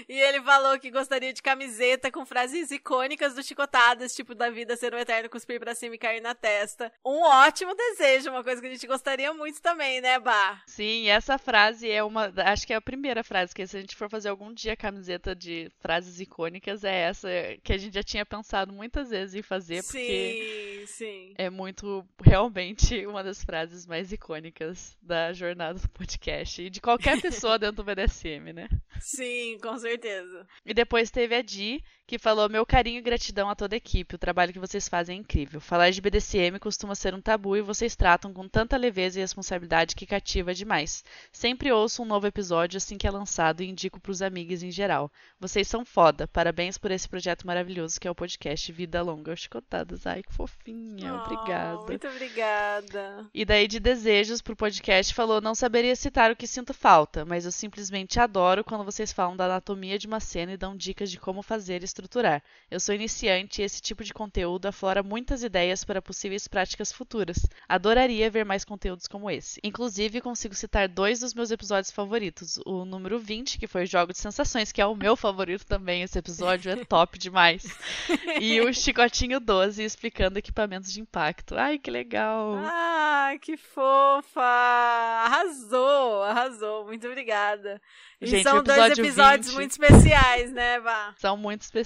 E 0.09 0.19
ele 0.19 0.41
falou 0.41 0.79
que 0.79 0.89
gostaria 0.89 1.31
de 1.31 1.43
camiseta 1.43 2.09
com 2.09 2.25
frases 2.25 2.71
icônicas 2.71 3.35
do 3.35 3.43
Chicotadas, 3.43 4.15
tipo 4.15 4.33
da 4.33 4.49
vida 4.49 4.75
ser 4.75 4.95
um 4.95 4.97
eterno 4.97 5.29
cuspir 5.29 5.59
pra 5.59 5.75
cima 5.75 5.93
e 5.93 5.99
cair 5.99 6.21
na 6.21 6.33
testa. 6.33 6.91
Um 7.05 7.21
ótimo 7.21 7.75
desejo, 7.75 8.31
uma 8.31 8.43
coisa 8.43 8.61
que 8.61 8.67
a 8.67 8.71
gente 8.71 8.87
gostaria 8.87 9.31
muito 9.31 9.61
também, 9.61 10.01
né, 10.01 10.17
Bah? 10.17 10.63
Sim, 10.65 11.07
essa 11.09 11.37
frase 11.37 11.91
é 11.91 12.03
uma. 12.03 12.33
Acho 12.37 12.65
que 12.65 12.73
é 12.73 12.77
a 12.77 12.81
primeira 12.81 13.23
frase, 13.23 13.53
que 13.53 13.67
se 13.67 13.77
a 13.77 13.81
gente 13.81 13.95
for 13.95 14.09
fazer 14.09 14.29
algum 14.29 14.51
dia 14.51 14.75
camiseta 14.75 15.35
de 15.35 15.71
frases 15.79 16.19
icônicas, 16.19 16.83
é 16.83 17.01
essa 17.01 17.29
que 17.63 17.74
a 17.75 17.77
gente 17.77 17.93
já 17.93 18.03
tinha 18.03 18.25
pensado 18.25 18.73
muitas 18.73 19.09
vezes 19.09 19.35
em 19.35 19.41
fazer, 19.41 19.83
porque 19.83 20.85
Sim, 20.85 20.87
sim. 20.87 21.33
é 21.37 21.49
muito 21.49 22.05
realmente 22.21 23.05
uma 23.05 23.23
das 23.23 23.43
frases 23.43 23.85
mais 23.85 24.11
icônicas 24.11 24.97
da 25.01 25.33
jornada 25.33 25.79
do 25.79 25.89
podcast 25.89 26.61
e 26.61 26.69
de 26.69 26.81
qualquer 26.81 27.21
pessoa 27.21 27.59
dentro 27.59 27.77
do 27.77 27.83
BDSM, 27.83 28.53
né? 28.53 28.67
Sim, 28.99 29.57
com 29.61 29.77
certeza. 29.77 30.47
E 30.65 30.73
depois 30.73 31.11
teve 31.11 31.35
a 31.35 31.41
Di, 31.41 31.83
que 32.07 32.19
falou: 32.19 32.47
Meu 32.47 32.65
carinho 32.65 32.99
e 32.99 33.01
gratidão 33.01 33.49
a 33.49 33.55
toda 33.55 33.75
a 33.75 33.77
equipe. 33.77 34.15
O 34.15 34.19
trabalho 34.19 34.53
que 34.53 34.59
vocês 34.59 34.87
fazem 34.87 35.17
é 35.17 35.19
incrível. 35.19 35.59
Falar 35.59 35.89
de 35.89 36.01
BDSM 36.01 36.59
costuma 36.59 36.93
ser 36.93 37.13
um 37.13 37.21
tabu 37.21 37.57
e 37.57 37.61
vocês 37.61 37.95
tratam 37.95 38.31
com 38.31 38.47
tanta 38.47 38.77
leveza 38.77 39.19
e 39.19 39.21
responsabilidade 39.21 39.95
que 39.95 40.05
cativa 40.05 40.53
demais. 40.53 41.03
Sempre 41.31 41.71
ouço 41.71 42.03
um 42.03 42.05
novo 42.05 42.27
episódio 42.27 42.77
assim 42.77 42.97
que 42.97 43.07
é 43.07 43.11
lançado 43.11 43.61
e 43.61 43.69
indico 43.69 43.99
pros 43.99 44.21
amigos 44.21 44.61
em 44.61 44.71
geral. 44.71 45.11
Vocês 45.39 45.67
são 45.67 45.83
foda. 45.83 46.27
Parabéns 46.27 46.77
por 46.77 46.91
esse 46.91 47.09
projeto 47.09 47.47
maravilhoso 47.47 47.99
que 47.99 48.07
é 48.07 48.11
o 48.11 48.15
podcast 48.15 48.71
Vida 48.71 49.01
Longa 49.01 49.31
aos 49.31 49.39
Chicotadas. 49.39 50.05
Ai, 50.05 50.21
que 50.21 50.33
fofinha. 50.33 51.15
Oh, 51.15 51.25
Obrigada. 51.25 51.85
Muito 51.87 52.07
obrigada. 52.07 53.29
E 53.33 53.43
daí 53.43 53.67
de 53.67 53.79
desejos 53.79 54.41
pro 54.41 54.55
podcast 54.55 55.13
falou: 55.13 55.41
não 55.41 55.55
saberia 55.55 55.95
citar 55.95 56.31
o 56.31 56.35
que 56.35 56.45
sinto 56.45 56.73
falta, 56.73 57.25
mas 57.25 57.45
eu 57.45 57.51
simplesmente 57.51 58.19
adoro 58.19 58.63
quando 58.63 58.83
vocês 58.83 59.11
falam 59.11 59.35
da 59.35 59.45
anatomia 59.45 59.97
de 59.97 60.05
uma 60.05 60.19
cena 60.19 60.53
e 60.53 60.57
dão 60.57 60.75
dicas 60.75 61.09
de 61.09 61.19
como 61.19 61.41
fazer 61.41 61.81
e 61.81 61.94
estruturar. 61.95 62.43
Eu 62.69 62.79
sou 62.79 62.93
iniciante 62.93 63.61
e 63.61 63.65
esse 63.65 63.81
tipo 63.81 64.03
de 64.03 64.13
conteúdo 64.13 64.65
aflora 64.67 65.01
muitas 65.01 65.43
ideias 65.43 65.85
para 65.85 66.01
possíveis 66.01 66.45
práticas 66.47 66.91
futuras. 66.91 67.37
Adoraria 67.69 68.29
ver 68.29 68.43
mais 68.43 68.65
conteúdos 68.65 69.07
como 69.07 69.31
esse. 69.31 69.61
Inclusive, 69.63 70.19
consigo 70.19 70.53
citar 70.53 70.89
dois 70.89 71.21
dos 71.21 71.33
meus 71.33 71.51
episódios 71.51 71.91
favoritos. 71.91 72.59
O 72.65 72.83
número 72.83 73.17
20, 73.17 73.57
que 73.57 73.67
foi 73.67 73.85
Jogo 73.85 74.11
de 74.11 74.19
Sensações, 74.19 74.71
que 74.73 74.81
é 74.81 74.85
o 74.85 74.95
meu 74.95 75.15
favorito 75.15 75.65
também. 75.65 76.01
Esse 76.03 76.19
episódio 76.19 76.69
é 76.71 76.83
top 76.83 77.17
demais. 77.17 77.63
E 78.41 78.59
o 78.59 78.71
Chicotinho 78.75 79.39
12, 79.39 79.81
explicando 79.83 80.37
equipamentos 80.37 80.91
de 80.91 80.99
impacto. 80.99 81.55
Ai, 81.55 81.79
que 81.79 81.89
legal! 81.89 82.55
Ah, 82.57 83.33
que 83.41 83.55
fofa! 83.55 84.41
Arrasou, 84.41 86.23
arrasou. 86.23 86.85
Muito 86.85 87.07
obrigada. 87.07 87.81
E 88.19 88.27
Gente, 88.27 88.43
são 88.43 88.59
o 88.59 88.63
dois 88.63 88.77
episódio 88.77 89.05
episódios 89.05 89.47
20. 89.47 89.55
muito 89.55 89.71
especiais, 89.71 90.51
né, 90.51 90.79
Vá? 90.79 91.13
São 91.17 91.35
muito 91.37 91.61
especiais, 91.61 91.84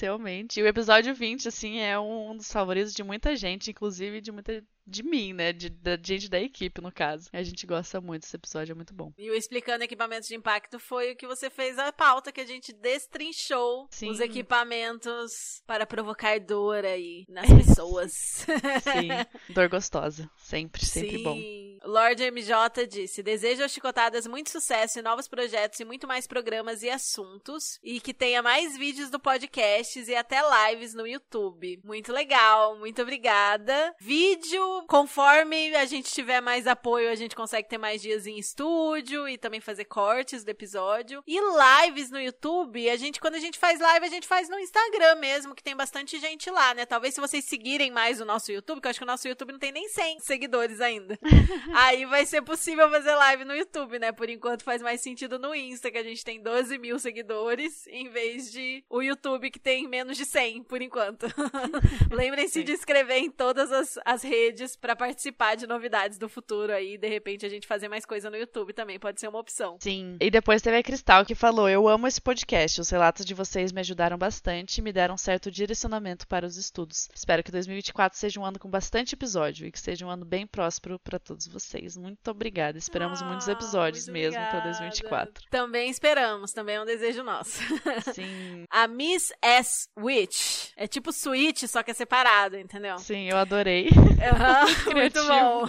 realmente. 0.00 0.60
E 0.60 0.62
o 0.62 0.66
episódio 0.66 1.14
20, 1.14 1.48
assim, 1.48 1.78
é 1.80 1.98
um 1.98 2.36
dos 2.36 2.50
favoritos 2.50 2.94
de 2.94 3.02
muita 3.02 3.34
gente, 3.36 3.70
inclusive 3.70 4.20
de 4.20 4.32
muita 4.32 4.64
de 4.86 5.02
mim, 5.04 5.32
né? 5.32 5.52
De, 5.52 5.70
da 5.70 5.96
gente 5.96 6.28
da 6.28 6.40
equipe, 6.40 6.80
no 6.80 6.90
caso. 6.92 7.30
A 7.32 7.42
gente 7.42 7.66
gosta 7.66 8.00
muito 8.00 8.22
desse 8.22 8.36
episódio, 8.36 8.72
é 8.72 8.74
muito 8.74 8.92
bom. 8.92 9.12
E 9.16 9.30
o 9.30 9.34
Explicando 9.34 9.84
Equipamentos 9.84 10.28
de 10.28 10.34
Impacto 10.34 10.78
foi 10.78 11.12
o 11.12 11.16
que 11.16 11.26
você 11.26 11.48
fez 11.48 11.78
a 11.78 11.92
pauta, 11.92 12.32
que 12.32 12.40
a 12.40 12.46
gente 12.46 12.72
destrinchou 12.72 13.86
Sim. 13.90 14.10
os 14.10 14.20
equipamentos 14.20 15.62
para 15.66 15.86
provocar 15.86 16.38
dor 16.40 16.84
aí 16.84 17.24
nas 17.28 17.48
pessoas. 17.48 18.12
Sim, 18.12 19.08
dor 19.54 19.68
gostosa. 19.68 20.28
Sempre, 20.36 20.84
sempre 20.84 21.18
Sim. 21.18 21.22
bom. 21.22 21.38
Lord 21.84 22.22
MJ 22.30 22.86
disse: 22.86 23.22
Desejo 23.22 23.62
aos 23.62 23.72
Chicotadas 23.72 24.26
muito 24.26 24.50
sucesso 24.50 24.98
e 24.98 25.02
novos 25.02 25.26
projetos 25.26 25.80
e 25.80 25.84
muito 25.84 26.06
mais 26.06 26.26
programas 26.26 26.82
e 26.82 26.90
assuntos. 26.90 27.78
E 27.82 28.00
que 28.00 28.12
tenha 28.12 28.42
mais 28.42 28.76
vídeos 28.76 29.10
do 29.10 29.18
podcast 29.18 29.98
e 30.00 30.14
até 30.14 30.40
lives 30.70 30.94
no 30.94 31.06
YouTube. 31.06 31.80
Muito 31.84 32.12
legal, 32.12 32.76
muito 32.78 33.02
obrigada. 33.02 33.94
Vídeo, 33.98 34.84
conforme 34.86 35.74
a 35.74 35.86
gente 35.86 36.12
tiver 36.12 36.40
mais 36.40 36.66
apoio, 36.66 37.10
a 37.10 37.14
gente 37.14 37.34
consegue 37.34 37.68
ter 37.68 37.78
mais 37.78 38.02
dias 38.02 38.26
em 38.26 38.38
estúdio 38.38 39.28
e 39.28 39.38
também 39.38 39.60
fazer 39.60 39.86
cortes 39.86 40.44
do 40.44 40.50
episódio. 40.50 41.22
E 41.26 41.38
lives 41.40 42.10
no 42.10 42.20
YouTube, 42.20 42.90
a 42.90 42.96
gente, 42.96 43.20
quando 43.20 43.36
a 43.36 43.40
gente 43.40 43.58
faz 43.58 43.80
live, 43.80 44.06
a 44.06 44.10
gente 44.10 44.26
faz 44.26 44.48
no 44.48 44.58
Instagram 44.58 45.16
mesmo, 45.16 45.54
que 45.54 45.62
tem 45.62 45.74
bastante 45.74 46.18
gente 46.18 46.50
lá, 46.50 46.74
né? 46.74 46.84
Talvez 46.84 47.14
se 47.14 47.20
vocês 47.20 47.44
seguirem 47.44 47.90
mais 47.90 48.20
o 48.20 48.24
nosso 48.24 48.52
YouTube, 48.52 48.80
que 48.80 48.86
eu 48.86 48.90
acho 48.90 49.00
que 49.00 49.04
o 49.04 49.06
nosso 49.06 49.26
YouTube 49.26 49.52
não 49.52 49.58
tem 49.58 49.72
nem 49.72 49.88
100 49.88 50.20
seguidores 50.20 50.80
ainda. 50.80 51.18
Aí 51.74 52.04
vai 52.04 52.26
ser 52.26 52.42
possível 52.42 52.90
fazer 52.90 53.14
live 53.14 53.44
no 53.44 53.54
YouTube, 53.54 53.98
né? 53.98 54.12
Por 54.12 54.28
enquanto 54.28 54.62
faz 54.62 54.82
mais 54.82 55.00
sentido 55.00 55.38
no 55.38 55.54
Insta, 55.54 55.90
que 55.90 55.98
a 55.98 56.02
gente 56.02 56.24
tem 56.24 56.42
12 56.42 56.78
mil 56.78 56.98
seguidores, 56.98 57.86
em 57.86 58.08
vez 58.08 58.50
de 58.50 58.84
o 58.88 59.00
YouTube, 59.00 59.50
que 59.50 59.58
tem 59.58 59.86
menos 59.86 60.16
de 60.16 60.24
100, 60.24 60.64
por 60.64 60.82
enquanto. 60.82 61.26
Lembrem-se 62.10 62.64
de 62.64 62.72
inscrever 62.72 63.18
em 63.18 63.30
todas 63.30 63.70
as, 63.70 63.98
as 64.04 64.22
redes 64.22 64.76
pra 64.76 64.96
participar 64.96 65.54
de 65.54 65.66
novidades 65.66 66.18
do 66.18 66.28
futuro 66.28 66.72
aí. 66.72 66.98
De 66.98 67.08
repente 67.08 67.46
a 67.46 67.48
gente 67.48 67.66
fazer 67.66 67.88
mais 67.88 68.04
coisa 68.04 68.30
no 68.30 68.36
YouTube 68.36 68.72
também 68.72 68.98
pode 68.98 69.20
ser 69.20 69.28
uma 69.28 69.38
opção. 69.38 69.76
Sim. 69.80 70.16
E 70.20 70.30
depois 70.30 70.62
teve 70.62 70.76
a 70.76 70.82
Cristal 70.82 71.24
que 71.24 71.34
falou: 71.34 71.68
Eu 71.68 71.88
amo 71.88 72.06
esse 72.06 72.20
podcast. 72.20 72.80
Os 72.80 72.90
relatos 72.90 73.24
de 73.24 73.34
vocês 73.34 73.72
me 73.72 73.80
ajudaram 73.80 74.18
bastante 74.18 74.78
e 74.78 74.82
me 74.82 74.92
deram 74.92 75.14
um 75.14 75.18
certo 75.18 75.50
direcionamento 75.50 76.26
para 76.26 76.46
os 76.46 76.56
estudos. 76.56 77.08
Espero 77.14 77.42
que 77.42 77.52
2024 77.52 78.18
seja 78.18 78.40
um 78.40 78.44
ano 78.44 78.58
com 78.58 78.68
bastante 78.68 79.14
episódio 79.14 79.66
e 79.66 79.72
que 79.72 79.78
seja 79.78 80.04
um 80.04 80.10
ano 80.10 80.24
bem 80.24 80.46
próspero 80.46 80.98
para 80.98 81.18
todos 81.18 81.46
vocês. 81.46 81.59
Muito 81.96 82.30
obrigada. 82.30 82.78
Esperamos 82.78 83.22
Ah, 83.22 83.24
muitos 83.26 83.48
episódios 83.48 84.06
muito 84.06 84.14
mesmo 84.14 84.38
para 84.40 84.58
obrigada. 84.58 84.70
2024. 84.70 85.44
Também 85.50 85.90
esperamos, 85.90 86.52
também 86.52 86.76
é 86.76 86.82
um 86.82 86.84
desejo 86.84 87.22
nosso. 87.22 87.60
Sim. 88.14 88.64
A 88.70 88.86
Miss 88.86 89.32
S. 89.42 89.88
Witch. 89.98 90.70
É 90.76 90.86
tipo 90.86 91.12
Switch, 91.12 91.64
só 91.66 91.82
que 91.82 91.90
é 91.90 91.94
separado, 91.94 92.56
entendeu? 92.56 92.98
Sim, 92.98 93.28
eu 93.30 93.36
adorei. 93.36 93.88
Aham, 94.20 94.66
muito 94.94 95.24
bom. 95.26 95.68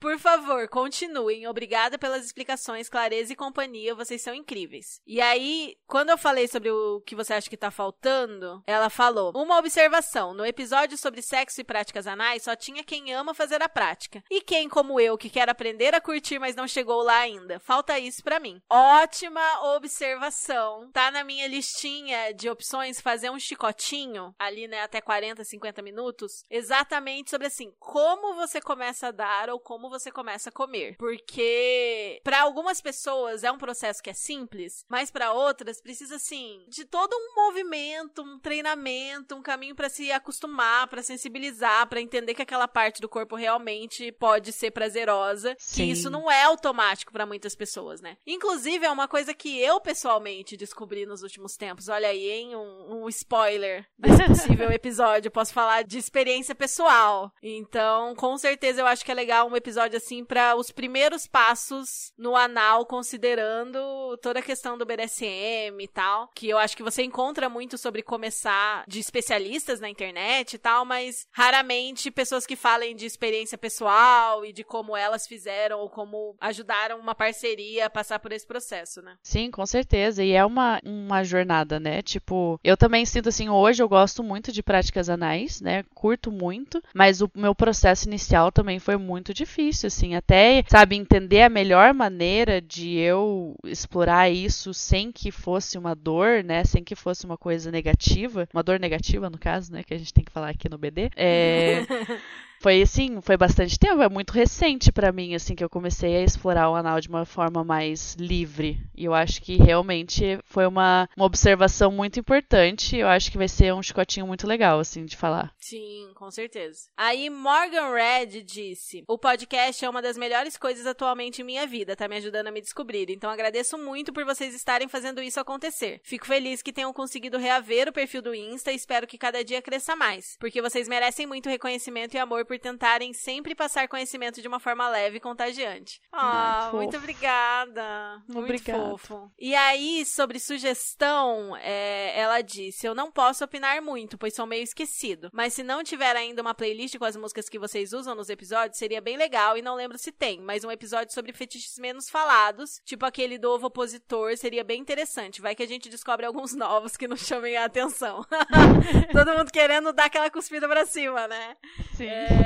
Por 0.00 0.18
favor, 0.18 0.68
continuem. 0.68 1.46
Obrigada 1.46 1.98
pelas 1.98 2.24
explicações, 2.24 2.88
clareza 2.88 3.32
e 3.32 3.36
companhia. 3.36 3.94
Vocês 3.94 4.22
são 4.22 4.34
incríveis. 4.34 5.00
E 5.06 5.20
aí, 5.20 5.76
quando 5.86 6.10
eu 6.10 6.18
falei 6.18 6.48
sobre 6.48 6.70
o 6.70 7.00
que 7.02 7.14
você 7.14 7.34
acha 7.34 7.48
que 7.50 7.56
tá 7.56 7.70
faltando, 7.70 8.62
ela 8.66 8.88
falou: 8.90 9.32
Uma 9.34 9.58
observação. 9.58 10.32
No 10.34 10.44
episódio 10.46 10.96
sobre 10.96 11.22
sexo 11.22 11.60
e 11.60 11.64
práticas 11.64 12.06
anais, 12.06 12.42
só 12.42 12.54
tinha 12.56 12.84
quem 12.84 13.12
ama 13.12 13.34
fazer 13.34 13.62
a 13.62 13.68
prática. 13.68 14.22
E 14.30 14.40
quem, 14.40 14.59
como 14.68 15.00
eu, 15.00 15.18
que 15.18 15.30
quer 15.30 15.48
aprender 15.48 15.94
a 15.94 16.00
curtir, 16.00 16.38
mas 16.38 16.56
não 16.56 16.66
chegou 16.66 17.02
lá 17.02 17.18
ainda. 17.18 17.58
Falta 17.60 17.98
isso 17.98 18.22
pra 18.22 18.40
mim. 18.40 18.60
Ótima 18.68 19.74
observação. 19.74 20.90
Tá 20.92 21.10
na 21.10 21.24
minha 21.24 21.46
listinha 21.46 22.32
de 22.32 22.48
opções 22.48 23.00
fazer 23.00 23.30
um 23.30 23.38
chicotinho, 23.38 24.34
ali, 24.38 24.66
né, 24.66 24.82
até 24.82 25.00
40, 25.00 25.44
50 25.44 25.82
minutos, 25.82 26.44
exatamente 26.50 27.30
sobre 27.30 27.46
assim, 27.46 27.72
como 27.78 28.34
você 28.34 28.60
começa 28.60 29.08
a 29.08 29.10
dar 29.10 29.50
ou 29.50 29.60
como 29.60 29.90
você 29.90 30.10
começa 30.10 30.48
a 30.48 30.52
comer. 30.52 30.96
Porque 30.96 32.20
para 32.22 32.40
algumas 32.42 32.80
pessoas 32.80 33.44
é 33.44 33.50
um 33.50 33.58
processo 33.58 34.02
que 34.02 34.10
é 34.10 34.14
simples, 34.14 34.84
mas 34.88 35.10
para 35.10 35.32
outras 35.32 35.80
precisa 35.80 36.16
assim 36.16 36.64
de 36.68 36.84
todo 36.84 37.14
um 37.14 37.34
movimento, 37.34 38.22
um 38.22 38.38
treinamento, 38.38 39.34
um 39.34 39.42
caminho 39.42 39.74
para 39.74 39.88
se 39.88 40.10
acostumar, 40.10 40.88
para 40.88 41.02
sensibilizar, 41.02 41.88
para 41.88 42.00
entender 42.00 42.34
que 42.34 42.42
aquela 42.42 42.68
parte 42.68 43.00
do 43.00 43.08
corpo 43.08 43.36
realmente 43.36 44.12
pode 44.12 44.39
ser 44.52 44.70
prazerosa, 44.70 45.54
Sim. 45.58 45.84
que 45.84 45.92
isso 45.92 46.10
não 46.10 46.30
é 46.30 46.44
automático 46.44 47.12
para 47.12 47.26
muitas 47.26 47.54
pessoas, 47.54 48.00
né? 48.00 48.16
Inclusive 48.26 48.86
é 48.86 48.90
uma 48.90 49.08
coisa 49.08 49.34
que 49.34 49.60
eu 49.60 49.80
pessoalmente 49.80 50.56
descobri 50.56 51.06
nos 51.06 51.22
últimos 51.22 51.56
tempos. 51.56 51.88
Olha 51.88 52.08
aí, 52.08 52.30
hein, 52.30 52.56
um, 52.56 53.04
um 53.04 53.08
spoiler 53.08 53.86
desse 53.98 54.24
possível 54.26 54.70
episódio. 54.70 55.30
Posso 55.30 55.52
falar 55.52 55.82
de 55.82 55.98
experiência 55.98 56.54
pessoal. 56.54 57.32
Então, 57.42 58.14
com 58.14 58.36
certeza 58.38 58.80
eu 58.80 58.86
acho 58.86 59.04
que 59.04 59.10
é 59.10 59.14
legal 59.14 59.48
um 59.48 59.56
episódio 59.56 59.96
assim 59.96 60.24
para 60.24 60.56
os 60.56 60.70
primeiros 60.70 61.26
passos 61.26 62.12
no 62.16 62.36
anal, 62.36 62.86
considerando 62.86 64.16
toda 64.22 64.40
a 64.40 64.42
questão 64.42 64.76
do 64.76 64.86
BDSM 64.86 65.80
e 65.80 65.88
tal, 65.88 66.28
que 66.34 66.48
eu 66.48 66.58
acho 66.58 66.76
que 66.76 66.82
você 66.82 67.02
encontra 67.02 67.48
muito 67.48 67.76
sobre 67.76 68.02
começar 68.02 68.84
de 68.86 69.00
especialistas 69.00 69.80
na 69.80 69.88
internet 69.88 70.54
e 70.54 70.58
tal, 70.58 70.84
mas 70.84 71.26
raramente 71.32 72.10
pessoas 72.10 72.46
que 72.46 72.56
falem 72.56 72.94
de 72.94 73.06
experiência 73.06 73.58
pessoal 73.58 74.29
e 74.44 74.52
de 74.52 74.64
como 74.64 74.96
elas 74.96 75.26
fizeram 75.26 75.80
ou 75.80 75.90
como 75.90 76.36
ajudaram 76.40 76.98
uma 76.98 77.14
parceria 77.14 77.86
a 77.86 77.90
passar 77.90 78.18
por 78.18 78.32
esse 78.32 78.46
processo, 78.46 79.02
né? 79.02 79.16
Sim, 79.22 79.50
com 79.50 79.64
certeza. 79.66 80.22
E 80.22 80.32
é 80.32 80.44
uma, 80.44 80.80
uma 80.84 81.22
jornada, 81.24 81.78
né? 81.80 82.02
Tipo, 82.02 82.58
eu 82.62 82.76
também 82.76 83.04
sinto 83.04 83.28
assim, 83.28 83.48
hoje 83.48 83.82
eu 83.82 83.88
gosto 83.88 84.22
muito 84.22 84.52
de 84.52 84.62
práticas 84.62 85.08
anais, 85.08 85.60
né? 85.60 85.84
Curto 85.94 86.30
muito, 86.30 86.82
mas 86.94 87.20
o 87.20 87.30
meu 87.34 87.54
processo 87.54 88.08
inicial 88.08 88.52
também 88.52 88.78
foi 88.78 88.96
muito 88.96 89.34
difícil, 89.34 89.88
assim, 89.88 90.14
até, 90.14 90.64
sabe, 90.68 90.96
entender 90.96 91.42
a 91.42 91.48
melhor 91.48 91.92
maneira 91.92 92.60
de 92.60 92.96
eu 92.96 93.56
explorar 93.64 94.30
isso 94.30 94.72
sem 94.72 95.10
que 95.12 95.30
fosse 95.30 95.76
uma 95.76 95.94
dor, 95.94 96.44
né? 96.44 96.64
Sem 96.64 96.82
que 96.84 96.94
fosse 96.94 97.24
uma 97.24 97.36
coisa 97.36 97.70
negativa, 97.70 98.48
uma 98.52 98.62
dor 98.62 98.78
negativa, 98.78 99.28
no 99.28 99.38
caso, 99.38 99.72
né? 99.72 99.82
Que 99.82 99.94
a 99.94 99.98
gente 99.98 100.14
tem 100.14 100.24
que 100.24 100.32
falar 100.32 100.50
aqui 100.50 100.68
no 100.68 100.78
BD. 100.78 101.10
É. 101.16 101.80
Foi 102.60 102.82
assim, 102.82 103.22
foi 103.22 103.38
bastante 103.38 103.78
tempo, 103.78 104.02
é 104.02 104.08
muito 104.08 104.32
recente 104.32 104.92
pra 104.92 105.10
mim, 105.10 105.34
assim, 105.34 105.54
que 105.54 105.64
eu 105.64 105.70
comecei 105.70 106.14
a 106.14 106.22
explorar 106.22 106.68
o 106.68 106.74
anal 106.74 107.00
de 107.00 107.08
uma 107.08 107.24
forma 107.24 107.64
mais 107.64 108.14
livre. 108.16 108.78
E 108.94 109.06
eu 109.06 109.14
acho 109.14 109.40
que 109.40 109.56
realmente 109.56 110.38
foi 110.44 110.66
uma, 110.66 111.08
uma 111.16 111.24
observação 111.24 111.90
muito 111.90 112.20
importante. 112.20 112.98
Eu 112.98 113.08
acho 113.08 113.32
que 113.32 113.38
vai 113.38 113.48
ser 113.48 113.72
um 113.72 113.82
chicotinho 113.82 114.26
muito 114.26 114.46
legal, 114.46 114.78
assim, 114.78 115.06
de 115.06 115.16
falar. 115.16 115.54
Sim, 115.58 116.12
com 116.14 116.30
certeza. 116.30 116.80
Aí 116.98 117.30
Morgan 117.30 117.94
Red 117.94 118.42
disse: 118.42 119.04
O 119.08 119.16
podcast 119.16 119.82
é 119.82 119.88
uma 119.88 120.02
das 120.02 120.18
melhores 120.18 120.58
coisas 120.58 120.86
atualmente 120.86 121.40
em 121.40 121.44
minha 121.46 121.66
vida, 121.66 121.96
tá 121.96 122.06
me 122.06 122.16
ajudando 122.16 122.48
a 122.48 122.52
me 122.52 122.60
descobrir. 122.60 123.06
Então 123.08 123.30
agradeço 123.30 123.78
muito 123.78 124.12
por 124.12 124.26
vocês 124.26 124.54
estarem 124.54 124.86
fazendo 124.86 125.22
isso 125.22 125.40
acontecer. 125.40 126.02
Fico 126.04 126.26
feliz 126.26 126.60
que 126.60 126.74
tenham 126.74 126.92
conseguido 126.92 127.38
reaver 127.38 127.88
o 127.88 127.92
perfil 127.92 128.20
do 128.20 128.34
Insta 128.34 128.70
e 128.70 128.76
espero 128.76 129.06
que 129.06 129.16
cada 129.16 129.42
dia 129.42 129.62
cresça 129.62 129.96
mais. 129.96 130.36
Porque 130.38 130.60
vocês 130.60 130.86
merecem 130.86 131.26
muito 131.26 131.48
reconhecimento 131.48 132.12
e 132.12 132.18
amor 132.18 132.49
por 132.50 132.58
tentarem 132.58 133.12
sempre 133.12 133.54
passar 133.54 133.86
conhecimento 133.86 134.42
de 134.42 134.48
uma 134.48 134.58
forma 134.58 134.88
leve 134.88 135.18
e 135.18 135.20
contagiante. 135.20 136.00
Ah, 136.10 136.62
fofo. 136.64 136.78
muito 136.78 136.96
obrigada. 136.96 138.20
Muito 138.26 138.40
Obrigado. 138.40 138.98
fofo. 138.98 139.30
E 139.38 139.54
aí, 139.54 140.04
sobre 140.04 140.40
sugestão, 140.40 141.56
é, 141.58 142.18
ela 142.18 142.40
disse: 142.40 142.88
Eu 142.88 142.92
não 142.92 143.12
posso 143.12 143.44
opinar 143.44 143.80
muito, 143.80 144.18
pois 144.18 144.34
sou 144.34 144.46
meio 144.46 144.64
esquecido. 144.64 145.30
Mas 145.32 145.54
se 145.54 145.62
não 145.62 145.84
tiver 145.84 146.16
ainda 146.16 146.42
uma 146.42 146.52
playlist 146.52 146.98
com 146.98 147.04
as 147.04 147.14
músicas 147.14 147.48
que 147.48 147.56
vocês 147.56 147.92
usam 147.92 148.16
nos 148.16 148.28
episódios, 148.28 148.78
seria 148.78 149.00
bem 149.00 149.16
legal. 149.16 149.56
E 149.56 149.62
não 149.62 149.76
lembro 149.76 149.96
se 149.96 150.10
tem, 150.10 150.40
mas 150.40 150.64
um 150.64 150.72
episódio 150.72 151.14
sobre 151.14 151.32
fetiches 151.32 151.78
menos 151.78 152.10
falados, 152.10 152.80
tipo 152.84 153.06
aquele 153.06 153.38
do 153.38 153.48
ovo 153.48 153.68
opositor, 153.68 154.36
seria 154.36 154.64
bem 154.64 154.80
interessante. 154.80 155.40
Vai 155.40 155.54
que 155.54 155.62
a 155.62 155.68
gente 155.68 155.88
descobre 155.88 156.26
alguns 156.26 156.52
novos 156.56 156.96
que 156.96 157.06
não 157.06 157.16
chamem 157.16 157.56
a 157.56 157.66
atenção. 157.66 158.26
Todo 159.12 159.36
mundo 159.36 159.52
querendo 159.52 159.92
dar 159.92 160.06
aquela 160.06 160.28
cuspida 160.28 160.68
pra 160.68 160.84
cima, 160.84 161.28
né? 161.28 161.56
Sim. 161.94 162.08
É, 162.08 162.39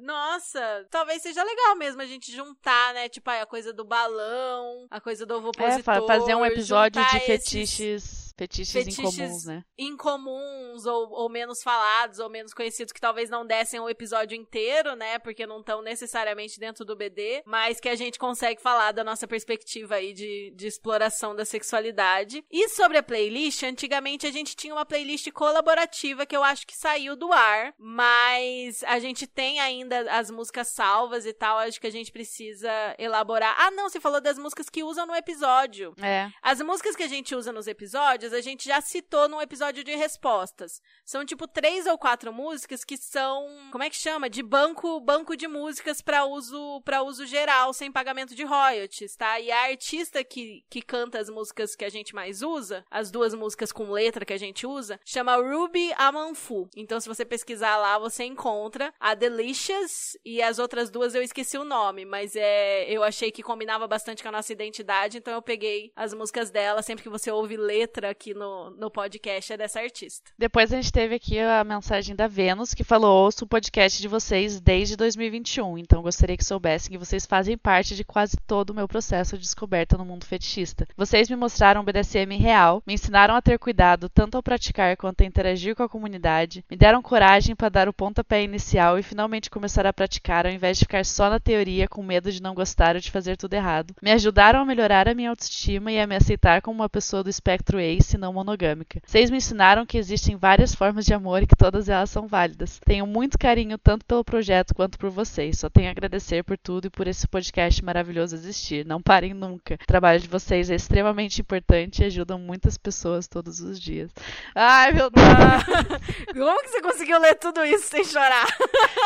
Nossa, 0.00 0.86
talvez 0.90 1.20
seja 1.20 1.42
legal 1.42 1.76
mesmo 1.76 2.00
a 2.00 2.06
gente 2.06 2.34
juntar, 2.34 2.94
né? 2.94 3.08
Tipo, 3.08 3.28
aí, 3.30 3.40
a 3.40 3.46
coisa 3.46 3.72
do 3.72 3.84
balão, 3.84 4.86
a 4.90 5.00
coisa 5.00 5.26
do 5.26 5.34
ovo 5.34 5.50
É, 5.58 5.82
fazer 5.82 6.34
um 6.34 6.46
episódio 6.46 7.02
de 7.02 7.16
esses 7.16 7.26
fetiches, 7.26 8.27
fetiches, 8.38 8.72
fetiches 8.72 8.98
incomuns, 8.98 9.44
né? 9.44 9.64
incomuns 9.76 10.86
ou, 10.86 11.10
ou 11.10 11.28
menos 11.28 11.62
falados 11.62 12.20
ou 12.20 12.30
menos 12.30 12.54
conhecidos 12.54 12.92
que 12.92 13.00
talvez 13.00 13.28
não 13.28 13.44
dessem 13.44 13.80
o 13.80 13.88
episódio 13.88 14.36
inteiro, 14.36 14.94
né? 14.94 15.18
Porque 15.18 15.46
não 15.46 15.58
estão 15.58 15.82
necessariamente 15.82 16.60
dentro 16.60 16.84
do 16.84 16.94
BD, 16.94 17.42
mas 17.44 17.80
que 17.80 17.88
a 17.88 17.96
gente 17.96 18.18
consegue 18.18 18.62
falar 18.62 18.92
da 18.92 19.02
nossa 19.02 19.26
perspectiva 19.26 19.96
aí 19.96 20.12
de, 20.12 20.52
de 20.54 20.66
exploração 20.66 21.34
da 21.34 21.44
sexualidade. 21.44 22.44
E 22.50 22.68
sobre 22.68 22.98
a 22.98 23.02
playlist, 23.02 23.64
antigamente 23.64 24.26
a 24.26 24.30
gente 24.30 24.54
tinha 24.54 24.74
uma 24.74 24.86
playlist 24.86 25.30
colaborativa 25.32 26.24
que 26.24 26.36
eu 26.36 26.44
acho 26.44 26.66
que 26.66 26.76
saiu 26.76 27.16
do 27.16 27.32
ar, 27.32 27.74
mas 27.76 28.84
a 28.84 28.98
gente 29.00 29.26
tem 29.26 29.58
ainda 29.58 30.10
as 30.12 30.30
músicas 30.30 30.68
salvas 30.68 31.26
e 31.26 31.32
tal, 31.32 31.58
acho 31.58 31.80
que 31.80 31.86
a 31.86 31.92
gente 31.92 32.12
precisa 32.12 32.70
elaborar. 32.98 33.56
Ah, 33.58 33.70
não, 33.72 33.88
você 33.88 33.98
falou 33.98 34.20
das 34.20 34.38
músicas 34.38 34.68
que 34.68 34.84
usam 34.84 35.06
no 35.06 35.14
episódio. 35.14 35.94
É. 36.00 36.30
As 36.40 36.60
músicas 36.60 36.94
que 36.94 37.02
a 37.02 37.08
gente 37.08 37.34
usa 37.34 37.52
nos 37.52 37.66
episódios, 37.66 38.27
a 38.32 38.40
gente 38.40 38.66
já 38.66 38.80
citou 38.80 39.28
num 39.28 39.40
episódio 39.40 39.84
de 39.84 39.94
respostas. 39.94 40.82
São 41.04 41.24
tipo 41.24 41.46
três 41.46 41.86
ou 41.86 41.98
quatro 41.98 42.32
músicas 42.32 42.84
que 42.84 42.96
são, 42.96 43.46
como 43.70 43.84
é 43.84 43.90
que 43.90 43.96
chama? 43.96 44.28
De 44.28 44.42
banco, 44.42 45.00
banco 45.00 45.36
de 45.36 45.48
músicas 45.48 46.00
para 46.00 46.24
uso, 46.24 46.80
para 46.84 47.02
uso 47.02 47.26
geral, 47.26 47.72
sem 47.72 47.90
pagamento 47.90 48.34
de 48.34 48.44
royalties, 48.44 49.16
tá? 49.16 49.40
E 49.40 49.50
a 49.50 49.64
artista 49.64 50.22
que, 50.22 50.64
que 50.68 50.82
canta 50.82 51.18
as 51.18 51.28
músicas 51.28 51.74
que 51.74 51.84
a 51.84 51.88
gente 51.88 52.14
mais 52.14 52.42
usa, 52.42 52.84
as 52.90 53.10
duas 53.10 53.34
músicas 53.34 53.72
com 53.72 53.90
letra 53.90 54.24
que 54.24 54.32
a 54.32 54.38
gente 54.38 54.66
usa, 54.66 55.00
chama 55.04 55.36
Ruby 55.36 55.92
Amanfu. 55.96 56.68
Então 56.76 57.00
se 57.00 57.08
você 57.08 57.24
pesquisar 57.24 57.76
lá, 57.76 57.98
você 57.98 58.24
encontra 58.24 58.92
a 58.98 59.14
Delicious 59.14 60.16
e 60.24 60.42
as 60.42 60.58
outras 60.58 60.90
duas 60.90 61.14
eu 61.14 61.22
esqueci 61.22 61.56
o 61.56 61.64
nome, 61.64 62.04
mas 62.04 62.34
é, 62.36 62.84
eu 62.90 63.02
achei 63.02 63.30
que 63.30 63.42
combinava 63.42 63.86
bastante 63.86 64.22
com 64.22 64.28
a 64.28 64.32
nossa 64.32 64.52
identidade, 64.52 65.18
então 65.18 65.34
eu 65.34 65.42
peguei 65.42 65.92
as 65.96 66.12
músicas 66.14 66.50
dela, 66.50 66.82
sempre 66.82 67.02
que 67.02 67.08
você 67.08 67.30
ouve 67.30 67.56
letra 67.56 68.14
aqui 68.18 68.34
no, 68.34 68.70
no 68.70 68.90
podcast 68.90 69.52
é 69.52 69.56
dessa 69.56 69.78
artista. 69.78 70.32
Depois 70.36 70.72
a 70.72 70.76
gente 70.76 70.90
teve 70.90 71.14
aqui 71.14 71.38
a 71.38 71.62
mensagem 71.62 72.16
da 72.16 72.26
Vênus, 72.26 72.74
que 72.74 72.82
falou: 72.82 73.24
ouço 73.24 73.44
o 73.44 73.48
podcast 73.48 74.02
de 74.02 74.08
vocês 74.08 74.60
desde 74.60 74.96
2021, 74.96 75.78
então 75.78 76.02
gostaria 76.02 76.36
que 76.36 76.44
soubessem 76.44 76.90
que 76.90 76.98
vocês 76.98 77.24
fazem 77.24 77.56
parte 77.56 77.94
de 77.94 78.02
quase 78.02 78.36
todo 78.44 78.70
o 78.70 78.74
meu 78.74 78.88
processo 78.88 79.36
de 79.36 79.44
descoberta 79.44 79.96
no 79.96 80.04
mundo 80.04 80.26
fetichista. 80.26 80.88
Vocês 80.96 81.30
me 81.30 81.36
mostraram 81.36 81.80
o 81.80 81.84
BDSM 81.84 82.36
real, 82.36 82.82
me 82.84 82.94
ensinaram 82.94 83.36
a 83.36 83.40
ter 83.40 83.56
cuidado 83.56 84.08
tanto 84.08 84.34
ao 84.34 84.42
praticar 84.42 84.96
quanto 84.96 85.20
a 85.22 85.26
interagir 85.26 85.76
com 85.76 85.84
a 85.84 85.88
comunidade, 85.88 86.64
me 86.68 86.76
deram 86.76 87.00
coragem 87.00 87.54
para 87.54 87.68
dar 87.68 87.88
o 87.88 87.92
pontapé 87.92 88.42
inicial 88.42 88.98
e 88.98 89.02
finalmente 89.02 89.48
começar 89.48 89.86
a 89.86 89.92
praticar 89.92 90.44
ao 90.44 90.52
invés 90.52 90.76
de 90.76 90.84
ficar 90.84 91.04
só 91.04 91.30
na 91.30 91.38
teoria 91.38 91.86
com 91.86 92.02
medo 92.02 92.32
de 92.32 92.42
não 92.42 92.54
gostar 92.54 92.96
ou 92.96 93.00
de 93.00 93.12
fazer 93.12 93.36
tudo 93.36 93.54
errado. 93.54 93.94
Me 94.02 94.10
ajudaram 94.10 94.60
a 94.60 94.64
melhorar 94.64 95.06
a 95.06 95.14
minha 95.14 95.30
autoestima 95.30 95.92
e 95.92 96.00
a 96.00 96.06
me 96.06 96.16
aceitar 96.16 96.60
como 96.60 96.80
uma 96.80 96.88
pessoa 96.88 97.22
do 97.22 97.30
espectro 97.30 97.78
ace 98.08 98.16
não 98.16 98.32
monogâmica. 98.32 99.00
Vocês 99.04 99.30
me 99.30 99.36
ensinaram 99.36 99.84
que 99.84 99.98
existem 99.98 100.36
várias 100.36 100.74
formas 100.74 101.04
de 101.04 101.12
amor 101.12 101.42
e 101.42 101.46
que 101.46 101.56
todas 101.56 101.88
elas 101.88 102.08
são 102.08 102.26
válidas. 102.26 102.80
Tenho 102.84 103.06
muito 103.06 103.38
carinho 103.38 103.76
tanto 103.76 104.04
pelo 104.06 104.24
projeto 104.24 104.74
quanto 104.74 104.98
por 104.98 105.10
vocês. 105.10 105.58
Só 105.58 105.68
tenho 105.68 105.88
a 105.88 105.90
agradecer 105.90 106.42
por 106.42 106.56
tudo 106.56 106.86
e 106.86 106.90
por 106.90 107.06
esse 107.06 107.28
podcast 107.28 107.84
maravilhoso 107.84 108.34
existir. 108.34 108.86
Não 108.86 109.02
parem 109.02 109.34
nunca. 109.34 109.74
O 109.74 109.86
trabalho 109.86 110.20
de 110.20 110.28
vocês 110.28 110.70
é 110.70 110.74
extremamente 110.74 111.42
importante 111.42 112.02
e 112.02 112.06
ajudam 112.06 112.38
muitas 112.38 112.78
pessoas 112.78 113.28
todos 113.28 113.60
os 113.60 113.78
dias. 113.78 114.10
Ai, 114.54 114.92
meu 114.92 115.10
Deus! 115.10 115.26
Como 116.32 116.62
que 116.62 116.68
você 116.68 116.80
conseguiu 116.80 117.20
ler 117.20 117.34
tudo 117.34 117.64
isso 117.64 117.88
sem 117.88 118.04
chorar? 118.04 118.46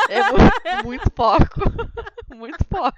É 0.09 0.23
muito, 0.31 0.85
muito 0.85 1.11
pouco. 1.11 1.61
Muito 2.33 2.65
pouco. 2.65 2.97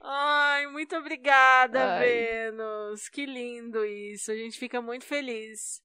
Ai, 0.00 0.66
muito 0.68 0.96
obrigada, 0.96 1.96
Ai. 1.96 2.06
Vênus. 2.06 3.08
Que 3.08 3.26
lindo 3.26 3.84
isso. 3.84 4.30
A 4.30 4.34
gente 4.34 4.56
fica 4.58 4.80
muito 4.80 5.04
feliz. 5.04 5.27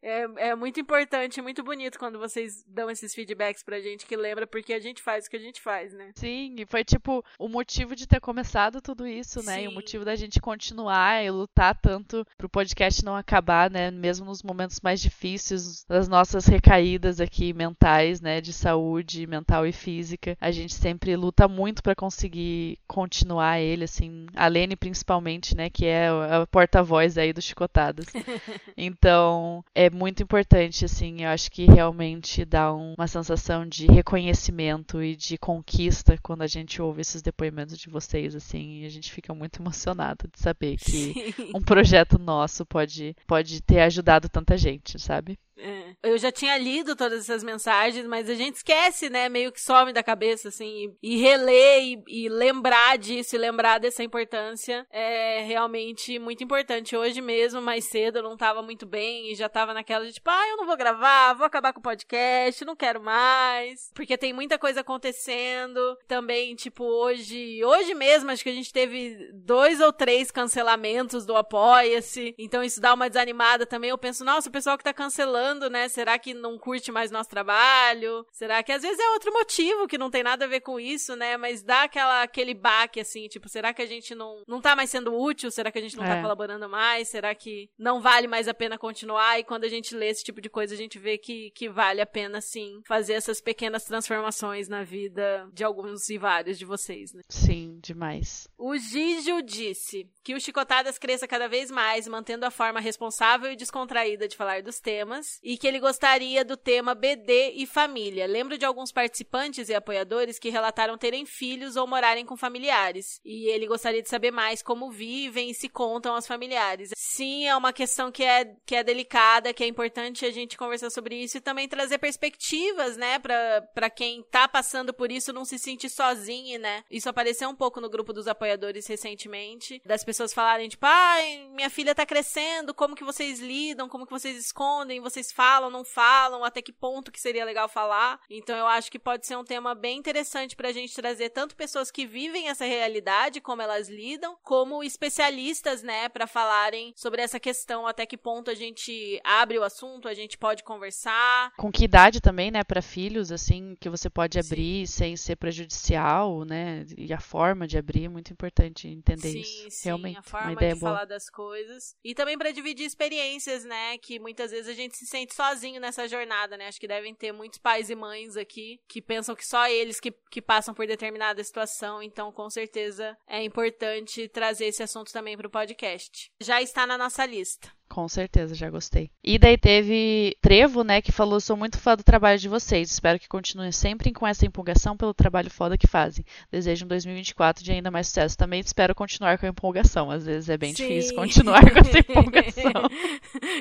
É, 0.01 0.49
é 0.49 0.55
muito 0.55 0.79
importante, 0.79 1.39
é 1.39 1.43
muito 1.43 1.63
bonito 1.63 1.99
quando 1.99 2.19
vocês 2.19 2.63
dão 2.67 2.89
esses 2.89 3.13
feedbacks 3.13 3.63
pra 3.63 3.79
gente 3.79 4.05
que 4.05 4.15
lembra 4.15 4.47
porque 4.47 4.73
a 4.73 4.79
gente 4.79 5.01
faz 5.01 5.25
o 5.25 5.29
que 5.29 5.35
a 5.35 5.39
gente 5.39 5.61
faz, 5.61 5.93
né? 5.93 6.11
Sim, 6.15 6.55
e 6.57 6.65
foi 6.65 6.83
tipo 6.83 7.23
o 7.37 7.47
motivo 7.47 7.95
de 7.95 8.07
ter 8.07 8.19
começado 8.19 8.81
tudo 8.81 9.07
isso, 9.07 9.43
né? 9.43 9.63
E 9.63 9.67
o 9.67 9.69
Sim. 9.69 9.75
motivo 9.75 10.05
da 10.05 10.15
gente 10.15 10.39
continuar 10.39 11.23
e 11.23 11.29
lutar 11.29 11.75
tanto 11.75 12.25
pro 12.37 12.49
podcast 12.49 13.03
não 13.03 13.15
acabar, 13.15 13.69
né? 13.69 13.91
Mesmo 13.91 14.25
nos 14.25 14.43
momentos 14.43 14.79
mais 14.81 15.01
difíceis, 15.01 15.83
das 15.85 16.07
nossas 16.07 16.45
recaídas 16.45 17.19
aqui 17.19 17.53
mentais, 17.53 18.21
né? 18.21 18.39
De 18.39 18.53
saúde 18.53 19.27
mental 19.27 19.65
e 19.67 19.71
física. 19.71 20.37
A 20.39 20.51
gente 20.51 20.73
sempre 20.73 21.15
luta 21.15 21.47
muito 21.47 21.83
pra 21.83 21.95
conseguir 21.95 22.79
continuar 22.87 23.59
ele, 23.59 23.83
assim. 23.83 24.25
A 24.35 24.47
Lene, 24.47 24.75
principalmente, 24.75 25.55
né? 25.55 25.69
Que 25.69 25.85
é 25.85 26.07
a 26.09 26.47
porta-voz 26.47 27.17
aí 27.17 27.33
do 27.33 27.41
Chicotadas. 27.41 28.05
Então, 28.75 29.32
é 29.75 29.89
muito 29.89 30.21
importante, 30.23 30.85
assim, 30.85 31.21
eu 31.23 31.29
acho 31.29 31.51
que 31.51 31.65
realmente 31.65 32.43
dá 32.45 32.73
um- 32.73 32.93
uma 32.97 33.07
sensação 33.07 33.65
de 33.67 33.85
reconhecimento 33.87 35.01
e 35.03 35.15
de 35.15 35.37
conquista 35.37 36.17
quando 36.21 36.41
a 36.41 36.47
gente 36.47 36.81
ouve 36.81 37.01
esses 37.01 37.21
depoimentos 37.21 37.77
de 37.77 37.89
vocês, 37.89 38.35
assim, 38.35 38.81
e 38.81 38.85
a 38.85 38.89
gente 38.89 39.11
fica 39.11 39.33
muito 39.33 39.61
emocionado 39.61 40.27
de 40.31 40.39
saber 40.39 40.77
que 40.77 41.13
Sim. 41.13 41.13
um 41.55 41.61
projeto 41.61 42.17
nosso 42.19 42.65
pode, 42.65 43.15
pode 43.27 43.61
ter 43.61 43.79
ajudado 43.81 44.27
tanta 44.29 44.57
gente, 44.57 44.99
sabe? 44.99 45.37
É. 45.57 45.95
Eu 46.03 46.17
já 46.17 46.31
tinha 46.31 46.57
lido 46.57 46.95
todas 46.95 47.21
essas 47.21 47.43
mensagens, 47.43 48.05
mas 48.05 48.29
a 48.29 48.33
gente 48.33 48.55
esquece, 48.55 49.09
né? 49.09 49.29
Meio 49.29 49.51
que 49.51 49.61
some 49.61 49.93
da 49.93 50.03
cabeça, 50.03 50.49
assim. 50.49 50.95
E, 51.01 51.13
e 51.13 51.17
reler 51.17 51.83
e, 51.83 52.03
e 52.07 52.29
lembrar 52.29 52.97
disso 52.97 53.35
e 53.35 53.39
lembrar 53.39 53.79
dessa 53.79 54.03
importância 54.03 54.85
é 54.89 55.41
realmente 55.43 56.17
muito 56.19 56.43
importante. 56.43 56.95
Hoje 56.95 57.21
mesmo, 57.21 57.61
mais 57.61 57.85
cedo, 57.85 58.17
eu 58.17 58.23
não 58.23 58.35
tava 58.35 58.61
muito 58.61 58.85
bem 58.85 59.31
e 59.31 59.35
já 59.35 59.47
tava 59.47 59.73
naquela 59.73 60.05
de 60.05 60.13
tipo, 60.13 60.29
ah, 60.29 60.47
eu 60.49 60.57
não 60.57 60.65
vou 60.65 60.77
gravar, 60.77 61.33
vou 61.33 61.45
acabar 61.45 61.73
com 61.73 61.79
o 61.79 61.83
podcast, 61.83 62.65
não 62.65 62.75
quero 62.75 63.01
mais. 63.01 63.91
Porque 63.93 64.17
tem 64.17 64.33
muita 64.33 64.57
coisa 64.57 64.81
acontecendo. 64.81 65.97
Também, 66.07 66.55
tipo, 66.55 66.83
hoje, 66.83 67.63
hoje 67.63 67.93
mesmo, 67.93 68.31
acho 68.31 68.43
que 68.43 68.49
a 68.49 68.53
gente 68.53 68.73
teve 68.73 69.29
dois 69.33 69.79
ou 69.79 69.93
três 69.93 70.31
cancelamentos 70.31 71.25
do 71.25 71.35
Apoia-se. 71.35 72.33
Então 72.37 72.63
isso 72.63 72.81
dá 72.81 72.93
uma 72.93 73.09
desanimada 73.09 73.65
também. 73.65 73.89
Eu 73.89 73.97
penso, 73.97 74.25
nossa, 74.25 74.49
o 74.49 74.51
pessoal 74.51 74.77
que 74.77 74.83
tá 74.83 74.93
cancelando, 74.93 75.42
né? 75.69 75.87
Será 75.89 76.17
que 76.17 76.33
não 76.33 76.57
curte 76.57 76.91
mais 76.91 77.11
nosso 77.11 77.29
trabalho? 77.29 78.25
Será 78.31 78.61
que 78.63 78.71
às 78.71 78.81
vezes 78.81 78.99
é 78.99 79.09
outro 79.09 79.31
motivo 79.33 79.87
que 79.87 79.97
não 79.97 80.09
tem 80.09 80.23
nada 80.23 80.45
a 80.45 80.47
ver 80.47 80.61
com 80.61 80.79
isso, 80.79 81.15
né? 81.15 81.37
Mas 81.37 81.63
dá 81.63 81.83
aquela, 81.83 82.23
aquele 82.23 82.53
baque, 82.53 82.99
assim, 82.99 83.27
tipo, 83.27 83.49
será 83.49 83.73
que 83.73 83.81
a 83.81 83.85
gente 83.85 84.15
não, 84.15 84.43
não 84.47 84.61
tá 84.61 84.75
mais 84.75 84.89
sendo 84.89 85.13
útil? 85.13 85.51
Será 85.51 85.71
que 85.71 85.77
a 85.79 85.81
gente 85.81 85.97
não 85.97 86.03
tá 86.03 86.17
É. 86.17 86.21
colaborando 86.21 86.67
mais? 86.69 87.07
Será 87.09 87.33
que 87.35 87.69
não 87.77 88.01
vale 88.01 88.27
mais 88.27 88.47
a 88.47 88.53
pena 88.53 88.77
continuar? 88.77 89.39
E 89.39 89.43
quando 89.43 89.63
a 89.65 89.69
gente 89.69 89.95
lê 89.95 90.07
esse 90.09 90.23
tipo 90.23 90.39
de 90.41 90.49
coisa, 90.49 90.73
a 90.73 90.77
gente 90.77 90.97
vê 90.99 91.17
que, 91.17 91.51
que 91.51 91.69
vale 91.69 92.01
a 92.01 92.05
pena, 92.05 92.39
sim, 92.41 92.81
fazer 92.87 93.13
essas 93.13 93.41
pequenas 93.41 93.83
transformações 93.85 94.67
na 94.67 94.83
vida 94.83 95.47
de 95.53 95.63
alguns 95.63 96.09
e 96.09 96.17
vários 96.17 96.57
de 96.57 96.65
vocês, 96.65 97.13
né? 97.13 97.21
Sim, 97.29 97.79
demais. 97.81 98.47
O 98.57 98.75
Gijo 98.77 99.41
disse 99.41 100.07
que 100.23 100.33
o 100.33 100.39
Chicotadas 100.39 100.97
cresça 100.97 101.27
cada 101.27 101.47
vez 101.47 101.69
mais, 101.71 102.07
mantendo 102.07 102.45
a 102.45 102.51
forma 102.51 102.79
responsável 102.79 103.51
e 103.51 103.55
descontraída 103.55 104.27
de 104.27 104.35
falar 104.37 104.61
dos 104.61 104.79
temas, 104.79 105.32
e 105.41 105.57
que 105.57 105.67
ele 105.67 105.79
gostaria 105.79 106.43
do 106.43 106.57
tema 106.57 106.93
BD 106.93 107.51
e 107.55 107.65
família. 107.65 108.27
Lembro 108.27 108.57
de 108.57 108.65
alguns 108.65 108.91
participantes 108.91 109.69
e 109.69 109.73
apoiadores 109.73 110.39
que 110.39 110.49
relataram 110.49 110.97
terem 110.97 111.25
filhos 111.25 111.75
ou 111.75 111.87
morarem 111.87 112.25
com 112.25 112.37
familiares, 112.37 113.19
e 113.23 113.47
ele 113.49 113.67
gostaria 113.67 114.01
de 114.01 114.09
saber 114.09 114.31
mais 114.31 114.61
como 114.61 114.91
vivem 114.91 115.49
e 115.49 115.53
se 115.53 115.69
contam 115.69 116.15
aos 116.15 116.27
familiares. 116.27 116.91
Sim, 116.95 117.47
é 117.47 117.55
uma 117.55 117.73
questão 117.73 118.11
que 118.11 118.23
é, 118.23 118.55
que 118.65 118.75
é 118.75 118.83
delicada, 118.83 119.53
que 119.53 119.63
é 119.63 119.67
importante 119.67 120.25
a 120.25 120.31
gente 120.31 120.57
conversar 120.57 120.89
sobre 120.89 121.15
isso 121.15 121.37
e 121.37 121.41
também 121.41 121.67
trazer 121.67 121.97
perspectivas, 121.97 122.97
né, 122.97 123.19
pra, 123.19 123.89
quem 123.89 124.23
tá 124.23 124.47
passando 124.47 124.93
por 124.93 125.11
isso 125.11 125.33
não 125.33 125.45
se 125.45 125.59
sentir 125.59 125.89
sozinho, 125.89 126.59
né? 126.59 126.83
Isso 126.89 127.09
apareceu 127.09 127.49
um 127.49 127.55
pouco 127.55 127.79
no 127.79 127.89
grupo 127.89 128.13
dos 128.13 128.27
apoiadores 128.27 128.87
recentemente, 128.87 129.81
das 129.85 130.03
pessoas 130.03 130.33
falarem, 130.33 130.69
tipo, 130.69 130.85
ai, 130.85 131.47
minha 131.53 131.69
filha 131.69 131.95
tá 131.95 132.05
crescendo, 132.05 132.73
como 132.73 132.95
que 132.95 133.03
vocês 133.03 133.39
lidam, 133.39 133.87
como 133.87 134.05
que 134.05 134.11
vocês 134.11 134.37
escondem, 134.37 134.99
vocês 134.99 135.22
falam, 135.31 135.69
não 135.69 135.83
falam, 135.85 136.43
até 136.43 136.61
que 136.61 136.71
ponto 136.71 137.11
que 137.11 137.19
seria 137.19 137.45
legal 137.45 137.67
falar. 137.67 138.19
Então 138.29 138.55
eu 138.57 138.67
acho 138.67 138.91
que 138.91 138.99
pode 138.99 139.25
ser 139.25 139.37
um 139.37 139.43
tema 139.43 139.73
bem 139.75 139.97
interessante 139.97 140.55
pra 140.55 140.71
gente 140.71 140.95
trazer 140.95 141.29
tanto 141.29 141.55
pessoas 141.55 141.91
que 141.91 142.05
vivem 142.05 142.49
essa 142.49 142.65
realidade, 142.65 143.41
como 143.41 143.61
elas 143.61 143.89
lidam, 143.89 144.37
como 144.43 144.83
especialistas, 144.83 145.83
né, 145.83 146.09
pra 146.09 146.27
falarem 146.27 146.93
sobre 146.95 147.21
essa 147.21 147.39
questão, 147.39 147.87
até 147.87 148.05
que 148.05 148.17
ponto 148.17 148.49
a 148.49 148.55
gente 148.55 149.19
abre 149.23 149.57
o 149.57 149.63
assunto, 149.63 150.07
a 150.07 150.13
gente 150.13 150.37
pode 150.37 150.63
conversar. 150.63 151.53
Com 151.57 151.71
que 151.71 151.85
idade 151.85 152.19
também, 152.21 152.51
né, 152.51 152.63
para 152.63 152.81
filhos, 152.81 153.31
assim, 153.31 153.75
que 153.79 153.89
você 153.89 154.09
pode 154.09 154.41
Sim. 154.41 154.47
abrir 154.47 154.87
sem 154.87 155.15
ser 155.15 155.35
prejudicial, 155.35 156.43
né? 156.43 156.85
E 156.97 157.13
a 157.13 157.19
forma 157.19 157.67
de 157.67 157.77
abrir 157.77 158.05
é 158.05 158.09
muito 158.09 158.31
importante 158.31 158.87
entender 158.87 159.31
sim, 159.31 159.39
isso. 159.39 159.69
Sim, 159.69 159.89
Realmente, 159.89 160.17
a 160.17 160.19
uma 160.19 160.23
forma 160.23 160.53
ideia 160.53 160.73
de 160.73 160.79
boa. 160.79 160.91
falar 160.93 161.05
das 161.05 161.29
coisas. 161.29 161.95
E 162.03 162.13
também 162.15 162.37
pra 162.37 162.51
dividir 162.51 162.85
experiências, 162.85 163.63
né? 163.63 163.97
Que 163.97 164.19
muitas 164.19 164.51
vezes 164.51 164.67
a 164.67 164.73
gente 164.73 164.97
se 164.97 165.05
sente 165.13 165.35
sozinho 165.35 165.79
nessa 165.79 166.07
jornada, 166.07 166.57
né? 166.57 166.67
Acho 166.67 166.79
que 166.79 166.87
devem 166.87 167.13
ter 167.13 167.31
muitos 167.31 167.59
pais 167.59 167.87
e 167.91 167.95
mães 167.95 168.35
aqui 168.35 168.81
que 168.87 168.99
pensam 168.99 169.35
que 169.35 169.45
só 169.45 169.67
eles 169.67 169.99
que, 169.99 170.11
que 170.31 170.41
passam 170.41 170.73
por 170.73 170.87
determinada 170.87 171.43
situação. 171.43 172.01
Então, 172.01 172.31
com 172.31 172.49
certeza, 172.49 173.15
é 173.27 173.43
importante 173.43 174.27
trazer 174.27 174.65
esse 174.65 174.81
assunto 174.81 175.13
também 175.13 175.37
pro 175.37 175.51
podcast. 175.51 176.31
Já 176.41 176.63
está 176.63 176.87
na 176.87 176.97
nossa 176.97 177.23
lista. 177.27 177.71
Com 177.93 178.09
certeza, 178.09 178.55
já 178.55 178.71
gostei. 178.71 179.11
E 179.23 179.37
daí 179.37 179.55
teve 179.55 180.35
Trevo, 180.41 180.83
né, 180.83 180.99
que 180.99 181.11
falou: 181.11 181.39
sou 181.39 181.55
muito 181.55 181.77
fã 181.77 181.95
do 181.95 182.01
trabalho 182.01 182.39
de 182.39 182.49
vocês. 182.49 182.89
Espero 182.89 183.19
que 183.19 183.27
continuem 183.27 183.71
sempre 183.71 184.11
com 184.11 184.25
essa 184.25 184.47
empolgação 184.47 184.97
pelo 184.97 185.13
trabalho 185.13 185.51
foda 185.51 185.77
que 185.77 185.85
fazem. 185.85 186.25
Desejo 186.51 186.85
um 186.85 186.87
2024 186.87 187.63
de 187.63 187.71
ainda 187.71 187.91
mais 187.91 188.07
sucesso. 188.07 188.35
Também 188.35 188.61
espero 188.61 188.95
continuar 188.95 189.37
com 189.37 189.45
a 189.45 189.49
empolgação. 189.49 190.09
Às 190.09 190.25
vezes 190.25 190.49
é 190.49 190.57
bem 190.57 190.73
Sim. 190.73 190.87
difícil 190.87 191.15
continuar 191.15 191.61
com 191.71 191.77
essa 191.77 191.99
empolgação. 191.99 192.73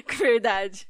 Verdade. 0.18 0.86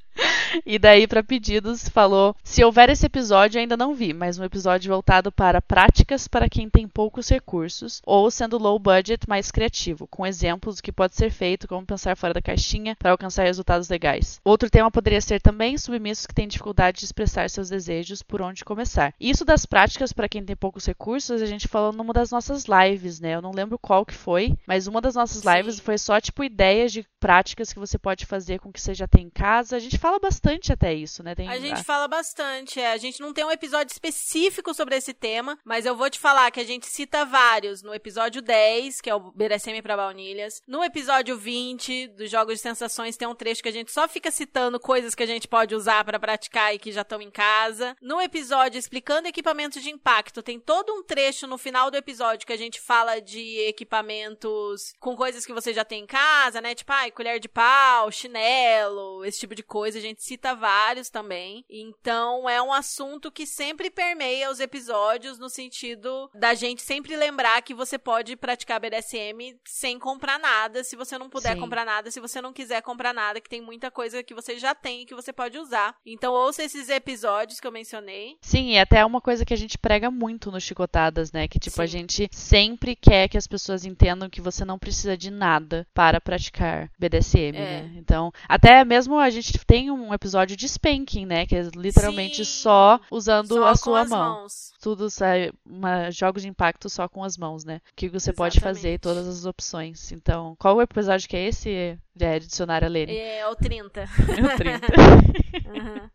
E 0.66 0.78
daí, 0.78 1.06
para 1.08 1.24
pedidos, 1.24 1.88
falou: 1.88 2.36
se 2.44 2.62
houver 2.62 2.90
esse 2.90 3.06
episódio, 3.06 3.60
ainda 3.60 3.76
não 3.76 3.94
vi, 3.94 4.12
mas 4.12 4.38
um 4.38 4.44
episódio 4.44 4.92
voltado 4.92 5.32
para 5.32 5.62
práticas 5.62 6.28
para 6.28 6.48
quem 6.48 6.68
tem 6.68 6.86
poucos 6.86 7.28
recursos, 7.28 8.00
ou 8.04 8.30
sendo 8.30 8.58
low 8.58 8.78
budget, 8.78 9.28
mais 9.28 9.50
criativo, 9.50 10.06
com 10.06 10.26
exemplos 10.26 10.76
do 10.76 10.82
que 10.82 10.92
pode 10.92 11.16
ser 11.16 11.30
feito, 11.30 11.66
como 11.66 11.86
pensar 11.86 12.16
fora 12.16 12.34
da 12.34 12.42
caixinha 12.42 12.94
para 12.96 13.10
alcançar 13.10 13.31
resultados 13.40 13.88
legais. 13.88 14.40
Outro 14.44 14.68
tema 14.68 14.90
poderia 14.90 15.20
ser 15.20 15.40
também 15.40 15.78
submissos 15.78 16.26
que 16.26 16.34
têm 16.34 16.48
dificuldade 16.48 16.98
de 16.98 17.04
expressar 17.04 17.48
seus 17.48 17.68
desejos, 17.68 18.22
por 18.22 18.42
onde 18.42 18.64
começar. 18.64 19.14
Isso 19.20 19.44
das 19.44 19.64
práticas 19.64 20.12
para 20.12 20.28
quem 20.28 20.44
tem 20.44 20.56
poucos 20.56 20.86
recursos, 20.86 21.40
a 21.40 21.46
gente 21.46 21.68
falou 21.68 21.92
numa 21.92 22.12
das 22.12 22.30
nossas 22.30 22.64
lives, 22.64 23.20
né? 23.20 23.34
Eu 23.34 23.42
não 23.42 23.52
lembro 23.52 23.78
qual 23.78 24.04
que 24.04 24.14
foi, 24.14 24.56
mas 24.66 24.86
uma 24.86 25.00
das 25.00 25.14
nossas 25.14 25.42
lives 25.44 25.76
Sim. 25.76 25.82
foi 25.82 25.98
só 25.98 26.20
tipo 26.20 26.44
ideias 26.44 26.92
de 26.92 27.06
práticas 27.22 27.72
que 27.72 27.78
você 27.78 27.96
pode 27.96 28.26
fazer 28.26 28.58
com 28.58 28.68
o 28.68 28.72
que 28.72 28.80
você 28.80 28.92
já 28.92 29.06
tem 29.06 29.26
em 29.26 29.30
casa. 29.30 29.76
A 29.76 29.78
gente 29.78 29.96
fala 29.96 30.18
bastante 30.18 30.72
até 30.72 30.92
isso, 30.92 31.22
né? 31.22 31.36
Tem... 31.36 31.48
A 31.48 31.56
gente 31.56 31.84
fala 31.84 32.08
bastante, 32.08 32.80
é. 32.80 32.90
A 32.90 32.96
gente 32.96 33.20
não 33.20 33.32
tem 33.32 33.44
um 33.44 33.50
episódio 33.50 33.92
específico 33.92 34.74
sobre 34.74 34.96
esse 34.96 35.14
tema, 35.14 35.56
mas 35.64 35.86
eu 35.86 35.94
vou 35.94 36.10
te 36.10 36.18
falar 36.18 36.50
que 36.50 36.58
a 36.58 36.64
gente 36.64 36.88
cita 36.88 37.24
vários. 37.24 37.80
No 37.80 37.94
episódio 37.94 38.42
10, 38.42 39.00
que 39.00 39.08
é 39.08 39.14
o 39.14 39.30
BDSM 39.30 39.80
para 39.80 39.96
baunilhas. 39.96 40.60
No 40.66 40.82
episódio 40.82 41.38
20, 41.38 42.08
dos 42.08 42.28
Jogos 42.28 42.54
de 42.54 42.60
Sensações, 42.60 43.16
tem 43.16 43.28
um 43.28 43.36
trecho 43.36 43.62
que 43.62 43.68
a 43.68 43.72
gente 43.72 43.92
só 43.92 44.08
fica 44.08 44.32
citando 44.32 44.80
coisas 44.80 45.14
que 45.14 45.22
a 45.22 45.26
gente 45.26 45.46
pode 45.46 45.76
usar 45.76 46.04
para 46.04 46.18
praticar 46.18 46.74
e 46.74 46.78
que 46.78 46.90
já 46.90 47.02
estão 47.02 47.22
em 47.22 47.30
casa. 47.30 47.96
No 48.02 48.20
episódio 48.20 48.80
explicando 48.80 49.28
equipamentos 49.28 49.80
de 49.80 49.90
impacto, 49.90 50.42
tem 50.42 50.58
todo 50.58 50.92
um 50.92 51.04
trecho 51.04 51.46
no 51.46 51.56
final 51.56 51.88
do 51.88 51.96
episódio 51.96 52.44
que 52.44 52.52
a 52.52 52.58
gente 52.58 52.80
fala 52.80 53.20
de 53.20 53.60
equipamentos 53.68 54.92
com 54.98 55.14
coisas 55.14 55.46
que 55.46 55.52
você 55.52 55.72
já 55.72 55.84
tem 55.84 56.02
em 56.02 56.06
casa, 56.06 56.60
né? 56.60 56.74
Tipo, 56.74 56.92
colher 57.12 57.38
de 57.38 57.48
pau, 57.48 58.10
chinelo, 58.10 59.24
esse 59.24 59.40
tipo 59.40 59.54
de 59.54 59.62
coisa. 59.62 59.98
A 59.98 60.00
gente 60.00 60.22
cita 60.22 60.54
vários 60.54 61.08
também. 61.08 61.64
Então, 61.68 62.48
é 62.48 62.60
um 62.60 62.72
assunto 62.72 63.30
que 63.30 63.46
sempre 63.46 63.90
permeia 63.90 64.50
os 64.50 64.60
episódios 64.60 65.38
no 65.38 65.48
sentido 65.48 66.30
da 66.34 66.54
gente 66.54 66.82
sempre 66.82 67.16
lembrar 67.16 67.62
que 67.62 67.74
você 67.74 67.98
pode 67.98 68.36
praticar 68.36 68.80
BDSM 68.80 69.56
sem 69.64 69.98
comprar 69.98 70.38
nada, 70.38 70.82
se 70.84 70.96
você 70.96 71.18
não 71.18 71.28
puder 71.28 71.54
Sim. 71.54 71.60
comprar 71.60 71.84
nada, 71.84 72.10
se 72.10 72.20
você 72.20 72.40
não 72.40 72.52
quiser 72.52 72.82
comprar 72.82 73.12
nada, 73.12 73.40
que 73.40 73.48
tem 73.48 73.60
muita 73.60 73.90
coisa 73.90 74.22
que 74.22 74.34
você 74.34 74.58
já 74.58 74.74
tem 74.74 75.02
e 75.02 75.06
que 75.06 75.14
você 75.14 75.32
pode 75.32 75.58
usar. 75.58 75.94
Então, 76.04 76.32
ouça 76.32 76.62
esses 76.62 76.88
episódios 76.88 77.60
que 77.60 77.66
eu 77.66 77.72
mencionei. 77.72 78.36
Sim, 78.40 78.72
e 78.72 78.78
até 78.78 78.98
é 78.98 79.04
uma 79.04 79.20
coisa 79.20 79.44
que 79.44 79.54
a 79.54 79.56
gente 79.56 79.78
prega 79.78 80.10
muito 80.10 80.50
no 80.50 80.60
Chicotadas, 80.60 81.32
né? 81.32 81.48
Que, 81.48 81.58
tipo, 81.58 81.76
Sim. 81.76 81.82
a 81.82 81.86
gente 81.86 82.28
sempre 82.32 82.96
quer 82.96 83.28
que 83.28 83.38
as 83.38 83.46
pessoas 83.46 83.84
entendam 83.84 84.30
que 84.30 84.40
você 84.40 84.64
não 84.64 84.78
precisa 84.78 85.16
de 85.16 85.30
nada 85.30 85.86
para 85.94 86.20
praticar 86.20 86.90
BDSM, 87.02 87.56
é. 87.56 87.82
né? 87.82 87.92
Então, 87.96 88.32
até 88.48 88.84
mesmo 88.84 89.18
a 89.18 89.28
gente 89.28 89.58
tem 89.66 89.90
um 89.90 90.14
episódio 90.14 90.56
de 90.56 90.66
spanking, 90.66 91.26
né? 91.26 91.46
Que 91.46 91.56
é 91.56 91.62
literalmente 91.74 92.44
Sim. 92.44 92.62
só 92.62 93.00
usando 93.10 93.56
só 93.56 93.66
a 93.66 93.74
sua 93.74 94.04
mão. 94.04 94.40
Mãos. 94.40 94.72
Tudo 94.80 95.10
sai 95.10 95.50
uma, 95.64 96.10
jogos 96.10 96.42
de 96.42 96.48
impacto 96.48 96.88
só 96.88 97.08
com 97.08 97.24
as 97.24 97.36
mãos, 97.36 97.64
né? 97.64 97.80
Que 97.96 98.08
você 98.08 98.30
Exatamente. 98.30 98.36
pode 98.36 98.60
fazer, 98.60 98.98
todas 99.00 99.26
as 99.26 99.44
opções. 99.44 100.12
Então, 100.12 100.54
qual 100.58 100.76
o 100.76 100.82
episódio 100.82 101.28
que 101.28 101.36
é 101.36 101.48
esse? 101.48 101.98
É, 102.20 102.38
dicionário 102.38 102.88
Lene. 102.88 103.16
É, 103.16 103.46
o 103.48 103.56
30. 103.56 104.04
É 104.32 104.54
o 104.54 104.56
30. 104.56 104.86
uhum. 105.72 106.10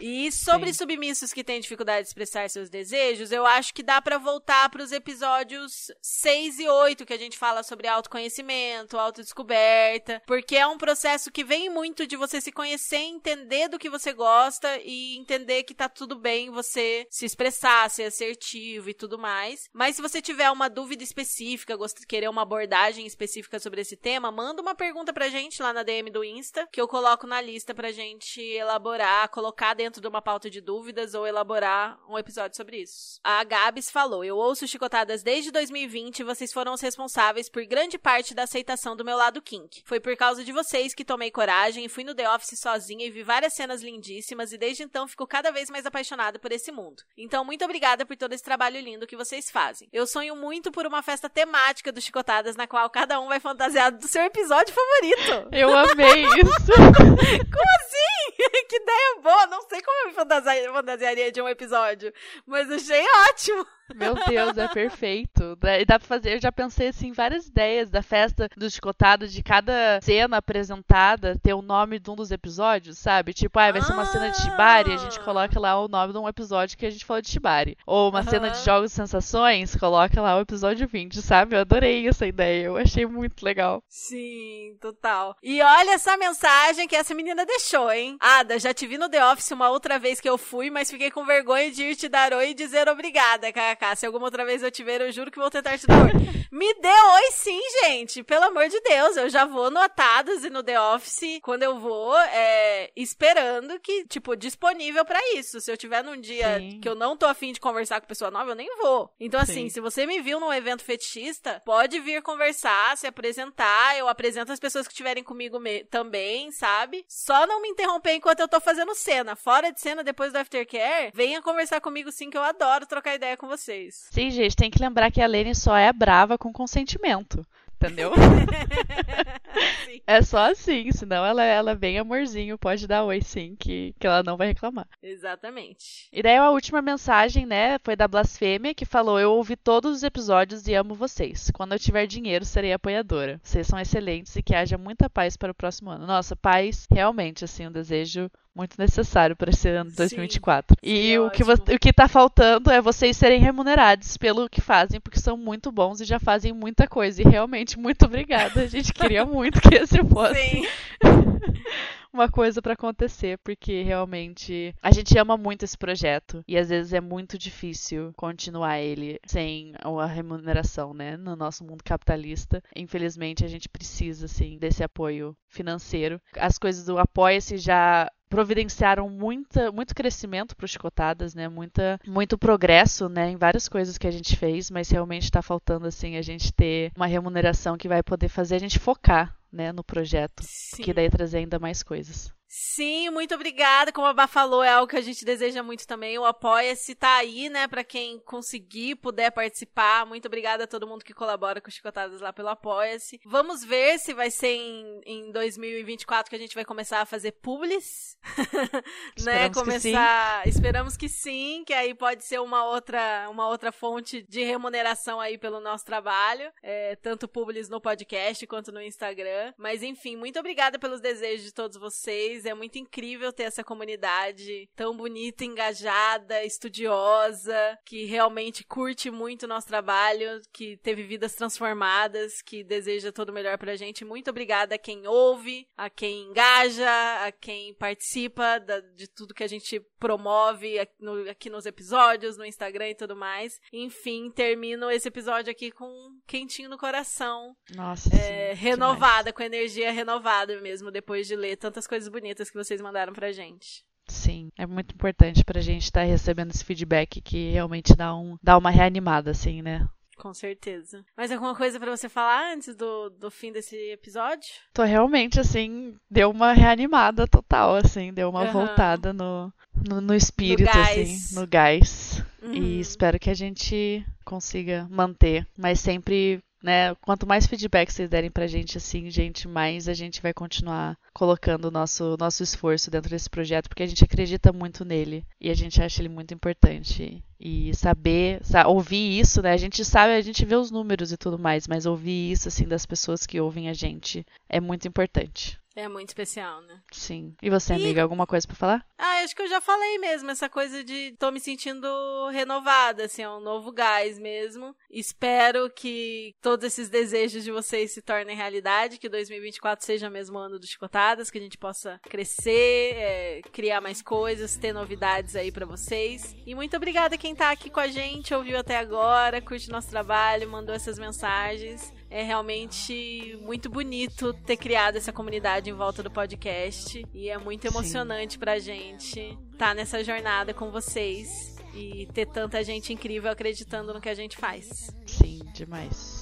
E 0.00 0.32
sobre 0.32 0.72
Sim. 0.72 0.78
submissos 0.78 1.32
que 1.32 1.44
têm 1.44 1.60
dificuldade 1.60 2.02
de 2.02 2.08
expressar 2.08 2.48
seus 2.48 2.68
desejos, 2.68 3.30
eu 3.30 3.46
acho 3.46 3.72
que 3.72 3.82
dá 3.82 4.00
para 4.00 4.18
voltar 4.18 4.68
para 4.68 4.82
os 4.82 4.90
episódios 4.90 5.92
6 6.00 6.58
e 6.58 6.68
8, 6.68 7.04
que 7.06 7.12
a 7.12 7.18
gente 7.18 7.38
fala 7.38 7.62
sobre 7.62 7.86
autoconhecimento, 7.86 8.98
autodescoberta, 8.98 10.21
porque 10.26 10.56
é 10.56 10.66
um 10.66 10.78
processo 10.78 11.30
que 11.30 11.44
vem 11.44 11.68
muito 11.68 12.06
de 12.06 12.16
você 12.16 12.40
se 12.40 12.52
conhecer, 12.52 12.96
entender 12.96 13.68
do 13.68 13.78
que 13.78 13.90
você 13.90 14.12
gosta 14.12 14.78
e 14.84 15.16
entender 15.16 15.62
que 15.64 15.74
tá 15.74 15.88
tudo 15.88 16.16
bem 16.16 16.50
você 16.50 17.06
se 17.10 17.24
expressar, 17.24 17.90
ser 17.90 18.04
assertivo 18.04 18.90
e 18.90 18.94
tudo 18.94 19.18
mais. 19.18 19.68
Mas 19.72 19.96
se 19.96 20.02
você 20.02 20.20
tiver 20.20 20.50
uma 20.50 20.68
dúvida 20.68 21.02
específica, 21.02 21.76
querer 22.06 22.28
uma 22.28 22.42
abordagem 22.42 23.06
específica 23.06 23.58
sobre 23.58 23.80
esse 23.80 23.96
tema, 23.96 24.30
manda 24.30 24.62
uma 24.62 24.74
pergunta 24.74 25.12
pra 25.12 25.28
gente 25.28 25.62
lá 25.62 25.72
na 25.72 25.82
DM 25.82 26.10
do 26.10 26.24
Insta, 26.24 26.68
que 26.70 26.80
eu 26.80 26.88
coloco 26.88 27.26
na 27.26 27.40
lista 27.40 27.74
pra 27.74 27.92
gente 27.92 28.40
elaborar, 28.40 29.28
colocar 29.28 29.74
dentro 29.74 30.00
de 30.00 30.08
uma 30.08 30.22
pauta 30.22 30.48
de 30.48 30.60
dúvidas 30.60 31.14
ou 31.14 31.26
elaborar 31.26 31.98
um 32.08 32.18
episódio 32.18 32.56
sobre 32.56 32.78
isso. 32.82 33.20
A 33.22 33.42
Gabs 33.44 33.90
falou: 33.90 34.24
Eu 34.24 34.36
ouço 34.36 34.66
Chicotadas 34.66 35.22
desde 35.22 35.50
2020 35.50 36.20
e 36.20 36.24
vocês 36.24 36.52
foram 36.52 36.74
os 36.74 36.80
responsáveis 36.80 37.48
por 37.48 37.64
grande 37.64 37.98
parte 37.98 38.34
da 38.34 38.44
aceitação 38.44 38.96
do 38.96 39.04
meu 39.04 39.16
lado 39.16 39.42
kink. 39.42 39.82
Foi 39.84 40.00
por 40.00 40.11
causa 40.16 40.44
de 40.44 40.52
vocês 40.52 40.94
que 40.94 41.04
tomei 41.04 41.30
coragem 41.30 41.84
e 41.84 41.88
fui 41.88 42.04
no 42.04 42.14
The 42.14 42.28
Office 42.30 42.58
sozinha 42.58 43.06
e 43.06 43.10
vi 43.10 43.22
várias 43.22 43.52
cenas 43.52 43.82
lindíssimas 43.82 44.52
e 44.52 44.58
desde 44.58 44.82
então 44.82 45.06
fico 45.06 45.26
cada 45.26 45.50
vez 45.50 45.70
mais 45.70 45.86
apaixonada 45.86 46.38
por 46.38 46.52
esse 46.52 46.70
mundo. 46.72 47.02
Então, 47.16 47.44
muito 47.44 47.64
obrigada 47.64 48.04
por 48.04 48.16
todo 48.16 48.32
esse 48.32 48.44
trabalho 48.44 48.80
lindo 48.80 49.06
que 49.06 49.16
vocês 49.16 49.50
fazem. 49.50 49.88
Eu 49.92 50.06
sonho 50.06 50.36
muito 50.36 50.70
por 50.70 50.86
uma 50.86 51.02
festa 51.02 51.28
temática 51.28 51.92
do 51.92 52.00
Chicotadas 52.00 52.56
na 52.56 52.66
qual 52.66 52.88
cada 52.90 53.20
um 53.20 53.28
vai 53.28 53.40
fantasiado 53.40 53.98
do 53.98 54.08
seu 54.08 54.22
episódio 54.22 54.74
favorito. 54.74 55.48
Eu 55.52 55.76
amei 55.76 56.24
isso. 56.40 56.72
Como 56.72 57.70
assim? 57.80 58.12
que 58.68 58.76
ideia 58.76 59.20
boa! 59.22 59.46
Não 59.46 59.62
sei 59.68 59.82
como 59.82 59.98
eu 60.02 60.08
me 60.08 60.72
fantasiaria 60.72 61.30
de 61.30 61.40
um 61.40 61.48
episódio, 61.48 62.12
mas 62.46 62.70
achei 62.70 63.04
ótimo. 63.28 63.66
Meu 63.94 64.14
Deus, 64.26 64.56
é 64.58 64.68
perfeito. 64.68 65.58
E 65.62 65.84
dá 65.84 65.98
pra 65.98 66.08
fazer, 66.08 66.34
eu 66.34 66.40
já 66.40 66.52
pensei 66.52 66.88
assim, 66.88 67.12
várias 67.12 67.46
ideias 67.46 67.90
da 67.90 68.02
festa 68.02 68.48
dos 68.56 68.72
chicotados, 68.72 69.32
de 69.32 69.42
cada 69.42 70.00
cena 70.00 70.38
apresentada 70.38 71.38
ter 71.42 71.54
o 71.54 71.62
nome 71.62 71.98
de 71.98 72.10
um 72.10 72.16
dos 72.16 72.30
episódios, 72.30 72.98
sabe? 72.98 73.32
Tipo, 73.32 73.58
ah, 73.58 73.72
vai 73.72 73.82
ser 73.82 73.92
uma 73.92 74.04
cena 74.06 74.30
de 74.30 74.40
Shibari, 74.40 74.92
a 74.92 74.96
gente 74.96 75.18
ah. 75.18 75.22
coloca 75.22 75.58
lá 75.58 75.80
o 75.80 75.88
nome 75.88 76.12
de 76.12 76.18
um 76.18 76.28
episódio 76.28 76.76
que 76.76 76.86
a 76.86 76.90
gente 76.90 77.04
falou 77.04 77.22
de 77.22 77.28
Shibari. 77.28 77.76
Ou 77.86 78.10
uma 78.10 78.20
uhum. 78.20 78.26
cena 78.28 78.50
de 78.50 78.64
Jogos 78.64 78.90
de 78.90 78.96
Sensações, 78.96 79.76
coloca 79.76 80.20
lá 80.20 80.36
o 80.36 80.40
episódio 80.40 80.86
20, 80.86 81.20
sabe? 81.22 81.56
Eu 81.56 81.60
adorei 81.60 82.06
essa 82.08 82.26
ideia, 82.26 82.66
eu 82.66 82.76
achei 82.76 83.06
muito 83.06 83.44
legal. 83.44 83.82
Sim, 83.88 84.76
total. 84.80 85.36
E 85.42 85.60
olha 85.60 85.92
essa 85.92 86.16
mensagem 86.16 86.88
que 86.88 86.96
essa 86.96 87.14
menina 87.14 87.44
deixou, 87.44 87.90
hein? 87.90 88.16
Ada, 88.20 88.58
já 88.58 88.72
te 88.72 88.86
vi 88.86 88.98
no 88.98 89.08
The 89.08 89.24
Office 89.26 89.50
uma 89.50 89.70
outra 89.70 89.98
vez 89.98 90.20
que 90.20 90.28
eu 90.28 90.38
fui, 90.38 90.70
mas 90.70 90.90
fiquei 90.90 91.10
com 91.10 91.24
vergonha 91.24 91.70
de 91.70 91.82
ir 91.82 91.96
te 91.96 92.08
dar 92.08 92.32
oi 92.32 92.50
e 92.50 92.54
dizer 92.54 92.88
obrigada, 92.88 93.52
kkk. 93.52 93.81
Se 93.96 94.06
alguma 94.06 94.26
outra 94.26 94.44
vez 94.44 94.62
eu 94.62 94.70
te 94.70 94.84
ver, 94.84 95.00
eu 95.00 95.12
juro 95.12 95.30
que 95.30 95.38
vou 95.38 95.50
tentar 95.50 95.76
te 95.76 95.86
dar. 95.86 96.10
Me 96.52 96.74
dê 96.74 96.88
oi 96.88 97.30
sim, 97.32 97.60
gente. 97.82 98.22
Pelo 98.22 98.44
amor 98.44 98.68
de 98.68 98.78
Deus. 98.80 99.16
Eu 99.16 99.30
já 99.30 99.46
vou 99.46 99.70
no 99.70 99.80
Atados 99.80 100.44
e 100.44 100.50
no 100.50 100.62
The 100.62 100.78
Office 100.78 101.40
quando 101.42 101.62
eu 101.62 101.80
vou, 101.80 102.14
é, 102.18 102.90
esperando 102.94 103.80
que, 103.80 104.04
tipo, 104.06 104.36
disponível 104.36 105.04
para 105.04 105.18
isso. 105.34 105.60
Se 105.60 105.72
eu 105.72 105.76
tiver 105.76 106.04
num 106.04 106.20
dia 106.20 106.58
sim. 106.58 106.78
que 106.80 106.88
eu 106.88 106.94
não 106.94 107.16
tô 107.16 107.24
afim 107.26 107.52
de 107.52 107.60
conversar 107.60 108.00
com 108.00 108.06
pessoa 108.06 108.30
nova, 108.30 108.50
eu 108.50 108.54
nem 108.54 108.68
vou. 108.76 109.10
Então, 109.18 109.40
assim, 109.40 109.64
sim. 109.64 109.70
se 109.70 109.80
você 109.80 110.06
me 110.06 110.20
viu 110.20 110.38
num 110.38 110.52
evento 110.52 110.84
fetichista, 110.84 111.62
pode 111.64 111.98
vir 112.00 112.20
conversar, 112.20 112.96
se 112.98 113.06
apresentar. 113.06 113.96
Eu 113.96 114.06
apresento 114.06 114.52
as 114.52 114.60
pessoas 114.60 114.86
que 114.86 114.92
estiverem 114.92 115.24
comigo 115.24 115.58
também, 115.90 116.52
sabe? 116.52 117.04
Só 117.08 117.46
não 117.46 117.62
me 117.62 117.68
interromper 117.68 118.12
enquanto 118.12 118.40
eu 118.40 118.48
tô 118.48 118.60
fazendo 118.60 118.94
cena. 118.94 119.34
Fora 119.34 119.72
de 119.72 119.80
cena, 119.80 120.04
depois 120.04 120.32
do 120.32 120.36
aftercare, 120.36 121.12
venha 121.14 121.40
conversar 121.40 121.80
comigo 121.80 122.12
sim, 122.12 122.28
que 122.28 122.36
eu 122.36 122.42
adoro 122.42 122.86
trocar 122.86 123.14
ideia 123.14 123.36
com 123.36 123.48
você 123.48 123.72
vocês. 123.72 124.08
Sim, 124.10 124.30
gente, 124.30 124.56
tem 124.56 124.70
que 124.70 124.78
lembrar 124.78 125.10
que 125.10 125.20
a 125.20 125.26
Lene 125.26 125.54
só 125.54 125.76
é 125.76 125.92
brava 125.92 126.36
com 126.42 126.52
consentimento. 126.52 127.46
Entendeu? 127.76 128.12
é 130.06 130.22
só 130.22 130.50
assim, 130.50 130.92
senão 130.92 131.24
ela, 131.24 131.42
ela 131.42 131.70
é 131.72 131.74
bem 131.74 131.98
amorzinho, 131.98 132.56
pode 132.56 132.86
dar 132.86 133.04
oi 133.04 133.20
sim, 133.20 133.56
que, 133.58 133.92
que 133.98 134.06
ela 134.06 134.22
não 134.22 134.36
vai 134.36 134.48
reclamar. 134.48 134.86
Exatamente. 135.02 136.08
E 136.12 136.22
daí 136.22 136.36
a 136.36 136.50
última 136.50 136.80
mensagem, 136.80 137.44
né, 137.44 137.78
foi 137.80 137.96
da 137.96 138.06
Blasfêmia, 138.06 138.74
que 138.74 138.84
falou: 138.84 139.18
Eu 139.18 139.32
ouvi 139.32 139.56
todos 139.56 139.96
os 139.96 140.02
episódios 140.04 140.68
e 140.68 140.74
amo 140.74 140.94
vocês. 140.94 141.50
Quando 141.52 141.72
eu 141.72 141.78
tiver 141.78 142.06
dinheiro, 142.06 142.44
serei 142.44 142.72
apoiadora. 142.72 143.40
Vocês 143.42 143.66
são 143.66 143.78
excelentes 143.78 144.36
e 144.36 144.42
que 144.42 144.54
haja 144.54 144.78
muita 144.78 145.10
paz 145.10 145.36
para 145.36 145.50
o 145.50 145.54
próximo 145.54 145.90
ano. 145.90 146.06
Nossa, 146.06 146.36
paz, 146.36 146.86
realmente, 146.88 147.44
assim, 147.44 147.66
um 147.66 147.72
desejo 147.72 148.30
muito 148.54 148.76
necessário 148.78 149.34
para 149.36 149.50
esse 149.50 149.68
ano 149.68 149.90
de 149.90 149.96
2024. 149.96 150.76
Sim, 150.82 150.90
e 150.90 151.12
sim, 151.12 151.18
o, 151.18 151.30
que, 151.30 151.42
o 151.42 151.78
que 151.78 151.92
tá 151.92 152.06
faltando 152.06 152.70
é 152.70 152.80
vocês 152.80 153.16
serem 153.16 153.40
remunerados 153.40 154.16
pelo 154.16 154.48
que 154.48 154.60
fazem, 154.60 155.00
porque 155.00 155.20
são 155.20 155.36
muito 155.36 155.72
bons 155.72 156.00
e 156.00 156.04
já 156.04 156.18
fazem 156.18 156.52
muita 156.52 156.86
coisa. 156.86 157.22
E 157.22 157.24
realmente, 157.24 157.78
muito 157.78 158.04
obrigada. 158.04 158.62
A 158.62 158.66
gente 158.66 158.92
queria 158.92 159.24
muito 159.24 159.60
que 159.60 159.74
esse 159.74 159.98
fosse. 160.04 160.68
uma 162.12 162.28
coisa 162.28 162.60
para 162.60 162.74
acontecer, 162.74 163.38
porque 163.38 163.82
realmente 163.82 164.74
a 164.82 164.90
gente 164.90 165.16
ama 165.18 165.36
muito 165.36 165.64
esse 165.64 165.78
projeto 165.78 166.44
e 166.46 166.58
às 166.58 166.68
vezes 166.68 166.92
é 166.92 167.00
muito 167.00 167.38
difícil 167.38 168.12
continuar 168.14 168.78
ele 168.80 169.18
sem 169.26 169.72
a 169.82 170.06
remuneração, 170.06 170.92
né? 170.92 171.16
No 171.16 171.34
nosso 171.34 171.64
mundo 171.64 171.82
capitalista, 171.82 172.62
infelizmente 172.76 173.44
a 173.44 173.48
gente 173.48 173.68
precisa 173.68 174.26
assim 174.26 174.58
desse 174.58 174.84
apoio 174.84 175.34
financeiro. 175.48 176.20
As 176.36 176.58
coisas 176.58 176.84
do 176.84 176.98
apoia-se 176.98 177.56
já 177.56 178.10
providenciaram 178.32 179.10
muita, 179.10 179.70
muito 179.70 179.94
crescimento 179.94 180.56
para 180.56 180.64
os 180.64 180.70
Chicotadas, 180.70 181.34
né? 181.34 181.50
Muita, 181.50 182.00
muito 182.06 182.38
progresso, 182.38 183.06
né? 183.06 183.30
Em 183.30 183.36
várias 183.36 183.68
coisas 183.68 183.98
que 183.98 184.06
a 184.06 184.10
gente 184.10 184.38
fez, 184.38 184.70
mas 184.70 184.88
realmente 184.88 185.24
está 185.24 185.42
faltando 185.42 185.86
assim 185.86 186.16
a 186.16 186.22
gente 186.22 186.50
ter 186.50 186.90
uma 186.96 187.06
remuneração 187.06 187.76
que 187.76 187.88
vai 187.88 188.02
poder 188.02 188.30
fazer 188.30 188.54
a 188.54 188.58
gente 188.58 188.78
focar, 188.78 189.36
né? 189.52 189.70
No 189.70 189.84
projeto, 189.84 190.42
Sim. 190.42 190.82
que 190.82 190.94
daí 190.94 191.10
trazer 191.10 191.38
ainda 191.38 191.58
mais 191.58 191.82
coisas. 191.82 192.32
Sim, 192.54 193.08
muito 193.08 193.34
obrigada. 193.34 193.90
Como 193.90 194.06
a 194.06 194.12
Bá 194.12 194.26
falou, 194.26 194.62
é 194.62 194.68
algo 194.68 194.86
que 194.86 194.96
a 194.98 195.00
gente 195.00 195.24
deseja 195.24 195.62
muito 195.62 195.86
também. 195.86 196.18
O 196.18 196.24
Apoia-se 196.26 196.94
tá 196.94 197.16
aí, 197.16 197.48
né, 197.48 197.66
para 197.66 197.82
quem 197.82 198.18
conseguir, 198.18 198.96
puder 198.96 199.30
participar. 199.30 200.04
Muito 200.04 200.26
obrigada 200.26 200.64
a 200.64 200.66
todo 200.66 200.86
mundo 200.86 201.02
que 201.02 201.14
colabora 201.14 201.62
com 201.62 201.70
Chicotadas 201.70 202.20
lá 202.20 202.30
pelo 202.30 202.50
Apoia-se. 202.50 203.18
Vamos 203.24 203.64
ver 203.64 203.98
se 203.98 204.12
vai 204.12 204.30
ser 204.30 204.48
em, 204.48 205.00
em 205.06 205.32
2024 205.32 206.28
que 206.28 206.36
a 206.36 206.38
gente 206.38 206.54
vai 206.54 206.62
começar 206.62 207.00
a 207.00 207.06
fazer 207.06 207.32
publis, 207.32 208.18
né? 209.24 209.48
Começar, 209.48 210.42
que 210.42 210.50
esperamos 210.50 210.94
que 210.94 211.08
sim, 211.08 211.64
que 211.66 211.72
aí 211.72 211.94
pode 211.94 212.22
ser 212.22 212.38
uma 212.38 212.66
outra, 212.66 213.30
uma 213.30 213.48
outra 213.48 213.72
fonte 213.72 214.26
de 214.28 214.44
remuneração 214.44 215.18
aí 215.18 215.38
pelo 215.38 215.58
nosso 215.58 215.86
trabalho, 215.86 216.52
é, 216.62 216.96
tanto 216.96 217.26
publis 217.26 217.70
no 217.70 217.80
podcast 217.80 218.46
quanto 218.46 218.70
no 218.70 218.82
Instagram. 218.82 219.54
Mas 219.56 219.82
enfim, 219.82 220.16
muito 220.16 220.38
obrigada 220.38 220.78
pelos 220.78 221.00
desejos 221.00 221.46
de 221.46 221.54
todos 221.54 221.78
vocês. 221.78 222.41
É 222.44 222.54
muito 222.54 222.78
incrível 222.78 223.32
ter 223.32 223.44
essa 223.44 223.64
comunidade 223.64 224.68
tão 224.74 224.96
bonita, 224.96 225.44
engajada, 225.44 226.44
estudiosa, 226.44 227.78
que 227.84 228.04
realmente 228.04 228.64
curte 228.64 229.10
muito 229.10 229.44
o 229.44 229.48
nosso 229.48 229.66
trabalho, 229.66 230.40
que 230.52 230.76
teve 230.78 231.02
vidas 231.02 231.34
transformadas, 231.34 232.42
que 232.42 232.64
deseja 232.64 233.12
todo 233.12 233.30
o 233.30 233.32
melhor 233.32 233.58
pra 233.58 233.76
gente. 233.76 234.04
Muito 234.04 234.30
obrigada 234.30 234.74
a 234.74 234.78
quem 234.78 235.06
ouve, 235.06 235.66
a 235.76 235.88
quem 235.90 236.24
engaja, 236.24 237.24
a 237.24 237.32
quem 237.32 237.74
participa 237.74 238.58
da, 238.58 238.80
de 238.80 239.08
tudo 239.08 239.34
que 239.34 239.44
a 239.44 239.48
gente 239.48 239.80
promove 239.98 240.78
aqui, 240.78 240.94
no, 241.00 241.30
aqui 241.30 241.50
nos 241.50 241.66
episódios, 241.66 242.36
no 242.36 242.44
Instagram 242.44 242.90
e 242.90 242.94
tudo 242.94 243.14
mais. 243.14 243.60
Enfim, 243.72 244.30
termino 244.30 244.90
esse 244.90 245.08
episódio 245.08 245.50
aqui 245.50 245.70
com 245.70 245.84
um 245.84 246.20
quentinho 246.26 246.68
no 246.68 246.78
coração. 246.78 247.56
Nossa. 247.74 248.14
É, 248.14 248.54
sim, 248.54 248.62
renovada, 248.62 249.30
demais. 249.30 249.36
com 249.36 249.42
energia 249.42 249.92
renovada 249.92 250.60
mesmo, 250.60 250.90
depois 250.90 251.26
de 251.26 251.36
ler 251.36 251.56
tantas 251.56 251.86
coisas 251.86 252.08
bonitas 252.08 252.31
que 252.34 252.56
vocês 252.56 252.80
mandaram 252.80 253.12
pra 253.12 253.32
gente. 253.32 253.84
Sim, 254.08 254.50
é 254.58 254.66
muito 254.66 254.94
importante 254.94 255.44
pra 255.44 255.60
gente 255.60 255.84
estar 255.84 256.00
tá 256.00 256.06
recebendo 256.06 256.50
esse 256.50 256.64
feedback 256.64 257.20
que 257.20 257.50
realmente 257.50 257.94
dá, 257.94 258.14
um, 258.14 258.36
dá 258.42 258.58
uma 258.58 258.70
reanimada, 258.70 259.30
assim, 259.30 259.62
né? 259.62 259.88
Com 260.18 260.34
certeza. 260.34 261.04
Mais 261.16 261.32
alguma 261.32 261.54
coisa 261.54 261.80
para 261.80 261.96
você 261.96 262.08
falar 262.08 262.52
antes 262.52 262.76
do, 262.76 263.10
do 263.10 263.30
fim 263.30 263.50
desse 263.50 263.74
episódio? 263.90 264.48
Tô 264.72 264.84
realmente, 264.84 265.40
assim, 265.40 265.96
deu 266.10 266.30
uma 266.30 266.52
reanimada 266.52 267.26
total, 267.26 267.76
assim, 267.76 268.12
deu 268.12 268.28
uma 268.28 268.44
uhum. 268.44 268.52
voltada 268.52 269.12
no, 269.12 269.52
no, 269.88 270.00
no 270.00 270.14
espírito, 270.14 270.72
no 270.72 270.82
assim, 270.82 271.34
no 271.34 271.46
gás. 271.46 272.22
Uhum. 272.40 272.54
E 272.54 272.80
espero 272.80 273.18
que 273.18 273.30
a 273.30 273.34
gente 273.34 274.04
consiga 274.24 274.86
manter, 274.90 275.46
mas 275.56 275.80
sempre 275.80 276.40
né? 276.62 276.94
Quanto 276.96 277.26
mais 277.26 277.46
feedback 277.46 277.90
vocês 277.90 278.08
derem 278.08 278.30
pra 278.30 278.46
gente, 278.46 278.78
assim, 278.78 279.10
gente, 279.10 279.48
mais 279.48 279.88
a 279.88 279.94
gente 279.94 280.22
vai 280.22 280.32
continuar 280.32 280.96
colocando 281.12 281.66
o 281.66 281.70
nosso, 281.70 282.16
nosso 282.18 282.42
esforço 282.42 282.90
dentro 282.90 283.10
desse 283.10 283.28
projeto, 283.28 283.68
porque 283.68 283.82
a 283.82 283.86
gente 283.86 284.04
acredita 284.04 284.52
muito 284.52 284.84
nele 284.84 285.24
e 285.40 285.50
a 285.50 285.54
gente 285.54 285.82
acha 285.82 286.00
ele 286.00 286.08
muito 286.08 286.32
importante. 286.32 287.22
E 287.40 287.74
saber, 287.74 288.38
sabe, 288.44 288.68
ouvir 288.68 289.18
isso, 289.18 289.42
né? 289.42 289.52
A 289.52 289.56
gente 289.56 289.84
sabe, 289.84 290.14
a 290.14 290.20
gente 290.20 290.44
vê 290.44 290.54
os 290.54 290.70
números 290.70 291.10
e 291.10 291.16
tudo 291.16 291.38
mais, 291.38 291.66
mas 291.66 291.86
ouvir 291.86 292.30
isso, 292.30 292.46
assim, 292.46 292.66
das 292.66 292.86
pessoas 292.86 293.26
que 293.26 293.40
ouvem 293.40 293.68
a 293.68 293.74
gente 293.74 294.24
é 294.48 294.60
muito 294.60 294.86
importante. 294.86 295.61
É 295.74 295.88
muito 295.88 296.08
especial, 296.08 296.60
né? 296.62 296.80
Sim. 296.90 297.34
E 297.42 297.48
você, 297.48 297.72
amiga, 297.72 298.00
e... 298.00 298.02
alguma 298.02 298.26
coisa 298.26 298.46
para 298.46 298.56
falar? 298.56 298.86
Ah, 298.98 299.22
acho 299.22 299.34
que 299.34 299.42
eu 299.42 299.48
já 299.48 299.60
falei 299.60 299.98
mesmo, 299.98 300.30
essa 300.30 300.48
coisa 300.48 300.84
de 300.84 301.14
tô 301.18 301.30
me 301.30 301.40
sentindo 301.40 301.88
renovada, 302.30 303.04
assim, 303.04 303.22
é 303.22 303.28
um 303.28 303.40
novo 303.40 303.72
gás 303.72 304.18
mesmo. 304.18 304.74
Espero 304.90 305.70
que 305.70 306.34
todos 306.42 306.66
esses 306.66 306.88
desejos 306.88 307.44
de 307.44 307.50
vocês 307.50 307.92
se 307.92 308.02
tornem 308.02 308.36
realidade, 308.36 308.98
que 308.98 309.08
2024 309.08 309.84
seja 309.84 310.10
mesmo 310.10 310.38
ano 310.38 310.58
do 310.58 310.66
Chicotadas, 310.66 311.30
que 311.30 311.38
a 311.38 311.40
gente 311.40 311.58
possa 311.58 312.00
crescer, 312.02 312.94
é, 312.96 313.40
criar 313.52 313.80
mais 313.80 314.02
coisas, 314.02 314.56
ter 314.56 314.72
novidades 314.72 315.36
aí 315.36 315.50
para 315.50 315.66
vocês. 315.66 316.34
E 316.46 316.54
muito 316.54 316.76
obrigada 316.76 317.16
quem 317.16 317.34
tá 317.34 317.50
aqui 317.50 317.70
com 317.70 317.80
a 317.80 317.88
gente, 317.88 318.34
ouviu 318.34 318.58
até 318.58 318.76
agora, 318.76 319.40
curte 319.40 319.70
nosso 319.70 319.88
trabalho, 319.88 320.50
mandou 320.50 320.74
essas 320.74 320.98
mensagens. 320.98 321.92
É 322.12 322.22
realmente 322.22 323.38
muito 323.40 323.70
bonito 323.70 324.34
ter 324.34 324.58
criado 324.58 324.96
essa 324.96 325.10
comunidade 325.10 325.70
em 325.70 325.72
volta 325.72 326.02
do 326.02 326.10
podcast. 326.10 327.02
E 327.14 327.30
é 327.30 327.38
muito 327.38 327.66
emocionante 327.66 328.34
Sim. 328.34 328.38
pra 328.38 328.58
gente 328.58 329.18
estar 329.18 329.68
tá 329.68 329.74
nessa 329.74 330.04
jornada 330.04 330.52
com 330.52 330.70
vocês 330.70 331.56
e 331.74 332.06
ter 332.12 332.26
tanta 332.26 332.62
gente 332.62 332.92
incrível 332.92 333.30
acreditando 333.30 333.94
no 333.94 334.00
que 334.00 334.10
a 334.10 334.14
gente 334.14 334.36
faz. 334.36 334.94
Sim, 335.06 335.40
demais. 335.54 336.21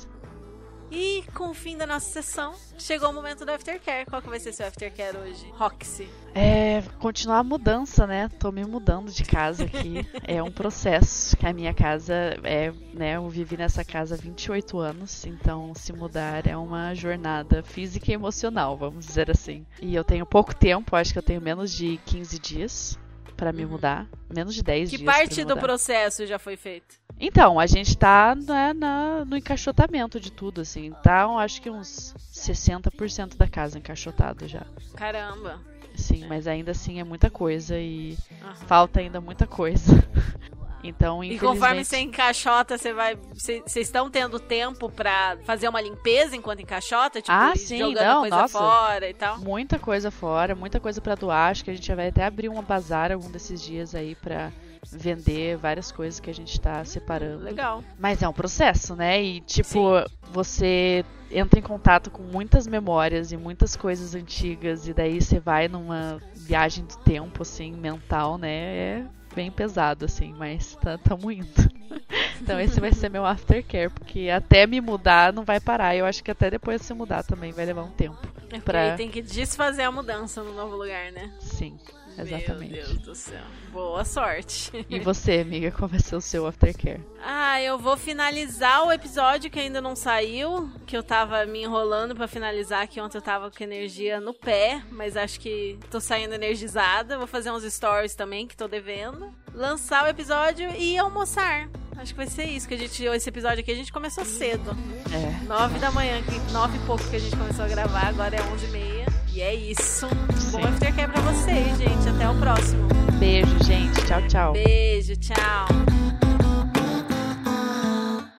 E 0.90 1.22
com 1.34 1.50
o 1.50 1.54
fim 1.54 1.76
da 1.76 1.86
nossa 1.86 2.10
sessão, 2.10 2.52
chegou 2.76 3.10
o 3.10 3.12
momento 3.12 3.44
do 3.44 3.50
aftercare. 3.50 4.04
Qual 4.06 4.20
que 4.20 4.28
vai 4.28 4.40
ser 4.40 4.52
seu 4.52 4.66
aftercare 4.66 5.16
hoje, 5.16 5.46
Roxy? 5.52 6.08
É, 6.34 6.82
continuar 6.98 7.38
a 7.38 7.44
mudança, 7.44 8.06
né? 8.06 8.28
Tô 8.38 8.50
me 8.50 8.64
mudando 8.64 9.10
de 9.10 9.24
casa 9.24 9.64
aqui. 9.64 10.04
é 10.26 10.42
um 10.42 10.50
processo, 10.50 11.36
que 11.36 11.46
a 11.46 11.52
minha 11.52 11.72
casa 11.72 12.14
é, 12.42 12.72
né, 12.92 13.16
eu 13.16 13.28
vivi 13.28 13.56
nessa 13.56 13.84
casa 13.84 14.16
há 14.16 14.18
28 14.18 14.78
anos, 14.78 15.24
então 15.24 15.72
se 15.74 15.92
mudar 15.92 16.46
é 16.46 16.56
uma 16.56 16.92
jornada 16.94 17.62
física 17.62 18.10
e 18.10 18.14
emocional, 18.14 18.76
vamos 18.76 19.06
dizer 19.06 19.30
assim. 19.30 19.64
E 19.80 19.94
eu 19.94 20.02
tenho 20.02 20.26
pouco 20.26 20.54
tempo, 20.54 20.96
acho 20.96 21.12
que 21.12 21.18
eu 21.18 21.22
tenho 21.22 21.40
menos 21.40 21.72
de 21.72 21.98
15 22.06 22.38
dias 22.38 22.98
para 23.40 23.54
me 23.54 23.64
uhum. 23.64 23.70
mudar, 23.70 24.06
menos 24.28 24.54
de 24.54 24.62
10 24.62 24.90
que 24.90 24.98
dias. 24.98 25.14
Que 25.14 25.18
parte 25.18 25.44
do 25.46 25.56
processo 25.56 26.26
já 26.26 26.38
foi 26.38 26.58
feito? 26.58 27.00
Então, 27.18 27.58
a 27.58 27.66
gente 27.66 27.96
tá 27.96 28.34
né, 28.34 28.74
na, 28.74 29.24
no 29.24 29.34
encaixotamento 29.34 30.20
de 30.20 30.30
tudo, 30.30 30.60
assim. 30.60 30.92
Tá, 31.02 31.24
acho 31.38 31.62
que 31.62 31.70
uns 31.70 32.14
60% 32.34 33.38
da 33.38 33.48
casa 33.48 33.78
encaixotado 33.78 34.46
já. 34.46 34.66
Caramba. 34.94 35.58
Sim, 35.96 36.26
mas 36.28 36.46
ainda 36.46 36.72
assim 36.72 37.00
é 37.00 37.04
muita 37.04 37.30
coisa 37.30 37.78
e 37.78 38.16
uhum. 38.42 38.54
falta 38.66 39.00
ainda 39.00 39.22
muita 39.22 39.46
coisa. 39.46 39.90
Então, 40.82 41.22
E 41.22 41.38
conforme 41.38 41.84
você 41.84 41.98
encaixota, 41.98 42.78
você 42.78 42.92
vai. 42.92 43.16
Vocês 43.34 43.76
estão 43.76 44.10
tendo 44.10 44.40
tempo 44.40 44.90
para 44.90 45.36
fazer 45.44 45.68
uma 45.68 45.80
limpeza 45.80 46.34
enquanto 46.34 46.60
encaixota? 46.60 47.20
Tipo, 47.20 47.32
ah, 47.32 47.52
sim, 47.54 47.78
jogando 47.78 48.06
não, 48.06 48.20
coisa 48.20 48.36
nossa, 48.36 48.58
fora 48.58 49.08
e 49.08 49.14
tal? 49.14 49.38
Muita 49.38 49.78
coisa 49.78 50.10
fora, 50.10 50.54
muita 50.54 50.80
coisa 50.80 51.00
para 51.00 51.14
doar. 51.14 51.50
Acho 51.50 51.64
que 51.64 51.70
a 51.70 51.74
gente 51.74 51.94
vai 51.94 52.08
até 52.08 52.24
abrir 52.24 52.48
uma 52.48 52.62
bazar 52.62 53.12
algum 53.12 53.30
desses 53.30 53.60
dias 53.60 53.94
aí 53.94 54.14
pra 54.14 54.50
vender 54.90 55.56
várias 55.56 55.92
coisas 55.92 56.18
que 56.18 56.30
a 56.30 56.34
gente 56.34 56.52
está 56.52 56.82
separando. 56.84 57.44
Legal. 57.44 57.84
Mas 57.98 58.22
é 58.22 58.28
um 58.28 58.32
processo, 58.32 58.96
né? 58.96 59.22
E 59.22 59.40
tipo, 59.42 59.68
Sim. 59.68 60.04
você 60.32 61.04
entra 61.30 61.60
em 61.60 61.62
contato 61.62 62.10
com 62.10 62.22
muitas 62.22 62.66
memórias 62.66 63.30
e 63.32 63.36
muitas 63.36 63.76
coisas 63.76 64.14
antigas 64.14 64.88
e 64.88 64.94
daí 64.94 65.20
você 65.20 65.38
vai 65.38 65.68
numa 65.68 66.18
viagem 66.34 66.84
do 66.84 66.96
tempo 66.96 67.42
assim, 67.42 67.72
mental, 67.72 68.38
né? 68.38 68.48
É 68.50 69.06
bem 69.34 69.50
pesado 69.50 70.04
assim, 70.04 70.34
mas 70.36 70.76
tá 70.76 70.98
tamo 70.98 71.30
indo. 71.30 71.70
então 72.40 72.60
esse 72.60 72.80
vai 72.80 72.92
ser 72.92 73.08
meu 73.08 73.24
aftercare, 73.24 73.90
porque 73.90 74.28
até 74.28 74.66
me 74.66 74.80
mudar 74.80 75.32
não 75.32 75.44
vai 75.44 75.60
parar. 75.60 75.96
Eu 75.96 76.06
acho 76.06 76.22
que 76.22 76.30
até 76.30 76.50
depois 76.50 76.80
de 76.80 76.86
se 76.86 76.94
mudar 76.94 77.22
também 77.22 77.52
vai 77.52 77.64
levar 77.64 77.82
um 77.82 77.90
tempo. 77.90 78.18
É 78.52 78.58
pra... 78.58 78.96
tem 78.96 79.10
que 79.10 79.22
desfazer 79.22 79.82
a 79.82 79.92
mudança 79.92 80.42
no 80.42 80.52
novo 80.54 80.76
lugar, 80.76 81.12
né? 81.12 81.32
Sim. 81.40 81.78
Exatamente. 82.22 82.72
Meu 82.72 82.86
Deus 82.86 82.98
do 82.98 83.14
céu. 83.14 83.42
Boa 83.72 84.04
sorte. 84.04 84.70
E 84.88 84.98
você, 85.00 85.40
amiga, 85.40 85.70
qual 85.70 85.88
vai 85.88 86.00
ser 86.00 86.16
o 86.16 86.20
seu 86.20 86.46
aftercare? 86.46 87.00
Ah, 87.22 87.60
eu 87.60 87.78
vou 87.78 87.96
finalizar 87.96 88.86
o 88.86 88.92
episódio 88.92 89.50
que 89.50 89.58
ainda 89.58 89.80
não 89.80 89.94
saiu, 89.94 90.70
que 90.86 90.96
eu 90.96 91.02
tava 91.02 91.44
me 91.46 91.62
enrolando 91.62 92.14
para 92.14 92.26
finalizar, 92.26 92.86
que 92.88 93.00
ontem 93.00 93.18
eu 93.18 93.22
tava 93.22 93.50
com 93.50 93.62
energia 93.62 94.20
no 94.20 94.34
pé, 94.34 94.82
mas 94.90 95.16
acho 95.16 95.38
que 95.40 95.78
tô 95.90 96.00
saindo 96.00 96.34
energizada. 96.34 97.18
Vou 97.18 97.26
fazer 97.26 97.50
uns 97.50 97.62
stories 97.62 98.14
também, 98.14 98.46
que 98.46 98.56
tô 98.56 98.66
devendo. 98.66 99.32
Lançar 99.54 100.04
o 100.04 100.08
episódio 100.08 100.70
e 100.76 100.96
almoçar. 100.98 101.68
Acho 101.96 102.12
que 102.12 102.16
vai 102.16 102.26
ser 102.26 102.44
isso, 102.44 102.66
que 102.66 102.74
a 102.74 102.78
gente. 102.78 103.04
Esse 103.04 103.28
episódio 103.28 103.60
aqui 103.60 103.70
a 103.70 103.74
gente 103.74 103.92
começou 103.92 104.24
cedo. 104.24 104.70
É. 105.12 105.44
Nove 105.44 105.78
da 105.78 105.90
manhã, 105.90 106.22
nove 106.50 106.78
e 106.78 106.80
pouco 106.86 107.06
que 107.10 107.16
a 107.16 107.18
gente 107.18 107.36
começou 107.36 107.64
a 107.64 107.68
gravar, 107.68 108.06
agora 108.08 108.36
é 108.36 108.42
onze 108.42 108.66
e 108.66 108.70
meia. 108.70 109.09
E 109.40 109.42
é 109.42 109.54
isso. 109.54 110.06
Sim. 110.36 110.50
Bom 110.50 110.66
aftercare 110.66 111.10
pra 111.10 111.22
vocês, 111.22 111.78
gente. 111.78 112.06
Até 112.10 112.28
o 112.28 112.34
próximo. 112.34 112.86
Beijo, 113.18 113.64
gente. 113.64 114.04
Tchau, 114.04 114.20
tchau. 114.28 114.52
Beijo, 114.52 115.16
tchau. 115.16 115.66